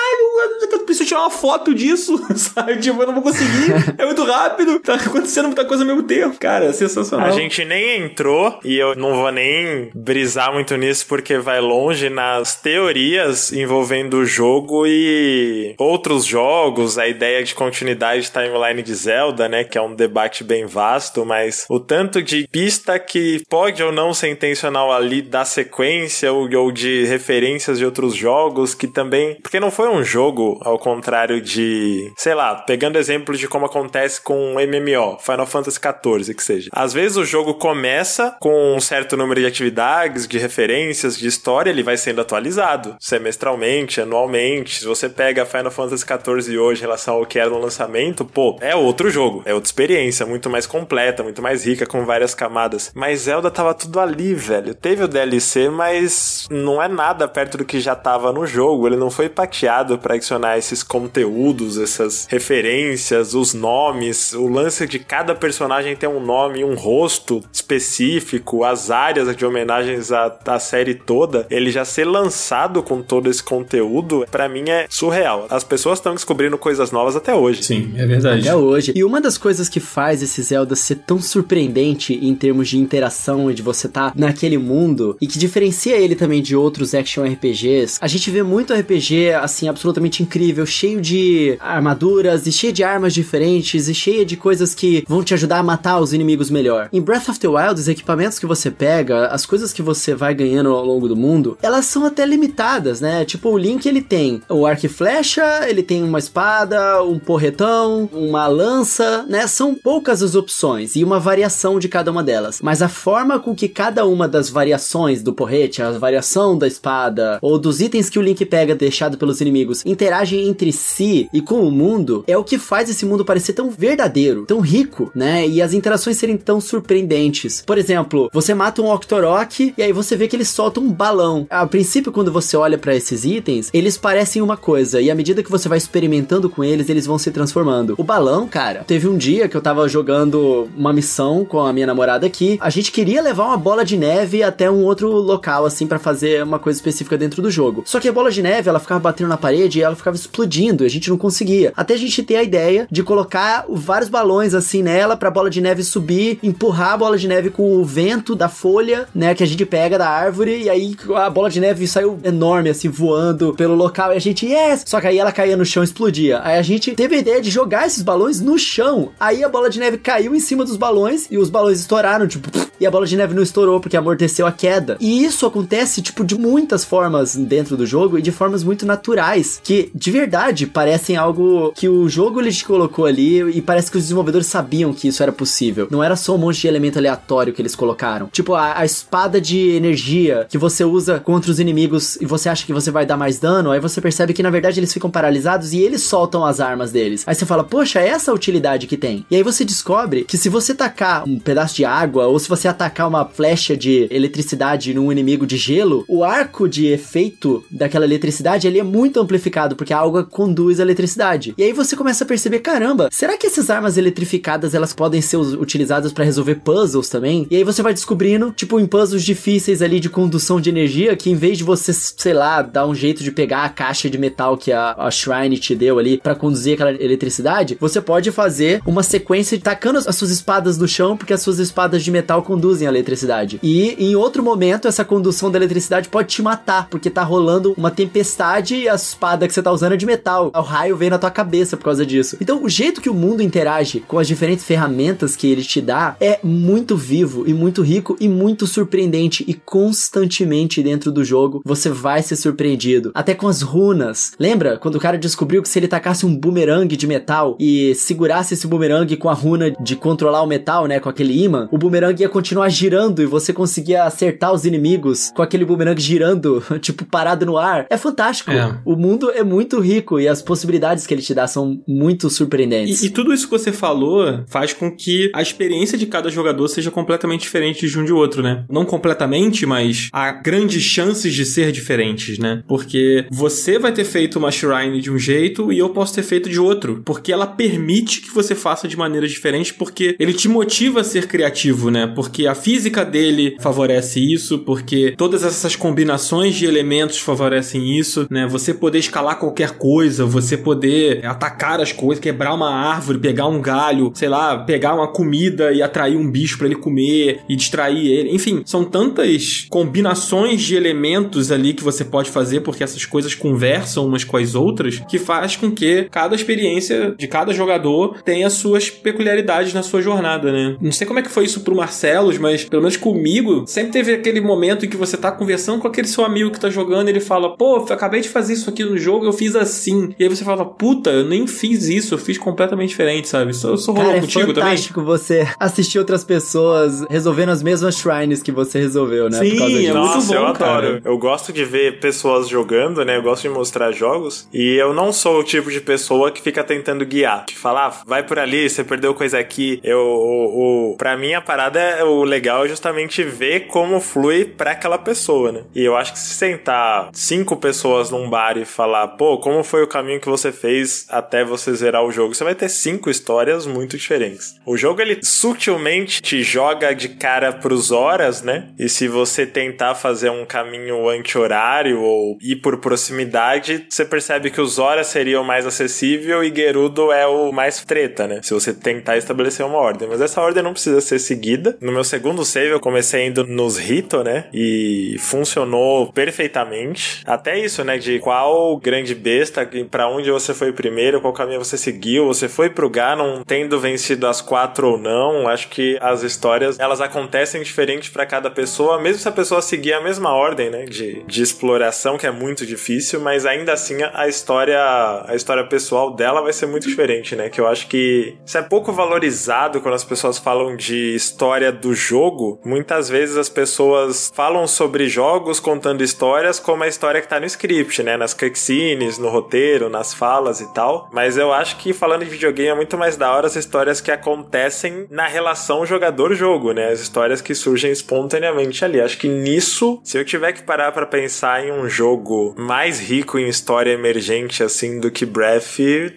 eu 0.72 0.80
preciso 0.80 1.08
tirar 1.08 1.22
uma 1.22 1.30
foto 1.30 1.74
disso, 1.74 2.24
sabe? 2.36 2.78
Tipo, 2.78 3.02
eu 3.02 3.08
não 3.08 3.14
vou 3.14 3.24
conseguir. 3.24 3.96
É 3.98 4.06
muito 4.06 4.24
rápido. 4.24 4.80
Tá 4.80 4.96
acontecendo 4.96 5.46
muita 5.46 5.66
coisa 5.66 5.84
ao 5.84 5.88
mesmo 5.88 6.04
tempo. 6.04 6.38
Cara, 6.40 6.66
é 6.66 6.74
sensacional. 6.74 7.28
A 7.28 7.32
gente 7.32 7.64
nem 7.66 8.04
entrou 8.04 8.60
e 8.64 8.76
eu 8.78 8.96
não 8.96 9.16
vou 9.16 9.32
nem 9.36 9.92
brisar 9.94 10.54
muito 10.54 10.76
nisso 10.78 11.06
porque 11.08 11.38
vai 11.38 11.60
longe 11.60 12.10
nas 12.10 12.56
teorias 12.56 13.52
envolvendo 13.52 14.18
o 14.18 14.26
jogo 14.26 14.88
e 14.88 15.76
outros 15.78 16.26
jogos, 16.26 16.98
a 16.98 17.08
ideia 17.08 17.44
de 17.44 17.54
continuidade 17.54 18.24
de 18.24 18.32
timeline 18.32 18.82
de 18.82 18.96
Zelda, 18.96 19.48
né? 19.48 19.64
Que 19.64 19.78
é 19.78 19.82
um 19.82 19.94
debate 19.94 20.44
bem 20.44 20.66
vasto, 20.66 21.26
mas 21.26 21.66
o 21.70 21.80
tanto 21.80 22.22
de 22.22 22.48
pista 22.48 22.98
que 22.98 23.42
pode 23.50 23.84
ou 23.84 23.92
não 23.92 24.14
ser 24.14 24.30
intencional 24.30 24.92
ali 24.92 25.22
da 25.22 25.44
sequência 25.44 26.32
ou, 26.32 26.50
ou 26.56 26.72
de 26.72 27.06
referências 27.06 27.78
de 27.78 27.86
outros 27.86 28.16
jogos 28.16 28.74
que 28.74 28.88
também. 28.88 29.36
Porque 29.42 29.60
não 29.60 29.72
foi 29.72 29.90
um 29.90 30.04
jogo, 30.04 30.60
ao 30.62 30.80
contrário 30.80 31.42
de. 31.42 32.12
Sei 32.18 32.34
lá, 32.34 32.56
pegando 32.56 32.98
exemplo 32.98 33.36
de 33.36 33.48
como 33.48 33.66
acontece 33.66 34.22
com 34.22 34.36
um 34.36 34.54
MMO, 34.54 35.18
Final 35.20 35.46
Fantasy 35.46 35.80
XIV, 35.80 36.34
que 36.34 36.44
seja. 36.44 36.70
Às 36.72 36.94
vezes 36.94 37.18
o 37.18 37.26
jogo 37.26 37.56
começa 37.56 38.36
com 38.40 38.76
um 38.76 38.80
certo 38.80 39.18
número 39.18 39.25
de 39.34 39.46
atividades, 39.46 40.28
de 40.28 40.38
referências, 40.38 41.18
de 41.18 41.28
história, 41.28 41.72
ele 41.72 41.82
vai 41.82 41.98
sendo 41.98 42.22
atualizado 42.22 42.96
semestralmente, 43.00 44.02
anualmente. 44.02 44.80
Se 44.80 44.86
você 44.86 45.10
pega 45.10 45.46
Final 45.46 45.72
Fantasy 45.72 46.06
XIV 46.06 46.58
hoje 46.58 46.82
em 46.82 46.86
relação 46.86 47.16
ao 47.16 47.26
que 47.26 47.40
era 47.40 47.50
no 47.50 47.60
lançamento, 47.60 48.26
pô, 48.26 48.58
é 48.62 48.76
outro 48.76 49.10
jogo, 49.10 49.42
é 49.46 49.54
outra 49.54 49.68
experiência, 49.68 50.26
muito 50.26 50.50
mais 50.50 50.68
completa, 50.68 51.24
muito 51.24 51.42
mais 51.42 51.66
rica, 51.66 51.86
com 51.86 52.06
várias 52.06 52.36
camadas. 52.36 52.92
Mas 52.94 53.22
Zelda 53.22 53.50
tava 53.50 53.74
tudo 53.74 54.00
ali, 54.00 54.34
velho. 54.34 54.76
Teve 54.76 55.04
o 55.04 55.08
DLC, 55.08 55.70
mas 55.70 56.48
não 56.50 56.82
é 56.82 56.88
nada 56.88 57.28
perto 57.28 57.58
do 57.58 57.66
que 57.66 57.80
já 57.80 57.96
tava 57.96 58.32
no 58.32 58.46
jogo. 58.46 58.88
Ele 58.88 58.98
não 58.98 59.10
foi 59.10 59.30
pateado 59.30 59.98
para 59.98 60.16
adicionar 60.16 60.58
esses 60.58 60.84
conteúdos, 60.84 61.78
essas 61.78 62.28
referências, 62.30 63.34
os 63.34 63.54
nomes. 63.54 64.34
O 64.34 64.48
lance 64.48 64.86
de 64.86 65.00
cada 65.00 65.34
personagem 65.34 65.96
tem 65.96 66.10
um 66.10 66.20
nome, 66.20 66.64
um 66.64 66.76
rosto 66.76 67.44
específico, 67.52 68.64
as 68.64 68.92
áreas 68.92 69.15
de 69.24 69.46
homenagens 69.46 70.12
à, 70.12 70.36
à 70.46 70.60
série 70.60 70.96
toda. 70.96 71.46
Ele 71.50 71.72
já 71.72 71.86
ser 71.86 72.06
lançado 72.06 72.84
com 72.84 73.02
todo 73.02 73.30
esse 73.30 73.44
conteúdo, 73.44 74.26
para 74.30 74.50
mim 74.50 74.70
é 74.70 74.86
surreal. 74.90 75.48
As 75.50 75.64
pessoas 75.64 76.00
estão 76.00 76.14
descobrindo 76.14 76.58
coisas 76.58 76.92
novas 76.92 77.16
até 77.16 77.34
hoje. 77.34 77.64
Sim, 77.64 77.94
é 77.96 78.06
verdade. 78.06 78.48
Até 78.48 78.56
hoje. 78.56 78.92
E 78.96 79.04
uma 79.04 79.22
das 79.22 79.38
coisas 79.38 79.70
que 79.70 79.80
faz 79.80 80.22
esse 80.22 80.42
Zelda 80.42 80.76
ser 80.76 80.96
tão 80.96 81.22
surpreendente 81.22 82.14
em 82.14 82.36
termos 82.36 82.70
de 82.70 82.78
interação 82.78 83.50
e 83.50 83.54
de 83.54 83.62
você 83.62 83.88
estar 83.88 84.12
tá 84.12 84.14
naquele 84.16 84.58
mundo 84.58 85.18
e 85.22 85.28
que 85.28 85.38
diferencia 85.38 85.96
ele 85.98 86.16
também 86.16 86.42
de 86.42 86.56
outros 86.56 86.94
action 86.94 87.24
RPGs, 87.24 88.00
a 88.02 88.08
gente 88.08 88.30
vê 88.32 88.44
muito 88.44 88.74
RPG 88.74 89.34
assim 89.34 89.68
absolutamente 89.68 90.24
incrível, 90.24 90.66
cheio 90.66 91.02
de 91.02 91.58
armaduras 91.60 92.48
e 92.48 92.52
cheio 92.52 92.74
de 92.74 92.84
armas 92.84 93.14
diferentes 93.14 93.88
e 93.88 93.94
cheio 93.94 94.26
de 94.26 94.36
coisas 94.36 94.74
que 94.74 95.04
vão 95.08 95.24
te 95.24 95.34
ajudar 95.34 95.60
a 95.60 95.64
matar 95.64 96.00
os 96.00 96.14
inimigos 96.14 96.50
melhor. 96.50 96.90
Em 96.92 97.02
Breath 97.02 97.30
of 97.30 97.40
the 97.40 97.48
Wild, 97.48 97.80
os 97.80 97.88
equipamentos 97.88 98.40
que 98.40 98.46
você 98.46 98.72
pega, 98.72 99.05
as 99.14 99.46
coisas 99.46 99.74
que 99.74 99.82
você 99.82 100.14
vai 100.14 100.34
ganhando 100.34 100.70
ao 100.70 100.86
longo 100.86 101.08
do 101.08 101.16
mundo, 101.16 101.58
elas 101.62 101.86
são 101.86 102.06
até 102.06 102.26
limitadas, 102.26 103.02
né? 103.02 103.26
Tipo, 103.26 103.50
o 103.50 103.58
Link 103.58 103.86
ele 103.86 104.02
tem 104.02 104.42
o 104.50 104.66
arco 104.66 104.86
e 104.86 104.90
flecha, 104.90 105.68
ele 105.68 105.84
tem 105.84 106.04
uma 106.04 106.20
espada, 106.20 107.04
um 107.04 107.20
porretão, 107.20 108.10
uma 108.12 108.48
lança, 108.48 109.26
né? 109.28 109.48
São 109.48 109.76
poucas 109.76 110.22
as 110.22 110.36
opções 110.36 110.96
e 110.96 111.04
uma 111.04 111.20
variação 111.20 111.80
de 111.80 111.88
cada 111.88 112.12
uma 112.12 112.24
delas. 112.24 112.60
Mas 112.62 112.82
a 112.82 112.90
forma 112.90 113.40
com 113.40 113.56
que 113.56 113.68
cada 113.68 114.06
uma 114.06 114.28
das 114.28 114.50
variações 114.50 115.22
do 115.22 115.34
porrete, 115.34 115.82
a 115.82 115.92
variação 115.92 116.58
da 116.58 116.68
espada 116.68 117.40
ou 117.42 117.58
dos 117.58 117.82
itens 117.82 118.10
que 118.10 118.20
o 118.20 118.22
Link 118.22 118.46
pega 118.46 118.76
deixado 118.76 119.18
pelos 119.18 119.42
inimigos 119.42 119.84
interagem 119.86 120.48
entre 120.48 120.72
si 120.72 121.30
e 121.32 121.42
com 121.42 121.62
o 121.62 121.72
mundo 121.72 122.24
é 122.28 122.38
o 122.38 122.44
que 122.44 122.58
faz 122.58 122.90
esse 122.90 123.06
mundo 123.06 123.26
parecer 123.26 123.54
tão 123.54 123.70
verdadeiro, 123.70 124.46
tão 124.46 124.60
rico, 124.60 125.12
né? 125.16 125.48
E 125.48 125.62
as 125.62 125.74
interações 125.74 126.18
serem 126.18 126.38
tão 126.38 126.60
surpreendentes. 126.60 127.64
Por 127.66 127.78
exemplo, 127.78 128.30
você 128.34 128.54
mata 128.54 128.82
um 128.82 128.85
Octorok 128.94 129.74
e 129.78 129.82
aí 129.82 129.92
você 129.92 130.16
vê 130.16 130.28
que 130.28 130.36
ele 130.36 130.46
solta 130.46 130.80
um 130.80 130.92
balão. 130.92 131.48
A 131.50 131.66
princípio, 131.66 132.12
quando 132.12 132.32
você 132.32 132.56
olha 132.58 132.78
para 132.78 132.96
esses 132.96 133.26
itens, 133.26 133.70
eles 133.74 133.98
parecem 133.98 134.42
uma 134.42 134.58
coisa 134.58 135.02
e 135.02 135.10
à 135.12 135.16
medida 135.16 135.44
que 135.44 135.52
você 135.52 135.68
vai 135.68 135.78
experimentando 135.78 136.50
com 136.50 136.64
eles, 136.64 136.90
eles 136.90 137.06
vão 137.06 137.18
se 137.18 137.32
transformando. 137.32 137.96
O 137.98 138.04
balão, 138.04 138.48
cara, 138.48 138.84
teve 138.86 139.08
um 139.08 139.18
dia 139.18 139.48
que 139.48 139.56
eu 139.56 139.62
tava 139.62 139.88
jogando 139.88 140.68
uma 140.76 140.94
missão 140.94 141.46
com 141.46 141.60
a 141.60 141.74
minha 141.74 141.88
namorada 141.88 142.26
aqui, 142.26 142.58
a 142.62 142.70
gente 142.70 142.92
queria 142.92 143.22
levar 143.22 143.46
uma 143.46 143.58
bola 143.58 143.86
de 143.86 143.98
neve 143.98 144.44
até 144.44 144.70
um 144.70 144.84
outro 144.84 145.10
local 145.10 145.66
assim 145.66 145.88
para 145.88 146.00
fazer 146.00 146.44
uma 146.44 146.60
coisa 146.60 146.78
específica 146.78 147.18
dentro 147.18 147.42
do 147.42 147.52
jogo. 147.52 147.84
Só 147.86 148.00
que 148.00 148.08
a 148.08 148.14
bola 148.14 148.32
de 148.32 148.42
neve, 148.42 148.70
ela 148.70 148.80
ficava 148.80 149.00
batendo 149.00 149.28
na 149.28 149.38
parede 149.38 149.80
e 149.80 149.82
ela 149.82 149.96
ficava 149.96 150.16
explodindo, 150.16 150.84
e 150.84 150.88
a 150.88 150.90
gente 150.90 151.10
não 151.10 151.18
conseguia. 151.18 151.74
Até 151.76 151.94
a 151.94 151.98
gente 151.98 152.24
ter 152.24 152.36
a 152.38 152.44
ideia 152.44 152.88
de 152.90 153.04
colocar 153.04 153.66
vários 153.70 154.10
balões 154.10 154.54
assim 154.54 154.84
nela 154.84 155.18
pra 155.18 155.32
bola 155.32 155.50
de 155.50 155.62
neve 155.62 155.84
subir, 155.84 156.40
empurrar 156.42 156.94
a 156.94 156.98
bola 156.98 157.18
de 157.18 157.28
neve 157.28 157.50
com 157.50 157.78
o 157.78 157.86
vento 157.86 158.36
da 158.36 158.50
folha, 158.76 159.08
né, 159.16 159.34
que 159.34 159.42
a 159.42 159.48
gente 159.48 159.66
pega 159.66 159.98
da 159.98 160.10
árvore 160.10 160.64
e 160.64 160.70
aí 160.70 160.98
a 161.16 161.30
bola 161.30 161.50
de 161.50 161.62
neve 161.62 161.88
saiu 161.88 162.20
enorme 162.26 162.70
assim 162.70 162.90
voando 162.90 163.54
pelo 163.54 163.74
local 163.74 164.12
e 164.12 164.18
a 164.18 164.20
gente, 164.20 164.46
yes! 164.46 164.84
Só 164.86 165.00
que 165.00 165.08
aí 165.08 165.18
ela 165.18 165.32
caía 165.32 165.56
no 165.56 165.66
chão 165.66 165.82
e 165.82 165.86
explodia. 165.86 166.42
Aí 166.44 166.58
a 166.58 166.62
gente 166.62 166.94
teve 166.94 167.16
a 167.16 167.20
ideia 167.20 167.42
de 167.42 167.50
jogar 167.50 167.88
esses 167.88 168.04
balões 168.04 168.42
no 168.42 168.60
chão. 168.60 169.12
Aí 169.18 169.46
a 169.46 169.48
bola 169.48 169.70
de 169.70 169.80
neve 169.80 169.98
caiu 169.98 170.36
em 170.36 170.42
cima 170.42 170.66
dos 170.66 170.76
balões 170.76 171.28
e 171.32 171.38
os 171.38 171.50
balões 171.50 171.80
estouraram, 171.80 172.28
tipo, 172.28 172.50
e 172.80 172.86
a 172.86 172.92
bola 172.92 173.06
de 173.06 173.16
neve 173.16 173.34
não 173.34 173.44
estourou 173.44 173.80
porque 173.80 173.96
amorteceu 173.96 174.46
a 174.46 174.52
queda. 174.52 174.98
E 175.00 175.24
isso 175.24 175.46
acontece, 175.46 176.02
tipo, 176.02 176.26
de 176.26 176.38
muitas 176.38 176.84
formas 176.84 177.36
dentro 177.36 177.78
do 177.78 177.86
jogo 177.86 178.20
e 178.20 178.22
de 178.22 178.32
formas 178.32 178.64
muito 178.64 178.86
naturais, 178.86 179.60
que 179.64 179.90
de 179.96 180.12
verdade 180.12 180.68
parecem 180.68 181.16
algo 181.16 181.72
que 181.74 181.88
o 181.88 182.10
jogo 182.10 182.42
ele 182.42 182.52
te 182.52 182.66
colocou 182.66 183.06
ali 183.06 183.40
e 183.58 183.62
parece 183.62 183.90
que 183.90 183.98
os 183.98 184.04
desenvolvedores 184.04 184.48
sabiam 184.48 184.94
que 184.94 185.08
isso 185.08 185.24
era 185.24 185.32
possível. 185.32 185.88
Não 185.90 186.04
era 186.04 186.16
só 186.18 186.36
um 186.36 186.38
monte 186.38 186.62
de 186.62 186.68
elemento 186.68 187.00
aleatório 187.00 187.54
que 187.54 187.62
eles 187.62 187.76
colocaram. 187.76 188.28
Tipo, 188.28 188.54
a, 188.54 188.65
a 188.74 188.86
espada 188.86 189.40
de 189.40 189.72
energia 189.72 190.46
que 190.50 190.58
você 190.58 190.84
usa 190.84 191.20
contra 191.20 191.52
os 191.52 191.60
inimigos 191.60 192.18
e 192.22 192.26
você 192.26 192.50
acha 192.50 192.66
que 192.66 192.74
você 192.74 192.92
vai 192.92 193.06
dar 193.06 193.18
mais 193.18 193.40
dano, 193.40 193.72
aí 193.72 193.80
você 193.80 194.02
percebe 194.02 194.34
que 194.34 194.44
na 194.44 194.50
verdade 194.50 194.80
eles 194.80 194.94
ficam 194.94 195.10
paralisados 195.10 195.74
e 195.74 195.80
eles 195.80 196.04
soltam 196.04 196.46
as 196.46 196.60
armas 196.60 196.92
deles. 196.92 197.24
Aí 197.28 197.36
você 197.36 197.46
fala, 197.46 197.64
poxa, 197.64 198.00
é 198.00 198.08
essa 198.08 198.32
a 198.32 198.34
utilidade 198.34 198.88
que 198.88 198.98
tem. 198.98 199.26
E 199.30 199.36
aí 199.36 199.44
você 199.44 199.64
descobre 199.64 200.24
que 200.24 200.38
se 200.38 200.50
você 200.50 200.74
tacar 200.74 201.28
um 201.28 201.40
pedaço 201.40 201.76
de 201.76 201.86
água 201.86 202.28
ou 202.28 202.40
se 202.40 202.50
você 202.50 202.68
atacar 202.68 203.08
uma 203.08 203.26
flecha 203.26 203.76
de 203.76 204.08
eletricidade 204.12 204.94
num 204.94 205.12
inimigo 205.12 205.46
de 205.46 205.58
gelo, 205.58 206.06
o 206.08 206.24
arco 206.24 206.68
de 206.68 206.88
efeito 206.88 207.64
daquela 207.70 208.06
eletricidade 208.06 208.68
ele 208.68 208.80
é 208.80 208.84
muito 208.84 209.20
amplificado 209.20 209.76
porque 209.76 209.94
a 209.94 210.00
água 210.00 210.24
conduz 210.24 210.80
a 210.80 210.84
eletricidade. 210.84 211.54
E 211.58 211.64
aí 211.64 211.74
você 211.74 211.96
começa 211.96 212.24
a 212.24 212.28
perceber, 212.28 212.60
caramba, 212.60 213.10
será 213.12 213.38
que 213.38 213.48
essas 213.48 213.70
armas 213.70 213.98
eletrificadas 213.98 214.74
elas 214.74 214.94
podem 214.94 215.22
ser 215.22 215.38
utilizadas 215.38 216.12
para 216.12 216.26
resolver 216.26 216.56
puzzles 216.56 217.10
também? 217.10 217.48
E 217.50 217.58
aí 217.58 217.64
você 217.64 217.82
vai 217.82 217.94
descobrindo, 217.94 218.52
tipo, 218.56 218.80
em 218.80 218.86
puzzles 218.86 219.24
difíceis 219.24 219.82
ali 219.82 220.00
de 220.00 220.10
condução 220.10 220.60
de 220.60 220.70
energia, 220.70 221.16
que 221.16 221.30
em 221.30 221.36
vez 221.36 221.58
de 221.58 221.64
você, 221.64 221.94
sei 221.94 222.34
lá, 222.34 222.62
dar 222.62 222.88
um 222.88 222.96
jeito 222.96 223.24
de 223.24 223.32
pegar 223.32 223.64
a 223.64 223.70
caixa 223.70 224.10
de 224.10 224.18
metal 224.18 224.58
que 224.58 224.72
a, 224.72 224.96
a 224.98 225.12
Shrine 225.12 225.58
te 225.58 225.76
deu 225.76 226.00
ali 226.00 226.18
para 226.18 226.36
conduzir 226.36 226.74
aquela 226.74 226.92
eletricidade, 226.92 227.78
você 227.80 228.02
pode 228.02 228.32
fazer 228.32 228.82
uma 228.86 229.04
sequência 229.04 229.58
de 229.58 229.64
tacando 229.64 230.00
as 230.00 230.16
suas 230.16 230.32
espadas 230.32 230.78
no 230.78 230.88
chão, 230.88 231.18
porque 231.18 231.34
as 231.34 231.42
suas 231.42 231.60
espadas 231.60 232.04
de 232.04 232.12
metal 232.12 232.42
conduzem 232.44 232.88
a 232.88 232.92
eletricidade. 232.92 233.60
E 233.62 233.96
em 234.00 234.16
outro 234.16 234.44
momento, 234.44 234.88
essa 234.88 235.04
condução 235.04 235.52
da 235.52 235.58
eletricidade 235.58 236.10
pode 236.10 236.30
te 236.30 236.42
matar, 236.42 236.88
porque 236.90 237.10
tá 237.10 237.24
rolando 237.24 237.74
uma 237.78 237.92
tempestade 237.92 238.76
e 238.76 238.90
a 238.90 238.96
espada 238.96 239.48
que 239.48 239.54
você 239.54 239.62
tá 239.62 239.72
usando 239.72 239.94
é 239.94 239.98
de 239.98 240.06
metal. 240.06 240.52
O 240.56 240.62
raio 240.62 240.96
vem 240.96 241.10
na 241.10 241.18
tua 241.18 241.32
cabeça 241.32 241.76
por 241.76 241.86
causa 241.86 242.06
disso. 242.06 242.38
Então, 242.40 242.64
o 242.64 242.70
jeito 242.70 243.02
que 243.02 243.10
o 243.10 243.14
mundo 243.14 243.42
interage 243.42 244.04
com 244.08 244.20
as 244.20 244.28
diferentes 244.28 244.64
ferramentas 244.64 245.36
que 245.36 245.48
ele 245.48 245.64
te 245.64 245.82
dá 245.82 246.16
é 246.20 246.40
muito 246.44 246.96
vivo 246.96 247.44
e 247.48 247.54
muito 247.54 247.82
rico 247.82 248.16
e 248.20 248.28
muito 248.30 248.45
surpreendente. 248.68 249.44
E 249.48 249.54
constantemente 249.54 250.84
dentro 250.84 251.12
do 251.12 251.24
jogo 251.24 251.62
você 251.66 251.90
vai 251.90 252.22
ser 252.22 252.36
surpreendido. 252.36 253.12
Até 253.14 253.34
com 253.34 253.48
as 253.48 253.62
runas. 253.62 254.34
Lembra 254.40 254.78
quando 254.78 254.96
o 254.96 255.00
cara 255.00 255.18
descobriu 255.18 255.62
que 255.62 255.70
se 255.70 255.80
ele 255.80 255.88
tacasse 255.88 256.26
um 256.26 256.36
boomerang 256.36 256.96
de 256.96 257.08
metal 257.08 257.58
e 257.60 257.96
segurasse 257.96 258.54
esse 258.54 258.68
boomerang 258.68 259.16
com 259.18 259.30
a 259.30 259.34
runa 259.34 259.72
de 259.72 259.96
controlar 259.96 260.44
o 260.44 260.48
metal, 260.48 260.86
né? 260.86 261.00
Com 261.00 261.10
aquele 261.10 261.44
imã, 261.44 261.68
o 261.72 261.78
boomerang 261.78 262.22
ia 262.22 262.30
continuar 262.30 262.70
girando 262.70 263.22
e 263.22 263.26
você 263.26 263.52
conseguia 263.52 264.04
acertar 264.04 264.54
os 264.54 264.66
inimigos 264.66 265.32
com 265.36 265.42
aquele 265.42 265.66
boomerang 265.66 266.00
girando, 266.00 266.64
tipo, 266.80 267.06
parado 267.06 267.46
no 267.46 267.58
ar. 267.58 267.86
É 267.90 267.98
fantástico. 267.98 268.52
É. 268.52 268.78
O 268.86 268.96
mundo 268.96 269.32
é 269.32 269.44
muito 269.44 269.80
rico 269.80 270.20
e 270.20 270.28
as 270.28 270.42
possibilidades 270.42 271.08
que 271.08 271.14
ele 271.14 271.22
te 271.22 271.34
dá 271.34 271.48
são 271.48 271.82
muito 271.88 272.30
surpreendentes. 272.30 273.02
E, 273.02 273.08
e 273.08 273.10
tudo 273.10 273.34
isso 273.34 273.46
que 273.46 273.52
você 273.52 273.72
falou 273.72 274.44
faz 274.48 274.74
com 274.74 274.92
que 274.92 275.32
a 275.34 275.42
experiência 275.42 275.98
de 275.98 276.06
cada 276.06 276.30
jogador 276.30 276.68
seja 276.68 276.92
completamente 276.92 277.42
diferente 277.42 277.88
de 277.88 278.00
um 278.00 278.06
de 278.06 278.14
outro, 278.14 278.35
né? 278.42 278.64
Não 278.70 278.86
completamente, 278.86 279.66
mas 279.66 280.10
há 280.14 280.32
grandes 280.32 280.82
chances 280.84 281.34
de 281.34 281.46
ser 281.46 281.72
diferentes, 281.72 282.38
né? 282.38 282.64
Porque 282.68 283.26
você 283.30 283.78
vai 283.78 283.92
ter 283.92 284.06
feito 284.06 284.40
uma 284.40 284.52
shrine 284.52 285.02
de 285.02 285.12
um 285.12 285.18
jeito 285.18 285.72
e 285.72 285.80
eu 285.80 285.90
posso 285.90 286.16
ter 286.16 286.24
feito 286.24 286.50
de 286.50 286.60
outro. 286.60 287.02
Porque 287.06 287.32
ela 287.32 287.48
permite 287.48 288.22
que 288.22 288.34
você 288.34 288.56
faça 288.56 288.88
de 288.88 288.98
maneiras 288.98 289.32
diferentes, 289.32 289.72
porque 289.72 290.16
ele 290.20 290.34
te 290.34 290.48
motiva 290.48 291.02
a 291.02 291.04
ser 291.04 291.28
criativo, 291.28 291.92
né? 291.92 292.08
Porque 292.08 292.48
a 292.48 292.56
física 292.56 293.04
dele 293.04 293.58
favorece 293.60 294.20
isso, 294.20 294.60
porque 294.60 295.14
todas 295.18 295.44
essas 295.44 295.76
combinações 295.76 296.56
de 296.56 296.66
elementos 296.66 297.20
favorecem 297.20 297.98
isso, 297.98 298.28
né? 298.30 298.48
Você 298.48 298.74
poder 298.74 299.00
escalar 299.00 299.26
escalar 299.26 299.40
qualquer 299.40 299.72
coisa, 299.72 300.26
você 300.26 300.58
poder 300.58 301.26
atacar 301.26 301.82
as 301.82 301.92
coisas, 301.92 302.22
quebrar 302.22 302.54
uma 302.54 302.70
árvore, 302.70 303.18
pegar 303.18 303.48
um 303.48 303.62
galho, 303.62 304.12
sei 304.14 304.30
lá, 304.30 304.58
pegar 304.58 304.94
uma 304.94 305.08
comida 305.08 305.72
e 305.72 305.82
atrair 305.82 306.16
um 306.16 306.30
bicho 306.30 306.58
para 306.58 306.68
ele 306.68 306.76
comer 306.76 307.42
e 307.50 307.56
distrair 307.56 308.08
ele. 308.08 308.25
Enfim, 308.30 308.62
são 308.66 308.84
tantas 308.84 309.66
combinações 309.70 310.62
de 310.62 310.76
elementos 310.76 311.52
ali 311.52 311.74
que 311.74 311.84
você 311.84 312.04
pode 312.04 312.30
fazer 312.30 312.62
porque 312.62 312.84
essas 312.84 313.06
coisas 313.06 313.36
conversam 313.36 314.06
umas 314.06 314.24
com 314.24 314.38
as 314.38 314.56
outras 314.56 315.02
que 315.08 315.20
faz 315.20 315.56
com 315.56 315.72
que 315.72 316.08
cada 316.12 316.36
experiência 316.36 317.16
de 317.18 317.28
cada 317.28 317.54
jogador 317.54 318.22
tenha 318.24 318.50
suas 318.50 318.90
peculiaridades 318.90 319.74
na 319.74 319.84
sua 319.84 320.02
jornada, 320.02 320.52
né? 320.52 320.78
Não 320.82 320.92
sei 320.92 321.06
como 321.08 321.20
é 321.20 321.22
que 321.22 321.30
foi 321.30 321.46
isso 321.46 321.62
pro 321.62 321.76
Marcelos, 321.76 322.38
mas 322.38 322.64
pelo 322.66 322.82
menos 322.82 322.98
comigo, 322.98 323.64
sempre 323.68 323.92
teve 323.92 324.14
aquele 324.14 324.42
momento 324.42 324.86
em 324.86 324.90
que 324.90 324.98
você 324.98 325.18
tá 325.18 325.32
conversando 325.32 325.80
com 325.82 325.88
aquele 325.88 326.08
seu 326.08 326.24
amigo 326.24 326.52
que 326.52 326.60
tá 326.60 326.70
jogando 326.70 327.08
e 327.08 327.12
ele 327.12 327.20
fala, 327.20 327.56
pô, 327.56 327.78
eu 327.78 327.94
acabei 327.94 328.22
de 328.22 328.30
fazer 328.30 328.54
isso 328.54 328.70
aqui 328.70 328.84
no 328.84 328.98
jogo, 328.98 329.26
eu 329.26 329.34
fiz 329.34 329.56
assim. 329.56 330.14
E 330.20 330.24
aí 330.24 330.30
você 330.30 330.44
fala, 330.44 330.66
puta, 330.66 331.10
eu 331.10 331.26
nem 331.26 331.48
fiz 331.48 331.88
isso, 331.88 332.14
eu 332.14 332.18
fiz 332.18 332.38
completamente 332.38 332.90
diferente, 332.90 333.28
sabe? 333.28 333.52
Isso, 333.52 333.74
isso 333.74 333.92
rolou 333.92 334.08
Cara, 334.08 334.18
é 334.18 334.22
contigo 334.22 334.54
também? 334.54 334.64
fantástico 334.64 335.04
você 335.04 335.48
assistir 335.60 336.00
outras 336.00 336.24
pessoas 336.24 337.06
resolvendo 337.10 337.50
as 337.50 337.62
mesmas 337.64 338.00
shrines 338.16 338.42
que 338.42 338.52
você 338.52 338.80
resolveu, 338.80 339.30
né? 339.30 339.40
Sim, 339.40 339.52
Por 339.52 339.58
causa 339.60 339.74
é 339.76 339.80
disso. 339.80 339.94
muito 339.98 340.16
Nossa, 340.16 340.36
eu 340.36 340.48
adoro. 340.48 341.02
Eu 341.04 341.18
gosto 341.18 341.54
de 341.54 341.64
ver 341.66 342.00
pessoas 342.00 342.48
jogando, 342.48 343.04
né? 343.04 343.18
Eu 343.18 343.22
gosto 343.22 343.44
de 343.44 343.50
mostrar 343.50 343.92
jogos. 343.92 344.48
E 344.54 344.76
eu 344.76 344.94
não 344.94 345.12
sou 345.12 345.40
o 345.40 345.44
tipo 345.44 345.72
de 345.72 345.82
pessoa 345.82 346.32
que 346.32 346.42
fica 346.42 346.64
tentando 346.64 347.06
guiar. 347.06 347.46
Que 347.46 347.58
fala, 347.58 347.88
ah, 347.88 347.94
vai 348.06 348.24
por 348.24 348.40
ali, 348.40 348.70
você 348.70 348.84
perdeu 348.84 349.14
coisa 349.14 349.40
aqui. 349.40 349.80
Eu, 349.84 350.00
o, 350.00 350.92
o, 350.92 350.98
pra 350.98 351.18
mim, 351.18 351.34
a 351.34 351.42
parada, 351.42 351.80
é, 351.80 352.04
o 352.04 352.24
legal 352.24 352.66
é 352.66 352.70
justamente 352.70 353.24
ver 353.24 353.68
como 353.68 354.00
flui 354.00 354.46
pra 354.46 354.72
aquela 354.72 354.98
pessoa, 354.98 355.52
né? 355.52 355.62
E 355.74 355.84
eu 355.84 355.96
acho 355.96 356.14
que 356.14 356.20
se 356.20 356.34
sentar 356.34 357.10
cinco 357.14 357.56
pessoas 357.58 358.10
num 358.10 358.30
bar 358.30 358.58
e 358.58 358.66
falar, 358.66 359.08
pô, 359.10 359.38
como 359.38 359.64
foi 359.64 359.84
o 359.84 359.88
caminho 359.88 360.20
que 360.20 360.30
você 360.30 360.52
fez 360.52 361.06
até 361.10 361.44
você 361.44 361.74
zerar 361.74 362.04
o 362.04 362.12
jogo? 362.12 362.34
Você 362.34 362.44
vai 362.44 362.56
ter 362.56 362.70
cinco 362.70 363.10
histórias 363.10 363.66
muito 363.66 363.98
diferentes. 363.98 364.56
O 364.66 364.78
jogo, 364.78 365.02
ele 365.02 365.20
sutilmente 365.24 366.22
te 366.22 366.44
joga 366.44 366.94
de 366.94 367.10
cara 367.10 367.52
pros 367.52 367.92
horas, 368.06 368.42
né? 368.42 368.70
E 368.78 368.88
se 368.88 369.08
você 369.08 369.46
tentar 369.46 369.96
fazer 369.96 370.30
um 370.30 370.46
caminho 370.46 371.10
anti-horário 371.10 372.02
ou 372.02 372.38
ir 372.42 372.58
por 372.58 372.78
proximidade, 372.78 373.86
você 373.90 374.06
percebe 374.06 374.52
que 374.52 374.62
os 374.62 374.78
horas 374.78 375.08
seriam 375.08 375.44
mais 375.44 375.66
acessível 375.66 376.44
e 376.44 376.54
Gerudo 376.56 377.12
é 377.12 377.26
o 377.26 377.52
mais 377.52 377.84
treta, 377.84 378.28
né? 378.28 378.40
Se 378.42 378.54
você 378.54 378.74
tentar 378.74 379.18
estabelecer 379.18 379.66
uma 379.66 379.78
ordem. 379.78 380.08
Mas 380.08 380.22
essa 380.22 380.42
ordem 380.42 380.64
não 380.64 380.74
precisa 380.74 381.02
ser 381.02 381.20
seguida. 381.20 381.78
No 381.82 381.92
meu 381.92 382.04
segundo 382.04 382.46
save, 382.46 382.70
eu 382.70 382.80
comecei 382.80 383.26
indo 383.26 383.44
nos 383.44 383.78
Rito, 383.78 384.24
né? 384.24 384.46
E 384.54 385.16
funcionou 385.20 386.12
perfeitamente. 386.12 387.22
Até 387.26 387.58
isso, 387.58 387.84
né? 387.84 387.98
De 387.98 388.20
qual 388.20 388.78
grande 388.78 389.16
besta, 389.16 389.68
para 389.90 390.08
onde 390.08 390.30
você 390.30 390.54
foi 390.54 390.72
primeiro, 390.72 391.22
qual 391.22 391.34
caminho 391.34 391.64
você 391.64 391.78
seguiu, 391.78 392.26
você 392.26 392.48
foi 392.48 392.70
pro 392.70 392.90
Ganon 392.90 393.44
tendo 393.46 393.80
vencido 393.80 394.28
as 394.28 394.42
quatro 394.42 394.92
ou 394.92 394.98
não. 394.98 395.48
Acho 395.48 395.70
que 395.70 395.98
as 396.02 396.24
histórias, 396.24 396.80
elas 396.80 397.02
acontecem 397.02 397.62
diferente 397.62 397.85
para 398.12 398.26
cada 398.26 398.50
pessoa, 398.50 399.00
mesmo 399.00 399.20
se 399.20 399.28
a 399.28 399.32
pessoa 399.32 399.62
seguir 399.62 399.94
a 399.94 400.02
mesma 400.02 400.34
ordem, 400.34 400.70
né? 400.70 400.86
De, 400.86 401.24
de 401.24 401.42
exploração, 401.42 402.18
que 402.18 402.26
é 402.28 402.32
muito 402.32 402.66
difícil, 402.66 403.20
mas 403.20 403.46
ainda 403.46 403.74
assim 403.74 403.98
a 404.14 404.28
história, 404.28 404.80
a 405.28 405.36
história 405.36 405.64
pessoal 405.66 406.12
dela 406.12 406.42
vai 406.42 406.54
ser 406.54 406.66
muito 406.66 406.88
diferente, 406.88 407.36
né? 407.36 407.50
Que 407.50 407.62
eu 407.62 407.68
acho 407.68 407.88
que 407.88 408.36
isso 408.46 408.58
é 408.58 408.62
pouco 408.62 408.92
valorizado 408.92 409.82
quando 409.82 409.96
as 409.96 410.04
pessoas 410.04 410.38
falam 410.38 410.76
de 410.76 411.16
história 411.16 411.72
do 411.72 411.94
jogo. 411.94 412.60
Muitas 412.66 413.10
vezes 413.10 413.38
as 413.38 413.50
pessoas 413.50 414.32
falam 414.34 414.68
sobre 414.68 415.08
jogos 415.08 415.60
contando 415.60 416.04
histórias 416.04 416.60
como 416.60 416.84
a 416.84 416.88
história 416.88 417.22
que 417.22 417.28
tá 417.28 417.40
no 417.40 417.46
script, 417.46 418.02
né? 418.04 418.18
Nas 418.18 418.34
cutscenes, 418.34 419.18
no 419.18 419.30
roteiro, 419.30 419.90
nas 419.90 420.14
falas 420.14 420.62
e 420.62 420.74
tal. 420.74 421.10
Mas 421.12 421.38
eu 421.38 421.54
acho 421.54 421.78
que 421.78 421.94
falando 421.94 422.24
de 422.24 422.32
videogame 422.32 422.70
é 422.70 422.76
muito 422.76 422.98
mais 422.98 423.18
da 423.18 423.32
hora 423.32 423.48
as 423.48 423.56
histórias 423.56 424.02
que 424.02 424.12
acontecem 424.12 425.08
na 425.10 425.28
relação 425.28 425.86
jogador-jogo, 425.86 426.72
né? 426.72 426.92
As 426.92 427.00
histórias 427.00 427.42
que 427.42 427.54
surgem 427.54 427.75
espontaneamente 427.84 428.84
ali. 428.84 429.00
Acho 429.00 429.18
que 429.18 429.28
nisso, 429.28 430.00
se 430.04 430.18
eu 430.18 430.26
tiver 430.26 430.54
que 430.54 430.64
parar 430.64 430.92
para 430.92 431.06
pensar 431.06 431.66
em 431.66 431.72
um 431.72 431.90
jogo 431.90 432.56
mais 432.58 433.00
rico 433.00 433.38
em 433.38 433.48
história 433.48 433.92
emergente 433.92 434.64
assim 434.64 435.00
do 435.00 435.12
que 435.12 435.26
Breath, 435.26 435.66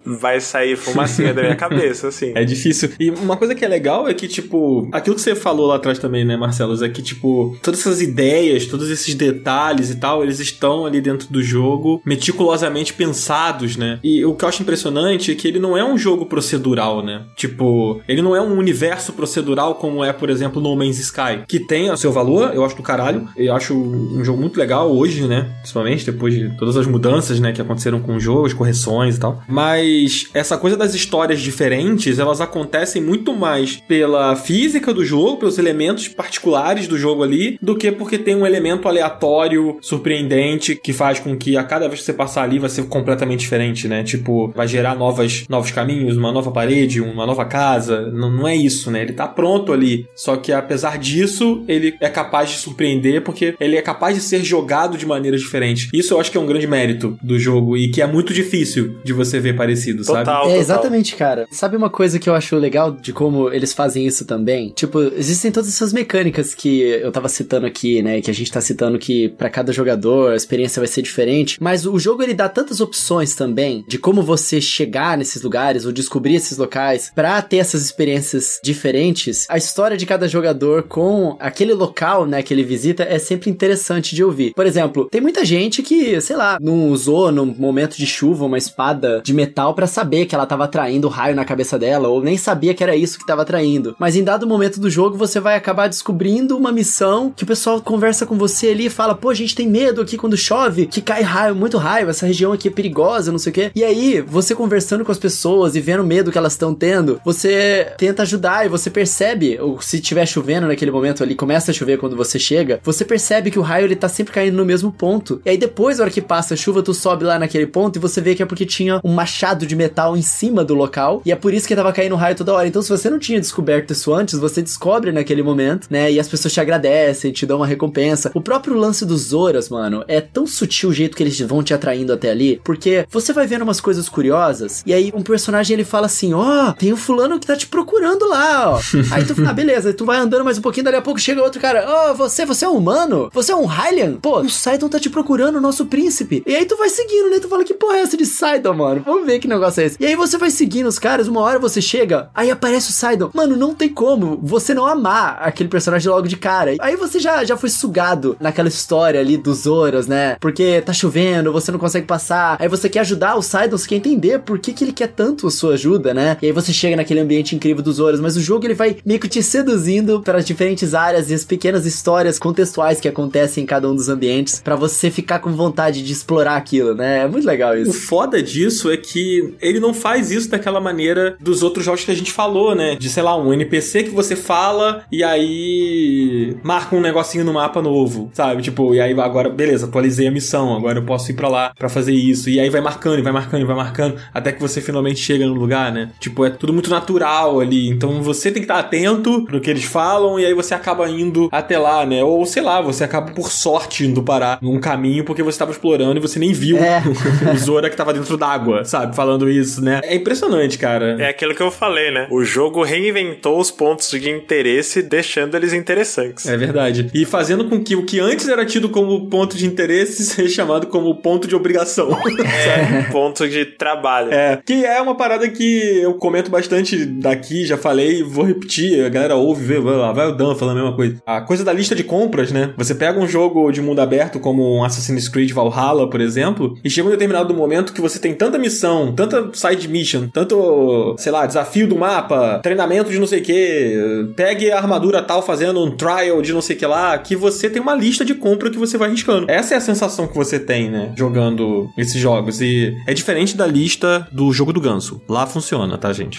vai 0.05 0.41
sair 0.41 0.77
fumacinha 0.77 1.33
da 1.35 1.43
minha 1.43 1.57
cabeça, 1.57 2.09
assim. 2.09 2.33
É 2.35 2.45
difícil. 2.45 2.91
E 2.99 3.11
uma 3.11 3.37
coisa 3.37 3.55
que 3.55 3.65
é 3.65 3.69
legal 3.69 4.09
é 4.09 4.15
que, 4.15 4.29
tipo, 4.29 4.89
aquilo 4.93 5.17
que 5.17 5.23
você 5.23 5.35
falou 5.35 5.67
lá 5.67 5.77
atrás 5.77 5.99
também, 5.99 6.25
né, 6.25 6.37
Marcelo? 6.37 6.69
É 6.85 6.89
que, 6.89 7.03
tipo, 7.03 7.57
todas 7.63 7.81
essas 7.81 8.01
ideias, 8.01 8.67
todos 8.67 8.91
esses 8.91 9.15
detalhes 9.15 9.91
e 9.91 9.97
tal, 9.97 10.23
eles 10.23 10.39
estão 10.39 10.87
ali 10.87 11.01
dentro 11.01 11.29
do 11.33 11.43
jogo 11.43 12.01
meticulosamente 12.05 12.93
pensados, 12.93 13.77
né? 13.77 13.99
E 14.03 14.25
o 14.25 14.35
que 14.35 14.45
eu 14.45 14.49
acho 14.49 14.63
impressionante 14.63 15.33
é 15.33 15.35
que 15.35 15.49
ele 15.49 15.59
não 15.59 15.77
é 15.77 15.85
um 15.85 15.97
jogo 15.97 16.27
procedural, 16.27 17.03
né? 17.03 17.23
Tipo, 17.37 18.01
ele 18.09 18.23
não 18.23 18.37
é 18.37 18.41
um 18.41 18.57
universo 18.59 19.13
procedural 19.13 19.75
como 19.77 20.05
é, 20.05 20.13
por 20.13 20.31
exemplo, 20.31 20.61
No 20.61 20.77
Man's 20.77 20.99
Sky, 20.99 21.45
que 21.49 21.59
tem 21.59 21.91
o 21.91 21.97
seu 21.97 22.13
valor, 22.13 22.53
eu 22.55 22.65
acho 22.65 22.77
do 22.77 22.83
caralho. 22.83 23.27
Eu 23.35 23.55
acho 23.55 23.75
um 23.75 24.23
jogo 24.23 24.41
muito 24.41 24.59
legal 24.59 24.95
hoje, 24.95 25.27
né? 25.27 25.51
Principalmente 25.61 26.05
depois 26.05 26.35
de 26.35 26.51
todas 26.57 26.77
as 26.77 26.87
mudanças, 26.87 27.41
né, 27.41 27.53
que 27.53 27.61
aconteceram 27.61 28.01
com 28.01 28.17
o 28.17 28.21
jogo, 28.21 28.47
as 28.47 28.53
correções 28.53 29.17
e 29.17 29.21
tal. 29.21 29.43
Mas 29.49 30.29
essa 30.35 30.59
coisa 30.59 30.77
das 30.77 30.95
histórias 30.95 31.41
diferentes, 31.41 32.19
elas 32.19 32.41
acontecem 32.41 33.03
muito 33.03 33.35
mais 33.35 33.77
pela 33.77 34.37
física 34.37 34.93
do 34.93 35.05
jogo, 35.05 35.39
pelos 35.39 35.59
elementos 35.59 36.07
particulares 36.07 36.87
do 36.87 36.99
jogo 36.99 37.23
ali, 37.23 37.59
do 37.63 37.75
que 37.75 37.91
porque 37.91 38.19
tem 38.19 38.37
um 38.37 38.47
elemento 38.47 38.87
aleatório, 38.87 39.79
surpreendente, 39.81 40.77
que 40.77 40.93
faz 40.93 41.19
com 41.19 41.37
que 41.37 41.57
a 41.57 41.65
cada 41.65 41.89
vez 41.89 42.01
que 42.01 42.07
você 42.07 42.13
passar 42.13 42.43
ali 42.43 42.59
vai 42.59 42.69
ser 42.69 42.87
completamente 42.89 43.41
diferente, 43.41 43.89
né? 43.89 44.03
Tipo, 44.03 44.53
vai 44.55 44.69
gerar 44.69 44.95
novas, 44.95 45.45
novos 45.49 45.71
caminhos, 45.71 46.17
uma 46.17 46.31
nova 46.31 46.51
parede, 46.51 47.01
uma 47.01 47.25
nova 47.25 47.45
casa. 47.47 48.11
Não, 48.11 48.31
não 48.31 48.47
é 48.47 48.55
isso, 48.55 48.91
né? 48.91 49.03
Ele 49.03 49.13
tá 49.15 49.27
pronto 49.27 49.73
ali. 49.73 50.07
Só 50.15 50.37
que 50.37 50.53
apesar 50.53 50.99
disso, 50.99 51.38
ele 51.69 51.97
é 52.01 52.09
capaz 52.09 52.51
de 52.51 52.57
surpreender 52.57 53.23
porque 53.23 53.55
ele 53.61 53.77
é 53.77 53.83
capaz 53.83 54.15
de 54.15 54.21
ser 54.23 54.43
jogado 54.45 54.97
de 54.97 55.07
maneiras 55.07 55.41
diferentes. 55.41 55.89
Isso 55.93 56.15
eu 56.15 56.21
acho 56.21 56.31
que 56.31 56.39
é 56.39 56.41
um 56.41 56.47
grande 56.47 56.67
mérito 56.67 57.19
do 57.23 57.39
jogo 57.39 57.77
e 57.77 57.89
que 57.89 58.01
é 58.03 58.07
muito 58.07 58.33
difícil 58.33 58.99
de 59.05 59.13
você 59.13 59.39
ver 59.41 59.57
parecido, 59.57 60.05
sabe? 60.05 60.19
Total, 60.21 60.43
É, 60.43 60.45
total. 60.45 60.61
exatamente, 60.61 61.17
cara. 61.17 61.47
Sabe 61.51 61.77
uma 61.77 61.91
coisa 61.91 62.19
que 62.19 62.29
eu 62.29 62.35
acho 62.35 62.57
legal 62.57 62.93
de 62.93 63.13
como 63.13 63.51
eles 63.53 63.73
fazem 63.73 64.07
isso 64.07 64.25
também? 64.25 64.73
Tipo, 64.75 65.01
existem 65.17 65.51
todas 65.51 65.69
essas 65.69 65.93
mecânicas 65.93 66.55
que 66.55 66.81
eu 66.81 67.11
tava 67.13 67.29
citando 67.29 67.67
aqui, 67.67 68.03
né? 68.03 68.21
Que 68.21 68.31
a 68.31 68.35
gente 68.35 68.51
tá 68.51 68.61
citando 68.61 68.99
que 68.99 69.29
pra 69.31 69.51
cada 69.51 69.73
jogador 69.73 70.33
a 70.33 70.37
experiência 70.37 70.81
vai 70.81 70.89
ser 70.89 71.03
diferente. 71.03 71.57
Mas 71.61 71.87
o 71.87 71.99
jogo 71.99 72.23
ele 72.23 72.35
dá 72.35 72.49
tantas 72.49 72.81
opções 72.81 73.35
também 73.35 73.85
de 73.89 73.99
como 73.99 74.23
você 74.23 74.61
chegar 74.61 75.17
nesses 75.19 75.43
lugares 75.43 75.85
ou 75.85 75.93
descobrir 75.93 76.35
esses 76.35 76.57
locais 76.59 77.11
pra 77.15 77.41
ter 77.43 77.59
essas 77.59 77.83
experiências 77.85 78.59
diferentes. 78.63 79.47
A 79.49 79.57
história 79.57 79.97
de 79.97 80.07
cada 80.07 80.29
jogador 80.29 80.85
com 80.85 81.28
aquele 81.39 81.75
local, 81.75 82.27
né, 82.27 82.43
que 82.43 82.53
ele 82.53 82.63
visita 82.63 83.03
é 83.03 83.19
sempre 83.19 83.51
interessante 83.51 84.15
de 84.15 84.25
ouvir. 84.25 84.53
Por 84.55 84.67
exemplo, 84.67 85.09
tem 85.11 85.21
muita 85.21 85.45
gente 85.45 85.83
que, 85.83 86.21
sei 86.21 86.37
lá, 86.37 86.59
não 86.61 86.89
usou 86.91 87.31
num 87.33 87.47
momento 87.47 87.97
de 87.97 88.07
chuva 88.07 88.45
uma 88.45 88.59
espada 88.59 89.21
de 89.25 89.35
metal 89.35 89.75
pra 89.75 89.87
saber 89.87 90.27
que 90.27 90.35
ela 90.35 90.47
tava 90.47 90.65
atraindo 90.65 91.09
raio 91.09 91.35
na 91.35 91.45
cabeça 91.45 91.79
dela, 91.79 92.09
ou 92.09 92.23
nem 92.23 92.37
sabia 92.37 92.75
que 92.75 92.83
era 92.83 92.97
isso 92.97 93.19
que 93.19 93.27
tava 93.27 93.43
atraindo. 93.43 93.95
Mas 93.99 94.17
em 94.17 94.25
dado 94.25 94.47
momento 94.47 94.81
do 94.81 94.91
jogo, 94.91 95.17
você 95.17 95.41
vai 95.41 95.57
acabar 95.57 95.89
descobrindo 95.89 96.57
uma 96.57 96.73
missão 96.73 97.33
que 97.35 97.45
o 97.45 97.47
pessoal 97.47 97.81
conversa 97.81 98.27
com 98.27 98.37
você 98.37 98.69
ali 98.69 98.87
e 98.87 98.91
fala: 98.91 99.15
pô, 99.15 99.31
a 99.31 99.35
gente 99.35 99.55
tem 99.55 99.69
medo 99.69 100.01
aqui 100.01 100.17
quando 100.17 100.37
chove, 100.37 100.87
que 100.87 101.01
cai 101.01 101.23
raio, 101.23 101.55
muito 101.55 101.77
raio, 101.79 102.09
essa 102.09 102.27
região 102.27 102.53
aqui 102.53 102.69
é 102.69 102.71
perigosa, 102.71 103.33
não 103.33 103.39
sei 103.39 103.51
o 103.51 103.55
quê. 103.55 103.71
E 103.75 103.85
aí, 103.85 104.21
você 104.21 104.55
conversando 104.55 105.05
com 105.05 105.13
as 105.13 105.19
pessoas 105.19 105.77
e 105.77 105.81
vendo 105.81 106.03
o 106.03 106.07
medo 106.07 106.31
que 106.31 106.39
elas 106.39 106.53
estão 106.53 106.75
tendo, 106.75 107.21
você 107.25 107.93
tenta 107.99 108.23
ajudar 108.23 108.67
e 108.67 108.69
você 108.69 108.91
percebe, 108.91 109.59
ou 109.61 109.81
se 109.81 110.01
tiver 110.01 110.27
chovendo 110.27 110.67
naquele 110.67 110.91
momento 110.91 111.18
ali, 111.23 111.35
começa 111.35 111.71
a 111.71 111.75
chover 111.75 111.99
quando 111.99 112.17
você 112.17 112.39
chega, 112.39 112.81
você 112.83 113.05
percebe 113.05 113.51
que 113.51 113.59
o 113.59 113.63
raio 113.63 113.87
ele 113.87 113.97
tá 113.97 114.09
sempre 114.09 114.33
caindo 114.33 114.57
no 114.57 114.65
mesmo 114.65 114.93
ponto. 114.93 115.41
E 115.45 115.51
aí 115.51 115.59
depois, 115.59 115.99
na 115.99 116.05
hora 116.05 116.11
que 116.11 116.21
passa 116.21 116.55
a 116.55 116.57
chuva, 116.57 116.83
tu 116.83 116.95
sobe 116.95 117.25
lá 117.25 117.39
naquele 117.39 117.67
ponto 117.67 117.97
e 117.97 118.01
você 118.01 118.21
vê 118.21 118.35
que 118.35 118.43
é 118.43 118.47
porque 118.47 118.67
tinha 118.67 119.01
um 119.05 119.13
machado 119.13 119.67
de 119.67 119.77
metal 119.77 120.17
em 120.17 120.23
cima 120.23 120.65
do 120.65 120.75
local, 120.75 121.23
e 121.25 121.33
é 121.33 121.37
por 121.37 121.53
isso 121.53 121.67
que 121.67 121.77
tava 121.77 121.93
caindo 121.93 122.17
raio 122.17 122.37
toda 122.37 122.53
hora. 122.53 122.67
Então, 122.67 122.83
se 122.83 122.89
você 122.89 123.09
não 123.11 123.19
tinha 123.19 123.41
descoberto 123.41 123.93
isso 123.93 124.13
antes, 124.13 124.39
você 124.39 124.63
descobre 124.63 125.13
naquele 125.13 125.43
momento, 125.43 125.87
né? 125.91 126.11
E 126.11 126.21
as 126.21 126.29
pessoas 126.29 126.53
te 126.53 126.61
agradecem, 126.61 127.33
te 127.33 127.47
dão 127.47 127.59
uma 127.59 127.67
recompensa. 127.67 128.31
O 128.35 128.41
próprio 128.41 128.77
lance 128.77 129.05
dos 129.05 129.29
Zoras, 129.29 129.69
mano, 129.69 130.05
é 130.09 130.21
tão 130.21 130.47
sutil 130.47 130.91
o 130.91 130.93
jeito 130.93 131.17
que 131.17 131.23
eles 131.23 131.39
vão 131.41 131.63
te 131.63 131.75
atraindo 131.75 132.13
até 132.13 132.31
ali, 132.31 132.61
porque 132.65 133.07
você 133.11 133.33
vai 133.33 133.47
vendo 133.47 133.63
umas 133.63 133.81
coisas 133.81 134.09
curiosas, 134.09 134.83
e 134.87 134.93
aí 134.93 135.13
um 135.15 135.23
personagem 135.23 135.75
ele 135.75 135.85
fala 135.85 136.07
assim: 136.07 136.33
Ó, 136.33 136.73
tem 136.73 136.93
um 136.93 136.97
fulano 136.97 137.39
que 137.39 137.47
tá 137.47 137.57
te 137.57 137.67
procurando 137.67 138.29
lá, 138.29 138.73
ó. 138.73 138.81
aí 139.13 139.25
tu 139.25 139.35
fala, 139.35 139.51
ah, 139.51 139.53
beleza, 139.53 139.93
tu 139.93 140.05
vai 140.05 140.19
andando 140.19 140.45
mais 140.45 140.59
um 140.59 140.63
pouquinho, 140.63 140.85
dali 140.85 140.97
a 140.97 141.03
pouco 141.09 141.21
chega 141.21 141.43
outro 141.43 141.61
cara: 141.61 141.85
Ó, 141.89 142.15
você, 142.15 142.45
você 142.45 142.65
é 142.65 142.69
um 142.69 142.77
humano? 142.77 143.31
Você 143.33 143.51
é 143.53 143.57
um 143.57 143.65
Hylian? 143.65 144.17
Pô, 144.17 144.41
o 144.41 144.51
Sidon 144.51 144.89
tá 144.89 145.01
te 145.01 145.09
procurando, 145.09 145.57
o 145.57 145.61
nosso 145.61 145.87
príncipe. 145.87 146.43
E 146.47 146.55
aí 146.55 146.67
tu 146.67 146.77
vai 146.77 146.91
seguindo, 146.91 147.31
né? 147.31 147.39
Tu 147.41 147.49
fala: 147.49 147.65
Que 147.65 147.75
porra 147.75 147.97
é 147.97 148.01
essa 148.01 148.17
de 148.17 148.27
Sidon, 148.27 148.75
mano? 148.75 149.03
Vamos 149.05 149.27
ver 149.27 149.39
que 149.39 149.49
negócio 149.49 149.81
é 149.81 149.87
esse. 149.87 149.97
E 149.99 150.05
aí 150.05 150.15
você 150.15 150.37
vai 150.37 150.51
seguindo 150.51 150.87
os 150.87 150.99
caras, 150.99 151.27
uma 151.27 151.41
hora 151.41 151.59
você 151.59 151.81
chega, 151.81 152.31
aí 152.35 152.51
aparece 152.51 152.91
o 152.91 152.93
Sidon. 152.93 153.31
Mano, 153.33 153.57
não 153.57 153.75
tem 153.75 153.89
como 153.89 154.39
você 154.43 154.75
não 154.75 154.85
amar 154.85 155.39
aquele 155.41 155.69
personagem 155.69 156.11
logo 156.11 156.29
de 156.29 156.37
cara. 156.37 156.75
Aí 156.81 156.97
você 156.97 157.19
já, 157.19 157.43
já 157.45 157.57
foi 157.57 157.71
sugado 157.71 158.37
naquela 158.39 158.69
história 158.69 159.19
ali 159.19 159.37
dos 159.37 159.63
Zoras, 159.63 160.07
né? 160.07 160.37
Porque 160.41 160.83
tá 160.83 160.93
chovendo, 160.93 161.53
você 161.53 161.73
não 161.73 161.79
consegue 161.79 162.07
passar. 162.07 162.57
Aí 162.61 162.69
você 162.69 162.89
quer 162.89 163.01
ajudar 163.01 163.37
o 163.37 163.43
Sidon, 163.43 163.79
você 163.79 163.89
quer 163.89 163.97
entender 163.97 164.41
por 164.41 164.59
que, 164.59 164.73
que 164.73 164.85
ele 164.85 164.93
quer 164.93 165.09
tanto 165.09 165.47
a 165.47 165.51
sua 165.51 165.75
ajuda, 165.75 166.13
né? 166.13 166.37
E 166.43 166.47
aí 166.47 166.53
você 166.53 166.73
chega 166.73 166.97
naquele 166.97 167.21
ambiente 167.21 167.57
incrível 167.57 167.83
dos 167.83 167.97
Zoras, 167.97 168.21
mas 168.21 168.37
o 168.37 168.41
jogo 168.41 168.67
ele 168.67 168.75
vai 168.75 168.99
meio 169.07 169.19
que 169.19 169.29
te 169.29 169.43
seduzindo 169.43 170.21
para 170.21 170.43
diferentes 170.43 170.95
áreas 170.99 171.31
e 171.31 171.35
as 171.35 171.45
pequenas 171.45 171.87
histórias 171.87 172.39
contextuais 172.39 173.01
que 173.01 173.09
acontecem 173.09 173.65
em 173.65 173.67
cada 173.67 173.89
um 173.89 173.95
dos 173.95 174.09
ambientes 174.09 174.61
para 174.61 174.77
você 174.77 175.11
ficar 175.11 175.39
com 175.39 175.53
vontade 175.53 176.03
de 176.03 176.13
explorar 176.13 176.57
aquilo, 176.57 176.95
né? 176.95 177.21
É 177.21 177.29
muito 177.29 177.47
legal 177.47 177.77
isso. 177.77 177.91
O 177.91 177.95
foda 177.95 178.43
disso 178.43 178.91
é 178.91 178.97
que 178.97 179.55
ele 179.61 179.81
não 179.81 179.95
faz 179.95 180.31
isso 180.31 180.51
daquela 180.51 180.81
maneira 180.81 181.37
dos 181.41 181.63
outros 181.63 181.85
jogos 181.85 182.05
que 182.05 182.11
a 182.11 182.15
gente 182.15 182.33
falou, 182.33 182.75
né? 182.75 182.97
De, 182.97 183.09
sei 183.09 183.23
lá, 183.23 183.37
um 183.37 183.53
NPC 183.53 184.05
que 184.05 184.11
você 184.11 184.37
fala 184.37 185.05
e 185.11 185.23
aí 185.23 186.57
marca 186.63 186.95
um 186.97 187.01
negocinho 187.01 187.45
no 187.45 187.53
mapa 187.53 187.81
novo, 187.81 188.31
sabe? 188.33 188.63
Tipo, 188.63 188.95
e 188.95 189.01
aí 189.01 189.19
agora, 189.19 189.49
beleza, 189.49 189.87
atualizei 189.87 190.27
a 190.27 190.31
missão, 190.31 190.77
agora 190.77 190.99
eu 190.99 191.05
posso 191.05 191.31
ir 191.31 191.35
para 191.35 191.49
lá 191.49 191.73
para 191.77 191.89
fazer 191.89 192.13
isso. 192.13 192.51
E 192.51 192.59
aí 192.59 192.69
vai 192.69 192.81
marcando, 192.81 193.23
vai 193.23 193.33
marcando, 193.33 193.67
vai 193.67 193.77
marcando, 193.77 194.17
até 194.33 194.53
que 194.53 194.61
você 194.61 194.81
finalmente 194.81 195.21
chega 195.21 195.47
no 195.47 195.55
lugar, 195.55 195.93
né? 195.93 196.11
Tipo, 196.19 196.45
é 196.45 196.51
tudo 196.51 196.73
muito 196.73 196.91
natural 196.91 197.61
ali. 197.61 197.89
Então 197.89 198.23
você 198.23 198.51
tem 198.51 198.63
que 198.63 198.71
estar 198.71 198.79
atento 198.79 199.47
no 199.51 199.61
que 199.61 199.71
eles 199.71 199.85
falam 199.85 200.39
e 200.39 200.47
aí 200.47 200.55
você 200.55 200.75
acaba 200.79 201.09
indo 201.09 201.49
até 201.53 201.79
lá, 201.79 202.05
né? 202.07 202.23
Ou 202.25 202.45
sei 202.47 202.63
lá, 202.63 202.81
você 202.81 203.05
acaba 203.05 203.33
por 203.33 203.51
sorte 203.51 204.05
indo 204.05 204.23
parar 204.23 204.59
num 204.63 204.81
caminho 204.81 205.25
porque 205.25 205.43
você 205.43 205.57
estava 205.57 205.71
explorando 205.71 206.19
e 206.19 206.21
você 206.21 206.39
nem 206.39 206.53
viu 206.53 206.79
é. 206.79 207.03
o 207.53 207.57
Zora 207.57 207.91
que 207.91 207.97
tava 207.97 208.13
dentro 208.13 208.37
d'água, 208.37 208.85
sabe? 208.85 209.15
Falando 209.15 209.49
isso, 209.49 209.83
né? 209.83 210.01
É 210.05 210.15
impressionante, 210.15 210.79
cara. 210.79 211.17
É 211.19 211.29
aquilo 211.29 211.55
que 211.55 211.63
eu 211.63 211.71
falei, 211.71 212.11
né? 212.11 212.27
O 212.31 212.45
jogo 212.45 212.83
reinventou 212.83 213.59
os 213.59 213.71
pontos 213.71 214.11
de 214.11 214.31
interesse, 214.31 215.03
deixando 215.03 215.57
eles 215.57 215.73
interessantes. 215.73 216.47
É 216.47 216.57
verdade. 216.57 217.11
E 217.13 217.25
fazendo 217.25 217.65
com 217.65 217.83
que 217.83 217.97
o 217.97 218.05
que 218.05 218.21
antes 218.21 218.49
era 218.49 218.65
tido 218.65 218.89
como 218.89 219.29
ponto 219.29 219.57
de 219.57 219.67
interesse 219.67 220.25
seja 220.25 220.49
chamado 220.55 220.87
como 220.87 221.15
ponto 221.17 221.47
de 221.47 221.55
obrigação. 221.55 222.09
É, 222.59 223.03
ponto 223.11 223.49
de 223.49 223.65
trabalho. 223.65 224.33
É. 224.33 224.61
Que 224.65 224.85
é 224.85 225.01
uma 225.01 225.15
parada 225.15 225.49
que 225.49 225.99
eu 226.01 226.15
comento 226.15 226.51
bastante 226.51 227.05
daqui, 227.05 227.65
já 227.65 227.77
falei, 227.77 228.23
vou 228.23 228.45
repetir, 228.45 229.05
a 229.05 229.09
galera 229.09 229.37
ouve, 229.37 229.65
vê, 229.65 229.81
vai, 229.81 230.15
vai 230.15 230.29
o 230.29 230.33
Dan 230.33 230.55
falando 230.69 230.79
a 230.79 230.83
mesma 230.83 230.97
coisa. 230.97 231.17
A 231.27 231.41
coisa 231.41 231.65
da 231.65 231.73
lista 231.73 231.95
de 231.95 232.05
compras, 232.05 232.53
né? 232.53 232.73
Você 232.77 232.95
pega 232.95 233.19
um 233.19 233.27
jogo 233.27 233.71
de 233.71 233.81
mundo 233.81 234.01
aberto 234.01 234.39
como 234.39 234.79
um 234.79 234.85
Assassin's 234.85 235.29
Creed 235.29 235.53
Valhalla, 235.53 236.09
por 236.09 236.21
exemplo, 236.21 236.77
e 236.85 236.91
chega 236.91 237.09
um 237.09 237.11
determinado 237.11 237.55
momento 237.55 237.93
que 237.93 238.01
você 238.01 238.19
tem 238.19 238.35
tanta 238.35 238.59
missão, 238.59 239.13
tanta 239.13 239.51
side 239.53 239.89
mission, 239.89 240.29
tanto, 240.29 241.15
sei 241.19 241.33
lá, 241.33 241.47
desafio 241.47 241.89
do 241.89 241.97
mapa, 241.97 242.61
treinamento 242.63 243.11
de 243.11 243.19
não 243.19 243.27
sei 243.27 243.41
o 243.41 243.43
que, 243.43 244.33
pegue 244.37 244.71
a 244.71 244.79
armadura 244.79 245.23
tal 245.23 245.43
fazendo 245.43 245.83
um 245.83 245.91
trial 245.91 246.43
de 246.43 246.53
não 246.53 246.61
sei 246.61 246.77
o 246.77 246.79
que 246.79 246.87
lá, 246.87 247.17
que 247.19 247.35
você 247.35 247.71
tem 247.71 247.81
uma 247.81 247.95
lista 247.95 248.25
de 248.25 248.35
compra 248.35 248.71
que 248.71 248.79
você 248.79 248.99
vai 248.99 249.11
riscando. 249.11 249.51
Essa 249.51 249.75
é 249.75 249.77
a 249.77 249.81
sensação 249.81 250.27
que 250.27 250.35
você 250.35 250.59
tem, 250.59 250.91
né? 250.91 251.13
Jogando 251.17 251.89
esses 251.97 252.21
jogos. 252.21 252.61
E 252.61 252.95
é 253.07 253.15
diferente 253.15 253.57
da 253.57 253.67
lista 253.67 254.27
do 254.31 254.53
jogo 254.53 254.73
do 254.73 254.81
ganso. 254.81 255.21
Lá 255.29 255.47
funciona, 255.47 255.97
tá, 255.97 256.13
gente? 256.13 256.39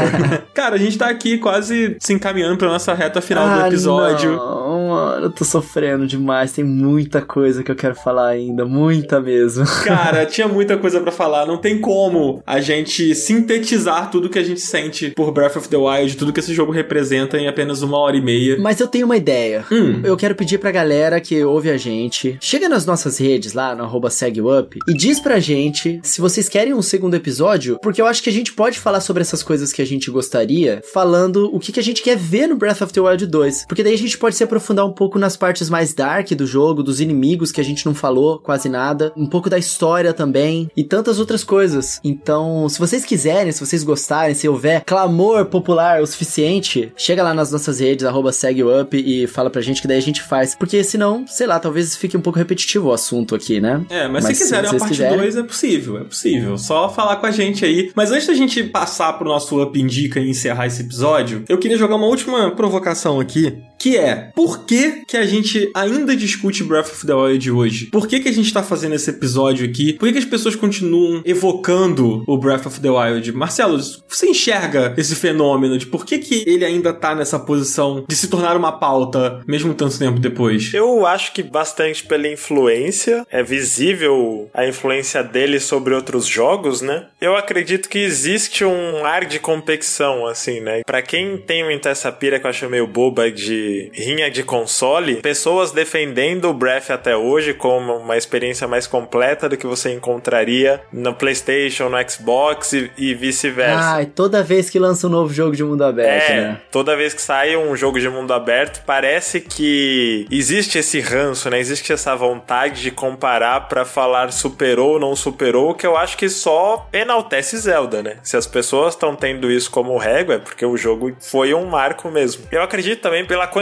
Cara, 0.54 0.74
a 0.74 0.78
gente 0.78 0.98
tá 0.98 1.08
aqui 1.08 1.38
quase 1.38 1.96
se 1.98 2.12
encaminhando 2.12 2.56
pra 2.56 2.68
nossa 2.68 2.92
reta 2.94 3.20
final 3.20 3.46
ah, 3.46 3.56
do 3.56 3.59
episódio. 3.68 4.36
Não, 4.36 4.69
mano, 4.88 5.26
eu 5.26 5.30
tô 5.30 5.44
sofrendo 5.44 6.06
demais. 6.06 6.52
Tem 6.52 6.64
muita 6.64 7.20
coisa 7.22 7.62
que 7.62 7.70
eu 7.70 7.76
quero 7.76 7.94
falar 7.94 8.28
ainda. 8.28 8.64
Muita 8.64 9.20
mesmo. 9.20 9.64
Cara, 9.84 10.26
tinha 10.26 10.48
muita 10.48 10.76
coisa 10.76 11.00
para 11.00 11.12
falar. 11.12 11.46
Não 11.46 11.58
tem 11.58 11.80
como 11.80 12.42
a 12.46 12.60
gente 12.60 13.14
sintetizar 13.14 14.10
tudo 14.10 14.28
que 14.28 14.38
a 14.38 14.42
gente 14.42 14.60
sente 14.60 15.10
por 15.10 15.32
Breath 15.32 15.56
of 15.56 15.68
the 15.68 15.76
Wild, 15.76 16.16
tudo 16.16 16.32
que 16.32 16.40
esse 16.40 16.54
jogo 16.54 16.72
representa 16.72 17.38
em 17.38 17.48
apenas 17.48 17.82
uma 17.82 17.98
hora 17.98 18.16
e 18.16 18.22
meia. 18.22 18.56
Mas 18.58 18.80
eu 18.80 18.88
tenho 18.88 19.06
uma 19.06 19.16
ideia. 19.16 19.64
Hum. 19.70 20.00
Eu 20.04 20.16
quero 20.16 20.34
pedir 20.34 20.58
pra 20.58 20.70
galera 20.70 21.20
que 21.20 21.42
ouve 21.44 21.70
a 21.70 21.76
gente, 21.76 22.38
chega 22.40 22.68
nas 22.68 22.86
nossas 22.86 23.18
redes 23.18 23.52
lá 23.52 23.74
no 23.74 23.84
arroba 23.84 24.10
SegUp 24.10 24.78
e 24.88 24.94
diz 24.94 25.20
pra 25.20 25.38
gente 25.38 26.00
se 26.02 26.20
vocês 26.20 26.48
querem 26.48 26.74
um 26.74 26.82
segundo 26.82 27.14
episódio, 27.14 27.78
porque 27.82 28.00
eu 28.00 28.06
acho 28.06 28.22
que 28.22 28.30
a 28.30 28.32
gente 28.32 28.52
pode 28.52 28.78
falar 28.78 29.00
sobre 29.00 29.22
essas 29.22 29.42
coisas 29.42 29.72
que 29.72 29.82
a 29.82 29.86
gente 29.86 30.10
gostaria, 30.10 30.82
falando 30.92 31.54
o 31.54 31.58
que, 31.58 31.72
que 31.72 31.80
a 31.80 31.82
gente 31.82 32.02
quer 32.02 32.16
ver 32.16 32.46
no 32.46 32.56
Breath 32.56 32.82
of 32.82 32.92
the 32.92 33.00
Wild 33.00 33.26
2. 33.26 33.66
Porque 33.66 33.82
daí 33.82 33.94
a 33.94 33.98
gente 33.98 34.18
pode 34.18 34.36
se 34.36 34.44
aprofundar 34.44 34.69
um 34.84 34.92
pouco 34.92 35.18
nas 35.18 35.36
partes 35.36 35.68
mais 35.68 35.92
dark 35.94 36.30
do 36.32 36.46
jogo, 36.46 36.82
dos 36.82 37.00
inimigos 37.00 37.52
que 37.52 37.60
a 37.60 37.64
gente 37.64 37.84
não 37.86 37.94
falou 37.94 38.38
quase 38.38 38.68
nada, 38.68 39.12
um 39.16 39.26
pouco 39.26 39.50
da 39.50 39.58
história 39.58 40.12
também 40.12 40.70
e 40.76 40.84
tantas 40.84 41.18
outras 41.18 41.44
coisas. 41.44 42.00
Então, 42.04 42.68
se 42.68 42.78
vocês 42.78 43.04
quiserem, 43.04 43.52
se 43.52 43.64
vocês 43.64 43.82
gostarem, 43.82 44.34
se 44.34 44.48
houver 44.48 44.82
clamor 44.84 45.46
popular 45.46 46.02
o 46.02 46.06
suficiente, 46.06 46.92
chega 46.96 47.22
lá 47.22 47.34
nas 47.34 47.50
nossas 47.50 47.80
redes, 47.80 48.04
arroba 48.04 48.32
SegUp 48.32 48.94
e 48.94 49.26
fala 49.26 49.50
pra 49.50 49.60
gente 49.60 49.80
que 49.80 49.88
daí 49.88 49.98
a 49.98 50.02
gente 50.02 50.22
faz. 50.22 50.54
Porque 50.54 50.82
senão, 50.84 51.26
sei 51.26 51.46
lá, 51.46 51.58
talvez 51.58 51.96
fique 51.96 52.16
um 52.16 52.20
pouco 52.20 52.38
repetitivo 52.38 52.88
o 52.88 52.92
assunto 52.92 53.34
aqui, 53.34 53.60
né? 53.60 53.84
É, 53.90 54.08
mas, 54.08 54.24
mas 54.24 54.36
se 54.36 54.44
quiserem 54.44 54.70
se 54.70 54.76
a 54.76 54.78
parte 54.78 55.02
2 55.02 55.36
é 55.36 55.42
possível, 55.42 55.98
é 55.98 56.04
possível. 56.04 56.58
Só 56.58 56.88
falar 56.88 57.16
com 57.16 57.26
a 57.26 57.30
gente 57.30 57.64
aí. 57.64 57.90
Mas 57.94 58.10
antes 58.10 58.26
da 58.26 58.34
gente 58.34 58.62
passar 58.64 59.12
pro 59.14 59.28
nosso 59.28 59.62
Up 59.62 59.78
Indica 59.78 60.20
e 60.20 60.30
encerrar 60.30 60.66
esse 60.66 60.82
episódio, 60.82 61.44
eu 61.48 61.58
queria 61.58 61.76
jogar 61.76 61.96
uma 61.96 62.06
última 62.06 62.50
provocação 62.50 63.20
aqui 63.20 63.62
que 63.80 63.96
é 63.96 64.30
por 64.34 64.66
que, 64.66 65.04
que 65.06 65.16
a 65.16 65.24
gente 65.24 65.70
ainda 65.74 66.14
discute 66.14 66.62
Breath 66.62 66.92
of 66.92 67.06
the 67.06 67.14
Wild 67.14 67.50
hoje? 67.50 67.86
Por 67.86 68.06
que, 68.06 68.20
que 68.20 68.28
a 68.28 68.32
gente 68.32 68.52
tá 68.52 68.62
fazendo 68.62 68.94
esse 68.94 69.08
episódio 69.08 69.66
aqui? 69.66 69.94
Por 69.94 70.06
que, 70.06 70.12
que 70.12 70.18
as 70.18 70.24
pessoas 70.26 70.54
continuam 70.54 71.22
evocando 71.24 72.22
o 72.26 72.36
Breath 72.36 72.66
of 72.66 72.78
the 72.78 72.90
Wild? 72.90 73.32
Marcelo, 73.32 73.80
você 74.06 74.26
enxerga 74.28 74.94
esse 74.98 75.16
fenômeno 75.16 75.78
de 75.78 75.86
por 75.86 76.04
que, 76.04 76.18
que 76.18 76.44
ele 76.46 76.64
ainda 76.64 76.92
tá 76.92 77.14
nessa 77.14 77.38
posição 77.38 78.04
de 78.06 78.14
se 78.14 78.28
tornar 78.28 78.54
uma 78.54 78.72
pauta, 78.72 79.40
mesmo 79.46 79.72
tanto 79.72 79.98
tempo 79.98 80.20
depois? 80.20 80.74
Eu 80.74 81.06
acho 81.06 81.32
que 81.32 81.42
bastante 81.42 82.04
pela 82.04 82.28
influência, 82.28 83.26
é 83.30 83.42
visível 83.42 84.50
a 84.52 84.66
influência 84.66 85.22
dele 85.22 85.58
sobre 85.58 85.94
outros 85.94 86.26
jogos, 86.26 86.82
né? 86.82 87.06
Eu 87.18 87.34
acredito 87.34 87.88
que 87.88 87.98
existe 87.98 88.62
um 88.62 89.06
ar 89.06 89.24
de 89.24 89.38
competição, 89.38 90.26
assim, 90.26 90.60
né? 90.60 90.82
Pra 90.84 91.00
quem 91.00 91.38
tem 91.38 91.64
muita 91.64 91.88
essa 91.88 92.12
pira 92.12 92.38
que 92.38 92.44
eu 92.44 92.50
acho 92.50 92.68
meio 92.68 92.86
boba 92.86 93.30
de 93.30 93.69
rinha 93.92 94.30
de 94.30 94.42
console, 94.42 95.16
pessoas 95.16 95.72
defendendo 95.72 96.48
o 96.48 96.54
Breath 96.54 96.90
até 96.90 97.16
hoje 97.16 97.54
como 97.54 97.96
uma 97.96 98.16
experiência 98.16 98.66
mais 98.66 98.86
completa 98.86 99.48
do 99.48 99.56
que 99.56 99.66
você 99.66 99.92
encontraria 99.92 100.80
no 100.92 101.14
PlayStation, 101.14 101.88
no 101.88 101.96
Xbox 102.08 102.72
e, 102.72 102.90
e 102.96 103.14
vice-versa. 103.14 104.00
Ah, 104.00 104.06
toda 104.06 104.42
vez 104.42 104.70
que 104.70 104.78
lança 104.78 105.06
um 105.06 105.10
novo 105.10 105.32
jogo 105.32 105.54
de 105.54 105.64
mundo 105.64 105.84
aberto, 105.84 106.30
é, 106.30 106.40
né? 106.40 106.60
Toda 106.70 106.96
vez 106.96 107.14
que 107.14 107.22
sai 107.22 107.56
um 107.56 107.76
jogo 107.76 108.00
de 108.00 108.08
mundo 108.08 108.32
aberto, 108.32 108.82
parece 108.84 109.40
que 109.40 110.26
existe 110.30 110.78
esse 110.78 111.00
ranço, 111.00 111.50
né? 111.50 111.58
Existe 111.58 111.92
essa 111.92 112.14
vontade 112.14 112.82
de 112.82 112.90
comparar 112.90 113.68
para 113.68 113.84
falar 113.84 114.32
superou 114.32 114.92
ou 114.92 115.00
não 115.00 115.14
superou, 115.14 115.74
que 115.74 115.86
eu 115.86 115.96
acho 115.96 116.16
que 116.16 116.28
só 116.28 116.88
enaltece 116.92 117.56
Zelda, 117.58 118.02
né? 118.02 118.16
Se 118.22 118.36
as 118.36 118.46
pessoas 118.46 118.94
estão 118.94 119.14
tendo 119.14 119.50
isso 119.50 119.70
como 119.70 119.96
régua, 119.96 120.36
é 120.36 120.38
porque 120.38 120.64
o 120.64 120.76
jogo 120.76 121.12
foi 121.20 121.54
um 121.54 121.66
marco 121.66 122.10
mesmo. 122.10 122.44
Eu 122.50 122.62
acredito 122.62 123.00
também 123.00 123.24
pela 123.24 123.46
quantidade 123.46 123.59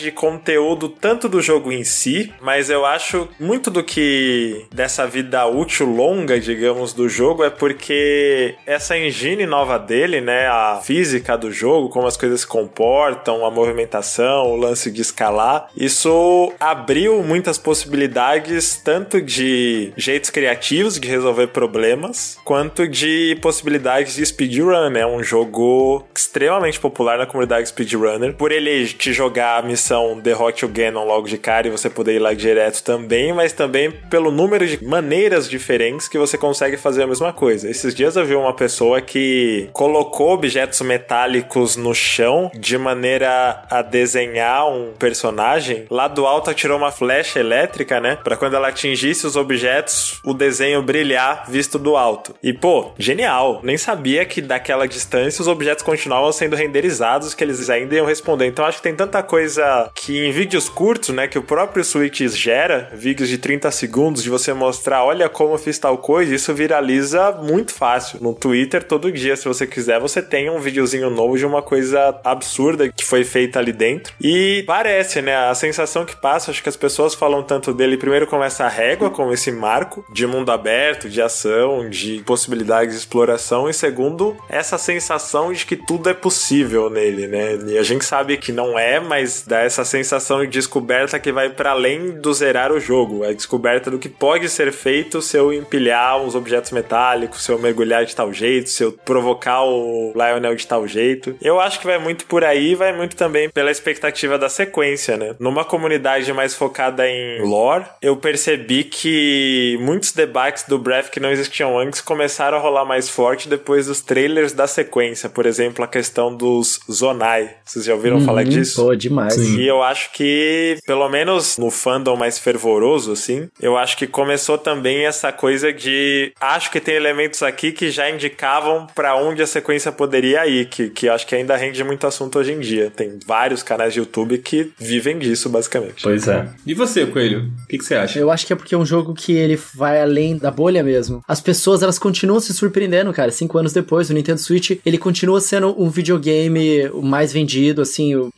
de 0.00 0.12
conteúdo, 0.12 0.88
tanto 0.88 1.28
do 1.28 1.40
jogo 1.40 1.72
em 1.72 1.84
si, 1.84 2.32
mas 2.40 2.70
eu 2.70 2.84
acho 2.84 3.28
muito 3.38 3.70
do 3.70 3.82
que 3.82 4.66
dessa 4.72 5.06
vida 5.06 5.46
útil 5.46 5.86
longa, 5.86 6.38
digamos, 6.38 6.92
do 6.92 7.08
jogo 7.08 7.44
é 7.44 7.50
porque 7.50 8.54
essa 8.66 8.96
engine 8.96 9.46
nova 9.46 9.78
dele, 9.78 10.20
né, 10.20 10.46
a 10.46 10.80
física 10.82 11.36
do 11.36 11.50
jogo, 11.50 11.88
como 11.88 12.06
as 12.06 12.16
coisas 12.16 12.40
se 12.40 12.46
comportam, 12.46 13.44
a 13.44 13.50
movimentação, 13.50 14.46
o 14.46 14.56
lance 14.56 14.90
de 14.90 15.00
escalar, 15.00 15.68
isso 15.76 16.52
abriu 16.58 17.22
muitas 17.22 17.58
possibilidades, 17.58 18.80
tanto 18.84 19.20
de 19.20 19.92
jeitos 19.96 20.30
criativos 20.30 20.98
de 20.98 21.08
resolver 21.08 21.48
problemas, 21.48 22.38
quanto 22.44 22.86
de 22.86 23.38
possibilidades 23.40 24.14
de 24.14 24.26
speedrun, 24.26 24.90
né? 24.90 25.06
Um 25.06 25.22
jogo 25.22 26.04
extremamente 26.14 26.78
popular 26.78 27.18
na 27.18 27.26
comunidade 27.26 27.68
speedrunner, 27.68 28.34
por 28.34 28.52
ele 28.52 28.86
te 28.86 29.12
jogar 29.12 29.29
jogar 29.30 29.58
a 29.58 29.62
missão 29.62 30.18
Derrote 30.18 30.64
o 30.64 30.68
Ganon 30.68 31.04
logo 31.04 31.28
de 31.28 31.38
cara 31.38 31.68
e 31.68 31.70
você 31.70 31.88
poder 31.88 32.16
ir 32.16 32.18
lá 32.18 32.34
direto 32.34 32.82
também, 32.82 33.32
mas 33.32 33.52
também 33.52 33.92
pelo 34.10 34.32
número 34.32 34.66
de 34.66 34.84
maneiras 34.84 35.48
diferentes 35.48 36.08
que 36.08 36.18
você 36.18 36.36
consegue 36.36 36.76
fazer 36.76 37.04
a 37.04 37.06
mesma 37.06 37.32
coisa. 37.32 37.70
Esses 37.70 37.94
dias 37.94 38.16
eu 38.16 38.24
vi 38.24 38.34
uma 38.34 38.52
pessoa 38.52 39.00
que 39.00 39.70
colocou 39.72 40.32
objetos 40.32 40.80
metálicos 40.80 41.76
no 41.76 41.94
chão 41.94 42.50
de 42.58 42.76
maneira 42.76 43.62
a 43.70 43.82
desenhar 43.82 44.68
um 44.68 44.94
personagem. 44.98 45.86
Lá 45.88 46.08
do 46.08 46.26
alto 46.26 46.52
tirou 46.52 46.76
uma 46.76 46.90
flecha 46.90 47.38
elétrica, 47.38 48.00
né? 48.00 48.18
Para 48.24 48.36
quando 48.36 48.54
ela 48.54 48.68
atingisse 48.68 49.26
os 49.26 49.36
objetos, 49.36 50.20
o 50.24 50.34
desenho 50.34 50.82
brilhar 50.82 51.44
visto 51.48 51.78
do 51.78 51.96
alto. 51.96 52.34
E 52.42 52.52
pô, 52.52 52.90
genial! 52.98 53.60
Nem 53.62 53.76
sabia 53.76 54.24
que 54.24 54.40
daquela 54.40 54.88
distância 54.88 55.40
os 55.40 55.46
objetos 55.46 55.84
continuavam 55.84 56.32
sendo 56.32 56.56
renderizados, 56.56 57.32
que 57.32 57.44
eles 57.44 57.70
ainda 57.70 57.94
iam 57.94 58.06
responder. 58.06 58.46
Então 58.46 58.64
acho 58.64 58.78
que 58.78 58.82
tem 58.82 58.96
tanta 58.96 59.19
muita 59.20 59.22
coisa 59.22 59.90
que 59.94 60.18
em 60.18 60.32
vídeos 60.32 60.68
curtos, 60.68 61.10
né, 61.10 61.28
que 61.28 61.38
o 61.38 61.42
próprio 61.42 61.84
Switch 61.84 62.20
gera, 62.28 62.90
vídeos 62.92 63.28
de 63.28 63.38
30 63.38 63.70
segundos 63.70 64.22
de 64.22 64.30
você 64.30 64.52
mostrar, 64.52 65.04
olha 65.04 65.28
como 65.28 65.54
eu 65.54 65.58
fiz 65.58 65.78
tal 65.78 65.98
coisa, 65.98 66.34
isso 66.34 66.54
viraliza 66.54 67.32
muito 67.32 67.72
fácil. 67.72 68.18
No 68.20 68.34
Twitter, 68.34 68.82
todo 68.82 69.12
dia, 69.12 69.36
se 69.36 69.46
você 69.46 69.66
quiser, 69.66 70.00
você 70.00 70.22
tem 70.22 70.48
um 70.48 70.58
videozinho 70.58 71.10
novo 71.10 71.36
de 71.36 71.44
uma 71.44 71.62
coisa 71.62 72.18
absurda 72.24 72.88
que 72.88 73.04
foi 73.04 73.24
feita 73.24 73.58
ali 73.58 73.72
dentro. 73.72 74.14
E 74.20 74.64
parece, 74.66 75.20
né, 75.20 75.36
a 75.36 75.54
sensação 75.54 76.04
que 76.04 76.16
passa, 76.16 76.50
acho 76.50 76.62
que 76.62 76.68
as 76.68 76.76
pessoas 76.76 77.14
falam 77.14 77.42
tanto 77.42 77.74
dele, 77.74 77.96
primeiro 77.96 78.26
começa 78.26 78.64
a 78.64 78.68
régua, 78.68 79.10
como 79.10 79.32
esse 79.32 79.52
marco 79.52 80.04
de 80.12 80.26
mundo 80.26 80.50
aberto, 80.50 81.08
de 81.08 81.20
ação, 81.20 81.88
de 81.90 82.22
possibilidades 82.24 82.94
de 82.94 83.00
exploração, 83.00 83.68
e 83.68 83.74
segundo, 83.74 84.36
essa 84.48 84.78
sensação 84.78 85.52
de 85.52 85.66
que 85.66 85.76
tudo 85.76 86.08
é 86.08 86.14
possível 86.14 86.88
nele, 86.88 87.26
né? 87.26 87.58
E 87.66 87.78
a 87.78 87.82
gente 87.82 88.04
sabe 88.04 88.36
que 88.36 88.52
não 88.52 88.78
é, 88.78 89.00
mas 89.10 89.42
dá 89.44 89.58
essa 89.58 89.84
sensação 89.84 90.40
de 90.42 90.46
descoberta 90.46 91.18
que 91.18 91.32
vai 91.32 91.50
para 91.50 91.72
além 91.72 92.12
do 92.20 92.32
zerar 92.32 92.70
o 92.70 92.78
jogo, 92.78 93.24
a 93.24 93.32
descoberta 93.32 93.90
do 93.90 93.98
que 93.98 94.08
pode 94.08 94.48
ser 94.48 94.72
feito 94.72 95.20
se 95.20 95.36
eu 95.36 95.52
empilhar 95.52 96.22
uns 96.22 96.36
objetos 96.36 96.70
metálicos, 96.70 97.42
se 97.42 97.50
eu 97.50 97.58
mergulhar 97.58 98.04
de 98.04 98.14
tal 98.14 98.32
jeito, 98.32 98.70
se 98.70 98.84
eu 98.84 98.92
provocar 98.92 99.64
o 99.64 100.12
Lionel 100.14 100.54
de 100.54 100.64
tal 100.64 100.86
jeito. 100.86 101.34
Eu 101.42 101.58
acho 101.58 101.80
que 101.80 101.86
vai 101.86 101.98
muito 101.98 102.24
por 102.26 102.44
aí, 102.44 102.76
vai 102.76 102.96
muito 102.96 103.16
também 103.16 103.50
pela 103.50 103.72
expectativa 103.72 104.38
da 104.38 104.48
sequência, 104.48 105.16
né? 105.16 105.34
Numa 105.40 105.64
comunidade 105.64 106.32
mais 106.32 106.54
focada 106.54 107.08
em 107.08 107.42
lore, 107.42 107.86
eu 108.00 108.16
percebi 108.16 108.84
que 108.84 109.76
muitos 109.80 110.12
debates 110.12 110.64
do 110.68 110.78
Breath 110.78 111.10
que 111.10 111.18
não 111.18 111.32
existiam 111.32 111.76
antes 111.76 112.00
começaram 112.00 112.58
a 112.58 112.60
rolar 112.60 112.84
mais 112.84 113.08
forte 113.08 113.48
depois 113.48 113.86
dos 113.86 114.00
trailers 114.00 114.52
da 114.52 114.68
sequência. 114.68 115.28
Por 115.28 115.46
exemplo, 115.46 115.84
a 115.84 115.88
questão 115.88 116.32
dos 116.32 116.78
Zonai. 116.88 117.56
Vocês 117.64 117.84
já 117.84 117.94
ouviram 117.94 118.18
uhum, 118.18 118.24
falar 118.24 118.44
disso? 118.44 118.84
Pô, 118.84 118.99
demais. 119.00 119.34
Sim. 119.34 119.58
E 119.58 119.66
eu 119.66 119.82
acho 119.82 120.12
que, 120.12 120.78
pelo 120.86 121.08
menos 121.08 121.58
no 121.58 121.70
fandom 121.70 122.16
mais 122.16 122.38
fervoroso, 122.38 123.12
assim, 123.12 123.48
eu 123.60 123.76
acho 123.76 123.96
que 123.96 124.06
começou 124.06 124.58
também 124.58 125.06
essa 125.06 125.32
coisa 125.32 125.72
de. 125.72 126.32
Acho 126.40 126.70
que 126.70 126.80
tem 126.80 126.94
elementos 126.94 127.42
aqui 127.42 127.72
que 127.72 127.90
já 127.90 128.10
indicavam 128.10 128.86
para 128.94 129.16
onde 129.16 129.42
a 129.42 129.46
sequência 129.46 129.90
poderia 129.90 130.46
ir, 130.46 130.66
que, 130.66 130.90
que 130.90 131.08
acho 131.08 131.26
que 131.26 131.34
ainda 131.34 131.56
rende 131.56 131.82
muito 131.82 132.06
assunto 132.06 132.38
hoje 132.38 132.52
em 132.52 132.60
dia. 132.60 132.92
Tem 132.94 133.18
vários 133.26 133.62
canais 133.62 133.92
de 133.92 134.00
YouTube 134.00 134.38
que 134.38 134.72
vivem 134.78 135.18
disso, 135.18 135.48
basicamente. 135.48 136.02
Pois 136.02 136.28
é. 136.28 136.48
E 136.66 136.74
você, 136.74 137.06
Coelho? 137.06 137.50
O 137.64 137.66
que, 137.68 137.78
que 137.78 137.84
você 137.84 137.94
acha? 137.94 138.18
Eu 138.18 138.30
acho 138.30 138.46
que 138.46 138.52
é 138.52 138.56
porque 138.56 138.74
é 138.74 138.78
um 138.78 138.86
jogo 138.86 139.14
que 139.14 139.32
ele 139.32 139.58
vai 139.74 140.00
além 140.00 140.36
da 140.36 140.50
bolha 140.50 140.82
mesmo. 140.82 141.22
As 141.26 141.40
pessoas, 141.40 141.82
elas 141.82 141.98
continuam 141.98 142.40
se 142.40 142.52
surpreendendo, 142.52 143.12
cara. 143.12 143.30
Cinco 143.30 143.58
anos 143.58 143.72
depois, 143.72 144.10
o 144.10 144.14
Nintendo 144.14 144.40
Switch, 144.40 144.78
ele 144.84 144.98
continua 144.98 145.40
sendo 145.40 145.74
um 145.80 145.88
videogame 145.88 146.88
o 146.92 147.02
mais 147.02 147.32
vendido, 147.32 147.82
assim, 147.82 148.14
o, 148.14 148.30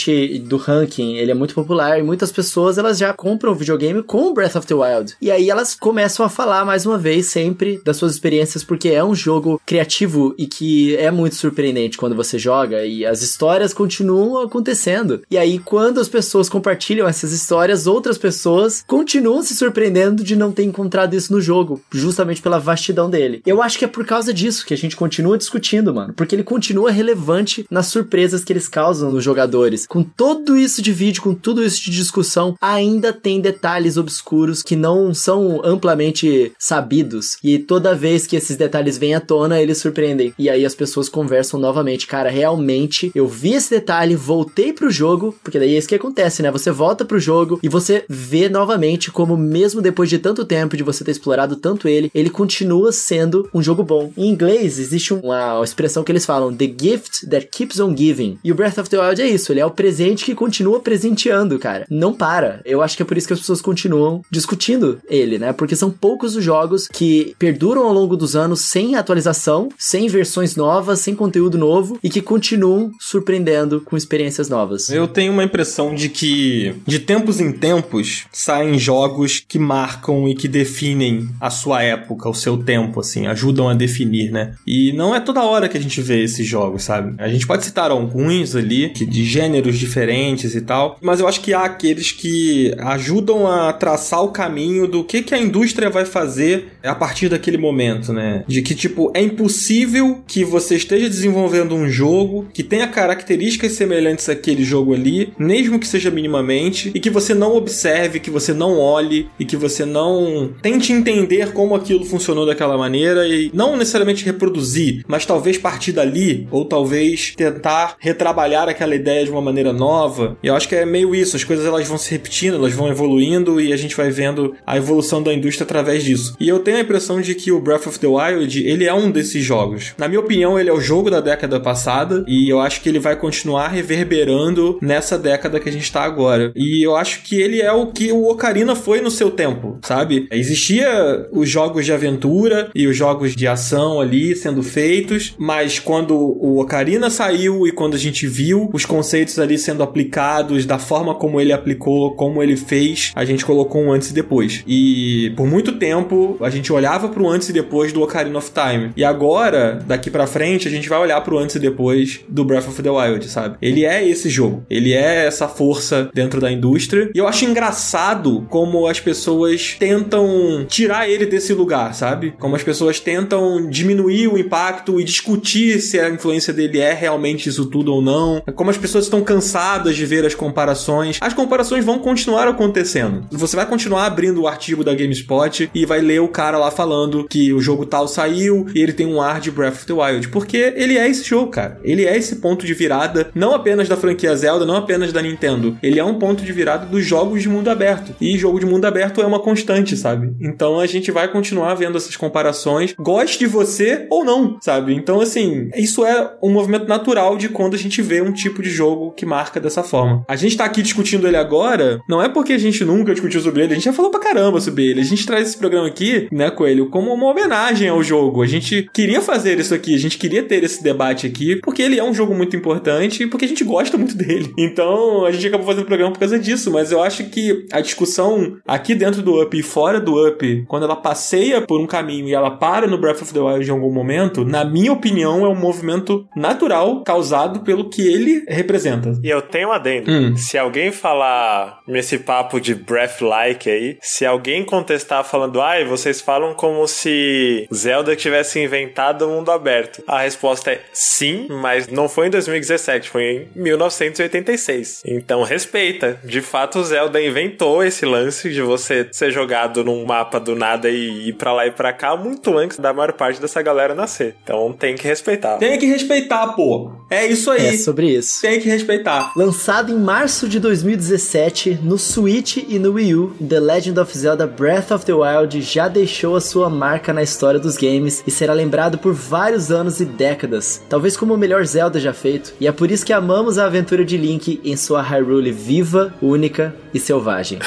independente 0.00 0.38
do 0.38 0.56
ranking, 0.56 1.16
ele 1.16 1.30
é 1.30 1.34
muito 1.34 1.54
popular 1.54 1.98
e 1.98 2.02
muitas 2.02 2.32
pessoas, 2.32 2.78
elas 2.78 2.98
já 2.98 3.12
compram 3.12 3.52
o 3.52 3.54
videogame 3.54 4.02
com 4.02 4.32
Breath 4.32 4.56
of 4.56 4.66
the 4.66 4.74
Wild. 4.74 5.16
E 5.20 5.30
aí 5.30 5.50
elas 5.50 5.74
começam 5.74 6.24
a 6.24 6.28
falar 6.28 6.64
mais 6.64 6.86
uma 6.86 6.96
vez 6.96 7.26
sempre 7.26 7.80
das 7.84 7.96
suas 7.96 8.12
experiências, 8.12 8.64
porque 8.64 8.88
é 8.88 9.04
um 9.04 9.14
jogo 9.14 9.60
criativo 9.66 10.34
e 10.38 10.46
que 10.46 10.96
é 10.96 11.10
muito 11.10 11.34
surpreendente 11.34 11.98
quando 11.98 12.14
você 12.14 12.38
joga 12.38 12.84
e 12.84 13.04
as 13.04 13.22
histórias 13.22 13.74
continuam 13.74 14.42
acontecendo. 14.42 15.22
E 15.30 15.36
aí, 15.36 15.58
quando 15.58 16.00
as 16.00 16.08
pessoas 16.08 16.48
compartilham 16.48 17.08
essas 17.08 17.32
histórias, 17.32 17.86
outras 17.86 18.16
pessoas 18.16 18.84
continuam 18.86 19.42
se 19.42 19.54
surpreendendo 19.54 20.22
de 20.22 20.36
não 20.36 20.52
ter 20.52 20.64
encontrado 20.64 21.14
isso 21.14 21.32
no 21.32 21.40
jogo, 21.40 21.80
justamente 21.90 22.42
pela 22.42 22.58
vastidão 22.58 23.10
dele. 23.10 23.42
Eu 23.44 23.62
acho 23.62 23.78
que 23.78 23.84
é 23.84 23.88
por 23.88 24.04
causa 24.04 24.32
disso 24.32 24.64
que 24.64 24.74
a 24.74 24.76
gente 24.76 24.96
continua 24.96 25.38
discutindo, 25.38 25.92
mano, 25.92 26.14
porque 26.14 26.34
ele 26.34 26.42
continua 26.42 26.90
relevante 26.90 27.66
nas 27.70 27.86
surpresas 27.86 28.44
que 28.44 28.52
eles 28.52 28.68
causam 28.68 29.10
nos 29.10 29.24
jogadores. 29.24 29.79
Com 29.86 30.02
todo 30.02 30.56
isso 30.56 30.82
de 30.82 30.92
vídeo, 30.92 31.22
com 31.22 31.34
tudo 31.34 31.62
isso 31.62 31.82
de 31.84 31.90
discussão, 31.90 32.56
ainda 32.60 33.12
tem 33.12 33.40
detalhes 33.40 33.96
obscuros 33.96 34.62
que 34.62 34.76
não 34.76 35.12
são 35.14 35.60
amplamente 35.64 36.52
sabidos. 36.58 37.36
E 37.42 37.58
toda 37.58 37.94
vez 37.94 38.26
que 38.26 38.36
esses 38.36 38.56
detalhes 38.56 38.98
vêm 38.98 39.14
à 39.14 39.20
tona, 39.20 39.60
eles 39.60 39.78
surpreendem. 39.78 40.32
E 40.38 40.48
aí 40.48 40.64
as 40.64 40.74
pessoas 40.74 41.08
conversam 41.08 41.58
novamente. 41.60 42.06
Cara, 42.06 42.30
realmente, 42.30 43.10
eu 43.14 43.26
vi 43.26 43.54
esse 43.54 43.70
detalhe, 43.70 44.14
voltei 44.14 44.72
pro 44.72 44.90
jogo, 44.90 45.34
porque 45.42 45.58
daí 45.58 45.74
é 45.74 45.78
isso 45.78 45.88
que 45.88 45.94
acontece, 45.94 46.42
né? 46.42 46.50
Você 46.50 46.70
volta 46.70 47.04
pro 47.04 47.18
jogo 47.18 47.58
e 47.62 47.68
você 47.68 48.04
vê 48.08 48.48
novamente 48.48 49.10
como, 49.10 49.36
mesmo 49.36 49.82
depois 49.82 50.08
de 50.08 50.18
tanto 50.18 50.44
tempo 50.44 50.76
de 50.76 50.82
você 50.82 51.04
ter 51.04 51.10
explorado 51.10 51.56
tanto 51.56 51.88
ele, 51.88 52.10
ele 52.14 52.30
continua 52.30 52.92
sendo 52.92 53.48
um 53.54 53.62
jogo 53.62 53.82
bom. 53.82 54.12
Em 54.16 54.28
inglês, 54.28 54.78
existe 54.78 55.14
uma 55.14 55.60
expressão 55.62 56.02
que 56.02 56.12
eles 56.12 56.26
falam: 56.26 56.54
The 56.54 56.66
gift 56.66 57.26
that 57.28 57.48
keeps 57.50 57.80
on 57.80 57.96
giving. 57.96 58.38
E 58.42 58.52
o 58.52 58.54
Breath 58.54 58.78
of 58.78 58.90
the 58.90 59.00
Wild 59.00 59.20
é 59.20 59.28
isso, 59.28 59.52
ele 59.52 59.60
é 59.60 59.66
o 59.70 59.74
presente 59.74 60.24
que 60.24 60.34
continua 60.34 60.80
presenteando, 60.80 61.58
cara. 61.58 61.86
Não 61.88 62.12
para. 62.12 62.60
Eu 62.64 62.82
acho 62.82 62.96
que 62.96 63.02
é 63.02 63.06
por 63.06 63.16
isso 63.16 63.26
que 63.26 63.32
as 63.32 63.40
pessoas 63.40 63.62
continuam 63.62 64.22
discutindo 64.30 65.00
ele, 65.08 65.38
né? 65.38 65.52
Porque 65.52 65.76
são 65.76 65.90
poucos 65.90 66.36
os 66.36 66.44
jogos 66.44 66.88
que 66.88 67.34
perduram 67.38 67.84
ao 67.84 67.92
longo 67.92 68.16
dos 68.16 68.36
anos 68.36 68.62
sem 68.62 68.96
atualização, 68.96 69.68
sem 69.78 70.08
versões 70.08 70.56
novas, 70.56 71.00
sem 71.00 71.14
conteúdo 71.14 71.56
novo 71.56 71.98
e 72.02 72.10
que 72.10 72.20
continuam 72.20 72.90
surpreendendo 73.00 73.80
com 73.80 73.96
experiências 73.96 74.48
novas. 74.48 74.90
Eu 74.90 75.06
tenho 75.06 75.32
uma 75.32 75.44
impressão 75.44 75.94
de 75.94 76.08
que 76.08 76.74
de 76.86 76.98
tempos 76.98 77.40
em 77.40 77.52
tempos 77.52 78.24
saem 78.32 78.78
jogos 78.78 79.42
que 79.46 79.58
marcam 79.58 80.28
e 80.28 80.34
que 80.34 80.48
definem 80.48 81.28
a 81.40 81.50
sua 81.50 81.82
época, 81.82 82.28
o 82.28 82.34
seu 82.34 82.56
tempo, 82.56 83.00
assim, 83.00 83.26
ajudam 83.26 83.68
a 83.68 83.74
definir, 83.74 84.30
né? 84.30 84.54
E 84.66 84.92
não 84.92 85.14
é 85.14 85.20
toda 85.20 85.44
hora 85.44 85.68
que 85.68 85.78
a 85.78 85.80
gente 85.80 86.00
vê 86.00 86.22
esses 86.22 86.46
jogos, 86.46 86.84
sabe? 86.84 87.14
A 87.18 87.28
gente 87.28 87.46
pode 87.46 87.64
citar 87.64 87.90
alguns 87.90 88.56
ali, 88.56 88.88
de 88.88 89.24
gêneros 89.60 89.78
diferentes 89.78 90.54
e 90.54 90.60
tal, 90.60 90.98
mas 91.00 91.20
eu 91.20 91.28
acho 91.28 91.40
que 91.40 91.52
há 91.52 91.64
aqueles 91.64 92.12
que 92.12 92.74
ajudam 92.78 93.46
a 93.46 93.72
traçar 93.72 94.24
o 94.24 94.28
caminho 94.28 94.86
do 94.86 95.04
que, 95.04 95.22
que 95.22 95.34
a 95.34 95.38
indústria 95.38 95.90
vai 95.90 96.04
fazer 96.04 96.72
a 96.82 96.94
partir 96.94 97.28
daquele 97.28 97.58
momento, 97.58 98.12
né? 98.12 98.44
De 98.46 98.62
que, 98.62 98.74
tipo, 98.74 99.10
é 99.14 99.20
impossível 99.20 100.20
que 100.26 100.44
você 100.44 100.76
esteja 100.76 101.08
desenvolvendo 101.08 101.74
um 101.74 101.88
jogo 101.88 102.46
que 102.52 102.62
tenha 102.62 102.88
características 102.88 103.72
semelhantes 103.72 104.28
àquele 104.28 104.64
jogo 104.64 104.94
ali, 104.94 105.32
mesmo 105.38 105.78
que 105.78 105.86
seja 105.86 106.10
minimamente, 106.10 106.90
e 106.94 107.00
que 107.00 107.10
você 107.10 107.34
não 107.34 107.54
observe, 107.54 108.20
que 108.20 108.30
você 108.30 108.52
não 108.52 108.78
olhe 108.78 109.28
e 109.38 109.44
que 109.44 109.56
você 109.56 109.84
não 109.84 110.52
tente 110.62 110.92
entender 110.92 111.52
como 111.52 111.74
aquilo 111.74 112.04
funcionou 112.04 112.46
daquela 112.46 112.78
maneira 112.78 113.28
e 113.28 113.50
não 113.52 113.76
necessariamente 113.76 114.24
reproduzir, 114.24 115.04
mas 115.06 115.26
talvez 115.26 115.58
partir 115.58 115.92
dali, 115.92 116.48
ou 116.50 116.64
talvez 116.64 117.34
tentar 117.36 117.96
retrabalhar 117.98 118.68
aquela 118.68 118.94
ideia 118.94 119.24
de 119.24 119.30
uma 119.30 119.42
maneira 119.50 119.72
nova. 119.72 120.36
E 120.42 120.46
eu 120.46 120.54
acho 120.54 120.68
que 120.68 120.74
é 120.74 120.86
meio 120.86 121.14
isso, 121.14 121.36
as 121.36 121.44
coisas 121.44 121.66
elas 121.66 121.86
vão 121.86 121.98
se 121.98 122.10
repetindo, 122.10 122.54
elas 122.54 122.72
vão 122.72 122.88
evoluindo 122.88 123.60
e 123.60 123.72
a 123.72 123.76
gente 123.76 123.96
vai 123.96 124.10
vendo 124.10 124.54
a 124.66 124.76
evolução 124.76 125.22
da 125.22 125.32
indústria 125.32 125.64
através 125.64 126.04
disso. 126.04 126.34
E 126.40 126.48
eu 126.48 126.58
tenho 126.60 126.78
a 126.78 126.80
impressão 126.80 127.20
de 127.20 127.34
que 127.34 127.52
o 127.52 127.60
Breath 127.60 127.86
of 127.86 127.98
the 127.98 128.06
Wild, 128.06 128.66
ele 128.66 128.84
é 128.84 128.94
um 128.94 129.10
desses 129.10 129.44
jogos. 129.44 129.92
Na 129.98 130.08
minha 130.08 130.20
opinião, 130.20 130.58
ele 130.58 130.70
é 130.70 130.72
o 130.72 130.80
jogo 130.80 131.10
da 131.10 131.20
década 131.20 131.60
passada 131.60 132.24
e 132.26 132.48
eu 132.48 132.60
acho 132.60 132.80
que 132.80 132.88
ele 132.88 132.98
vai 132.98 133.16
continuar 133.16 133.68
reverberando 133.68 134.78
nessa 134.80 135.18
década 135.18 135.60
que 135.60 135.68
a 135.68 135.72
gente 135.72 135.90
tá 135.90 136.02
agora. 136.02 136.52
E 136.54 136.84
eu 136.84 136.96
acho 136.96 137.22
que 137.22 137.40
ele 137.40 137.60
é 137.60 137.72
o 137.72 137.88
que 137.88 138.12
o 138.12 138.28
Ocarina 138.28 138.74
foi 138.74 139.00
no 139.00 139.10
seu 139.10 139.30
tempo, 139.30 139.78
sabe? 139.82 140.28
Existia 140.30 141.28
os 141.32 141.48
jogos 141.48 141.84
de 141.84 141.92
aventura 141.92 142.70
e 142.74 142.86
os 142.86 142.96
jogos 142.96 143.34
de 143.34 143.46
ação 143.46 144.00
ali 144.00 144.34
sendo 144.36 144.62
feitos, 144.62 145.34
mas 145.38 145.78
quando 145.78 146.14
o 146.16 146.60
Ocarina 146.60 147.10
saiu 147.10 147.66
e 147.66 147.72
quando 147.72 147.94
a 147.94 147.98
gente 147.98 148.26
viu 148.26 148.70
os 148.72 148.84
conceitos 148.84 149.38
ali 149.40 149.58
sendo 149.58 149.82
aplicados 149.82 150.66
da 150.66 150.78
forma 150.78 151.14
como 151.14 151.40
ele 151.40 151.52
aplicou, 151.52 152.14
como 152.14 152.42
ele 152.42 152.56
fez, 152.56 153.12
a 153.14 153.24
gente 153.24 153.44
colocou 153.44 153.82
um 153.82 153.92
antes 153.92 154.10
e 154.10 154.14
depois. 154.14 154.62
E 154.66 155.32
por 155.36 155.46
muito 155.46 155.72
tempo 155.72 156.36
a 156.40 156.50
gente 156.50 156.72
olhava 156.72 157.08
pro 157.08 157.28
antes 157.28 157.48
e 157.48 157.52
depois 157.52 157.92
do 157.92 158.02
Ocarina 158.02 158.38
of 158.38 158.50
Time. 158.50 158.92
E 158.96 159.04
agora, 159.04 159.82
daqui 159.86 160.10
para 160.10 160.26
frente, 160.26 160.68
a 160.68 160.70
gente 160.70 160.88
vai 160.88 160.98
olhar 160.98 161.20
pro 161.22 161.38
antes 161.38 161.56
e 161.56 161.58
depois 161.58 162.20
do 162.28 162.44
Breath 162.44 162.68
of 162.68 162.82
the 162.82 162.90
Wild, 162.90 163.28
sabe? 163.28 163.56
Ele 163.60 163.84
é 163.84 164.06
esse 164.06 164.28
jogo. 164.28 164.64
Ele 164.68 164.92
é 164.92 165.26
essa 165.26 165.48
força 165.48 166.10
dentro 166.14 166.40
da 166.40 166.50
indústria. 166.50 167.10
E 167.14 167.18
eu 167.18 167.26
acho 167.26 167.44
engraçado 167.44 168.46
como 168.48 168.86
as 168.86 169.00
pessoas 169.00 169.76
tentam 169.78 170.66
tirar 170.68 171.08
ele 171.08 171.26
desse 171.26 171.52
lugar, 171.52 171.94
sabe? 171.94 172.34
Como 172.38 172.56
as 172.56 172.62
pessoas 172.62 173.00
tentam 173.00 173.68
diminuir 173.68 174.28
o 174.28 174.38
impacto 174.38 175.00
e 175.00 175.04
discutir 175.04 175.80
se 175.80 175.98
a 175.98 176.08
influência 176.08 176.52
dele 176.52 176.78
é 176.78 176.92
realmente 176.92 177.48
isso 177.48 177.66
tudo 177.66 177.94
ou 177.94 178.02
não. 178.02 178.42
Como 178.54 178.70
as 178.70 178.78
pessoas 178.78 179.04
estão 179.04 179.22
cansadas 179.30 179.94
de 179.94 180.04
ver 180.04 180.26
as 180.26 180.34
comparações. 180.34 181.18
As 181.20 181.32
comparações 181.32 181.84
vão 181.84 182.00
continuar 182.00 182.48
acontecendo. 182.48 183.28
Você 183.30 183.54
vai 183.54 183.64
continuar 183.64 184.06
abrindo 184.06 184.42
o 184.42 184.48
artigo 184.48 184.82
da 184.82 184.92
GameSpot 184.92 185.70
e 185.72 185.86
vai 185.86 186.00
ler 186.00 186.20
o 186.20 186.26
cara 186.26 186.58
lá 186.58 186.68
falando 186.68 187.28
que 187.28 187.52
o 187.52 187.60
jogo 187.60 187.86
tal 187.86 188.08
saiu 188.08 188.66
e 188.74 188.82
ele 188.82 188.92
tem 188.92 189.06
um 189.06 189.22
ar 189.22 189.40
de 189.40 189.52
Breath 189.52 189.74
of 189.74 189.86
the 189.86 189.92
Wild. 189.92 190.28
Porque 190.30 190.74
ele 190.74 190.98
é 190.98 191.08
esse 191.08 191.22
jogo, 191.22 191.48
cara. 191.52 191.78
Ele 191.84 192.04
é 192.04 192.16
esse 192.16 192.36
ponto 192.36 192.66
de 192.66 192.74
virada, 192.74 193.30
não 193.32 193.54
apenas 193.54 193.88
da 193.88 193.96
franquia 193.96 194.34
Zelda, 194.34 194.66
não 194.66 194.74
apenas 194.74 195.12
da 195.12 195.22
Nintendo. 195.22 195.78
Ele 195.80 196.00
é 196.00 196.04
um 196.04 196.18
ponto 196.18 196.42
de 196.42 196.52
virada 196.52 196.86
dos 196.86 197.04
jogos 197.04 197.40
de 197.40 197.48
mundo 197.48 197.70
aberto. 197.70 198.12
E 198.20 198.36
jogo 198.36 198.58
de 198.58 198.66
mundo 198.66 198.84
aberto 198.84 199.22
é 199.22 199.26
uma 199.26 199.38
constante, 199.38 199.96
sabe? 199.96 200.34
Então 200.40 200.80
a 200.80 200.86
gente 200.86 201.12
vai 201.12 201.30
continuar 201.30 201.74
vendo 201.74 201.96
essas 201.96 202.16
comparações, 202.16 202.96
goste 202.98 203.38
de 203.38 203.46
você 203.46 204.08
ou 204.10 204.24
não, 204.24 204.58
sabe? 204.60 204.92
Então, 204.92 205.20
assim, 205.20 205.70
isso 205.76 206.04
é 206.04 206.32
um 206.42 206.50
movimento 206.50 206.88
natural 206.88 207.36
de 207.36 207.48
quando 207.48 207.74
a 207.74 207.78
gente 207.78 208.02
vê 208.02 208.20
um 208.20 208.32
tipo 208.32 208.60
de 208.60 208.70
jogo 208.70 209.12
que 209.20 209.26
marca 209.26 209.60
dessa 209.60 209.82
forma. 209.82 210.24
A 210.26 210.34
gente 210.34 210.56
tá 210.56 210.64
aqui 210.64 210.80
discutindo 210.80 211.28
ele 211.28 211.36
agora, 211.36 212.00
não 212.08 212.22
é 212.22 212.28
porque 212.28 212.54
a 212.54 212.58
gente 212.58 212.82
nunca 212.84 213.12
discutiu 213.12 213.40
sobre 213.42 213.62
ele, 213.62 213.72
a 213.72 213.76
gente 213.76 213.84
já 213.84 213.92
falou 213.92 214.10
pra 214.10 214.18
caramba 214.18 214.58
sobre 214.60 214.86
ele. 214.86 215.02
A 215.02 215.04
gente 215.04 215.26
traz 215.26 215.48
esse 215.48 215.58
programa 215.58 215.86
aqui, 215.86 216.26
né, 216.32 216.50
Coelho, 216.50 216.88
como 216.88 217.12
uma 217.12 217.26
homenagem 217.26 217.86
ao 217.86 218.02
jogo. 218.02 218.42
A 218.42 218.46
gente 218.46 218.88
queria 218.94 219.20
fazer 219.20 219.60
isso 219.60 219.74
aqui, 219.74 219.94
a 219.94 219.98
gente 219.98 220.16
queria 220.16 220.42
ter 220.42 220.64
esse 220.64 220.82
debate 220.82 221.26
aqui, 221.26 221.56
porque 221.56 221.82
ele 221.82 221.98
é 221.98 222.02
um 222.04 222.14
jogo 222.14 222.34
muito 222.34 222.56
importante 222.56 223.24
e 223.24 223.26
porque 223.26 223.44
a 223.44 223.48
gente 223.48 223.62
gosta 223.62 223.98
muito 223.98 224.16
dele. 224.16 224.54
Então, 224.56 225.26
a 225.26 225.32
gente 225.32 225.46
acabou 225.46 225.66
fazendo 225.66 225.82
o 225.82 225.86
programa 225.86 226.12
por 226.12 226.18
causa 226.18 226.38
disso, 226.38 226.70
mas 226.70 226.90
eu 226.90 227.02
acho 227.02 227.24
que 227.24 227.66
a 227.70 227.82
discussão 227.82 228.56
aqui 228.66 228.94
dentro 228.94 229.20
do 229.20 229.42
Up 229.42 229.58
e 229.58 229.62
fora 229.62 230.00
do 230.00 230.26
Up, 230.26 230.64
quando 230.66 230.84
ela 230.84 230.96
passeia 230.96 231.60
por 231.60 231.78
um 231.78 231.86
caminho 231.86 232.26
e 232.26 232.34
ela 232.34 232.50
para 232.50 232.86
no 232.86 232.96
Breath 232.96 233.20
of 233.20 233.34
the 233.34 233.40
Wild 233.40 233.68
em 233.68 233.72
algum 233.72 233.92
momento, 233.92 234.46
na 234.46 234.64
minha 234.64 234.92
opinião, 234.92 235.44
é 235.44 235.48
um 235.48 235.54
movimento 235.54 236.26
natural 236.34 237.02
causado 237.04 237.60
pelo 237.60 237.90
que 237.90 238.00
ele 238.00 238.44
representa. 238.48 239.09
E 239.22 239.28
eu 239.28 239.42
tenho 239.42 239.68
um 239.68 239.72
adendo. 239.72 240.10
Hum. 240.10 240.36
Se 240.36 240.58
alguém 240.58 240.92
falar 240.92 241.80
nesse 241.86 242.18
papo 242.18 242.60
de 242.60 242.74
breath-like 242.74 243.70
aí, 243.70 243.98
se 244.00 244.24
alguém 244.24 244.64
contestar 244.64 245.24
falando, 245.24 245.60
ai, 245.60 245.84
vocês 245.84 246.20
falam 246.20 246.54
como 246.54 246.86
se 246.86 247.66
Zelda 247.72 248.14
tivesse 248.14 248.60
inventado 248.60 249.26
o 249.26 249.30
mundo 249.30 249.50
aberto. 249.50 250.02
A 250.06 250.20
resposta 250.20 250.70
é 250.72 250.80
sim, 250.92 251.46
mas 251.50 251.88
não 251.88 252.08
foi 252.08 252.28
em 252.28 252.30
2017, 252.30 253.10
foi 253.10 253.48
em 253.56 253.60
1986. 253.60 255.02
Então 255.06 255.42
respeita. 255.42 256.18
De 256.24 256.40
fato, 256.40 256.82
Zelda 256.84 257.20
inventou 257.20 257.84
esse 257.84 258.04
lance 258.04 258.50
de 258.50 258.62
você 258.62 259.08
ser 259.12 259.30
jogado 259.30 259.84
num 259.84 260.04
mapa 260.04 260.38
do 260.38 260.54
nada 260.54 260.88
e 260.88 261.28
ir 261.28 261.32
pra 261.34 261.52
lá 261.52 261.66
e 261.66 261.70
pra 261.70 261.92
cá 261.92 262.16
muito 262.16 262.56
antes 262.56 262.78
da 262.78 262.92
maior 262.92 263.12
parte 263.12 263.40
dessa 263.40 263.62
galera 263.62 263.94
nascer. 263.94 264.36
Então 264.42 264.72
tem 264.72 264.94
que 264.94 265.06
respeitar. 265.06 265.58
Tem 265.58 265.78
que 265.78 265.86
respeitar, 265.86 266.48
pô. 266.48 266.92
É 267.10 267.26
isso 267.26 267.50
aí. 267.50 267.66
É 267.66 267.76
sobre 267.76 268.08
isso. 268.10 268.40
Tem 268.42 268.60
que 268.60 268.68
respeitar. 268.68 268.99
Lançado 269.36 269.92
em 269.92 269.98
março 269.98 270.48
de 270.48 270.60
2017 270.60 271.80
no 271.82 271.98
Switch 271.98 272.58
e 272.58 272.78
no 272.78 272.92
Wii 272.92 273.14
U, 273.14 273.32
The 273.46 273.60
Legend 273.60 274.00
of 274.00 274.16
Zelda 274.16 274.46
Breath 274.46 274.90
of 274.90 275.04
the 275.04 275.12
Wild 275.12 275.60
já 275.62 275.88
deixou 275.88 276.36
a 276.36 276.40
sua 276.40 276.68
marca 276.68 277.12
na 277.12 277.22
história 277.22 277.58
dos 277.58 277.76
games 277.76 278.22
e 278.26 278.30
será 278.30 278.52
lembrado 278.52 278.98
por 278.98 279.12
vários 279.12 279.70
anos 279.70 280.00
e 280.00 280.04
décadas, 280.04 280.82
talvez 280.88 281.16
como 281.16 281.34
o 281.34 281.38
melhor 281.38 281.64
Zelda 281.64 281.98
já 281.98 282.12
feito. 282.12 282.52
E 282.60 282.66
é 282.66 282.72
por 282.72 282.90
isso 282.90 283.06
que 283.06 283.12
amamos 283.12 283.58
a 283.58 283.66
aventura 283.66 284.04
de 284.04 284.16
Link 284.16 284.60
em 284.64 284.76
sua 284.76 285.02
Hyrule 285.02 285.52
viva, 285.52 286.14
única 286.20 286.74
e 286.92 286.98
selvagem. 286.98 287.58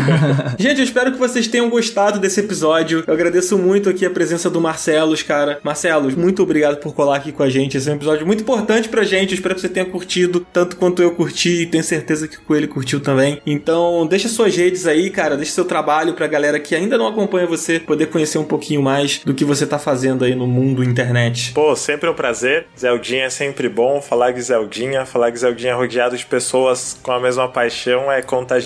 Gente, 0.58 0.78
eu 0.78 0.84
espero 0.84 1.12
que 1.12 1.18
vocês 1.18 1.46
tenham 1.46 1.68
gostado 1.70 2.18
desse 2.18 2.40
episódio. 2.40 3.04
Eu 3.06 3.14
agradeço 3.14 3.58
muito 3.58 3.88
aqui 3.88 4.04
a 4.04 4.10
presença 4.10 4.50
do 4.50 4.60
Marcelos, 4.60 5.22
cara. 5.22 5.58
Marcelos, 5.62 6.14
muito 6.14 6.42
obrigado 6.42 6.78
por 6.78 6.94
colar 6.94 7.16
aqui 7.16 7.32
com 7.32 7.42
a 7.42 7.48
gente. 7.48 7.76
Esse 7.76 7.88
é 7.88 7.92
um 7.92 7.96
episódio 7.96 8.26
muito 8.26 8.42
importante 8.42 8.88
pra 8.88 9.04
gente. 9.04 9.32
Eu 9.32 9.36
espero 9.36 9.54
que 9.54 9.60
você 9.60 9.68
tenha 9.68 9.86
curtido 9.86 10.46
tanto 10.52 10.76
quanto 10.76 11.02
eu 11.02 11.12
curti 11.12 11.62
e 11.62 11.66
tenho 11.66 11.84
certeza 11.84 12.28
que 12.28 12.36
o 12.36 12.42
Coelho 12.42 12.68
curtiu 12.68 13.00
também. 13.00 13.40
Então, 13.46 14.06
deixa 14.06 14.28
suas 14.28 14.56
redes 14.56 14.86
aí, 14.86 15.10
cara. 15.10 15.36
Deixa 15.36 15.52
seu 15.52 15.64
trabalho 15.64 16.14
pra 16.14 16.26
galera 16.26 16.58
que 16.60 16.74
ainda 16.74 16.98
não 16.98 17.06
acompanha 17.06 17.46
você 17.46 17.80
poder 17.80 18.06
conhecer 18.06 18.38
um 18.38 18.44
pouquinho 18.44 18.82
mais 18.82 19.20
do 19.24 19.34
que 19.34 19.44
você 19.44 19.66
tá 19.66 19.78
fazendo 19.78 20.24
aí 20.24 20.34
no 20.34 20.46
mundo 20.46 20.84
internet. 20.84 21.52
Pô, 21.52 21.74
sempre 21.74 22.08
um 22.08 22.14
prazer. 22.14 22.66
Zeldinha 22.78 23.24
é 23.24 23.30
sempre 23.30 23.68
bom. 23.68 24.00
Falar 24.00 24.32
de 24.32 24.42
Zeldinha, 24.42 25.06
falar 25.06 25.30
de 25.30 25.38
Zeldinha 25.38 25.74
rodeado 25.74 26.16
de 26.16 26.26
pessoas 26.26 26.98
com 27.02 27.12
a 27.12 27.20
mesma 27.20 27.48
paixão 27.48 28.10
é 28.10 28.22
contagiante. 28.22 28.65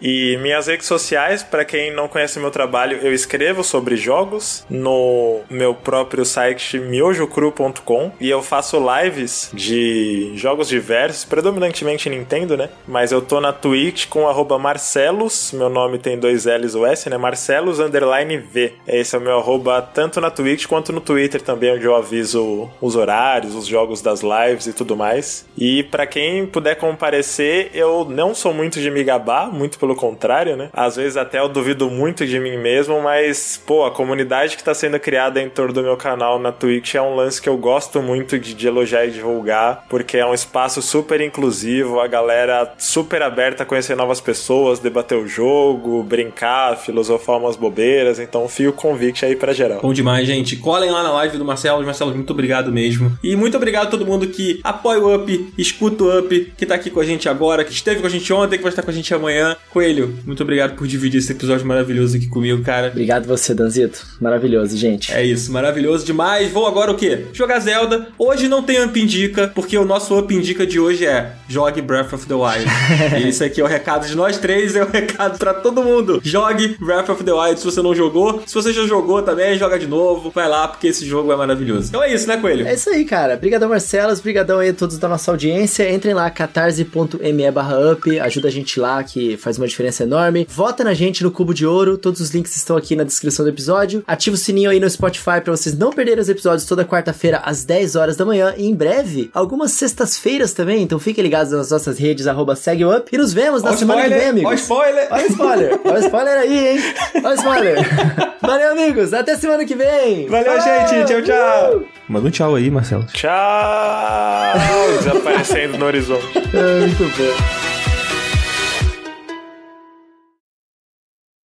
E 0.00 0.38
minhas 0.38 0.66
redes 0.66 0.86
sociais, 0.86 1.42
para 1.42 1.64
quem 1.64 1.92
não 1.92 2.08
conhece 2.08 2.38
meu 2.38 2.50
trabalho, 2.50 2.98
eu 3.02 3.12
escrevo 3.12 3.64
sobre 3.64 3.96
jogos 3.96 4.64
no 4.68 5.40
meu 5.50 5.74
próprio 5.74 6.24
site 6.24 6.78
miojocru.com 6.78 8.12
e 8.20 8.30
eu 8.30 8.42
faço 8.42 8.78
lives 8.78 9.50
de 9.52 10.32
jogos 10.36 10.68
diversos, 10.68 11.24
predominantemente 11.24 12.08
Nintendo, 12.08 12.56
né? 12.56 12.68
Mas 12.86 13.12
eu 13.12 13.22
tô 13.22 13.40
na 13.40 13.52
Twitch 13.52 14.06
com 14.08 14.24
Marcelos, 14.58 15.52
meu 15.52 15.68
nome 15.68 15.98
tem 15.98 16.18
dois 16.18 16.44
L's 16.46 16.74
o 16.74 16.86
S, 16.86 17.08
né? 17.08 17.16
Marcelos 17.16 17.80
underline 17.80 18.38
V. 18.38 18.72
Esse 18.86 19.14
é 19.14 19.18
o 19.18 19.22
meu 19.22 19.38
arroba 19.38 19.80
tanto 19.82 20.20
na 20.20 20.30
Twitch 20.30 20.66
quanto 20.66 20.92
no 20.92 21.00
Twitter 21.00 21.40
também, 21.40 21.74
onde 21.74 21.84
eu 21.84 21.94
aviso 21.94 22.70
os 22.80 22.96
horários, 22.96 23.54
os 23.54 23.66
jogos 23.66 24.00
das 24.00 24.20
lives 24.22 24.66
e 24.66 24.72
tudo 24.72 24.96
mais. 24.96 25.46
E 25.56 25.82
para 25.84 26.06
quem 26.06 26.46
puder 26.46 26.76
comparecer, 26.76 27.70
eu 27.74 28.04
não 28.04 28.34
sou 28.34 28.52
muito 28.52 28.80
de 28.80 28.90
me 28.90 29.04
gabar, 29.04 29.33
muito 29.52 29.78
pelo 29.78 29.94
contrário, 29.94 30.56
né? 30.56 30.70
Às 30.72 30.96
vezes 30.96 31.16
até 31.16 31.40
eu 31.40 31.48
duvido 31.48 31.90
muito 31.90 32.26
de 32.26 32.38
mim 32.38 32.56
mesmo, 32.56 33.00
mas, 33.00 33.60
pô, 33.64 33.84
a 33.84 33.90
comunidade 33.90 34.56
que 34.56 34.64
tá 34.64 34.74
sendo 34.74 34.98
criada 34.98 35.40
em 35.40 35.48
torno 35.48 35.72
do 35.72 35.82
meu 35.82 35.96
canal 35.96 36.38
na 36.38 36.52
Twitch 36.52 36.94
é 36.94 37.02
um 37.02 37.14
lance 37.14 37.40
que 37.40 37.48
eu 37.48 37.56
gosto 37.56 38.00
muito 38.02 38.38
de, 38.38 38.54
de 38.54 38.66
elogiar 38.66 39.06
e 39.06 39.10
divulgar, 39.10 39.84
porque 39.88 40.16
é 40.16 40.26
um 40.26 40.34
espaço 40.34 40.80
super 40.80 41.20
inclusivo, 41.20 42.00
a 42.00 42.06
galera 42.06 42.72
super 42.78 43.22
aberta 43.22 43.62
a 43.62 43.66
conhecer 43.66 43.96
novas 43.96 44.20
pessoas, 44.20 44.78
debater 44.78 45.18
o 45.18 45.26
jogo, 45.26 46.02
brincar, 46.02 46.76
filosofar 46.76 47.38
umas 47.38 47.56
bobeiras, 47.56 48.18
então 48.18 48.48
fio 48.48 48.72
convite 48.72 49.24
aí 49.24 49.36
pra 49.36 49.52
geral. 49.52 49.80
Bom 49.80 49.92
demais, 49.92 50.26
gente. 50.26 50.56
Colhem 50.56 50.90
lá 50.90 51.02
na 51.02 51.12
live 51.12 51.38
do 51.38 51.44
Marcelo. 51.44 51.84
Marcelo, 51.84 52.14
muito 52.14 52.32
obrigado 52.32 52.72
mesmo. 52.72 53.16
E 53.22 53.36
muito 53.36 53.56
obrigado 53.56 53.88
a 53.88 53.90
todo 53.90 54.06
mundo 54.06 54.26
que 54.28 54.60
apoia 54.62 55.00
o 55.00 55.14
Up, 55.14 55.52
escuta 55.58 56.04
o 56.04 56.18
Up, 56.18 56.52
que 56.56 56.66
tá 56.66 56.74
aqui 56.74 56.90
com 56.90 57.00
a 57.00 57.04
gente 57.04 57.28
agora, 57.28 57.64
que 57.64 57.72
esteve 57.72 58.00
com 58.00 58.06
a 58.06 58.10
gente 58.10 58.32
ontem, 58.32 58.56
que 58.56 58.62
vai 58.62 58.70
estar 58.70 58.82
com 58.82 58.90
a 58.90 58.94
gente 58.94 59.12
amanhã. 59.14 59.23
Coelho, 59.70 60.18
muito 60.24 60.42
obrigado 60.42 60.76
por 60.76 60.86
dividir 60.86 61.18
esse 61.18 61.32
episódio 61.32 61.66
maravilhoso 61.66 62.16
aqui 62.16 62.28
comigo, 62.28 62.62
cara. 62.62 62.88
Obrigado 62.88 63.26
você, 63.26 63.54
Danzito. 63.54 64.06
Maravilhoso, 64.20 64.76
gente. 64.76 65.12
É 65.12 65.24
isso, 65.24 65.52
maravilhoso 65.52 66.04
demais. 66.04 66.50
Vou 66.52 66.66
agora 66.66 66.92
o 66.92 66.94
quê? 66.94 67.26
Jogar 67.32 67.60
Zelda. 67.60 68.08
Hoje 68.18 68.48
não 68.48 68.62
tem 68.62 68.82
Up 68.84 69.00
Indica, 69.00 69.50
porque 69.54 69.76
o 69.76 69.84
nosso 69.84 70.18
Up 70.18 70.34
Indica 70.34 70.66
de 70.66 70.78
hoje 70.78 71.06
é 71.06 71.32
jogue 71.48 71.82
Breath 71.82 72.12
of 72.12 72.26
the 72.26 72.34
Wild. 72.34 72.64
e 73.20 73.28
esse 73.28 73.42
aqui 73.42 73.60
é 73.60 73.64
o 73.64 73.66
recado 73.66 74.06
de 74.06 74.14
nós 74.14 74.38
três, 74.38 74.76
é 74.76 74.84
o 74.84 74.90
recado 74.90 75.38
para 75.38 75.54
todo 75.54 75.82
mundo. 75.82 76.20
Jogue 76.22 76.76
Breath 76.78 77.08
of 77.08 77.24
the 77.24 77.32
Wild 77.32 77.58
se 77.58 77.64
você 77.64 77.82
não 77.82 77.94
jogou. 77.94 78.42
Se 78.46 78.54
você 78.54 78.72
já 78.72 78.86
jogou 78.86 79.22
também, 79.22 79.58
joga 79.58 79.78
de 79.78 79.86
novo. 79.86 80.30
Vai 80.30 80.48
lá, 80.48 80.68
porque 80.68 80.88
esse 80.88 81.06
jogo 81.06 81.32
é 81.32 81.36
maravilhoso. 81.36 81.88
Então 81.88 82.02
é 82.02 82.12
isso, 82.12 82.26
né, 82.28 82.36
Coelho? 82.36 82.66
É 82.66 82.74
isso 82.74 82.90
aí, 82.90 83.04
cara. 83.04 83.34
Obrigadão, 83.34 83.68
Marcelos. 83.68 84.18
Obrigadão 84.20 84.58
aí 84.58 84.70
a 84.70 84.74
todos 84.74 84.98
da 84.98 85.08
nossa 85.08 85.30
audiência. 85.30 85.92
Entrem 85.92 86.14
lá, 86.14 86.30
catarse.me 86.30 87.50
barra 87.50 87.92
up. 87.92 88.20
Ajuda 88.20 88.48
a 88.48 88.50
gente 88.50 88.78
lá, 88.78 89.02
que 89.02 89.13
faz 89.38 89.58
uma 89.58 89.66
diferença 89.66 90.02
enorme. 90.02 90.46
Vota 90.50 90.84
na 90.84 90.94
gente 90.94 91.22
no 91.22 91.30
Cubo 91.30 91.54
de 91.54 91.66
Ouro. 91.66 91.96
Todos 91.98 92.20
os 92.20 92.30
links 92.30 92.54
estão 92.56 92.76
aqui 92.76 92.94
na 92.96 93.04
descrição 93.04 93.44
do 93.44 93.48
episódio. 93.48 94.02
Ativa 94.06 94.34
o 94.34 94.38
sininho 94.38 94.70
aí 94.70 94.80
no 94.80 94.88
Spotify 94.88 95.40
para 95.42 95.50
vocês 95.50 95.76
não 95.76 95.92
perderem 95.92 96.20
os 96.20 96.28
episódios 96.28 96.66
toda 96.66 96.84
quarta-feira 96.84 97.38
às 97.44 97.64
10 97.64 97.96
horas 97.96 98.16
da 98.16 98.24
manhã. 98.24 98.54
E 98.56 98.66
em 98.66 98.74
breve, 98.74 99.30
algumas 99.32 99.72
sextas-feiras 99.72 100.52
também. 100.52 100.82
Então 100.82 100.98
fiquem 100.98 101.22
ligados 101.22 101.52
nas 101.52 101.70
nossas 101.70 101.98
redes, 101.98 102.26
arroba 102.26 102.56
segue 102.56 102.84
up. 102.84 103.08
E 103.12 103.18
nos 103.18 103.32
vemos 103.32 103.62
na 103.62 103.76
semana 103.76 104.00
spoiler, 104.02 104.18
que 104.18 104.20
vem, 104.20 104.30
amigos. 104.30 104.50
Ó 104.50 104.54
spoiler! 104.54 105.08
Olha 105.10 105.24
o 105.24 105.28
spoiler! 105.28 105.80
Olha 105.84 105.94
o 105.94 106.04
spoiler 106.04 106.38
aí, 106.38 106.68
hein? 106.68 106.94
Olha 107.16 107.28
o 107.30 107.34
spoiler! 107.34 107.76
Valeu, 108.40 108.72
amigos! 108.72 109.14
Até 109.14 109.36
semana 109.36 109.64
que 109.64 109.74
vem! 109.74 110.26
Valeu, 110.28 110.60
Falou! 110.60 110.88
gente! 110.88 111.06
Tchau, 111.06 111.22
tchau! 111.22 111.82
Manda 112.08 112.28
um 112.28 112.30
tchau 112.30 112.54
aí, 112.54 112.70
Marcelo. 112.70 113.06
Tchau! 113.12 114.58
Desaparecendo 114.98 115.78
no 115.78 115.86
horizonte. 115.86 116.38
É, 116.38 116.80
muito 116.80 117.04
bom. 117.16 117.73